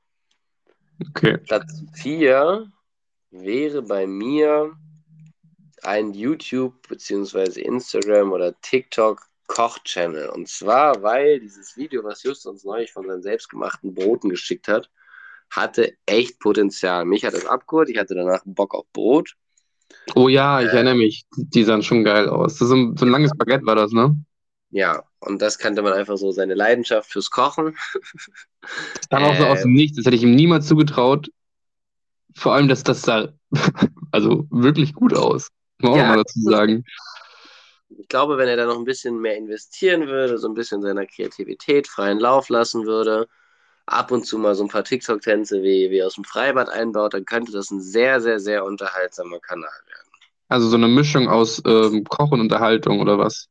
Okay. 1.11 1.37
Platz 1.37 1.83
4 2.01 2.67
wäre 3.31 3.83
bei 3.83 4.07
mir 4.07 4.75
ein 5.83 6.15
YouTube 6.15 6.89
bzw. 6.89 7.61
Instagram 7.61 8.33
oder 8.33 8.59
TikTok 8.63 9.28
Koch-Channel. 9.49 10.29
Und 10.29 10.49
zwar, 10.49 11.03
weil 11.03 11.41
dieses 11.41 11.77
Video, 11.77 12.05
was 12.05 12.23
Just 12.23 12.47
uns 12.47 12.65
neulich 12.65 12.93
von 12.93 13.07
seinen 13.07 13.23
selbstgemachten 13.23 13.95
Broten 13.95 14.29
geschickt 14.29 14.69
hat, 14.69 14.89
hatte 15.51 15.95
echt 16.07 16.39
Potenzial. 16.39 17.05
Mich 17.05 17.25
hat 17.25 17.35
das 17.35 17.47
abgeholt, 17.47 17.89
ich 17.89 17.99
hatte 17.99 18.15
danach 18.15 18.43
Bock 18.45 18.75
auf 18.75 18.87
Brot. 18.93 19.35
Oh 20.15 20.29
ja, 20.29 20.61
ich 20.61 20.69
äh, 20.69 20.77
erinnere 20.77 20.95
mich. 20.95 21.25
Die 21.37 21.65
sahen 21.65 21.83
schon 21.83 22.05
geil 22.05 22.29
aus. 22.29 22.59
Das 22.59 22.69
so, 22.69 22.75
ein, 22.75 22.97
so 22.97 23.07
ein 23.07 23.11
langes 23.11 23.33
Baguette 23.37 23.67
war 23.67 23.75
das, 23.75 23.91
ne? 23.91 24.17
Ja, 24.71 25.03
und 25.21 25.41
das 25.41 25.59
kannte 25.59 25.81
man 25.83 25.95
einfach 25.95 26.19
so, 26.19 26.31
seine 26.31 26.55
Leidenschaft 26.55 27.11
fürs 27.11 27.31
Kochen. 27.31 27.77
Das 28.61 29.09
kam 29.09 29.25
auch 29.25 29.37
so 29.37 29.47
aus 29.47 29.63
dem 29.63 29.73
Nichts, 29.73 29.97
das 29.97 30.05
hätte 30.05 30.17
ich 30.17 30.23
ihm 30.23 30.35
niemals 30.35 30.67
zugetraut. 30.67 31.31
Vor 32.37 32.53
allem, 32.53 32.69
dass 32.69 32.83
das 32.83 33.03
sah 33.03 33.33
also 34.13 34.47
wirklich 34.51 34.93
gut 34.93 35.15
aus. 35.15 35.49
Muss 35.79 35.91
man 35.91 35.99
ja, 35.99 36.05
auch 36.05 36.09
mal 36.09 36.17
dazu 36.19 36.41
sagen. 36.43 36.85
Ich 37.91 38.09
glaube, 38.09 38.37
wenn 38.37 38.49
er 38.49 38.57
da 38.57 38.67
noch 38.67 38.79
ein 38.79 38.85
bisschen 38.85 39.19
mehr 39.19 39.37
investieren 39.37 40.07
würde, 40.07 40.39
so 40.39 40.49
ein 40.49 40.55
bisschen 40.55 40.83
seiner 40.83 41.07
Kreativität 41.07 41.89
freien 41.89 42.19
Lauf 42.19 42.49
lassen 42.49 42.87
würde, 42.87 43.29
ab 43.87 44.11
und 44.11 44.25
zu 44.25 44.39
mal 44.39 44.55
so 44.55 44.65
ein 44.65 44.69
paar 44.69 44.85
TikTok-Tänze 44.85 45.63
wie, 45.63 45.91
wie 45.91 46.03
aus 46.03 46.15
dem 46.15 46.25
Freibad 46.25 46.69
einbaut, 46.69 47.15
dann 47.15 47.25
könnte 47.25 47.53
das 47.53 47.71
ein 47.71 47.81
sehr, 47.81 48.21
sehr, 48.21 48.39
sehr 48.39 48.65
unterhaltsamer 48.65 49.41
Kanal 49.41 49.71
werden. 49.87 50.09
Also 50.49 50.69
so 50.69 50.77
eine 50.77 50.89
Mischung 50.89 51.29
aus 51.29 51.63
ähm, 51.67 52.05
Koch 52.05 52.31
und 52.31 52.41
Unterhaltung 52.41 53.01
oder 53.01 53.19
was? 53.19 53.49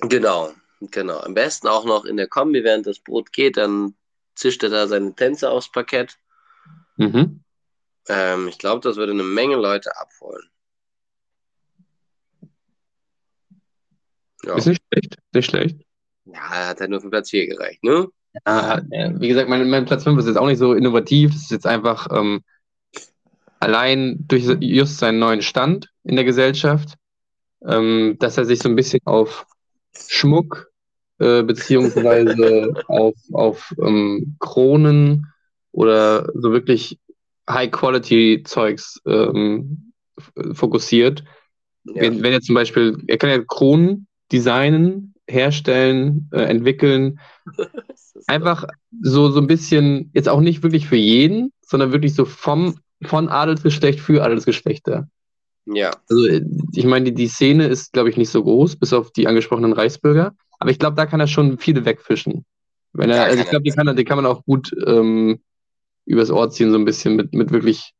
Genau, 0.00 0.52
genau. 0.80 1.18
Am 1.20 1.34
besten 1.34 1.68
auch 1.68 1.84
noch 1.84 2.04
in 2.04 2.16
der 2.16 2.28
Kombi, 2.28 2.64
während 2.64 2.86
das 2.86 2.98
Brot 2.98 3.32
geht, 3.32 3.56
dann 3.56 3.94
zischt 4.34 4.62
er 4.62 4.70
da 4.70 4.86
seine 4.86 5.14
Tänze 5.14 5.50
aufs 5.50 5.70
Parkett. 5.70 6.18
Mhm. 6.96 7.42
Ähm, 8.08 8.48
ich 8.48 8.58
glaube, 8.58 8.80
das 8.80 8.96
würde 8.96 9.12
eine 9.12 9.22
Menge 9.22 9.56
Leute 9.56 9.90
abholen. 9.98 10.48
Ja. 14.46 14.54
Ist 14.54 14.66
nicht 14.66 14.82
schlecht, 14.92 15.18
nicht 15.34 15.50
schlecht. 15.50 15.76
Ja, 16.24 16.68
hat 16.68 16.80
halt 16.80 16.90
nur 16.90 17.00
für 17.00 17.10
Platz 17.10 17.30
4 17.30 17.46
gereicht, 17.46 17.82
ne? 17.82 18.08
Ja, 18.46 18.82
wie 18.90 19.28
gesagt, 19.28 19.48
mein, 19.48 19.68
mein 19.70 19.86
Platz 19.86 20.04
5 20.04 20.18
ist 20.18 20.26
jetzt 20.26 20.36
auch 20.36 20.46
nicht 20.46 20.58
so 20.58 20.74
innovativ. 20.74 21.32
Das 21.32 21.42
ist 21.42 21.50
jetzt 21.50 21.66
einfach 21.66 22.08
ähm, 22.12 22.42
allein 23.60 24.24
durch 24.28 24.44
just 24.60 24.98
seinen 24.98 25.18
neuen 25.18 25.42
Stand 25.42 25.90
in 26.04 26.16
der 26.16 26.24
Gesellschaft, 26.24 26.94
ähm, 27.66 28.16
dass 28.18 28.36
er 28.36 28.44
sich 28.44 28.58
so 28.58 28.68
ein 28.68 28.76
bisschen 28.76 29.00
auf 29.04 29.46
Schmuck 30.08 30.70
äh, 31.18 31.42
beziehungsweise 31.42 32.74
auf, 32.88 33.14
auf 33.32 33.74
ähm, 33.80 34.36
Kronen 34.38 35.32
oder 35.72 36.30
so 36.34 36.52
wirklich 36.52 36.98
High-Quality-Zeugs 37.48 39.00
ähm, 39.06 39.92
fokussiert. 40.52 41.24
Ja. 41.84 42.02
Wenn, 42.02 42.22
wenn 42.22 42.32
er 42.32 42.40
zum 42.40 42.54
Beispiel, 42.54 43.02
er 43.06 43.18
kann 43.18 43.30
ja 43.30 43.42
Kronen 43.46 44.06
designen, 44.32 45.14
herstellen, 45.28 46.28
äh, 46.32 46.42
entwickeln. 46.42 47.20
Einfach 48.26 48.64
so, 49.02 49.30
so 49.30 49.40
ein 49.40 49.46
bisschen, 49.46 50.10
jetzt 50.14 50.28
auch 50.28 50.40
nicht 50.40 50.62
wirklich 50.62 50.88
für 50.88 50.96
jeden, 50.96 51.52
sondern 51.60 51.92
wirklich 51.92 52.14
so 52.14 52.24
vom, 52.24 52.78
von 53.02 53.28
Adelsgeschlecht 53.28 54.00
für 54.00 54.22
Adelsgeschlechter. 54.22 55.08
Ja. 55.66 55.90
Also 56.08 56.26
ich 56.72 56.84
meine, 56.84 57.06
die, 57.06 57.14
die 57.14 57.28
Szene 57.28 57.66
ist, 57.66 57.92
glaube 57.92 58.08
ich, 58.08 58.16
nicht 58.16 58.30
so 58.30 58.42
groß, 58.42 58.76
bis 58.76 58.92
auf 58.92 59.10
die 59.10 59.26
angesprochenen 59.26 59.72
Reichsbürger. 59.72 60.34
Aber 60.58 60.70
ich 60.70 60.78
glaube, 60.78 60.96
da 60.96 61.06
kann 61.06 61.20
er 61.20 61.26
schon 61.26 61.58
viele 61.58 61.84
wegfischen. 61.84 62.44
Wenn 62.92 63.10
er, 63.10 63.24
also 63.24 63.42
ich 63.42 63.48
glaube, 63.50 63.64
die 63.64 63.70
kann, 63.70 63.94
die 63.94 64.04
kann 64.04 64.16
man 64.16 64.26
auch 64.26 64.44
gut 64.44 64.74
ähm, 64.86 65.40
übers 66.06 66.30
Ort 66.30 66.54
ziehen, 66.54 66.70
so 66.70 66.78
ein 66.78 66.84
bisschen 66.84 67.16
mit, 67.16 67.34
mit 67.34 67.50
wirklich 67.50 67.92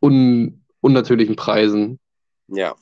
un, 0.00 0.64
unnatürlichen 0.80 1.34
Preisen. 1.34 1.98
Ja. 2.48 2.74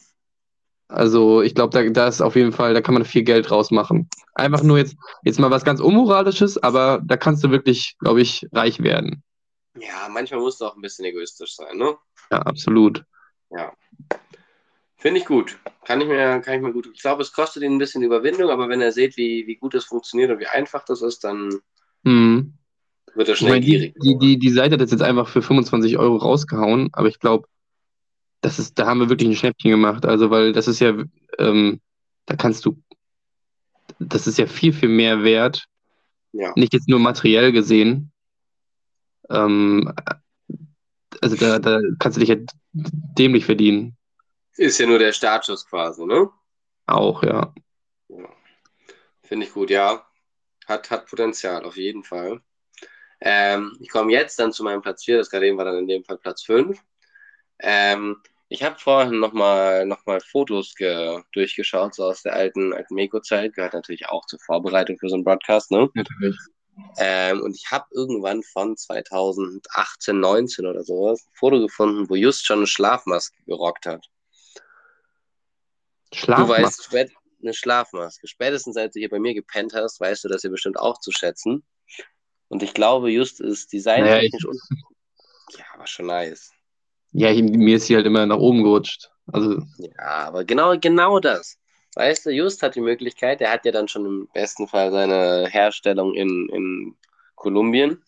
Also 0.88 1.42
ich 1.42 1.54
glaube, 1.54 1.70
da, 1.70 1.88
da 1.90 2.08
ist 2.08 2.22
auf 2.22 2.34
jeden 2.34 2.52
Fall, 2.52 2.72
da 2.72 2.80
kann 2.80 2.94
man 2.94 3.04
viel 3.04 3.22
Geld 3.22 3.50
rausmachen. 3.50 4.08
Einfach 4.34 4.62
nur 4.62 4.78
jetzt, 4.78 4.96
jetzt 5.22 5.38
mal 5.38 5.50
was 5.50 5.64
ganz 5.64 5.80
Unmoralisches, 5.80 6.62
aber 6.62 7.00
da 7.04 7.16
kannst 7.16 7.44
du 7.44 7.50
wirklich, 7.50 7.96
glaube 7.98 8.22
ich, 8.22 8.46
reich 8.52 8.82
werden. 8.82 9.22
Ja, 9.78 10.08
manchmal 10.10 10.40
musst 10.40 10.60
du 10.60 10.64
auch 10.64 10.74
ein 10.74 10.82
bisschen 10.82 11.04
egoistisch 11.04 11.54
sein, 11.54 11.76
ne? 11.76 11.94
Ja, 12.32 12.38
absolut. 12.38 13.04
Ja. 13.50 13.72
Finde 14.96 15.20
ich 15.20 15.26
gut. 15.26 15.58
Kann 15.84 16.00
ich 16.00 16.08
mir, 16.08 16.40
kann 16.40 16.54
ich 16.54 16.62
mir 16.62 16.72
gut. 16.72 16.90
Ich 16.92 17.02
glaube, 17.02 17.22
es 17.22 17.32
kostet 17.32 17.62
ihn 17.62 17.72
ein 17.72 17.78
bisschen 17.78 18.02
Überwindung, 18.02 18.50
aber 18.50 18.68
wenn 18.68 18.80
er 18.80 18.90
sieht, 18.90 19.16
wie, 19.16 19.46
wie 19.46 19.56
gut 19.56 19.74
es 19.74 19.84
funktioniert 19.84 20.30
und 20.30 20.40
wie 20.40 20.46
einfach 20.46 20.84
das 20.84 21.02
ist, 21.02 21.22
dann 21.22 21.60
hm. 22.04 22.54
wird 23.14 23.28
er 23.28 23.36
schnell 23.36 23.52
meine, 23.52 23.64
gierig. 23.64 23.94
Die, 24.02 24.18
die, 24.18 24.38
die 24.38 24.50
Seite 24.50 24.74
hat 24.74 24.80
das 24.80 24.90
jetzt 24.90 25.02
einfach 25.02 25.28
für 25.28 25.42
25 25.42 25.98
Euro 25.98 26.16
rausgehauen, 26.16 26.88
aber 26.92 27.08
ich 27.08 27.20
glaube, 27.20 27.46
das 28.40 28.58
ist, 28.58 28.78
da 28.78 28.86
haben 28.86 29.00
wir 29.00 29.08
wirklich 29.08 29.28
ein 29.28 29.36
Schnäppchen 29.36 29.70
gemacht. 29.70 30.06
Also, 30.06 30.30
weil 30.30 30.52
das 30.52 30.68
ist 30.68 30.80
ja, 30.80 30.94
ähm, 31.38 31.80
da 32.26 32.36
kannst 32.36 32.64
du, 32.64 32.82
das 33.98 34.26
ist 34.26 34.38
ja 34.38 34.46
viel, 34.46 34.72
viel 34.72 34.88
mehr 34.88 35.22
wert. 35.22 35.66
Ja. 36.32 36.52
Nicht 36.56 36.72
jetzt 36.72 36.88
nur 36.88 37.00
materiell 37.00 37.52
gesehen. 37.52 38.12
Ähm, 39.30 39.92
also 41.20 41.36
da, 41.36 41.58
da 41.58 41.80
kannst 41.98 42.16
du 42.16 42.20
dich 42.20 42.28
ja 42.28 42.36
dämlich 42.72 43.44
verdienen. 43.44 43.96
Ist 44.56 44.78
ja 44.78 44.86
nur 44.86 44.98
der 44.98 45.12
Startschuss 45.12 45.66
quasi, 45.66 46.04
ne? 46.04 46.28
Auch, 46.86 47.22
ja. 47.22 47.52
ja. 48.08 48.28
Finde 49.22 49.46
ich 49.46 49.52
gut, 49.52 49.70
ja. 49.70 50.04
Hat, 50.66 50.90
hat 50.90 51.06
Potenzial, 51.06 51.64
auf 51.64 51.76
jeden 51.76 52.04
Fall. 52.04 52.40
Ähm, 53.20 53.76
ich 53.80 53.88
komme 53.88 54.12
jetzt 54.12 54.38
dann 54.38 54.52
zu 54.52 54.62
meinem 54.62 54.82
Platz 54.82 55.04
4, 55.04 55.18
das 55.18 55.30
gerade 55.30 55.46
eben 55.46 55.58
war 55.58 55.64
dann 55.64 55.78
in 55.78 55.88
dem 55.88 56.04
Fall 56.04 56.18
Platz 56.18 56.42
5. 56.42 56.80
Ähm, 57.60 58.16
ich 58.48 58.62
habe 58.62 58.78
vorhin 58.78 59.20
nochmal 59.20 59.84
noch 59.84 60.06
mal 60.06 60.20
Fotos 60.20 60.74
durchgeschaut, 61.32 61.94
so 61.94 62.04
aus 62.04 62.22
der 62.22 62.34
alten, 62.34 62.72
alten 62.72 62.94
Meko-Zeit. 62.94 63.54
Gehört 63.54 63.74
natürlich 63.74 64.08
auch 64.08 64.24
zur 64.26 64.38
Vorbereitung 64.40 64.98
für 64.98 65.08
so 65.08 65.16
einen 65.16 65.24
Broadcast, 65.24 65.70
ne? 65.70 65.88
Natürlich. 65.94 66.36
Ähm, 66.96 67.42
und 67.42 67.56
ich 67.56 67.70
habe 67.70 67.86
irgendwann 67.90 68.42
von 68.42 68.76
2018, 68.76 70.18
19 70.18 70.64
oder 70.64 70.84
sowas 70.84 71.26
ein 71.26 71.32
Foto 71.34 71.60
gefunden, 71.60 72.08
wo 72.08 72.14
Just 72.14 72.46
schon 72.46 72.58
eine 72.58 72.66
Schlafmaske 72.66 73.36
gerockt 73.46 73.86
hat. 73.86 74.06
Schlafmaske? 76.12 76.88
Du 76.90 76.96
weißt, 76.96 77.16
eine 77.42 77.54
Schlafmaske. 77.54 78.26
Spätestens 78.26 78.76
als 78.76 78.94
du 78.94 79.00
hier 79.00 79.10
bei 79.10 79.18
mir 79.18 79.34
gepennt 79.34 79.74
hast, 79.74 80.00
weißt 80.00 80.24
du 80.24 80.28
das 80.28 80.42
hier 80.42 80.50
bestimmt 80.50 80.78
auch 80.78 80.98
zu 81.00 81.12
schätzen. 81.12 81.64
Und 82.48 82.62
ich 82.62 82.74
glaube, 82.74 83.10
Just 83.10 83.40
ist 83.40 83.72
designtechnisch 83.72 84.44
naja, 84.44 84.50
und. 84.50 85.58
Ja, 85.58 85.64
aber 85.74 85.86
schon 85.86 86.06
nice. 86.06 86.50
Ja, 87.12 87.30
ich, 87.30 87.42
mir 87.42 87.76
ist 87.76 87.86
sie 87.86 87.96
halt 87.96 88.06
immer 88.06 88.26
nach 88.26 88.38
oben 88.38 88.62
gerutscht. 88.62 89.10
Also. 89.32 89.62
Ja, 89.78 90.26
aber 90.26 90.44
genau, 90.44 90.78
genau 90.78 91.20
das. 91.20 91.58
Weißt 91.94 92.26
du, 92.26 92.30
Just 92.30 92.62
hat 92.62 92.76
die 92.76 92.80
Möglichkeit, 92.80 93.40
der 93.40 93.50
hat 93.50 93.64
ja 93.64 93.72
dann 93.72 93.88
schon 93.88 94.06
im 94.06 94.28
besten 94.32 94.68
Fall 94.68 94.90
seine 94.90 95.48
Herstellung 95.48 96.14
in, 96.14 96.48
in 96.50 96.96
Kolumbien. 97.34 98.02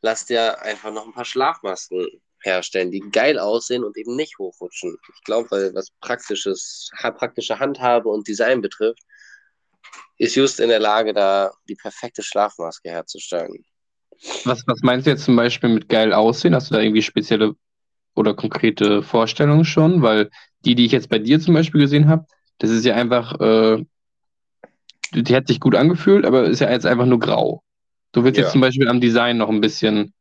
Lass 0.00 0.26
dir 0.26 0.62
einfach 0.62 0.92
noch 0.92 1.06
ein 1.06 1.12
paar 1.12 1.24
Schlafmasken 1.24 2.06
herstellen, 2.42 2.90
die 2.90 3.00
geil 3.12 3.38
aussehen 3.38 3.84
und 3.84 3.96
eben 3.98 4.16
nicht 4.16 4.38
hochrutschen. 4.38 4.96
Ich 5.14 5.24
glaube, 5.24 5.50
weil 5.50 5.74
was 5.74 5.90
praktisches, 6.00 6.90
praktische 7.16 7.58
Handhabe 7.58 8.08
und 8.08 8.26
Design 8.26 8.62
betrifft, 8.62 9.02
ist 10.18 10.36
Just 10.36 10.60
in 10.60 10.68
der 10.68 10.80
Lage, 10.80 11.12
da 11.12 11.50
die 11.68 11.74
perfekte 11.74 12.22
Schlafmaske 12.22 12.90
herzustellen. 12.90 13.64
Was, 14.44 14.62
was 14.66 14.80
meinst 14.82 15.06
du 15.06 15.10
jetzt 15.10 15.24
zum 15.24 15.36
Beispiel 15.36 15.70
mit 15.70 15.88
geil 15.88 16.12
aussehen? 16.12 16.54
Hast 16.54 16.70
du 16.70 16.74
da 16.74 16.80
irgendwie 16.80 17.02
spezielle 17.02 17.54
oder 18.14 18.34
konkrete 18.34 19.02
Vorstellungen 19.02 19.64
schon? 19.64 20.02
Weil 20.02 20.30
die, 20.64 20.74
die 20.74 20.86
ich 20.86 20.92
jetzt 20.92 21.08
bei 21.08 21.18
dir 21.18 21.40
zum 21.40 21.54
Beispiel 21.54 21.80
gesehen 21.80 22.08
habe, 22.08 22.26
das 22.58 22.70
ist 22.70 22.84
ja 22.84 22.94
einfach, 22.94 23.40
äh, 23.40 23.84
die 25.12 25.34
hat 25.34 25.48
sich 25.48 25.60
gut 25.60 25.74
angefühlt, 25.74 26.24
aber 26.24 26.44
ist 26.44 26.60
ja 26.60 26.70
jetzt 26.70 26.86
einfach 26.86 27.06
nur 27.06 27.18
grau. 27.18 27.62
Du 28.12 28.24
willst 28.24 28.38
ja. 28.38 28.44
jetzt 28.44 28.52
zum 28.52 28.60
Beispiel 28.60 28.88
am 28.88 29.00
Design 29.00 29.38
noch 29.38 29.48
ein 29.48 29.60
bisschen. 29.60 30.12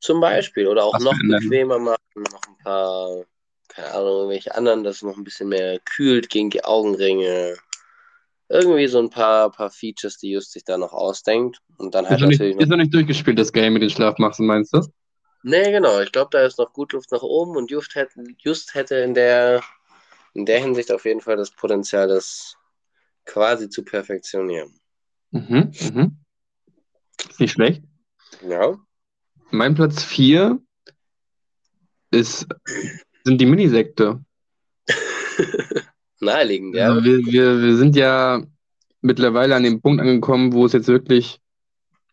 Zum 0.00 0.20
Beispiel, 0.20 0.66
oder 0.66 0.84
auch 0.84 0.98
noch 0.98 1.14
verändern. 1.14 1.40
bequemer 1.40 1.78
machen, 1.78 1.98
noch 2.16 2.42
ein 2.48 2.64
paar, 2.64 3.24
keine 3.68 3.90
Ahnung, 3.92 4.16
irgendwelche 4.16 4.54
anderen, 4.54 4.84
dass 4.84 4.96
es 4.96 5.02
noch 5.02 5.16
ein 5.16 5.24
bisschen 5.24 5.48
mehr 5.48 5.78
kühlt 5.80 6.30
gegen 6.30 6.50
die 6.50 6.64
Augenringe. 6.64 7.56
Irgendwie 8.48 8.86
so 8.86 8.98
ein 8.98 9.10
paar, 9.10 9.50
paar 9.50 9.70
Features, 9.70 10.16
die 10.18 10.30
Just 10.30 10.52
sich 10.52 10.64
da 10.64 10.78
noch 10.78 10.92
ausdenkt. 10.92 11.58
Und 11.76 11.94
dann 11.94 12.08
halt 12.08 12.20
ist 12.20 12.22
natürlich. 12.22 12.56
Nicht, 12.56 12.62
ist 12.62 12.70
noch 12.70 12.76
nicht 12.78 12.94
durchgespielt, 12.94 13.38
das 13.38 13.52
Game 13.52 13.74
mit 13.74 13.82
den 13.82 13.90
Schlafmachen, 13.90 14.46
meinst 14.46 14.72
du? 14.72 14.80
Nee, 15.42 15.70
genau. 15.70 16.00
Ich 16.00 16.12
glaube, 16.12 16.30
da 16.32 16.44
ist 16.44 16.58
noch 16.58 16.72
gut 16.72 16.92
Luft 16.92 17.12
nach 17.12 17.22
oben 17.22 17.56
und 17.56 17.70
Just 17.70 17.94
hätte, 17.94 18.22
Just 18.38 18.74
hätte 18.74 18.96
in, 18.96 19.14
der, 19.14 19.62
in 20.34 20.46
der 20.46 20.60
Hinsicht 20.60 20.90
auf 20.90 21.04
jeden 21.04 21.20
Fall 21.20 21.36
das 21.36 21.50
Potenzial, 21.50 22.08
das 22.08 22.56
quasi 23.24 23.68
zu 23.68 23.84
perfektionieren. 23.84 24.80
Mhm, 25.30 25.72
mhm. 25.80 26.18
Ist 27.28 27.40
nicht 27.40 27.52
schlecht. 27.52 27.82
Ja. 28.46 28.78
Mein 29.50 29.74
Platz 29.74 30.02
4 30.02 30.60
ist, 32.10 32.46
sind 33.24 33.40
die 33.40 33.46
Minisekte. 33.46 34.24
Naheliegend, 36.20 36.74
ja. 36.74 36.88
Also 36.88 37.04
wir, 37.04 37.18
wir, 37.18 37.62
wir 37.62 37.76
sind 37.76 37.94
ja 37.94 38.42
mittlerweile 39.00 39.54
an 39.54 39.62
dem 39.62 39.80
Punkt 39.80 40.00
angekommen, 40.00 40.52
wo 40.52 40.66
es 40.66 40.72
jetzt 40.72 40.88
wirklich 40.88 41.40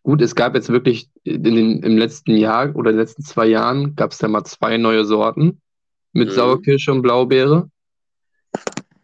Gut, 0.06 0.22
es 0.22 0.36
gab 0.36 0.54
jetzt 0.54 0.68
wirklich 0.68 1.08
in 1.24 1.42
den, 1.42 1.82
im 1.82 1.98
letzten 1.98 2.36
Jahr 2.36 2.76
oder 2.76 2.90
in 2.90 2.96
den 2.96 3.00
letzten 3.00 3.24
zwei 3.24 3.46
Jahren 3.46 3.96
gab 3.96 4.12
es 4.12 4.18
da 4.18 4.28
mal 4.28 4.44
zwei 4.44 4.76
neue 4.76 5.04
Sorten 5.04 5.60
mit 6.12 6.28
mhm. 6.28 6.32
Sauerkirsche 6.32 6.92
und 6.92 7.02
Blaubeere. 7.02 7.68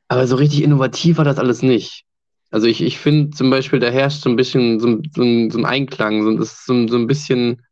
Aber 0.07 0.29
so 0.29 0.37
richtig 0.37 0.63
innovativ 0.63 1.19
war 1.19 1.25
das 1.25 1.39
alles 1.39 1.61
nicht. 1.61 2.05
Also 2.53 2.69
ich, 2.69 2.81
ich 2.83 3.01
finde 3.01 3.31
zum 3.31 3.51
Beispiel, 3.51 3.81
da 3.81 3.91
herrscht 3.91 4.23
so 4.23 4.31
ein 4.31 4.37
bisschen 4.37 4.79
so, 4.79 5.01
so, 5.13 5.23
ein, 5.23 5.51
so 5.51 5.59
ein 5.59 5.65
Einklang, 5.65 6.23
so, 6.23 6.39
das 6.39 6.53
ist 6.53 6.67
so, 6.67 6.87
so 6.87 6.97
ein 6.97 7.09
bisschen, 7.09 7.63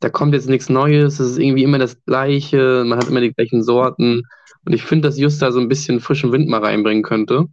da 0.00 0.08
kommt 0.08 0.32
jetzt 0.32 0.48
nichts 0.48 0.70
Neues, 0.70 1.20
es 1.20 1.32
ist 1.32 1.38
irgendwie 1.38 1.64
immer 1.64 1.78
das 1.78 2.02
Gleiche, 2.06 2.84
man 2.86 2.98
hat 2.98 3.06
immer 3.06 3.20
die 3.20 3.34
gleichen 3.34 3.62
Sorten. 3.62 4.22
Und 4.64 4.72
ich 4.72 4.82
finde, 4.82 5.08
dass 5.08 5.18
Just 5.18 5.42
da 5.42 5.52
so 5.52 5.60
ein 5.60 5.68
bisschen 5.68 6.00
frischen 6.00 6.32
Wind 6.32 6.48
mal 6.48 6.64
reinbringen 6.64 7.02
könnte. 7.02 7.48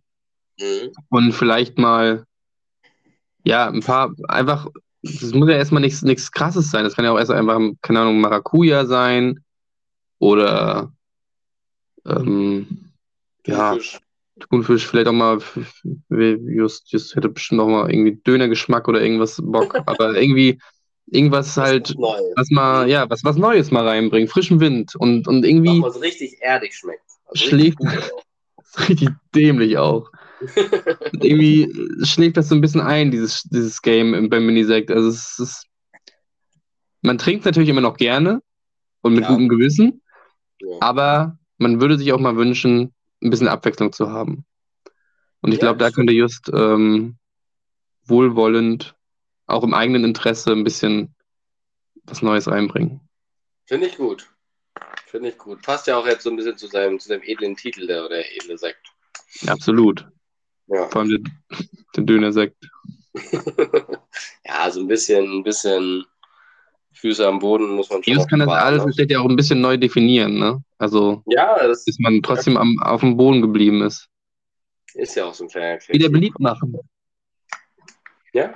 Mhm. 0.57 0.93
Und 1.09 1.33
vielleicht 1.33 1.77
mal, 1.77 2.23
ja, 3.43 3.67
ein 3.67 3.81
paar, 3.81 4.13
einfach 4.29 4.69
das 5.01 5.33
muss 5.33 5.49
ja 5.49 5.55
erstmal 5.55 5.81
nichts, 5.81 6.01
nichts 6.01 6.31
krasses 6.31 6.71
sein. 6.71 6.83
Das 6.83 6.95
kann 6.95 7.05
ja 7.05 7.11
auch 7.11 7.19
erst 7.19 7.31
einfach, 7.31 7.59
keine 7.81 8.01
Ahnung, 8.01 8.19
Maracuja 8.19 8.85
sein 8.85 9.43
oder 10.19 10.91
ähm, 12.05 12.91
ja, 13.45 13.77
Thunfisch, 14.49 14.87
vielleicht 14.87 15.07
auch 15.07 15.13
mal, 15.13 15.39
just, 16.09 16.91
just 16.91 17.15
hätte 17.15 17.29
bestimmt 17.29 17.61
auch 17.61 17.67
mal 17.67 17.91
irgendwie 17.91 18.15
Dönergeschmack 18.25 18.87
oder 18.87 19.01
irgendwas 19.01 19.41
Bock, 19.43 19.75
aber 19.85 20.15
irgendwie 20.15 20.59
irgendwas 21.07 21.57
halt, 21.57 21.95
was 21.97 22.49
mal, 22.49 22.89
ja, 22.89 23.09
was, 23.09 23.23
was 23.23 23.35
Neues 23.35 23.71
mal 23.71 23.87
reinbringt, 23.87 24.29
frischen 24.29 24.59
Wind 24.59 24.95
und, 24.95 25.27
und 25.27 25.43
irgendwie. 25.43 25.81
Was 25.81 26.01
richtig 26.01 26.37
erdig 26.41 26.75
schmeckt. 26.75 27.03
Also 27.25 27.47
schlägt, 27.47 27.79
richtig 28.89 29.09
dämlich 29.35 29.77
auch. 29.77 30.09
Irgendwie 31.13 32.05
schlägt 32.05 32.37
das 32.37 32.49
so 32.49 32.55
ein 32.55 32.61
bisschen 32.61 32.81
ein, 32.81 33.11
dieses, 33.11 33.43
dieses 33.43 33.81
Game 33.81 34.29
beim 34.29 34.45
Minisekt. 34.45 34.91
Also 34.91 35.09
es 35.09 35.39
ist. 35.39 35.65
Man 37.01 37.17
trinkt 37.17 37.45
natürlich 37.45 37.69
immer 37.69 37.81
noch 37.81 37.97
gerne 37.97 38.41
und 39.01 39.13
mit 39.13 39.23
ja. 39.23 39.29
gutem 39.29 39.47
Gewissen, 39.47 40.01
ja. 40.59 40.77
aber 40.81 41.37
man 41.57 41.79
würde 41.79 41.97
sich 41.97 42.11
auch 42.11 42.19
mal 42.19 42.35
wünschen, 42.35 42.93
ein 43.21 43.29
bisschen 43.29 43.47
Abwechslung 43.47 43.93
zu 43.93 44.09
haben. 44.09 44.45
Und 45.41 45.53
ich 45.53 45.59
ja, 45.59 45.67
glaube, 45.67 45.79
da 45.79 45.91
könnte 45.91 46.11
just 46.13 46.49
ähm, 46.53 47.17
wohlwollend, 48.03 48.95
auch 49.47 49.63
im 49.63 49.73
eigenen 49.73 50.03
Interesse, 50.03 50.51
ein 50.51 50.63
bisschen 50.63 51.15
was 52.03 52.21
Neues 52.21 52.47
reinbringen. 52.47 52.99
Finde 53.65 53.87
ich 53.87 53.97
gut. 53.97 54.27
Finde 55.05 55.29
ich 55.29 55.37
gut. 55.37 55.61
Passt 55.61 55.87
ja 55.87 55.97
auch 55.97 56.05
jetzt 56.05 56.23
so 56.23 56.29
ein 56.29 56.35
bisschen 56.35 56.57
zu 56.57 56.67
seinem, 56.67 56.99
zu 56.99 57.07
seinem 57.07 57.21
edlen 57.23 57.55
Titel, 57.55 57.87
der, 57.87 58.05
oder 58.05 58.19
edle 58.35 58.57
Sekt. 58.57 58.89
Absolut. 59.47 60.05
Ja. 60.69 60.87
Vor 60.89 61.01
allem 61.01 61.23
der, 61.95 62.03
Dönersekt. 62.03 62.69
ja, 64.45 64.69
so 64.71 64.79
ein 64.81 64.87
bisschen, 64.87 65.39
ein 65.39 65.43
bisschen 65.43 66.05
Füße 66.93 67.27
am 67.27 67.39
Boden 67.39 67.69
muss 67.75 67.89
man 67.89 68.03
schon. 68.03 68.13
Jesus 68.13 68.27
kann 68.27 68.39
das 68.39 68.49
alles 68.49 68.85
ne? 68.85 69.05
ja 69.09 69.19
auch 69.19 69.29
ein 69.29 69.35
bisschen 69.35 69.61
neu 69.61 69.77
definieren, 69.77 70.37
ne? 70.37 70.63
Also, 70.77 71.23
Ja, 71.27 71.67
das 71.67 71.85
dass 71.85 71.97
man 71.99 72.21
trotzdem 72.21 72.57
am, 72.57 72.77
auf 72.81 73.01
dem 73.01 73.17
Boden 73.17 73.41
geblieben 73.41 73.81
ist. 73.81 74.07
ist 74.93 75.15
ja 75.15 75.25
auch 75.25 75.33
so 75.33 75.45
ein 75.45 75.49
kleiner 75.49 75.79
Wieder 75.87 76.07
Kreativ- 76.07 76.11
beliebt 76.11 76.39
machen. 76.39 76.77
Ja. 78.33 78.53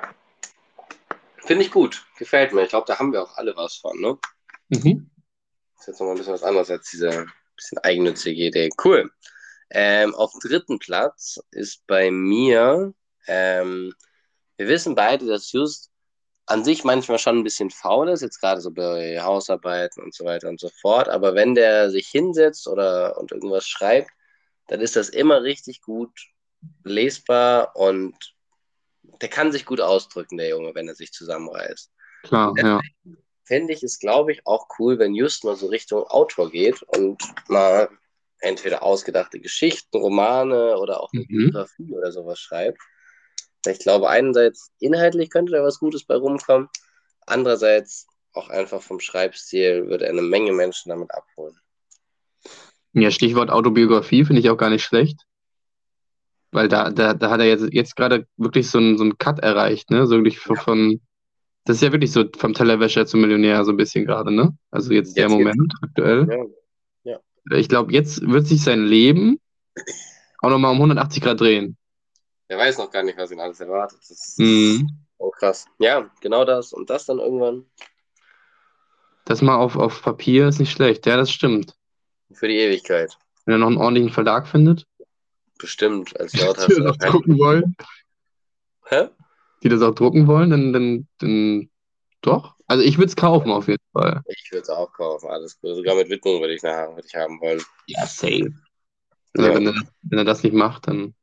Finde 1.38 1.64
ich 1.66 1.72
gut. 1.72 2.06
Gefällt 2.18 2.54
mir. 2.54 2.64
Ich 2.64 2.70
glaube, 2.70 2.86
da 2.88 3.00
haben 3.00 3.12
wir 3.12 3.24
auch 3.24 3.36
alle 3.38 3.56
was 3.56 3.76
von, 3.78 4.00
ne? 4.00 4.18
Mhm. 4.70 5.10
ist 5.80 5.88
jetzt 5.88 6.00
nochmal 6.00 6.16
ein 6.16 6.18
bisschen 6.18 6.34
was 6.34 6.44
anderes 6.44 6.70
als 6.70 6.90
diese 6.92 7.26
bisschen 7.56 7.78
eigennützige 7.80 8.46
Idee. 8.46 8.70
Cool. 8.84 9.12
Ähm, 9.74 10.14
auf 10.16 10.32
dem 10.32 10.40
dritten 10.40 10.80
Platz 10.80 11.40
ist 11.52 11.86
bei 11.88 12.12
mir, 12.12 12.94
ähm, 13.28 13.94
wir 14.58 14.68
wissen 14.68 14.96
beide, 14.96 15.26
dass 15.26 15.52
Just 15.52 15.90
an 16.46 16.64
sich 16.64 16.84
manchmal 16.84 17.18
schon 17.18 17.40
ein 17.40 17.44
bisschen 17.44 17.72
faul 17.72 18.10
ist, 18.10 18.22
jetzt 18.22 18.40
gerade 18.40 18.62
so 18.62 18.70
bei 18.70 19.20
Hausarbeiten 19.22 20.04
und 20.04 20.14
so 20.14 20.26
weiter 20.26 20.50
und 20.50 20.60
so 20.60 20.70
fort. 20.82 21.10
Aber 21.10 21.36
wenn 21.36 21.56
der 21.56 21.90
sich 21.90 22.08
hinsetzt 22.08 22.68
oder 22.68 23.18
und 23.18 23.32
irgendwas 23.32 23.66
schreibt, 23.66 24.12
dann 24.68 24.80
ist 24.80 24.96
das 24.96 25.10
immer 25.10 25.42
richtig 25.42 25.82
gut 25.82 26.12
lesbar 26.84 27.76
und 27.76 28.16
der 29.22 29.30
kann 29.30 29.52
sich 29.52 29.66
gut 29.66 29.82
ausdrücken, 29.82 30.38
der 30.38 30.50
Junge, 30.50 30.76
wenn 30.76 30.88
er 30.88 30.96
sich 30.96 31.12
zusammenreißt 31.12 31.92
Klar, 32.24 32.54
ja. 32.58 32.80
fände 33.44 33.74
ich 33.74 33.84
es, 33.84 34.00
glaube 34.00 34.32
ich, 34.32 34.46
auch 34.48 34.68
cool, 34.80 34.98
wenn 34.98 35.14
Just 35.14 35.44
mal 35.44 35.56
so 35.56 35.68
Richtung 35.68 36.04
Autor 36.08 36.50
geht 36.50 36.82
und 36.84 37.22
mal 37.50 37.90
entweder 38.44 38.84
ausgedachte 38.84 39.40
Geschichten, 39.40 39.98
Romane 39.98 40.78
oder 40.78 41.02
auch 41.02 41.12
eine 41.14 41.24
Mhm. 41.24 41.52
Biografie 41.52 41.94
oder 41.94 42.12
sowas 42.12 42.40
schreibt. 42.40 42.80
Ich 43.66 43.80
glaube, 43.80 44.10
einerseits 44.10 44.72
inhaltlich 44.80 45.30
könnte 45.30 45.54
da 45.54 45.64
was 45.64 45.80
Gutes 45.80 46.04
bei 46.04 46.16
rumkommen, 46.16 46.68
andererseits 47.26 48.08
auch 48.34 48.50
einfach 48.50 48.82
vom 48.82 49.00
Schreibstil 49.00 49.88
würde 49.88 50.06
er 50.06 50.12
eine 50.12 50.22
Menge 50.22 50.52
Menschen 50.52 50.90
damit 50.90 51.12
abholen. 51.12 51.58
Ja, 52.94 53.10
Stichwort 53.10 53.50
Autobiografie 53.50 54.26
finde 54.26 54.42
ich 54.42 54.50
auch 54.50 54.58
gar 54.58 54.70
nicht 54.70 54.84
schlecht. 54.84 55.22
Weil 56.52 56.68
da, 56.68 56.92
da, 56.92 57.14
da 57.14 57.30
hat 57.32 57.40
er 57.40 57.48
jetzt, 57.48 57.66
jetzt 57.72 57.96
gerade 57.96 58.28
wirklich 58.38 58.70
so 58.70 58.78
einen, 58.78 58.98
so 58.98 59.04
einen 59.04 59.18
Cut 59.18 59.40
erreicht, 59.40 59.90
ne? 59.90 60.06
So 60.06 60.18
wirklich 60.18 60.40
von, 60.40 60.58
von, 60.58 61.02
das 61.66 61.78
ist 61.78 61.82
ja 61.82 61.92
wirklich 61.92 62.12
so 62.12 62.26
vom 62.38 62.54
Tellerwäscher 62.54 63.08
zum 63.08 63.22
Millionär 63.22 63.64
so 63.66 63.72
ein 63.72 63.78
bisschen 63.78 64.06
gerade, 64.06 64.32
ne? 64.32 64.56
Also 64.70 64.94
jetzt 64.94 65.18
der 65.18 65.24
Jetzt 65.24 65.32
Moment 65.32 65.74
aktuell. 65.82 66.28
Ja, 66.30 66.46
Ich 67.52 67.68
glaube, 67.70 67.92
jetzt 67.94 68.22
wird 68.22 68.48
sich 68.48 68.62
sein 68.64 68.86
Leben 68.86 69.40
auch 70.42 70.50
nochmal 70.50 70.72
um 70.72 70.78
180 70.78 71.22
Grad 71.24 71.40
drehen. 71.42 71.78
er 72.48 72.58
weiß 72.58 72.78
noch 72.78 72.92
gar 72.92 73.04
nicht, 73.04 73.18
was 73.18 73.32
ihn 73.32 73.40
alles 73.40 73.60
erwartet. 73.60 74.00
Das 74.02 74.10
ist 74.12 74.40
Mhm. 74.40 74.88
oh, 75.18 75.32
krass. 75.32 75.66
Ja, 75.80 76.10
genau 76.22 76.46
das. 76.46 76.74
Und 76.74 76.90
das 76.90 77.06
dann 77.06 77.20
irgendwann 77.20 77.66
Das 79.26 79.42
mal 79.42 79.56
auf, 79.56 79.76
auf 79.78 80.02
Papier 80.02 80.48
ist 80.48 80.60
nicht 80.60 80.72
schlecht. 80.72 81.06
Ja, 81.06 81.18
das 81.18 81.32
stimmt. 81.32 81.76
für 82.34 82.48
die 82.48 82.58
Ewigkeit. 82.58 83.18
Wenn 83.46 83.56
er 83.56 83.58
noch 83.60 83.68
einen 83.68 83.78
ordentlichen 83.78 84.12
Verlag 84.12 84.48
findet, 84.48 84.86
Bestimmt. 85.60 86.20
Als 86.20 86.34
Laut 86.40 86.58
hast 86.58 86.68
die 86.68 86.74
du 86.76 86.84
das 86.84 86.98
drucken 86.98 87.38
wollen, 87.40 87.76
Hä? 88.90 89.08
die 89.64 89.70
das 89.70 89.82
auch 89.82 89.96
drucken 89.96 90.28
wollen, 90.28 90.50
dann, 90.50 90.74
dann, 90.74 91.08
dann 91.20 91.70
doch. 92.22 92.53
Also 92.68 92.84
ich 92.84 92.98
würde 92.98 93.08
es 93.08 93.16
kaufen 93.16 93.52
auf 93.52 93.68
jeden 93.68 93.84
Fall. 93.92 94.22
Ich 94.28 94.50
würde 94.52 94.64
es 94.64 94.70
auch 94.70 94.92
kaufen, 94.94 95.30
alles 95.30 95.60
gut. 95.60 95.76
Sogar 95.76 95.96
mit 95.96 96.10
Widmung 96.10 96.40
würde 96.40 96.54
ich 96.54 96.64
nachher 96.64 96.96
würde 96.96 97.08
ich 97.08 97.16
haben 97.16 97.40
wollen. 97.42 97.62
Ja, 97.88 98.06
safe. 98.06 98.52
Also 99.36 99.50
Ja. 99.50 99.56
wenn, 99.56 99.68
er, 99.68 99.74
wenn 100.04 100.18
er 100.20 100.26
das 100.26 100.44
nicht 100.44 100.54
macht, 100.54 100.88
dann 100.88 101.14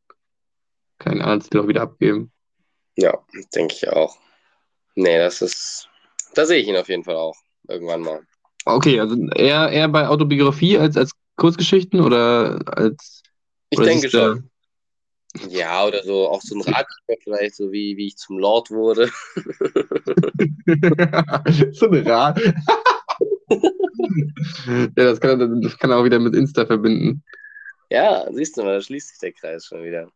kann 0.98 1.18
er 1.20 1.28
alles 1.28 1.48
auch 1.52 1.66
wieder 1.68 1.82
abgeben. 1.82 2.32
Ja, 2.96 3.18
denke 3.54 3.74
ich 3.74 3.88
auch. 3.88 4.16
Nee, 4.94 5.18
das 5.18 5.40
ist. 5.40 5.88
Da 6.34 6.44
sehe 6.44 6.58
ich 6.58 6.68
ihn 6.68 6.76
auf 6.76 6.88
jeden 6.88 7.04
Fall 7.04 7.16
auch. 7.16 7.36
Irgendwann 7.68 8.02
mal. 8.02 8.26
Okay, 8.64 9.00
also 9.00 9.16
eher, 9.34 9.70
eher 9.70 9.88
bei 9.88 10.06
Autobiografie 10.06 10.76
als, 10.78 10.96
als 10.96 11.12
Kurzgeschichten 11.36 12.00
oder 12.00 12.60
als. 12.66 13.22
Ich 13.70 13.78
oder 13.78 13.88
denke 13.88 14.10
schon. 14.10 14.49
Ja, 15.48 15.86
oder 15.86 16.02
so 16.02 16.28
auch 16.28 16.42
so 16.42 16.56
ein 16.56 16.62
Ratgeber 16.62 17.16
vielleicht, 17.22 17.54
so 17.54 17.70
wie, 17.70 17.96
wie 17.96 18.08
ich 18.08 18.16
zum 18.16 18.38
Lord 18.38 18.70
wurde. 18.70 19.10
so 21.72 21.86
eine 21.86 22.04
Rat. 22.04 22.40
ja, 24.66 24.88
das 24.94 25.20
kann, 25.20 25.40
er, 25.40 25.48
das 25.62 25.78
kann 25.78 25.90
er 25.90 25.98
auch 25.98 26.04
wieder 26.04 26.18
mit 26.18 26.34
Insta 26.34 26.66
verbinden. 26.66 27.22
Ja, 27.90 28.26
siehst 28.32 28.56
du 28.56 28.62
mal, 28.62 28.74
da 28.74 28.80
schließt 28.80 29.08
sich 29.08 29.18
der 29.18 29.32
Kreis 29.32 29.66
schon 29.66 29.84
wieder. 29.84 30.10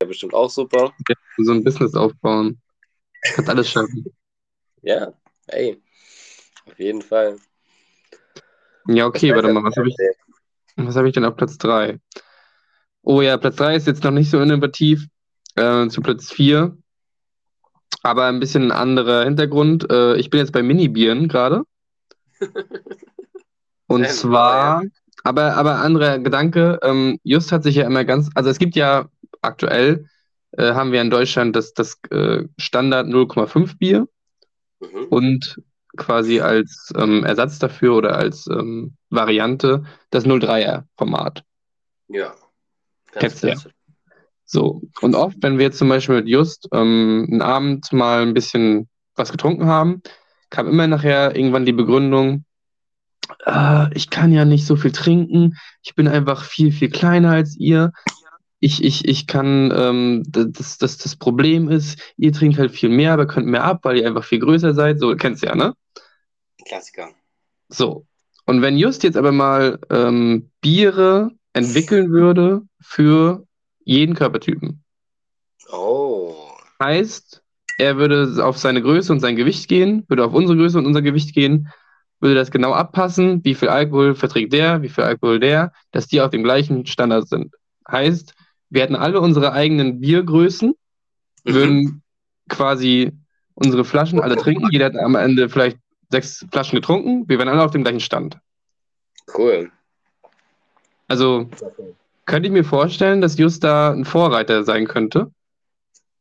Ja, 0.00 0.06
bestimmt 0.06 0.34
auch 0.34 0.50
super. 0.50 0.92
So 1.38 1.52
ein 1.52 1.64
Business 1.64 1.94
aufbauen. 1.94 2.60
Kannst 3.34 3.50
alles 3.50 3.68
schaffen. 3.68 4.04
Ja, 4.82 5.12
ey. 5.48 5.82
Auf 6.66 6.78
jeden 6.78 7.02
Fall. 7.02 7.36
Ja, 8.86 9.06
okay, 9.06 9.34
warte 9.34 9.52
mal, 9.52 9.64
was 9.64 9.76
habe 9.76 9.88
ich, 9.88 9.96
was 10.76 10.96
hab 10.96 11.04
ich 11.04 11.12
denn 11.12 11.24
auf 11.24 11.36
Platz 11.36 11.58
3? 11.58 11.98
Oh 13.08 13.22
ja, 13.22 13.38
Platz 13.38 13.56
3 13.56 13.74
ist 13.74 13.86
jetzt 13.86 14.04
noch 14.04 14.10
nicht 14.10 14.30
so 14.30 14.38
innovativ. 14.38 15.06
Äh, 15.54 15.88
zu 15.88 16.02
Platz 16.02 16.30
4. 16.30 16.76
Aber 18.02 18.26
ein 18.26 18.38
bisschen 18.38 18.64
ein 18.64 18.72
anderer 18.72 19.24
Hintergrund. 19.24 19.90
Äh, 19.90 20.16
ich 20.16 20.28
bin 20.28 20.40
jetzt 20.40 20.52
bei 20.52 20.62
Mini-Bieren 20.62 21.26
gerade. 21.26 21.62
Und 23.86 24.04
Sehr 24.04 24.12
zwar, 24.12 24.82
aber, 25.24 25.54
aber 25.54 25.76
anderer 25.76 26.18
Gedanke, 26.18 26.78
ähm, 26.82 27.18
Just 27.24 27.50
hat 27.50 27.62
sich 27.62 27.76
ja 27.76 27.86
immer 27.86 28.04
ganz, 28.04 28.28
also 28.34 28.50
es 28.50 28.58
gibt 28.58 28.76
ja 28.76 29.08
aktuell, 29.40 30.06
äh, 30.52 30.74
haben 30.74 30.92
wir 30.92 31.00
in 31.00 31.08
Deutschland 31.08 31.56
das, 31.56 31.72
das 31.72 31.98
äh, 32.10 32.44
Standard 32.58 33.06
0,5 33.06 33.78
Bier 33.78 34.06
Mhm. 34.80 35.06
und 35.08 35.62
quasi 35.96 36.40
als 36.40 36.92
ähm, 36.96 37.24
Ersatz 37.24 37.58
dafür 37.58 37.96
oder 37.96 38.16
als 38.16 38.46
ähm, 38.46 38.94
Variante 39.10 39.82
das 40.10 40.24
03er 40.24 40.84
Format. 40.96 41.42
Ja. 42.08 42.34
Kennst 43.18 43.42
du 43.42 43.48
ja. 43.48 43.56
So, 44.44 44.80
und 45.02 45.14
oft, 45.14 45.36
wenn 45.42 45.58
wir 45.58 45.66
jetzt 45.66 45.78
zum 45.78 45.90
Beispiel 45.90 46.16
mit 46.16 46.28
Just 46.28 46.68
ähm, 46.72 47.26
einen 47.30 47.42
Abend 47.42 47.92
mal 47.92 48.22
ein 48.22 48.32
bisschen 48.32 48.88
was 49.14 49.30
getrunken 49.30 49.66
haben, 49.66 50.02
kam 50.48 50.68
immer 50.68 50.86
nachher 50.86 51.36
irgendwann 51.36 51.66
die 51.66 51.72
Begründung, 51.72 52.44
ah, 53.44 53.90
ich 53.92 54.08
kann 54.08 54.32
ja 54.32 54.46
nicht 54.46 54.64
so 54.64 54.76
viel 54.76 54.92
trinken, 54.92 55.58
ich 55.82 55.94
bin 55.94 56.08
einfach 56.08 56.44
viel, 56.44 56.72
viel 56.72 56.88
kleiner 56.88 57.32
als 57.32 57.56
ihr. 57.58 57.92
Ich, 58.60 58.82
ich, 58.82 59.06
ich 59.06 59.26
kann, 59.26 59.72
ähm, 59.76 60.22
das, 60.26 60.78
das, 60.78 60.96
das 60.96 61.14
Problem 61.14 61.68
ist, 61.68 62.00
ihr 62.16 62.32
trinkt 62.32 62.58
halt 62.58 62.72
viel 62.72 62.88
mehr, 62.88 63.12
aber 63.12 63.26
könnt 63.26 63.46
mehr 63.46 63.64
ab, 63.64 63.80
weil 63.82 63.98
ihr 63.98 64.06
einfach 64.06 64.24
viel 64.24 64.40
größer 64.40 64.74
seid. 64.74 64.98
So, 64.98 65.14
kennst 65.14 65.42
du 65.42 65.48
ja, 65.48 65.54
ne? 65.54 65.74
Klassiker. 66.66 67.10
So. 67.68 68.06
Und 68.46 68.62
wenn 68.62 68.78
Just 68.78 69.02
jetzt 69.02 69.16
aber 69.16 69.30
mal 69.30 69.78
ähm, 69.90 70.50
Biere 70.62 71.32
entwickeln 71.58 72.10
würde 72.10 72.62
für 72.80 73.44
jeden 73.84 74.14
Körpertypen, 74.14 74.82
Oh. 75.70 76.34
heißt, 76.82 77.42
er 77.78 77.96
würde 77.96 78.44
auf 78.44 78.58
seine 78.58 78.82
Größe 78.82 79.12
und 79.12 79.20
sein 79.20 79.36
Gewicht 79.36 79.68
gehen, 79.68 80.04
würde 80.08 80.24
auf 80.24 80.32
unsere 80.32 80.56
Größe 80.58 80.78
und 80.78 80.86
unser 80.86 81.02
Gewicht 81.02 81.34
gehen, 81.34 81.68
würde 82.20 82.34
das 82.34 82.50
genau 82.50 82.72
abpassen, 82.72 83.44
wie 83.44 83.54
viel 83.54 83.68
Alkohol 83.68 84.14
verträgt 84.14 84.52
der, 84.52 84.82
wie 84.82 84.88
viel 84.88 85.04
Alkohol 85.04 85.38
der, 85.38 85.72
dass 85.92 86.08
die 86.08 86.20
auf 86.20 86.30
dem 86.30 86.42
gleichen 86.42 86.86
Standard 86.86 87.28
sind. 87.28 87.54
Heißt, 87.88 88.34
wir 88.70 88.82
hätten 88.82 88.96
alle 88.96 89.20
unsere 89.20 89.52
eigenen 89.52 90.00
Biergrößen, 90.00 90.74
Mhm. 91.44 91.54
würden 91.54 92.02
quasi 92.48 93.12
unsere 93.54 93.84
Flaschen 93.84 94.20
alle 94.20 94.36
trinken, 94.36 94.68
jeder 94.70 94.86
hat 94.86 94.96
am 94.96 95.14
Ende 95.14 95.48
vielleicht 95.48 95.78
sechs 96.10 96.44
Flaschen 96.50 96.76
getrunken, 96.76 97.28
wir 97.28 97.38
wären 97.38 97.48
alle 97.48 97.62
auf 97.62 97.70
dem 97.70 97.82
gleichen 97.82 98.00
Stand. 98.00 98.38
Cool. 99.36 99.70
Also 101.08 101.48
könnte 102.26 102.46
ich 102.46 102.52
mir 102.52 102.64
vorstellen, 102.64 103.20
dass 103.20 103.38
Just 103.38 103.64
da 103.64 103.90
ein 103.90 104.04
Vorreiter 104.04 104.62
sein 104.62 104.86
könnte. 104.86 105.32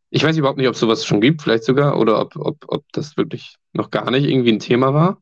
Ich 0.09 0.23
weiß 0.23 0.37
überhaupt 0.37 0.57
nicht, 0.57 0.67
ob 0.67 0.73
es 0.73 0.79
sowas 0.79 1.05
schon 1.05 1.19
gibt, 1.19 1.41
vielleicht 1.41 1.65
sogar, 1.65 1.99
oder 1.99 2.21
ob, 2.21 2.37
ob, 2.37 2.57
ob 2.67 2.85
das 2.93 3.17
wirklich 3.17 3.57
noch 3.73 3.91
gar 3.91 4.09
nicht 4.09 4.25
irgendwie 4.25 4.53
ein 4.53 4.59
Thema 4.59 4.93
war. 4.93 5.21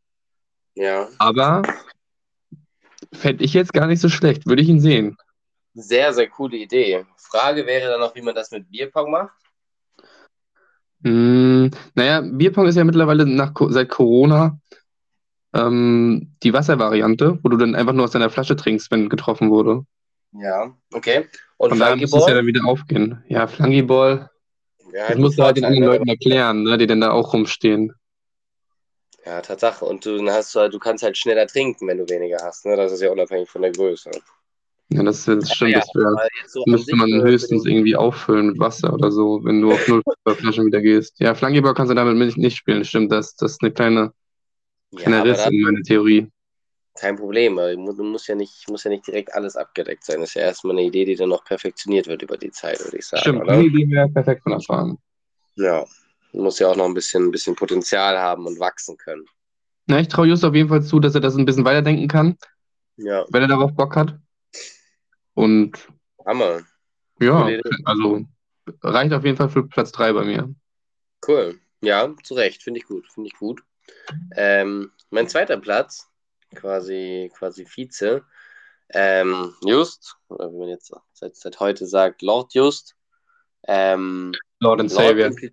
Ja. 0.76 1.08
Aber 1.18 1.64
fände 3.12 3.44
ich 3.44 3.54
jetzt 3.54 3.74
gar 3.74 3.88
nicht 3.88 4.00
so 4.00 4.10
schlecht, 4.10 4.46
würde 4.46 4.62
ich 4.62 4.70
ihn 4.70 4.80
sehen. 4.80 5.18
Sehr, 5.74 6.14
sehr 6.14 6.30
coole 6.30 6.58
Idee. 6.58 7.06
Frage 7.18 7.66
wäre 7.66 7.90
dann 7.90 8.00
noch, 8.00 8.16
wie 8.16 8.22
man 8.22 8.36
das 8.36 8.52
mit 8.52 8.70
Bierpong 8.70 9.10
macht. 9.10 9.34
Hm, 11.04 11.72
naja, 11.96 12.22
Bierpong 12.22 12.68
ist 12.68 12.76
ja 12.76 12.84
mittlerweile 12.84 13.26
nach, 13.26 13.54
seit 13.70 13.90
Corona 13.90 14.60
ähm, 15.56 16.36
die 16.44 16.53
Wasservariante, 16.53 17.40
wo 17.41 17.49
du 17.49 17.57
dann 17.57 17.73
einfach 17.76 17.94
nur 17.94 18.03
aus 18.03 18.11
deiner 18.11 18.30
Flasche 18.30 18.56
trinkst, 18.56 18.91
wenn 18.91 19.10
getroffen 19.10 19.49
wurde. 19.49 19.86
Ja, 20.34 20.76
okay. 20.94 21.26
Und 21.57 21.69
Von 21.69 21.80
daher 21.80 21.95
muss 21.95 22.14
es 22.14 22.27
ja 22.27 22.34
dann 22.36 22.45
wieder 22.45 22.65
aufgehen. 22.65 23.23
Ja, 23.30 23.48
Flangyball, 23.48 24.30
Ja, 24.94 25.07
das 25.07 25.18
musst 25.18 25.40
du 25.40 25.44
halt 25.44 25.57
den 25.57 25.65
anderen? 25.65 25.86
Leuten 25.86 26.07
erklären, 26.10 26.64
ne, 26.64 26.77
die 26.77 26.88
dann 26.88 27.02
da 27.02 27.11
auch 27.11 27.34
rumstehen. 27.34 27.94
Ja, 29.26 29.41
Tatsache. 29.41 29.86
Und 29.86 30.06
du, 30.06 30.22
hast 30.30 30.53
du 30.53 30.60
halt, 30.60 30.73
du 30.73 30.80
kannst 30.80 31.03
halt 31.03 31.18
schneller 31.18 31.48
trinken, 31.48 31.88
wenn 31.88 31.98
du 31.98 32.07
weniger 32.10 32.38
hast. 32.44 32.65
Ne? 32.65 32.76
Das 32.76 32.91
ist 32.91 33.02
ja 33.02 33.11
unabhängig 33.11 33.49
von 33.49 33.61
der 33.64 33.72
Größe. 33.72 34.11
Ja, 34.90 35.02
das, 35.02 35.26
das 35.26 35.52
stimmt. 35.52 35.72
ja, 35.72 35.80
das 35.80 35.90
wär, 35.95 36.14
jetzt 36.44 36.53
so 36.53 36.64
müsste 36.68 36.95
man 36.95 37.10
für 37.10 37.23
höchstens 37.23 37.65
irgendwie 37.65 37.95
auffüllen 37.95 38.48
mit 38.49 38.60
Wasser 38.60 38.94
oder 38.94 39.10
so, 39.11 39.44
wenn 39.44 39.60
du 39.61 39.72
auf 39.72 39.88
null 39.88 40.03
Flaschen 40.27 40.68
wieder 40.68 40.80
gehst. 40.82 41.19
Ja, 41.19 41.34
Flankeball 41.34 41.73
kannst 41.73 41.90
du 41.90 41.95
damit 41.95 42.15
nicht- 42.18 42.38
nicht 42.38 42.56
spielen. 42.56 42.86
Stimmt, 42.86 43.11
das, 43.11 43.36
das 43.36 43.53
ist 43.53 43.64
eine 43.64 43.72
kleine, 43.72 44.14
Ja, 44.98 45.04
kleine 45.04 45.22
aber 45.22 45.30
Riss 45.32 45.38
dann 45.44 45.54
in 45.54 45.62
meiner 45.62 45.82
Theorie. 45.82 46.28
kein 46.96 47.16
Problem. 47.16 47.58
aber 47.60 47.72
Du 47.74 47.80
mu- 47.80 47.94
du 47.94 48.04
musst 48.04 48.28
ja 48.28 48.36
nicht, 48.36 48.70
muss 48.70 48.84
ja 48.84 48.90
nicht 48.90 49.06
direkt 49.08 49.34
alles 49.34 49.56
abgedeckt 49.56 50.04
sein. 50.06 50.20
Das 50.20 50.30
ist 50.30 50.36
ja 50.36 50.44
erstmal 50.44 50.76
eine 50.78 50.86
Idee, 50.86 51.06
die 51.06 51.16
dann 51.16 51.30
noch 51.30 51.44
perfektioniert 51.44 52.08
wird 52.08 52.22
über 52.22 52.38
die 52.38 52.52
Zeit, 52.52 52.80
würde 52.84 52.98
ich 52.98 53.06
sagen. 53.06 53.22
Stimmt, 53.22 53.44
oder? 53.44 53.60
die 53.62 53.68
Idee 53.68 53.90
wäre 53.92 54.10
perfekt 54.10 54.44
von 54.44 54.54
erfahren. 54.54 54.98
Ja. 55.56 55.86
Du 56.32 56.42
musst 56.44 56.60
ja 56.60 56.68
auch 56.68 56.76
noch 56.76 56.86
ein 56.86 56.94
bisschen, 56.94 57.26
ein 57.28 57.32
bisschen 57.32 57.56
Potenzial 57.56 58.18
haben 58.20 58.46
und 58.46 58.60
wachsen 58.60 58.98
können. 58.98 59.26
Na, 59.88 60.00
ich 60.00 60.08
traue 60.10 60.28
Just 60.28 60.44
auf 60.44 60.54
jeden 60.56 60.68
Fall 60.68 60.84
zu, 60.84 61.00
dass 61.00 61.16
er 61.16 61.22
das 61.22 61.36
ein 61.36 61.46
bisschen 61.46 61.64
weiterdenken 61.64 62.08
kann, 62.08 62.38
Ja, 62.98 63.26
wenn 63.30 63.42
er 63.44 63.48
darauf 63.48 63.74
Bock 63.74 63.96
hat. 63.96 64.20
Und 65.34 65.88
Hammer. 66.26 66.64
ja, 67.20 67.50
also 67.86 68.26
reicht 68.82 69.14
auf 69.14 69.24
jeden 69.24 69.38
Fall 69.38 69.50
für 69.50 69.68
Platz 69.68 69.92
3 69.92 70.12
bei 70.14 70.26
mir. 70.26 70.54
Cool. 71.26 71.60
Ja, 71.82 72.14
zu 72.24 72.34
Recht. 72.34 72.64
Finde 72.64 72.80
ich 72.80 72.86
gut. 72.86 73.08
Finde 73.12 73.28
ich 73.28 73.38
gut. 73.38 73.64
Ähm, 74.36 74.91
mein 75.10 75.28
zweiter 75.28 75.57
Platz, 75.57 76.07
quasi, 76.53 77.32
quasi 77.38 77.66
Vize, 77.66 78.24
ähm, 78.90 79.53
Just, 79.66 80.16
oder 80.28 80.52
wie 80.52 80.57
man 80.57 80.70
jetzt 80.70 80.91
seit, 81.14 81.36
seit 81.36 81.60
heute 81.60 81.88
sagt, 81.88 82.22
Lord 82.22 82.53
Just. 82.53 82.95
Ähm, 83.68 84.34
Lord 84.60 84.80
and 84.82 84.91
Lord, 84.91 85.07
Savior. 85.07 85.28
impli 85.28 85.52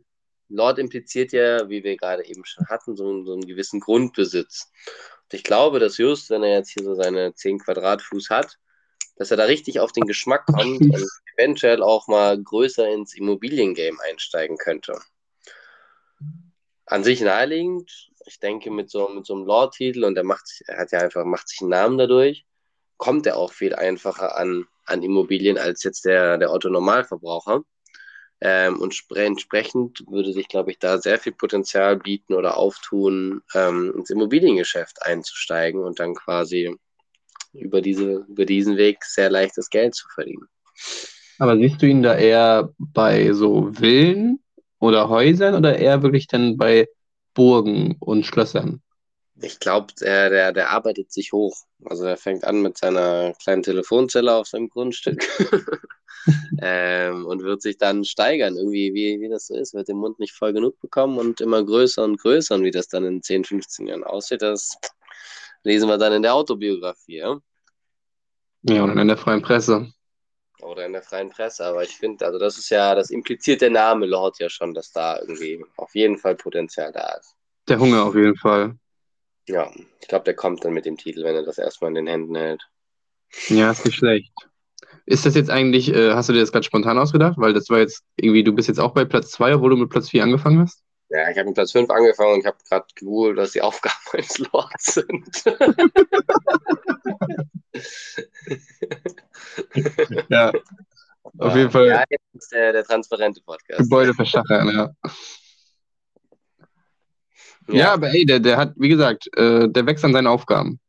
Lord 0.48 0.78
impliziert 0.78 1.32
ja, 1.32 1.66
wie 1.70 1.82
wir 1.82 1.96
gerade 1.96 2.26
eben 2.26 2.44
schon 2.44 2.66
hatten, 2.68 2.94
so, 2.94 3.08
einen- 3.08 3.24
so 3.24 3.32
einen 3.32 3.46
gewissen 3.46 3.80
Grundbesitz. 3.80 4.70
Und 5.22 5.32
ich 5.34 5.44
glaube, 5.44 5.78
dass 5.78 5.96
Just, 5.96 6.28
wenn 6.28 6.42
er 6.42 6.58
jetzt 6.58 6.70
hier 6.72 6.84
so 6.84 6.94
seine 6.94 7.34
10 7.34 7.58
Quadratfuß 7.58 8.28
hat, 8.28 8.58
dass 9.16 9.30
er 9.30 9.38
da 9.38 9.44
richtig 9.44 9.80
auf 9.80 9.92
den 9.92 10.04
Geschmack 10.04 10.44
kommt 10.44 10.82
und 10.82 10.92
eventuell 11.38 11.82
auch 11.82 12.06
mal 12.06 12.38
größer 12.42 12.86
ins 12.92 13.14
Immobiliengame 13.14 13.96
einsteigen 14.10 14.58
könnte. 14.58 15.00
An 16.92 17.04
sich 17.04 17.22
naheliegend, 17.22 17.90
ich 18.26 18.38
denke, 18.38 18.70
mit 18.70 18.90
so, 18.90 19.08
mit 19.08 19.24
so 19.24 19.34
einem 19.34 19.46
Lord-Titel 19.46 20.04
und 20.04 20.14
er 20.16 20.24
macht 20.24 20.46
sich, 20.46 20.62
er 20.66 20.78
hat 20.78 20.92
ja 20.92 20.98
einfach, 20.98 21.24
macht 21.24 21.48
sich 21.48 21.62
einen 21.62 21.70
Namen 21.70 21.96
dadurch, 21.96 22.44
kommt 22.98 23.26
er 23.26 23.38
auch 23.38 23.50
viel 23.50 23.74
einfacher 23.74 24.36
an, 24.36 24.66
an 24.84 25.02
Immobilien 25.02 25.56
als 25.56 25.82
jetzt 25.84 26.04
der, 26.04 26.36
der 26.36 26.52
Otto-Normalverbraucher. 26.52 27.62
Ähm, 28.42 28.78
und 28.80 28.92
spre- 28.92 29.24
entsprechend 29.24 30.04
würde 30.06 30.32
sich, 30.34 30.48
glaube 30.48 30.72
ich, 30.72 30.78
da 30.78 30.98
sehr 30.98 31.18
viel 31.18 31.32
Potenzial 31.32 31.96
bieten 31.96 32.34
oder 32.34 32.58
auftun, 32.58 33.40
ähm, 33.54 33.94
ins 33.96 34.10
Immobiliengeschäft 34.10 35.02
einzusteigen 35.02 35.80
und 35.82 35.98
dann 35.98 36.14
quasi 36.14 36.76
über, 37.52 37.80
diese, 37.80 38.26
über 38.28 38.44
diesen 38.44 38.76
Weg 38.76 39.04
sehr 39.04 39.30
leichtes 39.30 39.70
Geld 39.70 39.94
zu 39.94 40.08
verdienen. 40.14 40.46
Aber 41.38 41.56
siehst 41.56 41.80
du 41.80 41.86
ihn 41.86 42.02
da 42.02 42.16
eher 42.16 42.74
bei 42.78 43.32
so 43.32 43.72
Villen 43.72 44.41
oder 44.82 45.08
Häusern 45.08 45.54
oder 45.54 45.78
eher 45.78 46.02
wirklich 46.02 46.26
dann 46.26 46.56
bei 46.56 46.88
Burgen 47.34 47.96
und 48.00 48.26
Schlössern? 48.26 48.82
Ich 49.40 49.60
glaube, 49.60 49.94
der, 50.00 50.28
der, 50.28 50.52
der 50.52 50.70
arbeitet 50.70 51.12
sich 51.12 51.32
hoch. 51.32 51.56
Also 51.84 52.04
er 52.04 52.16
fängt 52.16 52.44
an 52.44 52.62
mit 52.62 52.78
seiner 52.78 53.32
kleinen 53.40 53.62
Telefonzelle 53.62 54.34
auf 54.34 54.48
seinem 54.48 54.68
Grundstück 54.68 55.24
ähm, 56.60 57.26
und 57.26 57.42
wird 57.42 57.62
sich 57.62 57.78
dann 57.78 58.04
steigern, 58.04 58.56
irgendwie, 58.56 58.92
wie, 58.92 59.20
wie 59.20 59.28
das 59.28 59.46
so 59.46 59.54
ist, 59.54 59.72
wird 59.72 59.86
den 59.86 59.98
Mund 59.98 60.18
nicht 60.18 60.34
voll 60.34 60.52
genug 60.52 60.80
bekommen 60.80 61.16
und 61.16 61.40
immer 61.40 61.64
größer 61.64 62.02
und 62.02 62.20
größer. 62.20 62.56
Und 62.56 62.64
wie 62.64 62.72
das 62.72 62.88
dann 62.88 63.04
in 63.04 63.22
10, 63.22 63.44
15 63.44 63.86
Jahren 63.86 64.04
aussieht, 64.04 64.42
das 64.42 64.76
lesen 65.62 65.88
wir 65.88 65.98
dann 65.98 66.12
in 66.12 66.22
der 66.22 66.34
Autobiografie, 66.34 67.18
ja? 67.18 67.38
Ja, 68.62 68.82
und 68.82 68.98
in 68.98 69.08
der 69.08 69.16
freien 69.16 69.42
Presse. 69.42 69.92
Oder 70.62 70.86
in 70.86 70.92
der 70.92 71.02
freien 71.02 71.30
Presse. 71.30 71.64
Aber 71.64 71.82
ich 71.82 71.96
finde, 71.96 72.24
also 72.24 72.38
das 72.38 72.56
ist 72.56 72.70
ja, 72.70 72.94
das 72.94 73.10
impliziert 73.10 73.60
der 73.60 73.70
Name 73.70 74.06
Lord 74.06 74.38
ja 74.38 74.48
schon, 74.48 74.74
dass 74.74 74.92
da 74.92 75.18
irgendwie 75.20 75.64
auf 75.76 75.94
jeden 75.94 76.18
Fall 76.18 76.36
Potenzial 76.36 76.92
da 76.92 77.16
ist. 77.18 77.34
Der 77.68 77.78
Hunger 77.78 78.04
auf 78.04 78.14
jeden 78.14 78.36
Fall. 78.36 78.76
Ja, 79.48 79.70
ich 80.00 80.08
glaube, 80.08 80.24
der 80.24 80.34
kommt 80.34 80.64
dann 80.64 80.72
mit 80.72 80.86
dem 80.86 80.96
Titel, 80.96 81.24
wenn 81.24 81.34
er 81.34 81.42
das 81.42 81.58
erstmal 81.58 81.90
in 81.90 81.96
den 81.96 82.06
Händen 82.06 82.36
hält. 82.36 82.62
Ja, 83.48 83.70
ist 83.70 83.84
nicht 83.84 83.96
schlecht. 83.96 84.32
Ist 85.04 85.26
das 85.26 85.34
jetzt 85.34 85.50
eigentlich, 85.50 85.92
äh, 85.92 86.12
hast 86.12 86.28
du 86.28 86.32
dir 86.32 86.40
das 86.40 86.52
gerade 86.52 86.64
spontan 86.64 86.98
ausgedacht? 86.98 87.34
Weil 87.38 87.52
das 87.52 87.68
war 87.68 87.78
jetzt 87.78 88.04
irgendwie, 88.16 88.44
du 88.44 88.52
bist 88.52 88.68
jetzt 88.68 88.78
auch 88.78 88.94
bei 88.94 89.04
Platz 89.04 89.32
2, 89.32 89.56
obwohl 89.56 89.70
du 89.70 89.76
mit 89.76 89.90
Platz 89.90 90.10
4 90.10 90.22
angefangen 90.22 90.60
hast? 90.60 90.82
Ja, 91.12 91.28
ich 91.28 91.36
habe 91.36 91.48
mit 91.48 91.54
Platz 91.54 91.72
5 91.72 91.90
angefangen 91.90 92.32
und 92.32 92.40
ich 92.40 92.46
habe 92.46 92.56
gerade 92.66 92.86
gegoogelt, 92.94 93.36
was 93.36 93.52
die 93.52 93.60
Aufgaben 93.60 93.94
eines 94.12 94.38
Lords 94.38 94.94
sind. 94.94 95.44
Ja. 100.28 100.52
Auf 101.38 101.54
jeden 101.54 101.70
Fall 101.70 101.86
Ja, 101.86 102.04
jetzt 102.08 102.24
ist 102.32 102.52
der, 102.52 102.72
der 102.72 102.84
transparente 102.84 103.42
Podcast. 103.42 103.80
Gebäude 103.80 104.14
verschachern, 104.14 104.68
ja. 104.74 104.90
Ja, 107.68 107.92
aber 107.92 108.10
ey, 108.10 108.24
der, 108.24 108.40
der 108.40 108.56
hat, 108.56 108.72
wie 108.76 108.88
gesagt, 108.88 109.28
äh, 109.36 109.68
der 109.68 109.86
wächst 109.86 110.04
an 110.04 110.14
seinen 110.14 110.26
Aufgaben. 110.26 110.80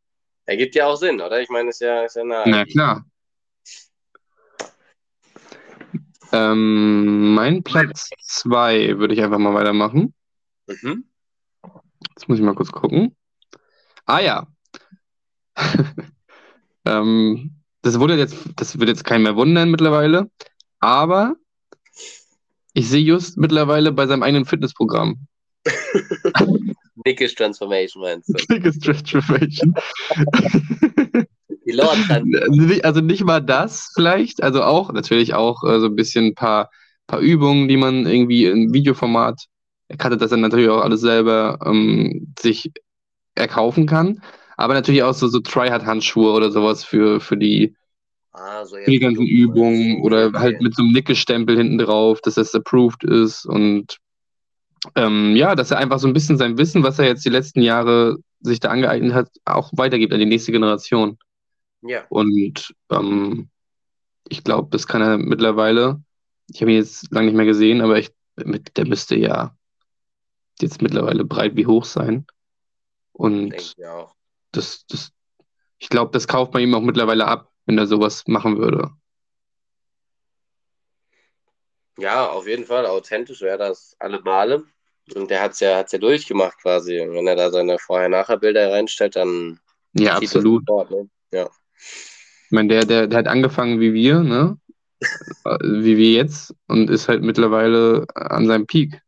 Ergibt 0.45 0.75
ja 0.75 0.87
auch 0.87 0.95
Sinn, 0.95 1.19
oder? 1.19 1.41
Ich 1.41 1.49
meine, 1.49 1.69
ist 1.69 1.81
ja, 1.81 2.03
ist 2.03 2.15
ja 2.15 2.23
nah. 2.23 2.43
Na 2.45 2.65
klar. 2.65 3.05
Ähm, 6.33 7.35
mein 7.35 7.63
Platz 7.63 8.09
2 8.25 8.97
würde 8.97 9.13
ich 9.13 9.21
einfach 9.21 9.37
mal 9.37 9.53
weitermachen. 9.53 10.15
Mhm. 10.67 11.05
Jetzt 12.09 12.27
muss 12.27 12.39
ich 12.39 12.43
mal 12.43 12.55
kurz 12.55 12.71
gucken. 12.71 13.15
Ah 14.05 14.19
ja. 14.19 14.47
ähm, 16.85 17.61
das 17.83 17.99
wurde 17.99 18.17
jetzt, 18.17 18.35
das 18.55 18.79
wird 18.79 18.89
jetzt 18.89 19.03
keinen 19.03 19.23
mehr 19.23 19.35
wundern 19.35 19.69
mittlerweile, 19.69 20.31
aber 20.79 21.35
ich 22.73 22.89
sehe 22.89 23.03
just 23.03 23.37
mittlerweile 23.37 23.91
bei 23.91 24.07
seinem 24.07 24.23
eigenen 24.23 24.45
Fitnessprogramm. 24.45 25.27
Dickish 27.05 27.35
Transformation 27.35 28.01
meinst 28.01 28.29
du? 28.29 28.33
Biggest 28.47 28.83
Transformation. 28.83 29.75
Lord 31.71 31.97
Also 32.83 33.01
nicht- 33.01 33.23
mal 33.23 33.39
das 33.41 33.91
vielleicht, 33.95 34.43
also 34.43 34.63
auch 34.63 34.91
natürlich 34.91 35.33
auch 35.33 35.63
äh, 35.63 35.79
so 35.79 35.87
ein 35.87 35.95
bisschen 35.95 36.27
ein 36.27 36.35
paar, 36.35 36.69
paar 37.07 37.19
Übungen, 37.19 37.67
die 37.67 37.77
man 37.77 38.05
irgendwie 38.05 38.45
im 38.45 38.73
Videoformat, 38.73 39.45
er 39.87 39.97
cuttet 39.97 40.21
das 40.21 40.31
dann 40.31 40.41
natürlich 40.41 40.69
auch 40.69 40.81
alles 40.81 41.01
selber, 41.01 41.59
ähm, 41.65 42.33
sich 42.39 42.71
erkaufen 43.35 43.85
kann. 43.85 44.21
Aber 44.57 44.73
natürlich 44.73 45.03
auch 45.03 45.13
so, 45.13 45.27
so 45.27 45.39
Tryhard-Handschuhe 45.39 46.31
oder 46.31 46.51
sowas 46.51 46.83
für, 46.83 47.19
für 47.19 47.37
die, 47.37 47.75
ah, 48.31 48.63
so 48.65 48.75
für 48.77 48.91
die 48.91 48.99
ganzen 48.99 49.25
Übungen 49.25 50.01
oder 50.01 50.31
halt 50.33 50.61
mit 50.61 50.75
so 50.75 50.83
einem 50.83 50.93
Nicke-Stempel 50.93 51.57
hinten 51.57 51.77
drauf, 51.79 52.21
dass 52.21 52.35
das 52.35 52.53
approved 52.53 53.03
ist 53.03 53.45
und 53.45 53.97
ähm, 54.95 55.35
ja, 55.35 55.55
dass 55.55 55.71
er 55.71 55.77
einfach 55.77 55.99
so 55.99 56.07
ein 56.07 56.13
bisschen 56.13 56.37
sein 56.37 56.57
Wissen, 56.57 56.83
was 56.83 56.99
er 56.99 57.05
jetzt 57.05 57.25
die 57.25 57.29
letzten 57.29 57.61
Jahre 57.61 58.17
sich 58.41 58.59
da 58.59 58.69
angeeignet 58.69 59.13
hat, 59.13 59.29
auch 59.45 59.71
weitergibt 59.73 60.13
an 60.13 60.19
die 60.19 60.25
nächste 60.25 60.51
Generation. 60.51 61.17
Ja, 61.85 62.05
Und 62.09 62.73
ähm, 62.91 63.49
ich 64.29 64.43
glaube, 64.43 64.69
das 64.71 64.87
kann 64.87 65.01
er 65.01 65.17
mittlerweile. 65.17 66.01
Ich 66.47 66.61
habe 66.61 66.71
ihn 66.71 66.77
jetzt 66.77 67.11
lange 67.11 67.27
nicht 67.27 67.35
mehr 67.35 67.45
gesehen, 67.45 67.81
aber 67.81 67.99
ich, 67.99 68.11
mit, 68.37 68.77
der 68.77 68.87
müsste 68.87 69.15
ja 69.15 69.55
jetzt 70.59 70.81
mittlerweile 70.81 71.25
breit 71.25 71.55
wie 71.55 71.65
hoch 71.65 71.85
sein. 71.85 72.25
Und 73.11 73.53
ich 73.53 73.75
das, 74.51 74.85
das, 74.87 75.11
ich 75.77 75.89
glaube, 75.89 76.11
das 76.11 76.27
kauft 76.27 76.53
man 76.53 76.63
ihm 76.63 76.73
auch 76.75 76.81
mittlerweile 76.81 77.27
ab, 77.27 77.51
wenn 77.65 77.77
er 77.77 77.87
sowas 77.87 78.23
machen 78.27 78.57
würde. 78.57 78.91
Ja, 81.97 82.29
auf 82.29 82.47
jeden 82.47 82.65
Fall. 82.65 82.85
Authentisch 82.85 83.41
wäre 83.41 83.57
das 83.57 83.95
alle 83.99 84.21
Male. 84.21 84.63
Und 85.15 85.29
der 85.29 85.41
hat 85.41 85.51
es 85.51 85.59
ja, 85.59 85.77
hat's 85.77 85.91
ja 85.91 85.99
durchgemacht 85.99 86.59
quasi. 86.61 86.99
Und 87.01 87.13
wenn 87.13 87.27
er 87.27 87.35
da 87.35 87.51
seine 87.51 87.77
Vorher-Nachher-Bilder 87.77 88.71
reinstellt, 88.71 89.15
dann 89.15 89.59
Ja, 89.93 90.17
absolut. 90.17 90.65
sofort, 90.65 90.91
ne? 90.91 91.09
Ja. 91.31 91.49
Ich 92.45 92.51
meine, 92.51 92.69
der, 92.69 92.85
der, 92.85 93.07
der 93.07 93.19
hat 93.19 93.27
angefangen 93.27 93.79
wie 93.79 93.93
wir, 93.93 94.21
ne? 94.21 94.57
Wie 95.61 95.97
wir 95.97 96.11
jetzt 96.11 96.53
und 96.67 96.89
ist 96.89 97.09
halt 97.09 97.23
mittlerweile 97.23 98.05
an 98.15 98.45
seinem 98.47 98.65
Peak. 98.67 99.01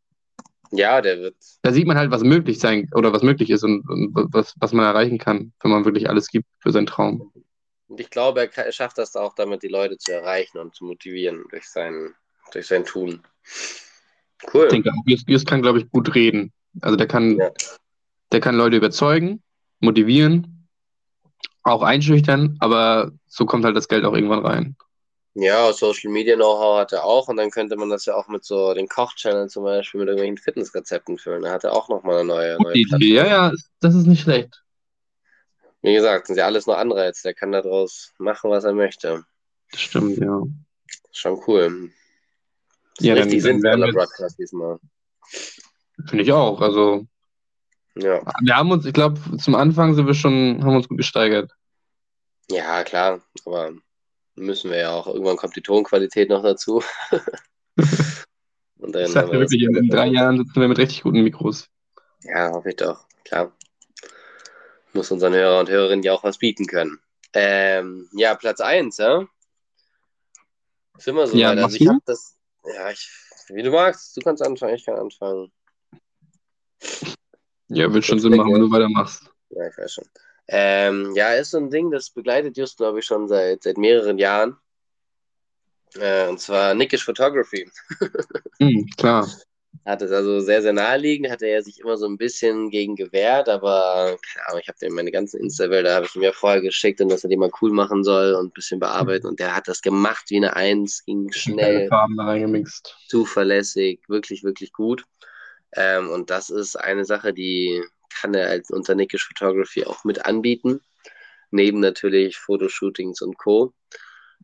ja, 0.72 1.00
der 1.00 1.18
wird. 1.20 1.36
Da 1.62 1.72
sieht 1.72 1.86
man 1.86 1.96
halt, 1.96 2.10
was 2.10 2.22
möglich 2.22 2.58
sein 2.58 2.88
oder 2.94 3.12
was 3.12 3.22
möglich 3.22 3.50
ist 3.50 3.62
und, 3.64 3.88
und 3.88 4.10
was, 4.32 4.54
was 4.58 4.72
man 4.72 4.84
erreichen 4.84 5.18
kann, 5.18 5.52
wenn 5.62 5.70
man 5.70 5.84
wirklich 5.84 6.08
alles 6.10 6.28
gibt 6.28 6.46
für 6.58 6.70
seinen 6.72 6.86
Traum. 6.86 7.32
Und 7.88 8.00
ich 8.00 8.10
glaube, 8.10 8.50
er, 8.54 8.72
schafft 8.72 8.98
das 8.98 9.14
auch 9.16 9.34
damit, 9.34 9.62
die 9.62 9.68
Leute 9.68 9.96
zu 9.96 10.12
erreichen 10.12 10.58
und 10.58 10.74
zu 10.74 10.84
motivieren 10.84 11.44
durch 11.50 11.66
sein, 11.68 12.14
durch 12.52 12.66
sein 12.66 12.84
Tun. 12.84 13.22
Cool. 14.52 14.64
Ich 14.64 14.70
denke, 14.72 14.90
Just 15.28 15.46
kann, 15.46 15.62
glaube 15.62 15.78
ich, 15.78 15.90
gut 15.90 16.14
reden. 16.14 16.52
Also 16.82 16.96
der 16.96 17.06
kann, 17.06 17.38
Ja. 17.38 17.50
der 18.32 18.40
kann 18.40 18.56
Leute 18.56 18.76
überzeugen, 18.76 19.42
motivieren, 19.80 20.55
auch 21.66 21.82
einschüchtern, 21.82 22.56
aber 22.60 23.12
so 23.26 23.46
kommt 23.46 23.64
halt 23.64 23.76
das 23.76 23.88
Geld 23.88 24.04
auch 24.04 24.14
irgendwann 24.14 24.44
rein. 24.44 24.76
Ja, 25.34 25.70
Social 25.72 26.10
Media 26.10 26.34
Know-how 26.34 26.78
hat 26.78 26.92
er 26.92 27.04
auch 27.04 27.28
und 27.28 27.36
dann 27.36 27.50
könnte 27.50 27.76
man 27.76 27.90
das 27.90 28.06
ja 28.06 28.14
auch 28.14 28.28
mit 28.28 28.44
so 28.44 28.72
den 28.72 28.88
Koch-Channel 28.88 29.48
zum 29.50 29.64
Beispiel 29.64 30.00
mit 30.00 30.08
irgendwelchen 30.08 30.38
Fitnessrezepten 30.38 31.18
füllen. 31.18 31.42
Da 31.42 31.52
hat 31.52 31.64
er 31.64 31.74
auch 31.74 31.90
nochmal 31.90 32.16
eine 32.16 32.24
neue, 32.24 32.56
neue 32.58 32.74
Idee, 32.74 33.14
ja, 33.14 33.26
ja, 33.26 33.52
das 33.80 33.94
ist 33.94 34.06
nicht 34.06 34.22
schlecht. 34.22 34.62
Wie 35.82 35.92
gesagt, 35.92 36.26
sind 36.26 36.36
ja 36.36 36.46
alles 36.46 36.66
nur 36.66 36.78
Anreize. 36.78 37.22
Der 37.22 37.34
kann 37.34 37.52
daraus 37.52 38.12
machen, 38.18 38.50
was 38.50 38.64
er 38.64 38.72
möchte. 38.72 39.24
Das 39.70 39.80
stimmt, 39.80 40.18
ja. 40.18 40.42
Schon 41.12 41.40
cool. 41.46 41.90
Ja, 42.98 43.14
dann, 43.14 43.24
Richtig 43.24 43.42
sinnvoller 43.42 43.92
Broadcast 43.92 44.38
diesmal. 44.38 44.78
Finde 46.08 46.24
ich 46.24 46.32
auch. 46.32 46.60
Also, 46.60 47.06
Ja. 47.96 48.20
wir 48.42 48.56
haben 48.56 48.70
uns, 48.70 48.84
ich 48.84 48.92
glaube, 48.92 49.18
zum 49.38 49.54
Anfang 49.54 49.94
sind 49.94 50.06
wir 50.06 50.14
schon, 50.14 50.58
haben 50.62 50.70
wir 50.72 50.76
uns 50.76 50.88
gut 50.88 50.98
gesteigert. 50.98 51.50
ja, 52.50 52.84
klar, 52.84 53.20
aber 53.44 53.72
müssen 54.34 54.70
wir 54.70 54.78
ja 54.78 54.90
auch. 54.90 55.06
Irgendwann 55.06 55.36
kommt 55.38 55.56
die 55.56 55.62
Tonqualität 55.62 56.28
noch 56.28 56.42
dazu. 56.42 56.82
Und 58.78 58.92
dann 58.94 59.06
dir 59.06 59.14
wir 59.14 59.22
das- 59.22 59.30
wirklich, 59.30 59.62
in, 59.62 59.74
in 59.74 59.88
drei 59.88 60.06
Jahren 60.08 60.36
sitzen 60.36 60.60
wir 60.60 60.68
mit 60.68 60.78
richtig 60.78 61.02
guten 61.02 61.22
Mikros. 61.22 61.68
Ja, 62.22 62.50
hoffe 62.52 62.68
ich 62.70 62.76
doch, 62.76 63.06
klar. 63.24 63.52
Muss 64.92 65.10
unseren 65.10 65.32
Hörer 65.34 65.60
und 65.60 65.68
Hörerinnen 65.70 66.02
ja 66.02 66.12
auch 66.12 66.24
was 66.24 66.38
bieten 66.38 66.66
können. 66.66 66.98
Ähm, 67.32 68.08
ja, 68.12 68.34
Platz 68.34 68.60
1, 68.60 68.96
ja? 68.98 69.26
Ist 70.98 71.08
immer 71.08 71.26
so 71.26 71.36
Ja, 71.36 71.50
weit. 71.50 71.58
Also 71.58 71.76
ich 71.76 71.86
hab 71.88 72.04
das, 72.06 72.36
ja, 72.64 72.90
ich, 72.90 73.10
wie 73.48 73.62
du 73.62 73.70
magst, 73.70 74.16
du 74.16 74.20
kannst 74.22 74.42
anfangen, 74.42 74.74
ich 74.74 74.84
kann 74.84 74.96
anfangen. 74.98 75.50
Ja, 77.68 77.92
wird 77.92 78.04
schon 78.04 78.20
Sinn 78.20 78.36
machen, 78.36 78.54
wenn 78.54 78.60
du 78.60 78.70
weitermachst. 78.70 79.30
Ja, 79.50 79.68
ich 79.68 79.76
weiß 79.76 79.94
schon. 79.94 80.04
Ähm, 80.48 81.12
ja, 81.14 81.32
ist 81.32 81.50
so 81.50 81.58
ein 81.58 81.70
Ding, 81.70 81.90
das 81.90 82.10
begleitet 82.10 82.56
Just, 82.56 82.76
glaube 82.76 83.00
ich, 83.00 83.04
schon 83.04 83.26
seit, 83.26 83.64
seit 83.64 83.78
mehreren 83.78 84.18
Jahren. 84.18 84.56
Äh, 85.98 86.28
und 86.28 86.40
zwar 86.40 86.74
Nickish 86.74 87.04
Photography. 87.04 87.68
Hm, 88.58 88.86
klar. 88.96 89.28
Hat 89.84 90.00
es 90.00 90.10
also 90.10 90.40
sehr, 90.40 90.62
sehr 90.62 90.72
naheliegend, 90.72 91.30
hatte 91.30 91.44
er 91.44 91.62
sich 91.62 91.80
immer 91.80 91.98
so 91.98 92.06
ein 92.06 92.16
bisschen 92.16 92.70
gegen 92.70 92.96
gewehrt, 92.96 93.50
aber 93.50 94.16
keine 94.32 94.48
Ahnung, 94.48 94.60
ich 94.62 94.68
habe 94.68 94.78
dem 94.78 94.94
meine 94.94 95.10
ganzen 95.10 95.38
Insta-Bilder, 95.40 95.94
habe 95.94 96.06
ich 96.06 96.16
ihm 96.16 96.22
ja 96.22 96.32
vorher 96.32 96.62
geschickt 96.62 97.02
und 97.02 97.10
dass 97.10 97.22
er 97.22 97.28
die 97.28 97.36
mal 97.36 97.50
cool 97.60 97.70
machen 97.70 98.02
soll 98.02 98.32
und 98.32 98.46
ein 98.46 98.52
bisschen 98.52 98.80
bearbeiten 98.80 99.26
und 99.26 99.38
der 99.38 99.54
hat 99.54 99.68
das 99.68 99.82
gemacht 99.82 100.24
wie 100.30 100.38
eine 100.38 100.56
Eins, 100.56 101.04
ging 101.04 101.30
schnell, 101.32 101.88
Farben 101.88 102.16
da 102.16 102.24
reingemixt. 102.24 102.96
zuverlässig, 103.08 104.00
wirklich, 104.08 104.42
wirklich 104.42 104.72
gut. 104.72 105.04
Ähm, 105.76 106.10
und 106.10 106.30
das 106.30 106.50
ist 106.50 106.76
eine 106.76 107.04
Sache, 107.04 107.32
die 107.32 107.82
kann 108.20 108.34
er 108.34 108.48
als 108.48 108.70
unter 108.70 108.94
Nickish 108.94 109.26
Photography 109.26 109.84
auch 109.84 110.04
mit 110.04 110.24
anbieten, 110.24 110.80
neben 111.50 111.80
natürlich 111.80 112.38
Fotoshootings 112.38 113.20
und 113.22 113.38
Co. 113.38 113.74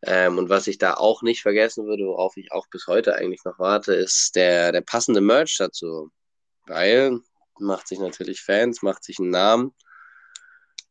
Ähm, 0.02 0.38
und 0.38 0.48
was 0.48 0.66
ich 0.66 0.78
da 0.78 0.94
auch 0.94 1.22
nicht 1.22 1.42
vergessen 1.42 1.86
würde, 1.86 2.04
worauf 2.04 2.36
ich 2.36 2.52
auch 2.52 2.66
bis 2.68 2.86
heute 2.86 3.14
eigentlich 3.14 3.44
noch 3.44 3.58
warte, 3.58 3.94
ist 3.94 4.34
der, 4.34 4.72
der 4.72 4.80
passende 4.80 5.20
Merch 5.20 5.56
dazu. 5.58 6.10
Weil 6.66 7.20
macht 7.58 7.88
sich 7.88 7.98
natürlich 7.98 8.42
Fans, 8.42 8.82
macht 8.82 9.04
sich 9.04 9.18
einen 9.18 9.30
Namen. 9.30 9.74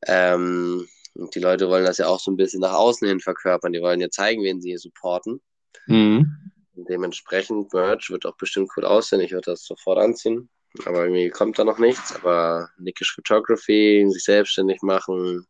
Ähm, 0.08 0.88
und 1.14 1.36
die 1.36 1.40
Leute 1.40 1.70
wollen 1.70 1.86
das 1.86 1.98
ja 1.98 2.08
auch 2.08 2.20
so 2.20 2.32
ein 2.32 2.38
bisschen 2.38 2.62
nach 2.62 2.74
außen 2.74 3.08
hin 3.08 3.20
verkörpern. 3.20 3.74
Die 3.74 3.82
wollen 3.82 4.00
ja 4.00 4.10
zeigen, 4.10 4.44
wen 4.44 4.62
sie 4.62 4.70
hier 4.70 4.80
supporten. 4.80 5.42
Mhm. 5.88 6.41
Dementsprechend, 6.86 7.74
Merch 7.74 8.10
wird 8.10 8.26
auch 8.26 8.38
bestimmt 8.38 8.70
cool 8.76 8.86
aussehen. 8.86 9.22
Ich 9.22 9.32
würde 9.32 9.52
das 9.52 9.64
sofort 9.64 10.00
anziehen. 10.00 10.50
Aber 10.86 11.04
irgendwie 11.04 11.30
kommt 11.30 11.60
da 11.60 11.64
noch 11.64 11.78
nichts. 11.78 12.16
Aber 12.16 12.70
Nickish 12.78 13.14
Photography, 13.14 14.06
sich 14.10 14.24
selbstständig 14.24 14.82
machen, 14.82 15.46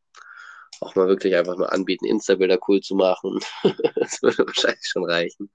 auch 0.79 0.95
mal 0.95 1.07
wirklich 1.07 1.35
einfach 1.35 1.57
nur 1.57 1.71
anbieten, 1.71 2.05
Insta-Bilder 2.05 2.59
cool 2.67 2.81
zu 2.81 2.95
machen. 2.95 3.39
das 3.95 4.21
würde 4.21 4.45
wahrscheinlich 4.45 4.87
schon 4.87 5.05
reichen. 5.05 5.51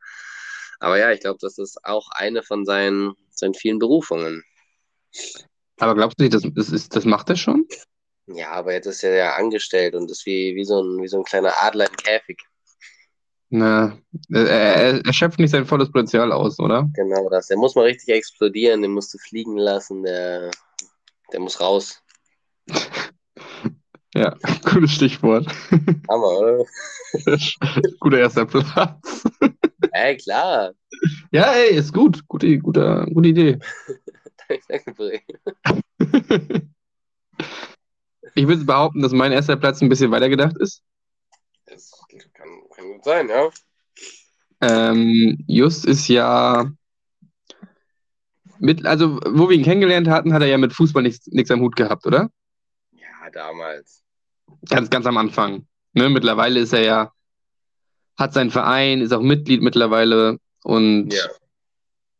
Aber 0.78 0.98
ja, 0.98 1.10
ich 1.10 1.20
glaube, 1.20 1.38
das 1.40 1.58
ist 1.58 1.84
auch 1.84 2.08
eine 2.12 2.42
von 2.42 2.64
seinen, 2.64 3.14
seinen 3.30 3.54
vielen 3.54 3.78
Berufungen. 3.78 4.44
Aber 5.78 5.94
glaubst 5.94 6.18
du 6.18 6.24
nicht, 6.24 6.34
das, 6.34 6.42
das, 6.54 6.70
ist, 6.70 6.94
das 6.94 7.04
macht 7.04 7.28
er 7.30 7.36
schon? 7.36 7.66
Ja, 8.26 8.52
aber 8.52 8.72
jetzt 8.72 8.86
ist 8.86 9.04
er 9.04 9.14
ja 9.14 9.34
angestellt 9.34 9.94
und 9.94 10.10
ist 10.10 10.26
wie, 10.26 10.54
wie, 10.54 10.64
so, 10.64 10.82
ein, 10.82 11.02
wie 11.02 11.08
so 11.08 11.18
ein 11.18 11.24
kleiner 11.24 11.62
Adler 11.62 11.88
im 11.88 11.96
Käfig. 11.96 12.42
Na, 13.48 13.96
er, 14.32 14.48
er, 14.48 15.06
er 15.06 15.12
schöpft 15.12 15.38
nicht 15.38 15.50
sein 15.50 15.66
volles 15.66 15.90
Potenzial 15.90 16.32
aus, 16.32 16.58
oder? 16.58 16.88
Genau 16.94 17.28
das. 17.30 17.46
Der 17.46 17.56
muss 17.56 17.76
mal 17.76 17.84
richtig 17.84 18.14
explodieren, 18.14 18.82
den 18.82 18.92
musst 18.92 19.14
du 19.14 19.18
fliegen 19.18 19.56
lassen, 19.56 20.02
der, 20.02 20.50
der 21.32 21.40
muss 21.40 21.60
raus. 21.60 22.02
Ja, 24.14 24.34
cooles 24.64 24.92
Stichwort. 24.92 25.46
Hammer, 26.08 26.38
oder? 26.38 26.64
Guter 28.00 28.18
erster 28.18 28.46
Platz. 28.46 29.24
Ey, 29.92 30.16
klar. 30.16 30.72
Ja, 31.32 31.52
ey, 31.52 31.76
ist 31.76 31.92
gut. 31.92 32.26
Gute, 32.26 32.58
gute, 32.58 33.06
gute 33.12 33.28
Idee. 33.28 33.58
Danke. 34.68 35.20
Ich 38.34 38.48
würde 38.48 38.64
behaupten, 38.64 39.02
dass 39.02 39.12
mein 39.12 39.32
erster 39.32 39.56
Platz 39.56 39.82
ein 39.82 39.90
bisschen 39.90 40.10
weiter 40.10 40.30
gedacht 40.30 40.56
ist. 40.60 40.82
Das 41.66 41.90
kann, 42.32 42.50
kann 42.74 42.92
gut 42.92 42.95
sein, 43.06 43.28
ja. 43.28 43.48
Ähm, 44.60 45.38
Just 45.46 45.84
ist 45.86 46.08
ja 46.08 46.70
mit, 48.58 48.84
also 48.86 49.20
wo 49.26 49.48
wir 49.48 49.56
ihn 49.56 49.64
kennengelernt 49.64 50.08
hatten, 50.08 50.32
hat 50.32 50.42
er 50.42 50.48
ja 50.48 50.58
mit 50.58 50.72
Fußball 50.72 51.02
nichts, 51.02 51.50
am 51.50 51.60
Hut 51.60 51.76
gehabt, 51.76 52.06
oder? 52.06 52.30
Ja, 52.92 53.30
damals. 53.32 54.02
Ganz, 54.68 54.90
ganz 54.90 55.06
am 55.06 55.16
Anfang. 55.16 55.66
Ne? 55.92 56.08
Mittlerweile 56.08 56.60
ist 56.60 56.72
er 56.72 56.82
ja, 56.82 57.12
hat 58.16 58.32
seinen 58.32 58.50
Verein, 58.50 59.00
ist 59.00 59.12
auch 59.12 59.22
Mitglied 59.22 59.62
mittlerweile 59.62 60.38
und, 60.64 61.12
Ja. 61.12 61.24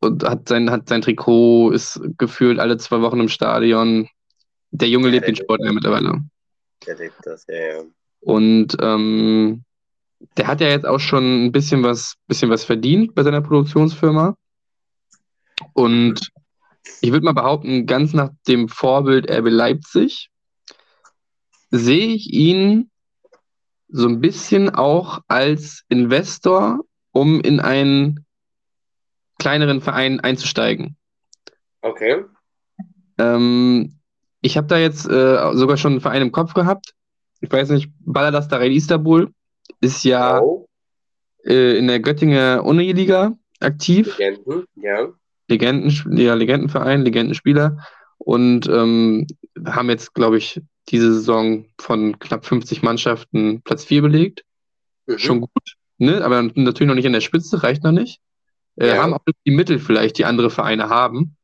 und 0.01 0.25
hat 0.25 0.49
sein, 0.49 0.71
hat 0.71 0.89
sein 0.89 1.03
Trikot, 1.03 1.71
ist 1.71 2.01
gefühlt 2.19 2.59
alle 2.59 2.77
zwei 2.77 3.01
Wochen 3.01 3.21
im 3.21 3.29
Stadion. 3.29 4.09
Der 4.71 4.89
Junge 4.89 5.07
Ja, 5.07 5.13
lebt 5.13 5.27
der 5.27 5.33
den 5.33 5.37
Sport 5.43 5.63
ja 5.65 5.73
mittlerweile. 5.73 6.23
Der 6.87 6.97
lebt 6.97 7.17
das, 7.25 7.47
ja, 7.49 7.55
ja. 7.57 7.83
Und 8.21 8.77
ähm, 8.81 9.65
der 10.37 10.47
hat 10.47 10.61
ja 10.61 10.69
jetzt 10.69 10.87
auch 10.87 11.01
schon 11.01 11.47
ein 11.47 11.53
bisschen 11.53 11.83
was, 11.83 12.15
bisschen 12.27 12.51
was 12.51 12.65
verdient 12.65 13.15
bei 13.15 13.23
seiner 13.23 13.41
Produktionsfirma. 13.41 14.37
Und 15.73 16.31
ich 17.01 17.13
würde 17.13 17.25
mal 17.25 17.33
behaupten, 17.33 17.87
ganz 17.87 18.13
nach 18.13 18.31
dem 18.47 18.69
Vorbild 18.69 19.31
RB 19.31 19.49
Leipzig 19.49 20.31
sehe 21.71 22.15
ich 22.15 22.33
ihn 22.33 22.91
so 23.89 24.09
ein 24.09 24.21
bisschen 24.21 24.71
auch 24.71 25.21
als 25.29 25.85
Investor, 25.89 26.81
um 27.13 27.41
in 27.41 27.61
einen 27.61 28.25
kleineren 29.39 29.81
Verein 29.81 30.21
einzusteigen. 30.21 30.97
Okay. 31.83 32.25
Ähm, 33.19 33.99
ich 34.41 34.57
habe 34.57 34.67
da 34.67 34.79
jetzt 34.79 35.09
äh, 35.09 35.53
sogar 35.55 35.77
schon 35.77 35.93
einen 35.93 36.01
Verein 36.01 36.23
im 36.23 36.33
Kopf 36.33 36.55
gehabt. 36.55 36.95
Ich 37.41 37.51
weiß 37.51 37.71
nicht, 37.71 37.91
Baladastaray 38.01 38.75
Istanbul 38.75 39.33
ist 39.81 40.05
ja 40.05 40.41
Oh, 40.41 40.69
äh, 41.45 41.79
in 41.79 41.87
der 41.87 42.01
Göttinger 42.01 42.65
Uniliga 42.65 43.37
aktiv. 43.61 44.19
Legenden, 44.19 44.65
ja. 44.77 45.09
Legenden, 45.49 46.17
ja, 46.17 46.35
Legendenverein, 46.35 47.03
Legendenspieler. 47.03 47.79
Und 48.19 48.67
ähm, 48.69 49.27
haben 49.65 49.91
jetzt, 49.91 50.15
glaube 50.15 50.39
ich, 50.39 50.61
diese 50.89 51.13
Saison 51.13 51.67
von 51.79 52.19
knapp 52.19 52.45
50 52.47 52.83
Mannschaften 52.83 53.63
Platz 53.63 53.85
4 53.85 54.03
belegt. 54.03 54.45
Mhm. 55.07 55.19
Schon 55.19 55.41
gut, 55.43 55.77
ne? 55.99 56.25
aber 56.25 56.43
natürlich 56.43 56.89
noch 56.89 56.95
nicht 56.95 57.07
an 57.07 57.13
der 57.13 57.21
Spitze, 57.21 57.63
reicht 57.63 57.85
noch 57.85 57.93
nicht. 57.93 58.21
Äh, 58.77 58.89
Ja. 58.89 59.03
Haben 59.03 59.15
auch 59.15 59.21
die 59.45 59.51
Mittel 59.51 59.79
vielleicht, 59.79 60.19
die 60.19 60.25
andere 60.25 60.51
Vereine 60.51 60.89
haben. 60.89 61.37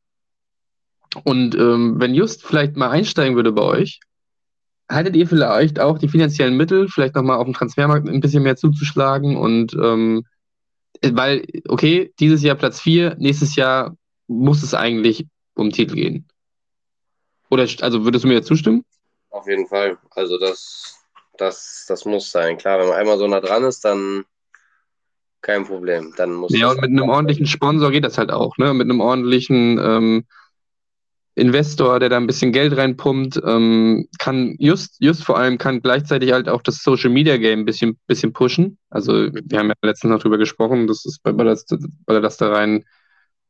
Und 1.25 1.55
ähm, 1.55 1.97
wenn 1.99 2.15
Just 2.15 2.45
vielleicht 2.45 2.77
mal 2.77 2.91
einsteigen 2.91 3.37
würde 3.37 3.53
bei 3.53 3.63
euch, 3.63 4.01
haltet 4.93 5.17
ihr 5.17 5.27
vielleicht 5.27 5.81
auch 5.81 5.99
die 5.99 6.09
finanziellen 6.09 6.57
Mittel, 6.57 6.89
vielleicht 6.89 7.15
nochmal 7.15 7.39
auf 7.39 7.45
dem 7.45 7.55
Transfermarkt 7.55 8.09
ein 8.09 8.21
bisschen 8.21 8.43
mehr 8.43 8.57
zuzuschlagen 8.57 9.37
und 9.37 9.75
ähm, 9.75 10.25
weil, 11.03 11.47
okay, 11.69 12.13
dieses 12.21 12.43
Jahr 12.43 12.55
Platz 12.55 12.81
4, 12.81 13.17
nächstes 13.19 13.57
Jahr 13.57 13.97
muss 14.29 14.63
es 14.63 14.75
eigentlich 14.75 15.27
um 15.55 15.71
Titel 15.71 15.95
gehen. 15.95 16.29
Oder, 17.51 17.67
also 17.81 18.05
würdest 18.05 18.25
du 18.25 18.29
mir 18.29 18.43
zustimmen? 18.43 18.85
Auf 19.31 19.47
jeden 19.47 19.67
Fall. 19.67 19.99
Also 20.11 20.39
das, 20.39 21.01
das, 21.37 21.85
das 21.89 22.05
muss 22.05 22.31
sein. 22.31 22.57
Klar, 22.57 22.79
wenn 22.79 22.89
man 22.89 22.97
einmal 22.97 23.19
so 23.19 23.27
nah 23.27 23.41
dran 23.41 23.65
ist, 23.65 23.85
dann 23.85 24.25
kein 25.41 25.67
Problem. 25.67 26.15
Dann 26.17 26.33
muss 26.33 26.57
Ja, 26.57 26.71
und 26.71 26.81
mit 26.81 26.91
einem 26.91 27.09
ordentlichen 27.09 27.47
Sponsor 27.47 27.91
geht 27.91 28.05
das 28.05 28.17
halt 28.17 28.31
auch, 28.31 28.57
ne? 28.59 28.73
Mit 28.73 28.89
einem 28.89 29.01
ordentlichen 29.01 29.79
ähm, 29.83 30.25
Investor, 31.35 31.99
der 31.99 32.11
da 32.11 32.19
ein 32.19 32.27
bisschen 32.27 32.53
Geld 32.53 32.77
reinpumpt, 32.77 33.41
ähm, 33.47 34.07
kann 34.19 34.55
just, 34.59 34.97
just 35.01 35.25
vor 35.25 35.39
allem 35.39 35.59
kann 35.59 35.81
gleichzeitig 35.81 36.33
halt 36.33 36.49
auch 36.49 36.63
das 36.63 36.83
Social 36.83 37.11
Media 37.11 37.39
Game 37.39 37.61
ein 37.61 37.65
bisschen, 37.65 37.99
bisschen 38.07 38.33
pushen. 38.33 38.79
Also, 38.91 39.13
wir 39.33 39.59
haben 39.59 39.69
ja 39.69 39.75
letztens 39.83 40.11
noch 40.11 40.21
drüber 40.21 40.39
gesprochen, 40.39 40.87
das 40.87 41.05
ist 41.07 41.23
bei 41.23 41.33
Ballast, 41.33 41.75
Ballast 42.07 42.41
da 42.41 42.53
rein, 42.53 42.85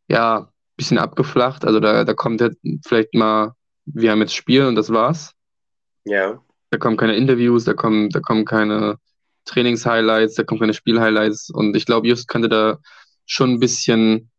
ja, 0.08 0.38
ein 0.38 0.48
bisschen 0.76 0.98
abgeflacht. 0.98 1.64
Also, 1.64 1.80
da, 1.80 2.04
da 2.04 2.14
kommt 2.14 2.40
jetzt 2.40 2.58
vielleicht 2.86 3.14
mal, 3.14 3.54
wir 3.86 4.12
haben 4.12 4.20
jetzt 4.20 4.34
Spiel 4.34 4.64
und 4.66 4.76
das 4.76 4.90
war's. 4.90 5.32
Ja, 6.04 6.40
Da 6.70 6.78
kommen 6.78 6.96
keine 6.96 7.16
Interviews, 7.16 7.64
da 7.64 7.74
kommen, 7.74 8.10
da 8.10 8.20
kommen 8.20 8.44
keine 8.44 8.96
Trainings-Highlights, 9.44 10.34
da 10.34 10.44
kommen 10.44 10.60
keine 10.60 10.74
Spiel-Highlights. 10.74 11.50
Und 11.50 11.76
ich 11.76 11.86
glaube, 11.86 12.08
Just 12.08 12.28
könnte 12.28 12.48
da 12.48 12.78
schon 13.26 13.50
ein 13.52 13.60
bisschen 13.60 14.31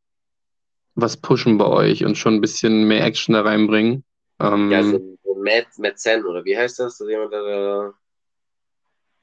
was 0.95 1.17
pushen 1.17 1.57
bei 1.57 1.65
euch 1.65 2.05
und 2.05 2.17
schon 2.17 2.35
ein 2.35 2.41
bisschen 2.41 2.87
mehr 2.87 3.03
Action 3.05 3.33
da 3.33 3.41
reinbringen. 3.41 4.03
Ähm, 4.39 4.71
ja 4.71 4.83
so, 4.83 5.17
so 5.23 5.35
Matt, 5.35 5.67
Matt 5.77 5.99
Zen, 5.99 6.25
oder 6.25 6.43
wie 6.45 6.57
heißt 6.57 6.79
das? 6.79 6.99
Jemand, 6.99 7.33
der 7.33 7.41
da 7.41 7.93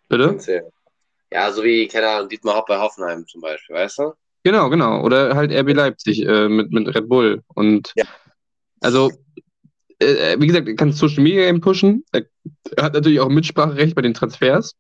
bitte? 0.09 0.71
Ja, 1.33 1.53
so 1.53 1.63
wie, 1.63 1.87
keine 1.87 2.09
Ahnung, 2.09 2.29
Dietmar 2.29 2.57
Hopp 2.57 2.67
bei 2.67 2.79
Hoffenheim 2.79 3.25
zum 3.27 3.41
Beispiel, 3.41 3.77
weißt 3.77 3.99
du? 3.99 4.13
Genau, 4.43 4.69
genau. 4.69 5.03
Oder 5.05 5.37
halt 5.37 5.53
RB 5.53 5.75
Leipzig 5.75 6.27
äh, 6.27 6.49
mit, 6.49 6.73
mit 6.73 6.93
Red 6.95 7.09
Bull. 7.09 7.43
Und 7.55 7.93
Ja. 7.95 8.05
also, 8.81 9.13
äh, 10.01 10.37
wie 10.41 10.47
gesagt, 10.47 10.67
er 10.67 10.75
kann 10.75 10.93
Social 10.93 11.23
Media 11.23 11.45
Game 11.45 11.61
pushen. 11.61 12.05
Er, 12.11 12.25
er 12.77 12.85
hat 12.85 12.95
natürlich 12.95 13.21
auch 13.21 13.29
Mitspracherecht 13.29 13.95
bei 13.95 14.03
den 14.03 14.15
Transfers. 14.15 14.75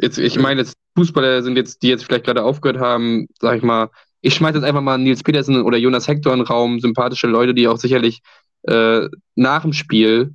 Jetzt, 0.00 0.18
ich 0.18 0.36
Mhm. 0.36 0.42
meine, 0.42 0.60
jetzt 0.62 0.74
Fußballer 0.96 1.42
sind 1.42 1.56
jetzt, 1.56 1.82
die 1.82 1.88
jetzt 1.88 2.04
vielleicht 2.04 2.24
gerade 2.24 2.42
aufgehört 2.42 2.78
haben, 2.78 3.26
sag 3.40 3.58
ich 3.58 3.62
mal, 3.62 3.90
ich 4.22 4.34
schmeiße 4.34 4.58
jetzt 4.58 4.64
einfach 4.66 4.82
mal 4.82 4.98
Nils 4.98 5.22
Petersen 5.22 5.62
oder 5.62 5.78
Jonas 5.78 6.08
Hector 6.08 6.32
in 6.32 6.40
den 6.40 6.46
Raum, 6.46 6.80
sympathische 6.80 7.26
Leute, 7.26 7.54
die 7.54 7.68
auch 7.68 7.78
sicherlich 7.78 8.20
äh, 8.62 9.08
nach 9.34 9.62
dem 9.62 9.72
Spiel 9.72 10.34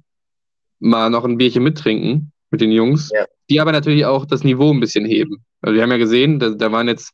mal 0.80 1.10
noch 1.10 1.26
ein 1.26 1.38
Bierchen 1.38 1.64
mittrinken 1.64 2.32
mit 2.52 2.62
den 2.62 2.72
Jungs, 2.72 3.12
Ja. 3.14 3.26
die 3.49 3.60
aber 3.62 3.72
natürlich 3.72 4.06
auch 4.06 4.26
das 4.26 4.44
Niveau 4.44 4.72
ein 4.74 4.80
bisschen 4.80 5.06
heben. 5.06 5.44
Also 5.62 5.76
wir 5.76 5.84
haben 5.84 5.91
ja 5.91 5.98
gesehen, 5.98 6.40
da, 6.40 6.49
da 6.49 6.72
waren 6.72 6.88
jetzt, 6.88 7.14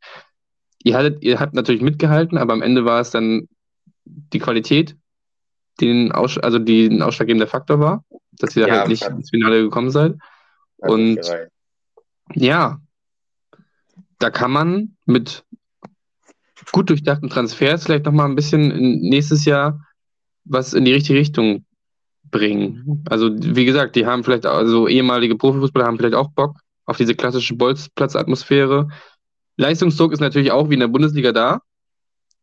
ihr 0.84 0.96
hattet, 0.96 1.24
ihr 1.24 1.40
habt 1.40 1.54
natürlich 1.54 1.82
mitgehalten, 1.82 2.38
aber 2.38 2.54
am 2.54 2.62
Ende 2.62 2.86
war 2.86 3.02
es 3.02 3.12
dann 3.12 3.48
die 4.06 4.40
Qualität, 4.40 4.96
die 5.80 5.90
ein 5.90 6.12
Aus, 6.12 6.38
also 6.38 6.60
die 6.60 6.86
ein 6.88 7.02
ausschlaggebender 7.02 7.48
Faktor 7.48 7.80
war, 7.80 8.04
dass 8.32 8.56
ihr 8.56 8.68
Ja, 8.68 8.80
halt 8.80 8.88
nicht 8.90 9.04
ins 9.06 9.30
Finale 9.30 9.62
gekommen 9.62 9.92
seid. 9.92 10.16
Und-. 10.78 11.20
Ja, 12.34 12.80
da 14.20 14.30
kann 14.30 14.52
man 14.52 14.96
mit 15.06 15.44
gut 16.72 16.90
durchdachten 16.90 17.30
Transfers 17.30 17.84
vielleicht 17.86 18.06
nochmal 18.06 18.30
ein 18.30 18.36
bisschen 18.36 18.70
nächstes 19.02 19.46
Jahr 19.46 19.80
was 20.46 20.74
in 20.74 20.86
die 20.86 20.94
richtige 20.94 21.20
Richtung 21.20 21.66
bringen. 22.32 23.04
Also, 23.10 23.30
wie 23.32 23.66
gesagt, 23.66 23.96
die 23.96 24.06
haben 24.06 24.24
vielleicht, 24.24 24.46
also 24.46 24.88
ehemalige 24.88 25.36
Profifußballer 25.36 25.86
haben 25.86 25.98
vielleicht 25.98 26.16
auch 26.16 26.32
Bock 26.32 26.58
auf 26.86 26.98
diese 26.98 27.16
klassische 27.16 27.56
Bolzplatzatmosphäre. 27.56 28.90
Leistungsdruck 29.58 30.14
ist 30.14 30.20
natürlich 30.20 30.52
auch 30.52 30.70
wie 30.70 30.76
in 30.76 30.80
der 30.80 30.88
Bundesliga 30.88 31.32
da, 31.32 31.62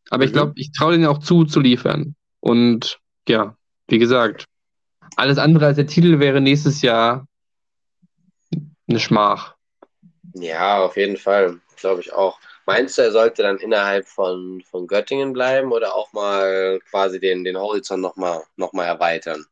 aber 0.09 0.23
ich 0.23 0.31
Mhm. 0.31 0.33
glaube, 0.33 0.53
ich 0.55 0.71
traue 0.71 0.93
denen 0.93 1.05
auch 1.05 1.19
zu, 1.19 1.43
zu 1.45 1.59
liefern. 1.59 2.15
Und 2.39 2.99
ja, 3.27 3.55
wie 3.87 3.99
gesagt, 3.99 4.45
alles 5.15 5.37
andere 5.37 5.67
als 5.67 5.75
der 5.75 5.87
Titel 5.87 6.19
wäre 6.19 6.39
nächstes 6.41 6.81
Jahr 6.81 7.25
eine 8.87 8.99
Schmach. 8.99 9.55
Ja, 10.33 10.83
auf 10.83 10.95
jeden 10.97 11.17
Fall, 11.17 11.59
glaube 11.77 12.01
ich 12.01 12.13
auch. 12.13 12.39
Meinst 12.69 12.99
du, 12.99 13.01
er 13.01 13.11
sollte 13.11 13.41
dann 13.41 13.57
innerhalb 13.57 14.05
von, 14.05 14.61
von 14.69 14.85
Göttingen 14.85 15.33
bleiben 15.33 15.71
oder 15.71 15.95
auch 15.95 16.13
mal 16.13 16.79
quasi 16.91 17.19
den, 17.19 17.43
den 17.43 17.57
Horizont 17.57 17.99
nochmal 17.99 18.43
noch 18.57 18.73
mal 18.73 18.85
erweitern? 18.85 19.43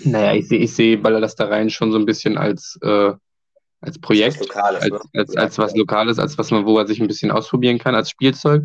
Naja, 0.00 0.34
ich 0.34 0.48
sehe 0.48 0.58
ich 0.58 0.74
seh 0.74 0.96
Balladas 0.96 1.36
da 1.36 1.44
rein 1.46 1.70
schon 1.70 1.92
so 1.92 1.98
ein 1.98 2.04
bisschen 2.04 2.36
als, 2.36 2.76
äh, 2.82 3.12
als 3.80 4.00
Projekt, 4.00 4.40
Was 4.40 4.48
Lokales, 4.48 4.82
als, 4.82 4.90
ne? 4.90 5.00
als, 5.14 5.36
als 5.36 5.58
was 5.58 5.76
Lokales, 5.76 6.18
als 6.18 6.36
was 6.36 6.50
man, 6.50 6.66
wo 6.66 6.76
er 6.76 6.88
sich 6.88 7.00
ein 7.00 7.06
bisschen 7.06 7.30
ausprobieren 7.30 7.78
kann, 7.78 7.94
als 7.94 8.10
Spielzeug. 8.10 8.64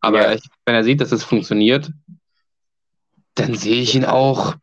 Aber 0.00 0.22
Ja. 0.22 0.32
ich, 0.34 0.42
wenn 0.64 0.76
er 0.76 0.84
sieht, 0.84 1.00
dass 1.00 1.10
es 1.10 1.24
funktioniert, 1.24 1.90
dann 3.34 3.56
sehe 3.56 3.82
ich 3.82 3.96
ihn 3.96 4.04
auch 4.04 4.54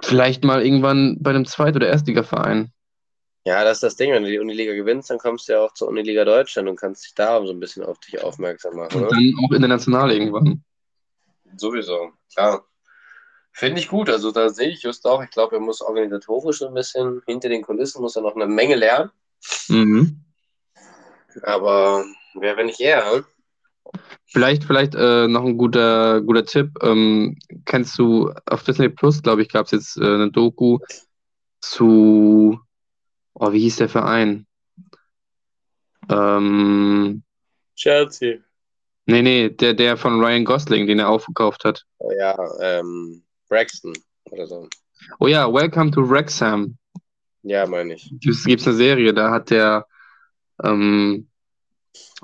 vielleicht 0.00 0.44
mal 0.44 0.64
irgendwann 0.64 1.16
bei 1.18 1.30
einem 1.30 1.44
Zweit- 1.44 1.74
oder 1.74 1.88
Erstligaverein. 1.88 2.70
Ja, 3.46 3.62
das 3.62 3.78
ist 3.78 3.82
das 3.82 3.96
Ding. 3.96 4.12
Wenn 4.12 4.22
du 4.24 4.30
die 4.30 4.38
Uniliga 4.38 4.72
gewinnst, 4.72 5.10
dann 5.10 5.18
kommst 5.18 5.48
du 5.48 5.52
ja 5.52 5.60
auch 5.60 5.74
zur 5.74 5.88
Uniliga 5.88 6.24
Deutschland 6.24 6.68
und 6.68 6.76
kannst 6.76 7.04
dich 7.04 7.14
da 7.14 7.44
so 7.44 7.52
ein 7.52 7.60
bisschen 7.60 7.84
auf 7.84 7.98
dich 7.98 8.22
aufmerksam 8.22 8.76
machen. 8.76 8.94
Und 8.96 9.02
Ne? 9.02 9.08
dann 9.10 9.44
auch 9.44 9.52
international 9.52 10.12
irgendwann. 10.12 10.64
Sowieso, 11.56 12.12
klar. 12.32 12.64
Finde 13.52 13.80
ich 13.80 13.88
gut. 13.88 14.08
Also 14.10 14.32
da 14.32 14.48
sehe 14.48 14.70
ich 14.70 14.82
just 14.82 15.06
auch. 15.06 15.22
Ich 15.22 15.30
glaube, 15.30 15.56
er 15.56 15.60
muss 15.60 15.80
organisatorisch 15.82 16.58
so 16.58 16.68
ein 16.68 16.74
bisschen 16.74 17.22
hinter 17.26 17.48
den 17.48 17.62
Kulissen, 17.62 18.00
muss 18.02 18.16
er 18.16 18.22
noch 18.22 18.34
eine 18.34 18.46
Menge 18.46 18.74
lernen. 18.74 19.10
Mhm. 19.68 20.24
Aber 21.42 22.04
wer, 22.34 22.56
wenn 22.56 22.66
nicht 22.66 22.80
er? 22.80 23.04
ne? 23.04 23.24
Vielleicht, 24.26 24.64
vielleicht 24.64 24.94
äh, 24.96 25.28
noch 25.28 25.44
ein 25.44 25.56
guter, 25.58 26.20
guter 26.22 26.44
Tipp. 26.44 26.70
Ähm, 26.82 27.38
kennst 27.66 27.96
du 27.98 28.32
auf 28.46 28.64
Disney 28.64 28.88
Plus, 28.88 29.22
glaube 29.22 29.42
ich, 29.42 29.48
gab 29.50 29.66
es 29.66 29.72
jetzt 29.72 29.96
äh, 29.98 30.04
eine 30.04 30.30
Doku 30.32 30.78
zu, 31.60 32.58
oh, 33.34 33.52
wie 33.52 33.60
hieß 33.60 33.76
der 33.76 33.88
Verein? 33.88 34.46
Ähm, 36.08 37.22
Chelsea. 37.76 38.38
nee, 39.06 39.22
nee, 39.22 39.48
der, 39.50 39.74
der 39.74 39.96
von 39.96 40.20
Ryan 40.20 40.44
Gosling, 40.44 40.86
den 40.86 40.98
er 40.98 41.08
aufgekauft 41.08 41.64
hat. 41.64 41.84
Oh 41.98 42.12
ja, 42.12 42.36
ähm, 42.60 43.22
Braxton 43.48 43.94
oder 44.30 44.46
so. 44.46 44.68
Oh 45.18 45.26
ja, 45.26 45.52
Welcome 45.52 45.90
to 45.90 46.08
Wrexham. 46.08 46.76
Ja, 47.42 47.66
meine 47.66 47.94
ich. 47.94 48.10
Es 48.26 48.44
gibt 48.44 48.66
eine 48.66 48.74
Serie, 48.76 49.12
da 49.12 49.30
hat 49.30 49.50
der, 49.50 49.86
ähm, 50.62 51.28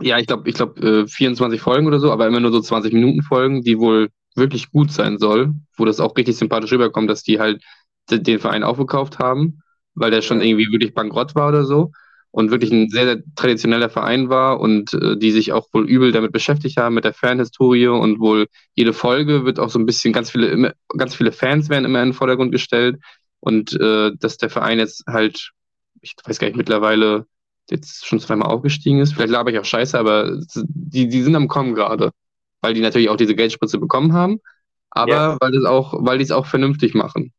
ja, 0.01 0.19
ich 0.19 0.27
glaube, 0.27 0.49
ich 0.49 0.55
glaube, 0.55 0.81
äh, 1.05 1.07
24 1.07 1.61
Folgen 1.61 1.87
oder 1.87 2.01
so, 2.01 2.11
aber 2.13 2.27
immer 2.27 2.41
nur 2.41 2.53
so 2.53 2.61
20 2.61 2.93
Minuten 2.93 3.23
Folgen, 3.23 3.63
die 3.63 3.79
wohl 3.79 4.11
wirklich 4.35 4.71
gut 4.71 4.93
sein 4.93 5.19
soll, 5.19 5.55
wo 5.77 5.85
das 5.85 6.01
auch 6.01 6.17
richtig 6.17 6.37
sympathisch 6.37 6.73
rüberkommt, 6.73 7.11
dass 7.11 7.23
die 7.23 7.39
halt 7.39 7.63
de- 8.11 8.21
den 8.21 8.39
Verein 8.39 8.63
aufgekauft 8.63 9.19
haben, 9.19 9.63
weil 10.01 10.11
der 10.11 10.23
schon 10.23 10.41
irgendwie 10.43 10.73
wirklich 10.73 10.95
bankrott 10.95 11.35
war 11.35 11.49
oder 11.49 11.65
so 11.65 11.93
und 12.33 12.51
wirklich 12.51 12.71
ein 12.73 12.89
sehr, 12.91 13.05
sehr 13.07 13.23
traditioneller 13.37 13.91
Verein 13.91 14.29
war 14.29 14.61
und 14.61 14.93
äh, 14.95 15.17
die 15.17 15.33
sich 15.33 15.53
auch 15.53 15.67
wohl 15.73 15.89
übel 15.89 16.13
damit 16.13 16.33
beschäftigt 16.33 16.77
haben, 16.77 16.95
mit 16.95 17.05
der 17.05 17.15
Fanhistorie 17.15 17.89
und 17.89 18.21
wohl 18.21 18.47
jede 18.75 18.93
Folge 18.93 19.45
wird 19.45 19.59
auch 19.59 19.71
so 19.71 19.79
ein 19.79 19.87
bisschen, 19.87 20.13
ganz 20.13 20.31
viele, 20.31 20.47
immer, 20.49 20.73
ganz 20.97 21.15
viele 21.15 21.33
Fans 21.33 21.69
werden 21.69 21.85
immer 21.85 22.03
in 22.03 22.11
den 22.11 22.15
Vordergrund 22.15 22.53
gestellt 22.53 22.99
und 23.41 23.73
äh, 23.81 24.13
dass 24.19 24.37
der 24.39 24.51
Verein 24.51 24.79
jetzt 24.79 25.05
halt, 25.07 25.51
ich 26.01 26.15
weiß 26.25 26.39
gar 26.39 26.47
nicht, 26.49 26.57
mittlerweile 26.57 27.27
jetzt 27.71 28.07
schon 28.07 28.21
zweimal 28.21 28.49
aufgestiegen 28.49 29.01
ist. 29.01 29.15
Vielleicht 29.15 29.31
laber 29.33 29.51
ich 29.53 29.59
auch 29.59 29.65
scheiße, 29.65 29.99
aber 29.99 30.39
die, 30.55 31.09
die 31.09 31.23
sind 31.23 31.37
am 31.37 31.49
Kommen 31.49 31.75
gerade. 31.75 32.11
Weil 32.63 32.75
die 32.75 32.81
natürlich 32.83 33.09
auch 33.09 33.17
diese 33.17 33.35
Geldspritze 33.35 33.79
bekommen 33.79 34.13
haben, 34.13 34.39
aber 34.91 35.13
Ja. 35.13 35.37
weil 35.41 35.53
das 35.53 35.65
auch, 35.65 35.95
weil 36.05 36.19
die 36.19 36.25
es 36.25 36.31
auch 36.31 36.47
vernünftig 36.47 36.95
machen. 36.95 37.33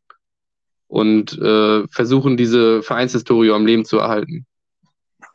Und 0.92 1.38
äh, 1.40 1.88
versuchen, 1.88 2.36
diese 2.36 2.84
Vereinshistorie 2.84 3.52
am 3.52 3.66
Leben 3.66 3.86
zu 3.86 3.98
erhalten. 4.00 4.46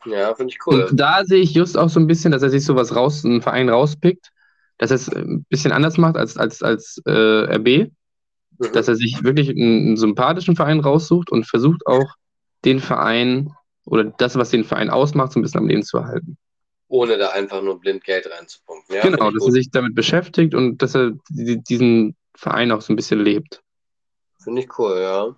Ja, 0.05 0.35
finde 0.35 0.53
ich 0.53 0.59
cool. 0.67 0.83
Und 0.83 0.99
da 0.99 1.25
sehe 1.25 1.41
ich 1.41 1.51
just 1.55 1.75
auch 1.79 1.89
so 1.89 1.99
ein 1.99 2.05
bisschen, 2.05 2.31
dass 2.31 2.43
er 2.43 2.51
sich 2.51 2.63
sowas 2.63 2.95
raus, 2.95 3.25
einen 3.25 3.41
Verein 3.41 3.67
rauspickt, 3.67 4.29
dass 4.77 4.91
er 4.91 4.95
es 4.97 5.09
ein 5.09 5.45
bisschen 5.49 5.71
anders 5.71 5.97
macht 5.97 6.15
als, 6.15 6.37
als, 6.37 6.61
als 6.61 7.01
äh, 7.05 7.11
RB, 7.55 7.89
Mhm. 8.59 8.71
dass 8.73 8.87
er 8.87 8.95
sich 8.95 9.23
wirklich 9.23 9.49
einen, 9.49 9.87
einen 9.87 9.97
sympathischen 9.97 10.55
Verein 10.55 10.79
raussucht 10.79 11.31
und 11.31 11.45
versucht 11.45 11.85
auch 11.87 12.15
den 12.65 12.79
Verein 12.79 13.51
oder 13.85 14.03
das, 14.03 14.35
was 14.35 14.49
den 14.51 14.63
Verein 14.63 14.89
ausmacht, 14.89 15.31
so 15.31 15.39
ein 15.39 15.43
bisschen 15.43 15.59
am 15.61 15.67
Leben 15.67 15.83
zu 15.83 15.97
erhalten. 15.97 16.37
Ohne 16.87 17.17
da 17.17 17.29
einfach 17.29 17.61
nur 17.61 17.79
blind 17.79 18.03
Geld 18.03 18.27
reinzupumpen. 18.31 18.95
Ja, 18.95 19.01
genau, 19.03 19.31
dass 19.31 19.43
er 19.43 19.47
gut. 19.47 19.53
sich 19.53 19.69
damit 19.71 19.95
beschäftigt 19.95 20.55
und 20.55 20.81
dass 20.81 20.95
er 20.95 21.13
die- 21.29 21.61
diesen 21.63 22.15
Verein 22.35 22.71
auch 22.71 22.81
so 22.81 22.93
ein 22.93 22.95
bisschen 22.95 23.19
lebt. 23.19 23.61
Finde 24.39 24.61
ich 24.61 24.79
cool, 24.79 24.97
ja. 24.99 25.35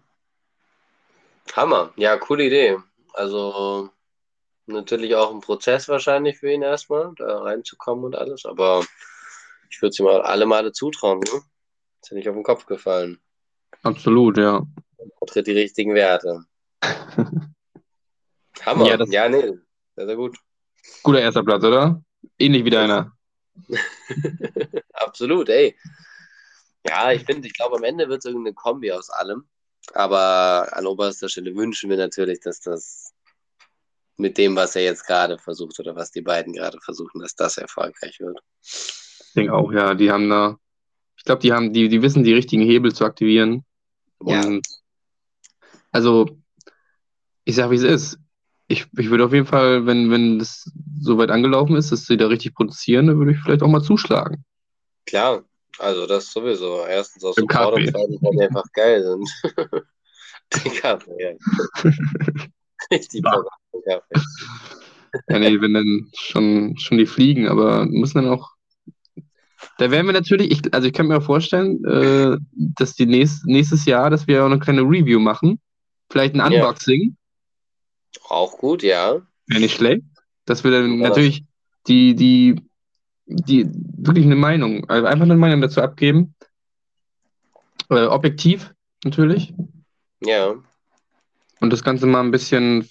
Hammer. 1.56 1.92
Ja, 1.96 2.18
coole 2.18 2.46
Idee. 2.46 2.78
Also 3.14 3.90
natürlich 4.68 5.16
auch 5.16 5.34
ein 5.34 5.42
Prozess 5.42 5.88
wahrscheinlich 5.90 6.38
für 6.38 6.52
ihn 6.52 6.62
erstmal, 6.62 7.12
da 7.16 7.40
reinzukommen 7.42 8.06
und 8.06 8.16
alles, 8.16 8.46
aber 8.46 8.86
ich 9.70 9.82
würde 9.82 9.90
es 9.90 10.00
ihm 10.00 10.08
auch 10.08 10.24
alle 10.24 10.46
Male 10.46 10.72
zutrauen. 10.72 11.20
Ne? 11.20 11.42
Ist 12.02 12.12
ja 12.12 12.16
nicht 12.18 12.30
auf 12.30 12.36
den 12.36 12.44
Kopf 12.44 12.66
gefallen. 12.66 13.20
Absolut, 13.84 14.38
ja. 14.38 14.64
Vertritt 15.18 15.48
die 15.48 15.54
richtigen 15.54 15.96
Werte. 15.96 16.44
Hammer. 18.66 18.86
Ja, 18.86 18.92
Ja, 18.92 18.98
das- 18.98 19.10
nee. 19.10 19.58
Sehr, 19.96 20.06
sehr 20.06 20.16
gut. 20.16 20.38
Guter 21.04 21.22
erster 21.22 21.44
Platz, 21.44 21.64
oder? 21.64 22.02
Ähnlich 22.38 22.64
wie 22.66 22.70
deiner. 22.70 23.12
Absolut, 24.94 25.50
ey. 25.50 25.78
Ja, 26.88 27.12
ich 27.12 27.24
finde, 27.26 27.48
ich 27.48 27.54
glaube, 27.54 27.76
am 27.78 27.84
Ende 27.84 28.08
wird 28.08 28.20
es 28.20 28.26
irgendeine 28.26 28.54
Kombi 28.54 28.92
aus 28.92 29.10
allem. 29.10 29.48
Aber 29.94 30.70
an 30.76 30.86
oberster 30.86 31.30
Stelle 31.30 31.56
wünschen 31.56 31.90
wir 31.90 31.98
natürlich, 31.98 32.40
dass 32.40 32.60
das 32.60 33.14
mit 34.18 34.38
dem, 34.38 34.56
was 34.56 34.76
er 34.76 34.84
jetzt 34.84 35.06
gerade 35.06 35.38
versucht 35.38 35.80
oder 35.80 35.96
was 35.96 36.12
die 36.12 36.22
beiden 36.22 36.54
gerade 36.54 36.80
versuchen, 36.82 37.22
dass 37.22 37.36
das 37.36 37.58
erfolgreich 37.58 38.20
wird. 38.20 38.40
Ich 38.62 39.34
denke 39.36 39.54
auch, 39.54 39.72
ja. 39.72 39.94
Die 39.94 40.12
haben 40.12 40.30
da, 40.30 40.58
ich 41.18 41.24
glaube, 41.24 41.42
die 41.42 41.54
haben, 41.54 41.74
die, 41.74 41.88
die 41.88 42.02
wissen, 42.02 42.24
die 42.24 42.34
richtigen 42.34 42.64
Hebel 42.64 42.94
zu 42.94 43.06
aktivieren. 43.06 43.66
Ja. 44.26 44.46
Und 44.46 44.68
also, 45.92 46.38
ich 47.46 47.56
sag, 47.56 47.72
wie 47.72 47.76
es 47.76 47.84
ist. 47.84 48.20
Ich, 48.68 48.86
ich 48.98 49.10
würde 49.10 49.26
auf 49.26 49.34
jeden 49.34 49.48
Fall, 49.48 49.88
wenn, 49.88 50.12
wenn 50.12 50.38
das 50.38 50.70
so 51.02 51.18
weit 51.18 51.32
angelaufen 51.32 51.76
ist, 51.76 51.92
dass 51.92 52.06
sie 52.06 52.18
da 52.18 52.28
richtig 52.28 52.54
produzieren, 52.54 53.08
dann 53.08 53.18
würde 53.18 53.32
ich 53.32 53.40
vielleicht 53.40 53.64
auch 53.64 53.68
mal 53.68 53.82
zuschlagen. 53.82 54.46
Klar, 55.08 55.44
also 55.78 56.06
das 56.08 56.32
sowieso. 56.32 56.86
Erstens 56.86 57.24
aus 57.24 57.38
Im 57.38 57.44
und 57.44 57.48
Kaffee. 57.50 57.92
zweitens, 57.92 58.22
weil 58.22 58.32
die 58.32 58.42
einfach 58.42 58.66
geil 58.74 59.04
sind. 59.04 59.30
Die 60.64 60.70
Kaffee, 60.70 61.16
ja. 61.20 61.32
Richtig 62.92 63.24
Ja. 63.24 63.44
Kaffee. 63.86 64.22
Ja, 65.30 65.40
nee, 65.40 65.60
wenn 65.62 65.74
dann 65.74 66.10
schon, 66.16 66.76
schon 66.78 66.98
die 66.98 67.06
fliegen, 67.06 67.48
aber 67.48 67.86
müssen 67.86 68.24
dann 68.24 68.30
auch. 68.30 68.52
Da 69.78 69.92
werden 69.92 70.06
wir 70.06 70.14
natürlich, 70.14 70.52
ich, 70.52 70.74
also 70.74 70.88
ich 70.88 70.94
kann 70.94 71.08
mir 71.08 71.18
auch 71.18 71.24
vorstellen, 71.24 71.84
äh, 71.86 72.38
dass 72.54 72.94
die 72.96 73.06
nächst, 73.06 73.46
nächstes 73.46 73.86
Jahr, 73.86 74.10
dass 74.10 74.28
wir 74.28 74.42
auch 74.42 74.48
eine 74.48 74.60
kleine 74.60 74.82
Review 74.82 75.20
machen. 75.20 75.60
Vielleicht 76.12 76.34
ein 76.36 76.40
Ja. 76.52 76.60
Unboxing, 76.62 77.16
Auch 78.28 78.58
gut, 78.58 78.82
ja. 78.84 79.22
wäre 79.48 79.62
nicht 79.62 79.76
schlecht. 79.76 80.04
Dass 80.46 80.64
wir 80.64 80.72
dann 80.72 81.00
Ja, 81.00 81.10
natürlich 81.10 81.44
die, 81.88 82.16
die, 82.16 82.56
die, 83.26 83.68
wirklich 84.06 84.26
eine 84.26 84.36
Meinung, 84.36 84.90
also 84.90 85.08
einfach 85.08 85.26
eine 85.26 85.36
Meinung 85.36 85.62
dazu 85.62 85.82
abgeben. 85.82 86.36
Äh, 87.90 88.06
objektiv, 88.06 88.74
natürlich. 89.04 89.54
Ja, 90.22 90.56
Und 91.62 91.72
das 91.74 91.84
Ganze 91.84 92.06
mal 92.06 92.22
ein 92.22 92.32
bisschen, 92.32 92.90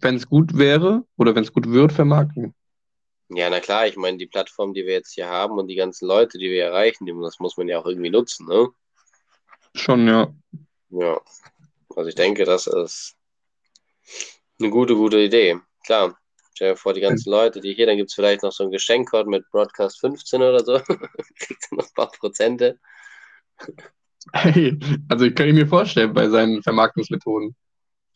wenn 0.00 0.16
es 0.16 0.28
gut 0.28 0.56
wäre 0.58 1.04
oder 1.16 1.34
wenn 1.34 1.44
es 1.44 1.52
gut 1.52 1.68
wird, 1.70 1.92
vermarkten. 1.92 2.54
ja, 3.28 3.50
na 3.50 3.60
klar, 3.60 3.86
ich 3.86 3.96
meine, 3.96 4.18
die 4.18 4.26
Plattform, 4.26 4.74
die 4.74 4.84
wir 4.86 4.92
jetzt 4.94 5.12
hier 5.14 5.28
haben 5.28 5.58
und 5.58 5.68
die 5.68 5.74
ganzen 5.76 6.06
Leute, 6.06 6.38
die 6.38 6.50
wir 6.50 6.64
erreichen, 6.64 7.06
das 7.22 7.38
muss 7.38 7.56
man 7.56 7.68
ja 7.68 7.78
auch 7.78 7.86
irgendwie 7.86 8.10
nutzen, 8.10 8.46
ne? 8.46 8.68
Schon, 9.74 10.06
ja. 10.06 10.32
Ja. 10.90 11.20
Also 11.96 12.08
ich 12.08 12.14
denke, 12.14 12.44
das 12.44 12.66
ist 12.66 13.16
eine 14.58 14.70
gute, 14.70 14.94
gute 14.94 15.18
Idee. 15.20 15.58
Klar. 15.84 16.16
Stell 16.54 16.70
dir 16.70 16.76
vor, 16.76 16.94
die 16.94 17.00
ganzen 17.00 17.30
Leute, 17.30 17.60
die 17.60 17.74
hier, 17.74 17.86
dann 17.86 17.96
gibt 17.96 18.10
es 18.10 18.14
vielleicht 18.14 18.44
noch 18.44 18.52
so 18.52 18.62
einen 18.62 18.70
Geschenkcode 18.70 19.26
mit 19.26 19.44
Broadcast 19.50 19.98
15 19.98 20.40
oder 20.40 20.64
so. 20.64 20.78
Kriegst 21.38 21.68
du 21.70 21.76
noch 21.76 21.84
ein 21.84 21.94
paar 21.94 22.12
Prozente. 22.12 22.78
Hey, 24.32 24.78
also 25.08 25.24
ich 25.24 25.34
kann 25.34 25.48
ich 25.48 25.54
mir 25.54 25.66
vorstellen 25.66 26.12
bei 26.12 26.28
seinen 26.28 26.62
Vermarktungsmethoden. 26.62 27.56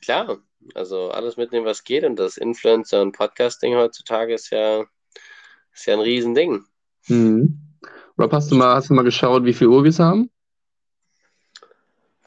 Klar, 0.00 0.38
also 0.74 1.10
alles 1.10 1.36
mitnehmen, 1.36 1.66
was 1.66 1.82
geht. 1.82 2.04
Und 2.04 2.16
das 2.16 2.36
Influencer- 2.36 3.02
und 3.02 3.10
Podcasting 3.10 3.74
heutzutage 3.74 4.34
ist 4.34 4.50
ja, 4.50 4.84
ist 5.74 5.86
ja 5.86 5.94
ein 5.94 6.00
Riesending. 6.00 6.64
Mhm. 7.08 7.58
Rob, 8.16 8.32
hast 8.32 8.52
du 8.52 8.54
mal, 8.54 8.76
hast 8.76 8.88
du 8.88 8.94
mal 8.94 9.02
geschaut, 9.02 9.44
wie 9.44 9.52
viel 9.52 9.66
Uhr 9.66 9.82
wir 9.82 9.90
es 9.90 9.98
haben? 9.98 10.30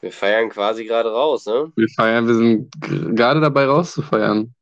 Wir 0.02 0.12
feiern 0.12 0.50
quasi 0.50 0.84
gerade 0.84 1.10
raus, 1.10 1.46
ne? 1.46 1.72
Wir 1.74 1.88
feiern, 1.88 2.26
wir 2.26 2.34
sind 2.34 2.70
gerade 3.16 3.40
dabei 3.40 3.64
rauszufeiern. 3.64 4.54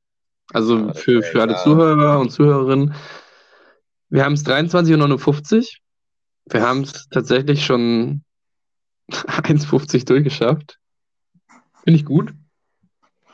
Also 0.53 0.79
Ja, 0.79 0.87
das 0.89 1.01
für, 1.01 1.21
ja 1.21 1.23
für 1.23 1.43
alle. 1.43 1.57
Zuhörer 1.57 2.19
und 2.21 2.31
Zuhörerinnen. 2.31 2.95
Wir 4.09 4.25
haben 4.25 4.33
es 4.35 4.45
23.59 4.45 5.57
Uhr. 5.59 5.65
Wir 6.47 6.63
haben 6.67 6.83
es 6.83 7.09
tatsächlich 7.11 7.65
schon 7.65 8.23
1,50 9.11 10.07
durchgeschafft. 10.07 10.79
Finde 11.85 11.99
ich 11.99 12.05
gut. 12.05 12.33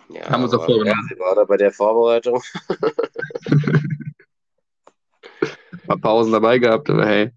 Ja, 0.09 0.29
Haben 0.31 0.43
wir 0.43 0.45
uns 0.45 0.55
auch 0.55 0.65
vorgenommen. 0.65 1.09
vorgenommen. 1.09 1.19
War 1.21 1.35
da 1.35 1.45
bei 1.45 1.57
der 1.57 1.73
Vorbereitung. 1.73 2.43
Ein 5.73 5.81
paar 5.87 5.99
Pausen 5.99 6.33
dabei 6.33 6.59
gehabt, 6.59 6.89
aber 6.91 7.07
hey. 7.07 7.31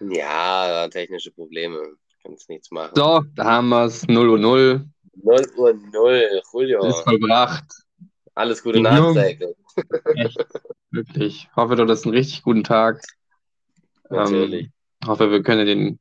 Ja, 0.00 0.88
technische 0.88 1.30
Probleme. 1.32 1.78
Kannst 2.24 2.48
nichts 2.48 2.70
machen. 2.70 2.92
So, 2.94 3.22
da 3.34 3.44
haben 3.44 3.68
wir 3.68 3.84
es. 3.84 4.06
0 4.06 4.28
Uhr 4.28 4.38
0. 4.38 4.86
0 5.22 5.46
Uhr 5.56 5.74
0, 5.74 6.42
Julio. 6.52 6.86
Ist 6.86 7.00
vollbracht. 7.00 7.64
Alles 8.34 8.62
Gute 8.62 8.80
nachträglich. 8.80 9.56
Echt. 10.14 10.46
Wirklich. 10.90 11.48
Hoffe, 11.56 11.76
du 11.76 11.82
hattest 11.82 12.04
einen 12.04 12.14
richtig 12.14 12.42
guten 12.42 12.64
Tag. 12.64 13.02
Natürlich. 14.10 14.64
Ähm, 15.02 15.08
hoffe, 15.08 15.30
wir 15.30 15.42
können 15.42 15.66
den 15.66 15.98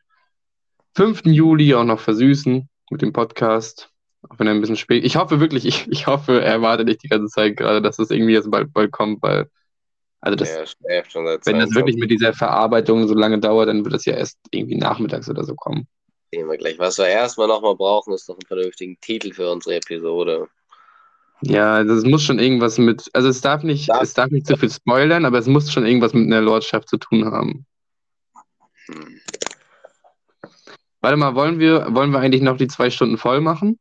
5. 0.95 1.22
Juli 1.26 1.74
auch 1.74 1.84
noch 1.84 1.99
versüßen 1.99 2.70
mit 2.90 3.02
dem 3.02 3.14
Podcast. 3.14 3.90
Auch 4.30 4.38
wenn 4.38 4.48
er 4.48 4.53
ein 4.53 4.62
bisschen 4.62 4.76
spät. 4.76 5.03
Ich 5.03 5.16
hoffe 5.16 5.40
wirklich, 5.40 5.66
ich, 5.66 5.88
ich 5.90 6.08
hoffe, 6.08 6.41
er 6.41 6.62
wartet 6.62 6.88
nicht 6.88 7.03
die 7.03 7.08
ganze 7.08 7.28
Zeit 7.28 7.58
gerade, 7.58 7.82
dass 7.82 7.98
das 7.98 8.12
irgendwie 8.12 8.34
jetzt 8.34 8.52
bald, 8.52 8.74
bald 8.74 8.91
kommt, 8.91 9.22
weil, 9.24 9.49
also 10.20 10.36
das, 10.36 10.53
seit 10.53 11.16
wenn 11.16 11.26
das 11.26 11.72
22 11.72 11.76
wirklich 11.76 11.98
mit 11.98 12.12
dieser 12.12 12.34
Verarbeitung 12.34 13.08
so 13.08 13.16
lange 13.16 13.40
dauert, 13.40 13.70
dann 13.70 13.84
wird 13.84 13.94
das 13.94 14.06
ja 14.06 14.14
erst 14.14 14.38
irgendwie 14.52 14.76
nachmittags 14.76 15.30
oder 15.30 15.44
so 15.44 15.56
kommen. 15.56 15.88
Sehen 16.32 16.48
wir 16.48 16.58
gleich. 16.58 16.78
Was 16.80 16.98
wir 16.98 17.08
erstmal 17.08 17.48
nochmal 17.48 17.76
brauchen, 17.76 18.14
ist 18.14 18.30
doch 18.30 18.36
einen 18.36 18.48
vernünftigen 18.48 18.98
Titel 19.02 19.34
für 19.34 19.52
unsere 19.52 19.76
Episode. 19.76 20.48
Ja, 21.43 21.84
das 21.84 22.03
muss 22.03 22.23
schon 22.23 22.39
irgendwas 22.39 22.77
mit, 22.77 23.09
also 23.13 23.27
es 23.27 23.41
darf 23.41 23.63
nicht, 23.63 23.89
Darf- 23.89 24.01
es 24.03 24.13
darf 24.13 24.30
nicht 24.30 24.45
zu 24.45 24.57
viel 24.57 24.69
spoilern, 24.69 25.26
aber 25.26 25.39
es 25.39 25.47
muss 25.47 25.72
schon 25.72 25.85
irgendwas 25.85 26.13
mit 26.13 26.26
einer 26.27 26.41
Lordschaft 26.41 26.88
zu 26.88 26.97
tun 26.97 27.26
haben. 27.26 27.65
Hm. 28.88 29.19
Warte 31.01 31.18
mal, 31.18 31.34
wollen 31.34 31.57
wir, 31.59 31.88
wollen 31.95 32.11
wir 32.11 32.19
eigentlich 32.19 32.43
noch 32.43 32.57
die 32.57 32.68
zwei 32.68 32.91
Stunden 32.91 33.18
voll 33.18 33.41
machen? 33.41 33.80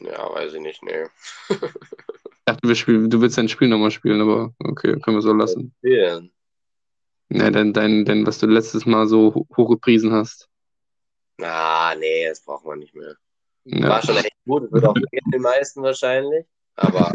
Ja, 0.00 0.32
weiß 0.34 0.54
ich 0.54 0.60
nicht, 0.60 0.82
nee. 0.82 1.06
Ich 2.42 2.54
dachte, 2.56 2.66
wir 2.68 2.74
spielen, 2.74 3.08
du 3.10 3.20
willst 3.20 3.38
dein 3.38 3.48
Spiel 3.48 3.68
nochmal 3.68 3.92
spielen, 3.92 4.20
aber 4.20 4.52
okay, 4.58 4.98
können 4.98 5.16
wir 5.16 5.22
so 5.22 5.32
lassen. 5.32 5.72
Spielen. 5.78 6.32
Ja, 7.28 7.48
dein, 7.50 7.72
dein, 7.72 8.04
dein, 8.04 8.26
was 8.26 8.38
du 8.38 8.46
letztes 8.46 8.86
Mal 8.86 9.06
so 9.06 9.32
ho- 9.34 9.46
hochgepriesen 9.56 10.10
hast. 10.10 10.48
Ah, 11.40 11.94
nee, 11.96 12.26
das 12.26 12.40
brauchen 12.42 12.68
wir 12.68 12.74
nicht 12.76 12.94
mehr. 12.94 13.14
Ja. 13.64 13.88
War 13.88 14.02
schon 14.02 14.16
echt 14.16 14.36
gut. 14.44 14.70
Wird 14.72 14.84
auch 14.84 14.94
gehen, 14.94 15.30
den 15.32 15.42
meisten 15.42 15.82
wahrscheinlich. 15.82 16.46
Aber 16.76 17.12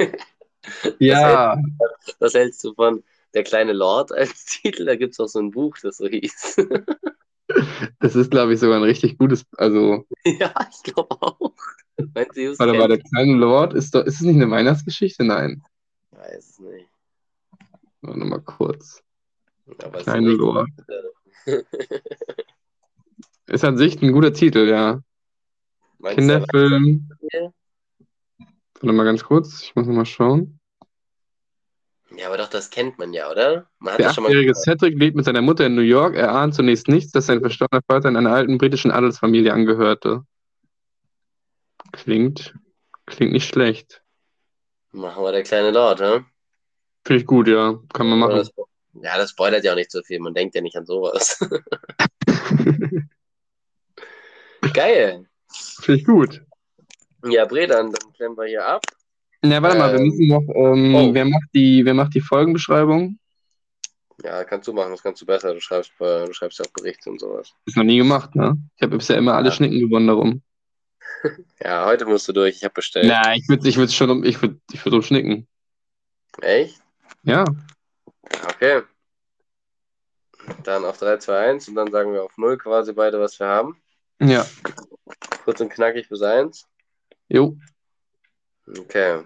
ja, 0.98 1.60
was 2.18 2.34
hältst 2.34 2.64
du 2.64 2.74
von 2.74 3.02
Der 3.34 3.44
kleine 3.44 3.72
Lord 3.72 4.12
als 4.12 4.44
Titel? 4.62 4.84
Da 4.86 4.96
gibt 4.96 5.12
es 5.12 5.20
auch 5.20 5.28
so 5.28 5.38
ein 5.38 5.50
Buch, 5.50 5.76
das 5.82 5.98
so 5.98 6.08
hieß. 6.08 6.56
das 8.00 8.16
ist, 8.16 8.30
glaube 8.30 8.54
ich, 8.54 8.60
sogar 8.60 8.78
ein 8.78 8.84
richtig 8.84 9.18
gutes, 9.18 9.44
also, 9.56 10.06
ja, 10.24 10.54
ich 10.70 10.82
glaube 10.82 11.16
auch. 11.20 11.52
Meinst 12.14 12.36
du, 12.36 12.58
warte 12.58 12.72
mal, 12.74 12.88
der 12.88 13.00
kleine 13.00 13.34
Lord, 13.34 13.74
ist, 13.74 13.94
doch, 13.94 14.04
ist 14.04 14.14
es 14.14 14.20
nicht 14.22 14.36
eine 14.36 14.50
Weihnachtsgeschichte? 14.50 15.22
Nein. 15.24 15.62
Weiß 16.12 16.50
es 16.50 16.58
nicht. 16.58 16.88
Warte 18.00 18.24
mal 18.24 18.40
kurz. 18.40 19.02
Aber 19.82 19.98
Kleine 19.98 20.30
Lord. 20.30 20.68
Ist 23.46 23.64
an 23.64 23.76
sich 23.76 24.00
ein 24.00 24.12
guter 24.12 24.32
Titel, 24.32 24.68
ja. 24.68 25.00
Meinst 25.98 26.18
Kinderfilm. 26.18 27.10
Warte 28.80 28.92
mal 28.92 29.04
ganz 29.04 29.24
kurz, 29.24 29.62
ich 29.62 29.74
muss 29.74 29.86
noch 29.86 29.94
mal 29.94 30.06
schauen. 30.06 30.60
Ja, 32.16 32.26
aber 32.26 32.38
doch, 32.38 32.48
das 32.48 32.70
kennt 32.70 32.98
man 32.98 33.12
ja, 33.12 33.30
oder? 33.30 33.68
Man 33.78 33.96
Der 33.96 34.10
achtjährige 34.10 34.54
Cedric 34.54 34.98
lebt 34.98 35.16
mit 35.16 35.24
seiner 35.24 35.42
Mutter 35.42 35.66
in 35.66 35.74
New 35.74 35.82
York. 35.82 36.16
Er 36.16 36.32
ahnt 36.32 36.54
zunächst 36.54 36.88
nichts, 36.88 37.12
dass 37.12 37.26
sein 37.26 37.40
verstorbener 37.40 37.82
Vater 37.86 38.08
in 38.08 38.16
einer 38.16 38.32
alten 38.32 38.58
britischen 38.58 38.90
Adelsfamilie 38.90 39.52
angehörte. 39.52 40.24
Klingt, 41.92 42.54
klingt 43.06 43.32
nicht 43.32 43.48
schlecht. 43.48 44.02
Machen 44.92 45.22
wir 45.22 45.32
der 45.32 45.44
kleine 45.44 45.70
Lord, 45.70 46.00
hä? 46.00 46.24
Finde 47.04 47.20
ich 47.20 47.26
gut, 47.26 47.46
ja. 47.48 47.78
Kann 47.92 48.08
man 48.08 48.18
machen. 48.18 48.48
Ja, 48.94 49.16
das 49.16 49.30
spoilert 49.30 49.64
ja 49.64 49.72
auch 49.72 49.76
nicht 49.76 49.90
so 49.90 50.02
viel. 50.02 50.18
Man 50.20 50.34
denkt 50.34 50.54
ja 50.54 50.60
nicht 50.60 50.76
an 50.76 50.84
sowas. 50.86 51.38
Geil. 54.74 55.26
Finde 55.80 56.00
ich 56.00 56.06
gut. 56.06 56.42
Ja, 57.24 57.44
Bredan, 57.44 57.92
dann 57.92 58.12
klemmen 58.12 58.36
wir 58.36 58.46
hier 58.46 58.64
ab. 58.66 58.82
Na, 59.42 59.62
warte 59.62 59.78
mal, 59.78 59.92
wir 59.92 60.00
Ähm, 60.00 60.06
müssen 60.06 60.28
noch, 60.28 60.42
ähm, 60.54 60.94
oh. 60.94 61.14
wer 61.14 61.24
macht 61.24 61.48
die, 61.54 61.84
wer 61.84 61.94
macht 61.94 62.14
die 62.14 62.20
Folgenbeschreibung? 62.20 63.18
Ja, 64.22 64.44
kannst 64.44 64.68
du 64.68 64.72
machen, 64.74 64.90
das 64.90 65.02
kannst 65.02 65.22
du 65.22 65.26
besser. 65.26 65.54
Du 65.54 65.60
schreibst, 65.60 65.92
äh, 65.98 66.26
du 66.26 66.32
schreibst 66.34 66.58
ja 66.58 66.64
auch 66.66 66.72
Berichte 66.72 67.08
und 67.10 67.18
sowas. 67.20 67.52
Ist 67.64 67.76
noch 67.76 67.84
nie 67.84 67.96
gemacht, 67.96 68.34
ne? 68.34 68.58
Ich 68.76 68.82
habe 68.82 68.96
bisher 68.98 69.16
immer 69.16 69.34
alle 69.34 69.46
Ja. 69.48 69.52
Schnicken 69.52 69.80
gewonnen 69.80 70.06
darum. 70.06 70.42
Ja, 71.62 71.84
heute 71.84 72.06
musst 72.06 72.26
du 72.28 72.32
durch. 72.32 72.56
Ich 72.56 72.64
habe 72.64 72.72
bestellt. 72.72 73.06
Na, 73.06 73.34
ich 73.34 73.46
würde 73.46 73.68
ich 73.68 73.76
würd 73.76 73.92
schon 73.92 74.08
um, 74.08 74.24
ich 74.24 74.40
würde 74.40 74.58
ich 74.72 74.82
würd 74.84 74.94
umschnicken. 74.94 75.46
Echt? 76.40 76.80
Ja. 77.24 77.44
Okay. 78.22 78.82
Dann 80.64 80.84
auf 80.84 80.98
3, 80.98 81.18
2, 81.18 81.38
1 81.50 81.68
und 81.68 81.74
dann 81.74 81.90
sagen 81.90 82.12
wir 82.12 82.22
auf 82.22 82.36
0 82.36 82.58
quasi 82.58 82.92
beide, 82.92 83.20
was 83.20 83.38
wir 83.38 83.46
haben. 83.46 83.80
Ja. 84.20 84.46
Kurz 85.44 85.60
und 85.60 85.70
knackig 85.70 86.08
bis 86.08 86.22
1. 86.22 86.66
Jo. 87.28 87.56
Okay. 88.66 89.24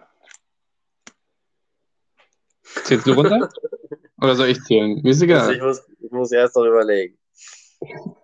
Zählst 2.63 3.07
du 3.07 3.13
runter? 3.13 3.49
Oder 4.21 4.37
soll 4.37 4.49
ich 4.49 4.63
zählen? 4.63 5.01
Mir 5.03 5.11
ist 5.11 5.23
egal. 5.23 5.55
ich, 5.55 5.61
muss, 5.61 5.83
ich 6.01 6.11
muss 6.11 6.33
erst 6.33 6.57
noch 6.57 6.65
überlegen. 6.65 7.19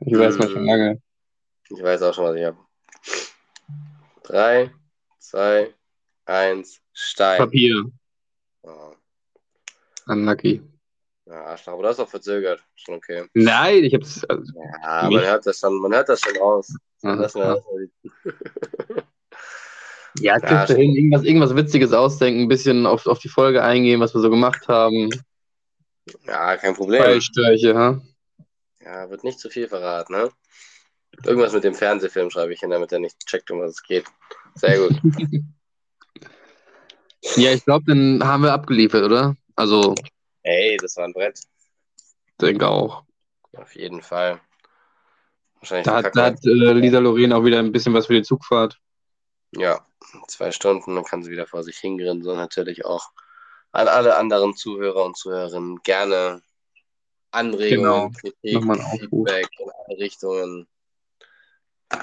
Ich 0.01 0.19
weiß 0.19 0.39
mal 0.39 0.49
schon 0.49 0.65
lange. 0.65 1.03
Ich 1.69 1.83
weiß 1.83 2.03
auch 2.03 2.15
schon, 2.15 2.25
was 2.25 2.37
ich 2.37 2.45
habe. 2.45 2.59
3, 4.23 4.73
2, 5.19 5.75
1, 6.25 6.81
Stein. 6.93 7.39
Papier. 7.39 7.85
Oh. 8.63 8.95
Unlucky. 10.11 10.62
Ja, 11.27 11.45
Arschloch, 11.45 11.74
aber 11.74 11.85
das 11.85 11.97
ist 11.97 12.01
auch 12.01 12.09
verzögert. 12.09 12.61
Schon 12.74 12.97
okay. 12.97 13.24
Nein, 13.35 13.85
ich 13.85 13.95
hab's. 13.95 14.24
Also, 14.24 14.53
Ja, 14.82 15.09
man 15.09 15.24
hört 15.24 15.47
das 15.47 15.61
schon, 15.61 15.81
man 15.81 15.93
hört 15.93 16.09
das 16.09 16.20
schon 16.20 16.35
mal, 16.37 16.62
ja, 17.03 17.57
Ja, 20.19 20.41
kriegst 20.41 20.70
du 20.70 20.74
hin, 20.74 20.97
irgendwas, 20.97 21.23
irgendwas 21.23 21.55
Witziges 21.55 21.93
ausdenken, 21.93 22.43
ein 22.43 22.49
bisschen 22.49 22.85
auf, 22.85 23.07
auf 23.07 23.20
die 23.20 23.28
Folge 23.28 23.62
eingehen, 23.62 24.01
was 24.01 24.12
wir 24.12 24.20
so 24.20 24.28
gemacht 24.28 24.66
haben. 24.66 25.09
ja, 26.27 26.57
kein 26.57 26.74
Problem. 26.74 27.03
Beistreiche, 27.03 27.74
ha? 27.77 28.01
Ja, 28.85 29.09
wird 29.09 29.23
nicht 29.23 29.39
zu 29.39 29.49
viel 29.51 29.69
verraten, 29.69 30.15
ne? 30.15 30.31
Irgendwas 31.24 31.53
mit 31.53 31.65
dem 31.65 31.74
Fernsehfilm 31.74 32.31
schreibe 32.31 32.53
ich 32.53 32.61
hin, 32.61 32.70
damit 32.70 32.91
er 32.91 32.99
nicht 32.99 33.24
checkt, 33.27 33.51
um 33.51 33.61
was 33.61 33.73
es 33.73 33.82
geht. 33.82 34.07
Sehr 34.57 34.78
gut. 34.78 35.01
Ja, 37.37 37.53
ich 37.53 37.65
glaube, 37.65 37.85
dann 37.87 38.24
haben 38.24 38.43
wir 38.43 38.53
abgeliefert, 38.55 39.05
oder? 39.05 39.37
Also, 39.61 39.95
Ey, 40.43 40.78
das 40.78 40.97
war 40.97 41.05
ein 41.05 41.12
Brett. 41.12 41.39
denke 42.41 42.66
auch. 42.66 43.05
Auf 43.53 43.77
jeden 43.77 44.01
Fall. 44.01 44.41
Wahrscheinlich 45.61 45.85
Da 45.85 45.97
hat, 45.97 46.16
da 46.16 46.24
hat 46.27 46.47
äh, 46.47 46.73
Lisa 46.73 46.99
Loren 46.99 47.35
auch 47.35 47.45
wieder 47.45 47.59
ein 47.59 47.70
bisschen 47.70 47.93
was 47.93 48.07
für 48.07 48.15
die 48.15 48.23
Zugfahrt. 48.23 48.78
Ja, 49.55 49.85
zwei 50.28 50.51
Stunden, 50.51 50.95
dann 50.95 51.05
kann 51.05 51.23
sie 51.23 51.31
wieder 51.31 51.47
vor 51.47 51.62
sich 51.62 51.77
hingrinsen 51.77 52.31
und 52.31 52.39
natürlich 52.39 52.87
auch 52.87 53.11
an 53.73 53.87
alle 53.87 54.16
anderen 54.16 54.55
Zuhörer 54.55 55.05
und 55.05 55.19
Zuhörerinnen 55.19 55.81
gerne 55.82 56.41
Anregungen, 57.31 58.12
Kritik, 58.15 58.62
ein 58.62 58.70
Aufruf. 58.70 58.99
Feedback 59.28 59.49
in 59.59 59.69
alle 59.69 59.99
Richtungen. 59.99 60.69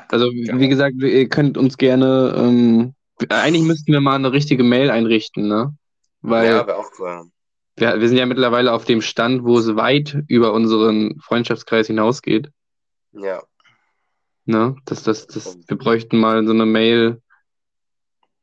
Also, 0.10 0.30
Ja. 0.32 0.60
wie 0.60 0.68
gesagt, 0.70 1.02
ihr 1.02 1.28
könnt 1.28 1.58
uns 1.58 1.78
gerne, 1.78 2.36
ähm, 2.38 2.94
eigentlich 3.30 3.64
müssten 3.64 3.92
wir 3.94 4.00
mal 4.00 4.16
eine 4.16 4.32
richtige 4.32 4.64
Mail 4.64 4.92
einrichten, 4.92 5.48
ne? 5.48 5.76
Weil 6.22 6.46
ja, 6.46 6.68
wäre 6.68 6.78
auch 6.78 6.92
cool. 7.00 7.32
Wir, 7.78 8.00
wir 8.00 8.08
sind 8.08 8.18
ja 8.18 8.26
mittlerweile 8.26 8.74
auf 8.74 8.86
dem 8.86 9.02
Stand, 9.02 9.44
wo 9.44 9.58
es 9.58 9.76
weit 9.76 10.18
über 10.28 10.54
unseren 10.54 11.20
Freundschaftskreis 11.22 11.88
hinausgeht. 11.88 12.52
Ja, 13.14 13.42
Ne? 14.48 14.78
Das, 14.86 15.04
das, 15.04 15.28
das, 15.28 15.58
wir 15.68 15.78
bräuchten 15.78 16.18
mal 16.18 16.46
so 16.46 16.54
eine 16.54 16.66
Mail. 16.66 17.22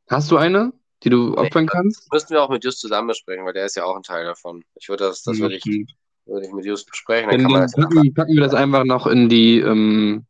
Hast 0.07 0.29
du 0.29 0.37
eine, 0.37 0.71
die 1.03 1.09
du 1.09 1.35
opfern 1.35 1.65
kannst? 1.65 2.11
müssten 2.13 2.35
wir 2.35 2.43
auch 2.43 2.49
mit 2.49 2.63
Just 2.63 2.79
zusammen 2.79 3.07
besprechen, 3.07 3.43
weil 3.43 3.53
der 3.53 3.65
ist 3.65 3.75
ja 3.75 3.85
auch 3.85 3.95
ein 3.95 4.03
Teil 4.03 4.23
davon. 4.23 4.63
Ich 4.75 4.87
würde 4.87 5.05
das, 5.05 5.23
das 5.23 5.39
würde 5.39 5.55
ich, 5.55 5.63
Okay. 5.63 5.87
würde 6.25 6.45
ich 6.45 6.53
mit 6.53 6.63
Just 6.63 6.87
besprechen, 6.87 7.31
dann 7.31 7.39
Dann, 7.39 7.47
kann 7.47 7.51
man 7.51 7.61
dann 7.61 7.71
das 7.71 7.95
packen, 7.95 8.13
packen 8.13 8.33
wir 8.35 8.41
das 8.41 8.53
einfach 8.53 8.83
noch 8.83 9.07
in 9.07 9.29
die, 9.29 9.59
ähm, 9.59 10.27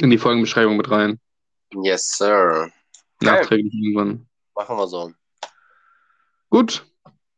in 0.00 0.08
die 0.08 0.16
Folgenbeschreibung 0.16 0.78
mit 0.78 0.90
rein. 0.90 1.20
Yes, 1.82 2.16
sir. 2.16 2.70
Nachträglich 3.20 3.74
irgendwann. 3.74 4.26
Machen 4.54 4.78
wir 4.78 4.88
so. 4.88 5.12
Gut. 6.48 6.86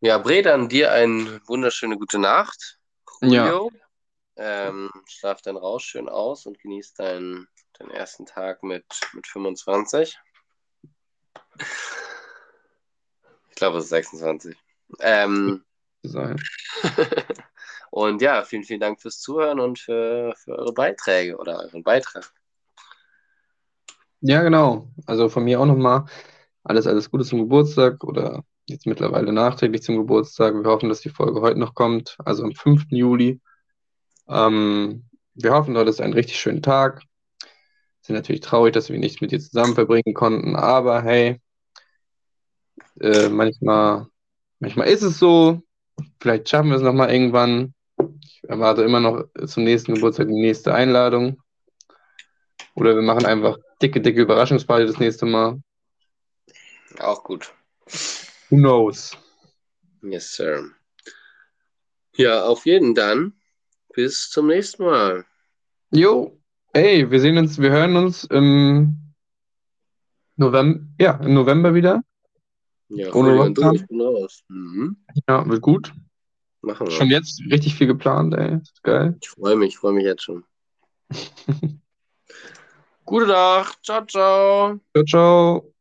Ja, 0.05 0.19
Bre, 0.19 0.43
dann 0.43 0.69
dir 0.69 0.91
eine 0.91 1.41
wunderschöne 1.47 1.97
gute 1.97 2.19
Nacht. 2.19 2.81
Ja. 3.21 3.47
Julio. 3.47 3.71
Ähm, 4.35 4.91
schlaf 5.09 5.43
dann 5.43 5.57
raus, 5.57 5.85
schön 5.85 6.09
aus 6.09 6.45
und 6.45 6.59
genieß 6.59 6.95
deinen, 6.95 7.47
deinen 7.79 7.93
ersten 7.93 8.27
Tag 8.27 8.65
mit, 8.65 8.85
mit 9.13 9.29
25. 9.29 10.19
Ich 13.51 13.55
glaube, 13.55 13.79
es 13.79 13.85
ist 13.85 13.91
26. 13.91 14.57
Ähm, 14.99 15.65
Sein. 16.03 16.43
und 17.93 18.21
ja, 18.21 18.43
vielen, 18.43 18.65
vielen 18.65 18.81
Dank 18.81 19.01
fürs 19.01 19.21
Zuhören 19.21 19.61
und 19.61 19.79
für, 19.79 20.35
für 20.37 20.59
eure 20.59 20.73
Beiträge 20.73 21.37
oder 21.37 21.61
euren 21.61 21.85
Beitrag. 21.85 22.29
Ja, 24.21 24.43
genau. 24.43 24.89
Also 25.07 25.29
von 25.29 25.45
mir 25.45 25.61
auch 25.61 25.67
nochmal 25.67 26.07
alles, 26.65 26.89
alles 26.89 27.09
Gute 27.09 27.25
zum 27.25 27.39
Geburtstag 27.39 28.03
oder 28.03 28.45
jetzt 28.67 28.87
mittlerweile 28.87 29.33
nachträglich 29.33 29.83
zum 29.83 29.97
Geburtstag. 29.97 30.55
Wir 30.55 30.71
hoffen, 30.71 30.89
dass 30.89 31.01
die 31.01 31.11
Folge 31.11 31.41
heute 31.41 31.59
noch 31.59 31.75
kommt, 31.75 32.17
also 32.25 32.45
am 32.45 32.55
5. 32.55 32.87
Juli. 32.91 33.41
Ähm, 34.29 35.05
wir 35.35 35.53
hoffen, 35.53 35.77
heute 35.77 35.91
ist 35.91 36.01
ein 36.01 36.13
richtig 36.13 36.39
schöner 36.39 36.63
Tag. 36.63 37.03
Sind 38.01 38.17
natürlich 38.17 38.41
traurig, 38.41 38.73
dass 38.73 38.91
wir 38.91 38.99
nichts 38.99 39.21
mit 39.21 39.33
dir 39.33 39.41
zusammen 39.41 39.75
verbringen 39.75 40.15
konnten, 40.15 40.57
aber 40.57 41.03
hey, 41.03 41.41
äh, 43.01 43.29
manchmal, 43.29 44.07
manchmal 44.59 44.89
ist 44.89 45.03
es 45.03 45.19
so. 45.19 45.63
Vielleicht 46.21 46.49
schaffen 46.49 46.71
wir 46.71 46.77
es 46.77 46.83
nochmal 46.83 47.13
irgendwann. 47.13 47.75
Ich 48.25 48.43
erwarte 48.49 48.83
immer 48.83 49.01
noch 49.01 49.25
zum 49.47 49.65
nächsten 49.65 49.95
Geburtstag 49.95 50.29
die 50.29 50.41
nächste 50.41 50.75
Einladung. 50.75 51.41
Oder 52.75 52.95
wir 52.95 53.03
machen 53.03 53.27
einfach 53.27 53.59
dicke, 53.81 54.01
dicke 54.01 54.23
Überraschungsparty 54.23 54.87
das 54.87 54.99
nächste 54.99 55.27
Mal. 55.27 55.61
Auch 56.99 57.23
gut. 57.23 57.53
Who 58.53 58.59
knows? 58.59 59.17
Yes, 60.03 60.35
sir. 60.37 60.71
Ja, 62.17 62.43
auf 62.45 62.67
jeden 62.67 62.95
dann. 62.95 63.33
Bis 63.95 64.29
zum 64.29 64.49
nächsten 64.49 64.85
Mal. 64.85 65.25
Jo, 65.91 66.39
ey, 66.75 67.11
wir 67.11 67.19
sehen 67.19 67.39
uns, 67.39 67.59
wir 67.59 67.71
hören 67.71 67.97
uns 67.97 68.25
im 68.25 69.15
November, 70.37 70.85
ja, 71.01 71.13
im 71.13 71.33
November 71.33 71.75
wieder. 71.75 72.03
Ja, 72.91 73.11
Ohne 73.15 73.37
Lockdown? 73.37 73.87
bin 73.87 74.01
raus. 74.03 74.45
Mhm. 74.49 74.99
Ja, 75.27 75.49
wird 75.49 75.63
gut. 75.63 75.91
Machen 76.61 76.89
wir. 76.89 76.91
Schon 76.91 77.09
jetzt 77.09 77.41
richtig 77.51 77.75
viel 77.75 77.87
geplant, 77.87 78.35
ey. 78.35 78.59
Geil. 78.83 79.17
Ich 79.23 79.31
freue 79.31 79.57
mich, 79.57 79.69
ich 79.71 79.79
freue 79.79 79.95
mich 79.95 80.05
jetzt 80.05 80.25
schon. 80.25 80.45
Gute 83.07 83.29
Nacht. 83.29 83.79
Ciao, 83.83 84.05
ciao. 84.05 84.79
Ciao, 84.95 85.05
ciao. 85.07 85.72